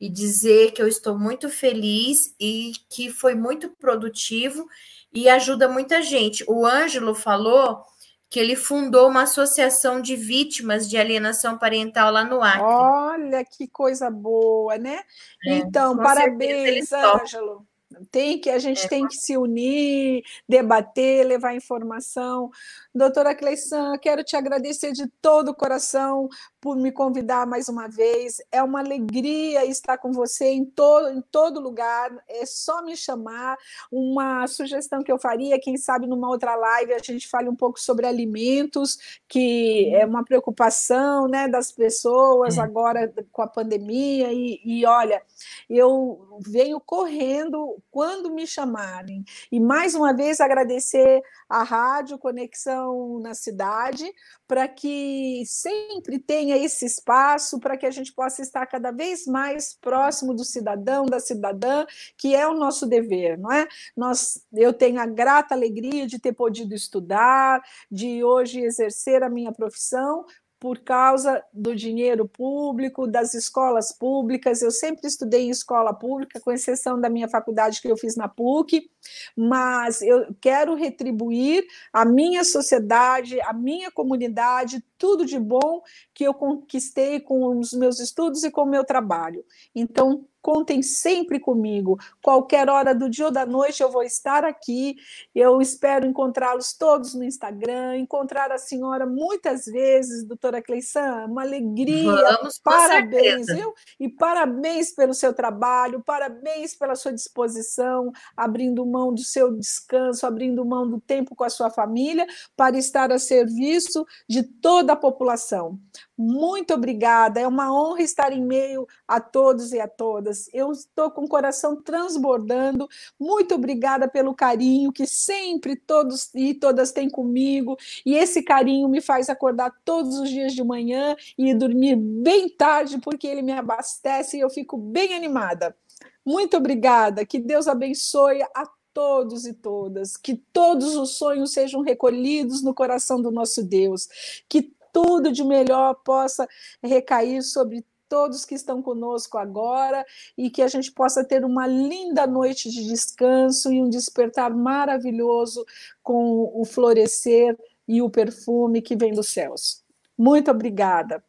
e 0.00 0.08
dizer 0.08 0.72
que 0.72 0.80
eu 0.80 0.86
estou 0.86 1.18
muito 1.18 1.48
feliz 1.48 2.34
e 2.38 2.72
que 2.88 3.10
foi 3.10 3.34
muito 3.34 3.70
produtivo 3.70 4.68
e 5.12 5.28
ajuda 5.28 5.68
muita 5.68 6.02
gente. 6.02 6.44
O 6.46 6.64
Ângelo 6.64 7.14
falou 7.14 7.82
que 8.30 8.38
ele 8.38 8.54
fundou 8.54 9.08
uma 9.08 9.22
associação 9.22 10.00
de 10.00 10.14
vítimas 10.14 10.88
de 10.88 10.98
alienação 10.98 11.56
parental 11.56 12.12
lá 12.12 12.24
no 12.24 12.42
Acre. 12.42 12.62
Olha 12.62 13.44
que 13.44 13.66
coisa 13.66 14.10
boa, 14.10 14.76
né? 14.76 15.00
É, 15.46 15.54
então, 15.54 15.96
parabéns, 15.96 16.92
Ângelo. 16.92 17.66
Tem 18.10 18.38
que 18.38 18.50
a 18.50 18.58
gente 18.58 18.84
é, 18.84 18.88
tem 18.88 19.06
que 19.06 19.16
se 19.16 19.36
unir, 19.36 20.22
debater, 20.46 21.26
levar 21.26 21.54
informação. 21.54 22.50
Doutora 22.94 23.34
Cleisan, 23.34 23.96
quero 23.96 24.22
te 24.22 24.36
agradecer 24.36 24.92
de 24.92 25.06
todo 25.22 25.50
o 25.50 25.54
coração 25.54 26.28
por 26.60 26.76
me 26.76 26.92
convidar 26.92 27.46
mais 27.46 27.68
uma 27.68 27.88
vez. 27.88 28.42
É 28.52 28.62
uma 28.62 28.80
alegria 28.80 29.64
estar 29.64 29.96
com 29.96 30.12
você 30.12 30.48
em 30.48 30.66
todo, 30.66 31.08
em 31.08 31.22
todo 31.30 31.60
lugar. 31.60 32.12
É 32.28 32.44
só 32.44 32.82
me 32.82 32.94
chamar. 32.94 33.56
Uma 33.90 34.46
sugestão 34.46 35.02
que 35.02 35.10
eu 35.10 35.18
faria, 35.18 35.58
quem 35.58 35.78
sabe 35.78 36.06
numa 36.06 36.28
outra 36.28 36.54
live 36.56 36.92
a 36.92 36.98
gente 36.98 37.26
fale 37.26 37.48
um 37.48 37.56
pouco 37.56 37.80
sobre 37.80 38.06
alimentos, 38.06 39.20
que 39.26 39.94
é 39.94 40.04
uma 40.04 40.24
preocupação 40.24 41.26
né, 41.26 41.48
das 41.48 41.72
pessoas 41.72 42.58
agora 42.58 43.12
com 43.32 43.40
a 43.40 43.46
pandemia. 43.46 44.30
E, 44.30 44.60
e 44.62 44.84
olha, 44.84 45.22
eu 45.70 46.38
venho 46.40 46.78
correndo 46.80 47.77
quando 47.90 48.30
me 48.30 48.46
chamarem. 48.46 49.24
E 49.50 49.60
mais 49.60 49.94
uma 49.94 50.12
vez 50.12 50.40
agradecer 50.40 51.22
a 51.48 51.62
Rádio 51.62 52.18
Conexão 52.18 53.18
na 53.20 53.34
cidade, 53.34 54.10
para 54.46 54.66
que 54.66 55.42
sempre 55.46 56.18
tenha 56.18 56.56
esse 56.56 56.86
espaço, 56.86 57.60
para 57.60 57.76
que 57.76 57.86
a 57.86 57.90
gente 57.90 58.12
possa 58.12 58.42
estar 58.42 58.66
cada 58.66 58.90
vez 58.90 59.26
mais 59.26 59.74
próximo 59.74 60.34
do 60.34 60.44
cidadão, 60.44 61.06
da 61.06 61.20
cidadã, 61.20 61.84
que 62.16 62.34
é 62.34 62.46
o 62.46 62.54
nosso 62.54 62.86
dever, 62.86 63.38
não 63.38 63.52
é? 63.52 63.66
Nós, 63.96 64.42
eu 64.52 64.72
tenho 64.72 65.00
a 65.00 65.06
grata 65.06 65.54
alegria 65.54 66.06
de 66.06 66.18
ter 66.18 66.32
podido 66.32 66.74
estudar, 66.74 67.62
de 67.90 68.24
hoje 68.24 68.60
exercer 68.60 69.22
a 69.22 69.28
minha 69.28 69.52
profissão, 69.52 70.24
por 70.60 70.80
causa 70.80 71.42
do 71.52 71.74
dinheiro 71.74 72.26
público, 72.26 73.06
das 73.06 73.34
escolas 73.34 73.92
públicas. 73.92 74.60
Eu 74.60 74.70
sempre 74.70 75.06
estudei 75.06 75.42
em 75.42 75.50
escola 75.50 75.94
pública, 75.94 76.40
com 76.40 76.50
exceção 76.50 77.00
da 77.00 77.08
minha 77.08 77.28
faculdade 77.28 77.80
que 77.80 77.88
eu 77.88 77.96
fiz 77.96 78.16
na 78.16 78.28
PUC, 78.28 78.90
mas 79.36 80.02
eu 80.02 80.34
quero 80.40 80.74
retribuir 80.74 81.64
a 81.92 82.04
minha 82.04 82.44
sociedade, 82.44 83.40
a 83.42 83.52
minha 83.52 83.90
comunidade, 83.90 84.82
tudo 84.96 85.24
de 85.24 85.38
bom 85.38 85.82
que 86.12 86.24
eu 86.24 86.34
conquistei 86.34 87.20
com 87.20 87.58
os 87.58 87.72
meus 87.72 88.00
estudos 88.00 88.42
e 88.42 88.50
com 88.50 88.62
o 88.62 88.66
meu 88.66 88.84
trabalho. 88.84 89.44
Então, 89.74 90.26
contem 90.48 90.82
sempre 90.82 91.38
comigo. 91.38 91.98
Qualquer 92.22 92.70
hora 92.70 92.94
do 92.94 93.10
dia 93.10 93.26
ou 93.26 93.30
da 93.30 93.44
noite 93.44 93.82
eu 93.82 93.90
vou 93.90 94.02
estar 94.02 94.44
aqui. 94.44 94.96
Eu 95.34 95.60
espero 95.60 96.06
encontrá-los 96.06 96.72
todos 96.72 97.14
no 97.14 97.22
Instagram, 97.22 97.98
encontrar 97.98 98.50
a 98.50 98.56
senhora 98.56 99.04
muitas 99.04 99.66
vezes, 99.66 100.24
doutora 100.24 100.62
Cleisan, 100.62 101.26
uma 101.26 101.42
alegria. 101.42 102.10
Vamos, 102.38 102.58
parabéns, 102.58 103.46
viu? 103.46 103.74
E 104.00 104.08
parabéns 104.08 104.94
pelo 104.94 105.12
seu 105.12 105.34
trabalho, 105.34 106.02
parabéns 106.02 106.74
pela 106.74 106.94
sua 106.94 107.12
disposição, 107.12 108.10
abrindo 108.34 108.86
mão 108.86 108.97
mão 108.98 109.14
do 109.14 109.22
seu 109.22 109.56
descanso, 109.56 110.26
abrindo 110.26 110.64
mão 110.64 110.88
do 110.88 111.00
tempo 111.00 111.36
com 111.36 111.44
a 111.44 111.50
sua 111.50 111.70
família, 111.70 112.26
para 112.56 112.76
estar 112.76 113.12
a 113.12 113.18
serviço 113.18 114.04
de 114.28 114.42
toda 114.42 114.92
a 114.94 114.96
população. 114.96 115.78
Muito 116.16 116.74
obrigada, 116.74 117.38
é 117.38 117.46
uma 117.46 117.72
honra 117.72 118.02
estar 118.02 118.32
em 118.32 118.44
meio 118.44 118.88
a 119.06 119.20
todos 119.20 119.72
e 119.72 119.78
a 119.78 119.86
todas. 119.86 120.50
Eu 120.52 120.72
estou 120.72 121.12
com 121.12 121.22
o 121.24 121.28
coração 121.28 121.80
transbordando. 121.80 122.88
Muito 123.20 123.54
obrigada 123.54 124.08
pelo 124.08 124.34
carinho 124.34 124.90
que 124.90 125.06
sempre 125.06 125.76
todos 125.76 126.34
e 126.34 126.54
todas 126.54 126.90
têm 126.90 127.08
comigo, 127.08 127.76
e 128.04 128.14
esse 128.14 128.42
carinho 128.42 128.88
me 128.88 129.00
faz 129.00 129.28
acordar 129.28 129.72
todos 129.84 130.18
os 130.18 130.28
dias 130.28 130.52
de 130.52 130.64
manhã 130.64 131.14
e 131.36 131.54
dormir 131.54 131.94
bem 131.94 132.48
tarde, 132.48 132.98
porque 132.98 133.28
ele 133.28 133.42
me 133.42 133.52
abastece 133.52 134.36
e 134.36 134.40
eu 134.40 134.50
fico 134.50 134.76
bem 134.76 135.14
animada. 135.14 135.76
Muito 136.24 136.56
obrigada, 136.56 137.24
que 137.24 137.38
Deus 137.38 137.66
abençoe 137.66 138.42
a 138.54 138.66
todos 138.98 139.46
e 139.46 139.54
todas, 139.54 140.16
que 140.16 140.34
todos 140.34 140.96
os 140.96 141.10
sonhos 141.10 141.52
sejam 141.52 141.82
recolhidos 141.82 142.64
no 142.64 142.74
coração 142.74 143.22
do 143.22 143.30
nosso 143.30 143.62
Deus, 143.62 144.08
que 144.48 144.74
tudo 144.92 145.30
de 145.30 145.44
melhor 145.44 145.94
possa 146.02 146.48
recair 146.82 147.44
sobre 147.44 147.86
todos 148.08 148.44
que 148.44 148.56
estão 148.56 148.82
conosco 148.82 149.38
agora 149.38 150.04
e 150.36 150.50
que 150.50 150.62
a 150.62 150.66
gente 150.66 150.90
possa 150.90 151.22
ter 151.22 151.44
uma 151.44 151.64
linda 151.64 152.26
noite 152.26 152.68
de 152.68 152.88
descanso 152.88 153.72
e 153.72 153.80
um 153.80 153.88
despertar 153.88 154.52
maravilhoso 154.52 155.64
com 156.02 156.50
o 156.52 156.64
florescer 156.64 157.56
e 157.86 158.02
o 158.02 158.10
perfume 158.10 158.82
que 158.82 158.96
vem 158.96 159.12
dos 159.12 159.28
céus. 159.28 159.84
Muito 160.18 160.50
obrigada. 160.50 161.22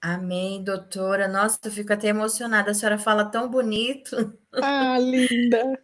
Amém, 0.00 0.62
doutora. 0.62 1.26
Nossa, 1.26 1.58
eu 1.64 1.72
fico 1.72 1.92
até 1.92 2.06
emocionada. 2.06 2.70
A 2.70 2.74
senhora 2.74 2.98
fala 2.98 3.24
tão 3.24 3.50
bonito. 3.50 4.32
Ah, 4.62 4.96
linda. 4.96 5.76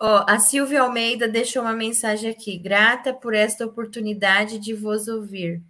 Ó, 0.00 0.24
a 0.28 0.38
Silvia 0.38 0.82
Almeida 0.82 1.26
deixou 1.26 1.62
uma 1.62 1.72
mensagem 1.72 2.30
aqui. 2.30 2.58
Grata 2.58 3.14
por 3.14 3.34
esta 3.34 3.64
oportunidade 3.64 4.58
de 4.58 4.74
vos 4.74 5.08
ouvir. 5.08 5.62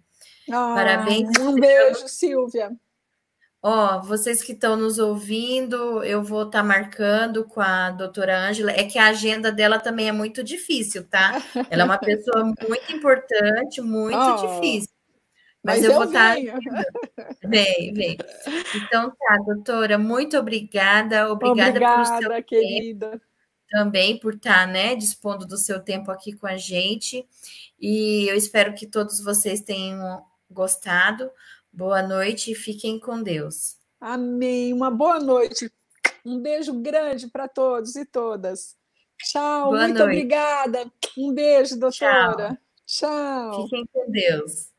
Ah, 0.51 0.73
Parabéns. 0.75 1.29
Um 1.39 1.55
beijo, 1.55 2.07
Silvia. 2.07 2.71
Ó, 3.61 4.01
vocês 4.01 4.43
que 4.43 4.53
estão 4.53 4.75
nos 4.75 4.99
ouvindo, 4.99 6.03
eu 6.03 6.23
vou 6.23 6.43
estar 6.43 6.59
tá 6.59 6.63
marcando 6.63 7.43
com 7.43 7.59
a 7.59 7.89
doutora 7.89 8.37
Ângela. 8.37 8.71
É 8.71 8.83
que 8.83 8.99
a 8.99 9.07
agenda 9.07 9.51
dela 9.51 9.79
também 9.79 10.07
é 10.07 10.11
muito 10.11 10.43
difícil, 10.43 11.07
tá? 11.07 11.41
Ela 11.69 11.81
é 11.81 11.85
uma 11.85 11.97
pessoa 11.97 12.45
muito 12.45 12.91
importante, 12.93 13.81
muito 13.81 14.17
oh, 14.17 14.35
difícil. 14.35 14.89
Mas, 15.63 15.81
mas 15.81 15.83
eu, 15.83 15.91
eu, 15.91 15.97
vou 15.97 16.05
estar. 16.05 16.35
Tá... 16.35 17.31
Vem, 17.43 17.93
vem. 17.93 18.17
Então 18.75 19.09
tá, 19.09 19.37
doutora, 19.45 19.97
muito 19.97 20.37
obrigada. 20.37 21.29
Obrigada, 21.31 21.69
obrigada 21.69 22.19
por 22.19 22.21
seu 22.21 22.43
querida. 22.43 23.11
Tempo, 23.11 23.21
também 23.69 24.19
por 24.19 24.35
estar, 24.35 24.65
tá, 24.65 24.67
né, 24.67 24.95
dispondo 24.95 25.45
do 25.45 25.57
seu 25.57 25.79
tempo 25.79 26.11
aqui 26.11 26.33
com 26.33 26.47
a 26.47 26.57
gente. 26.57 27.27
E 27.79 28.27
eu 28.29 28.35
espero 28.35 28.73
que 28.73 28.87
todos 28.87 29.23
vocês 29.23 29.61
tenham 29.61 30.23
gostado. 30.49 31.29
Boa 31.71 32.01
noite 32.01 32.51
e 32.51 32.55
fiquem 32.55 32.99
com 32.99 33.21
Deus. 33.21 33.77
Amém. 33.99 34.73
Uma 34.73 34.89
boa 34.89 35.19
noite. 35.19 35.71
Um 36.25 36.41
beijo 36.41 36.73
grande 36.73 37.27
para 37.27 37.47
todos 37.47 37.95
e 37.95 38.05
todas. 38.05 38.75
Tchau. 39.19 39.69
Boa 39.69 39.83
Muito 39.83 39.99
noite. 39.99 40.03
obrigada. 40.03 40.91
Um 41.17 41.33
beijo, 41.33 41.79
doutora. 41.79 42.57
Tchau. 42.85 43.51
Tchau. 43.51 43.63
Fiquem 43.63 43.85
com 43.91 44.11
Deus. 44.11 44.76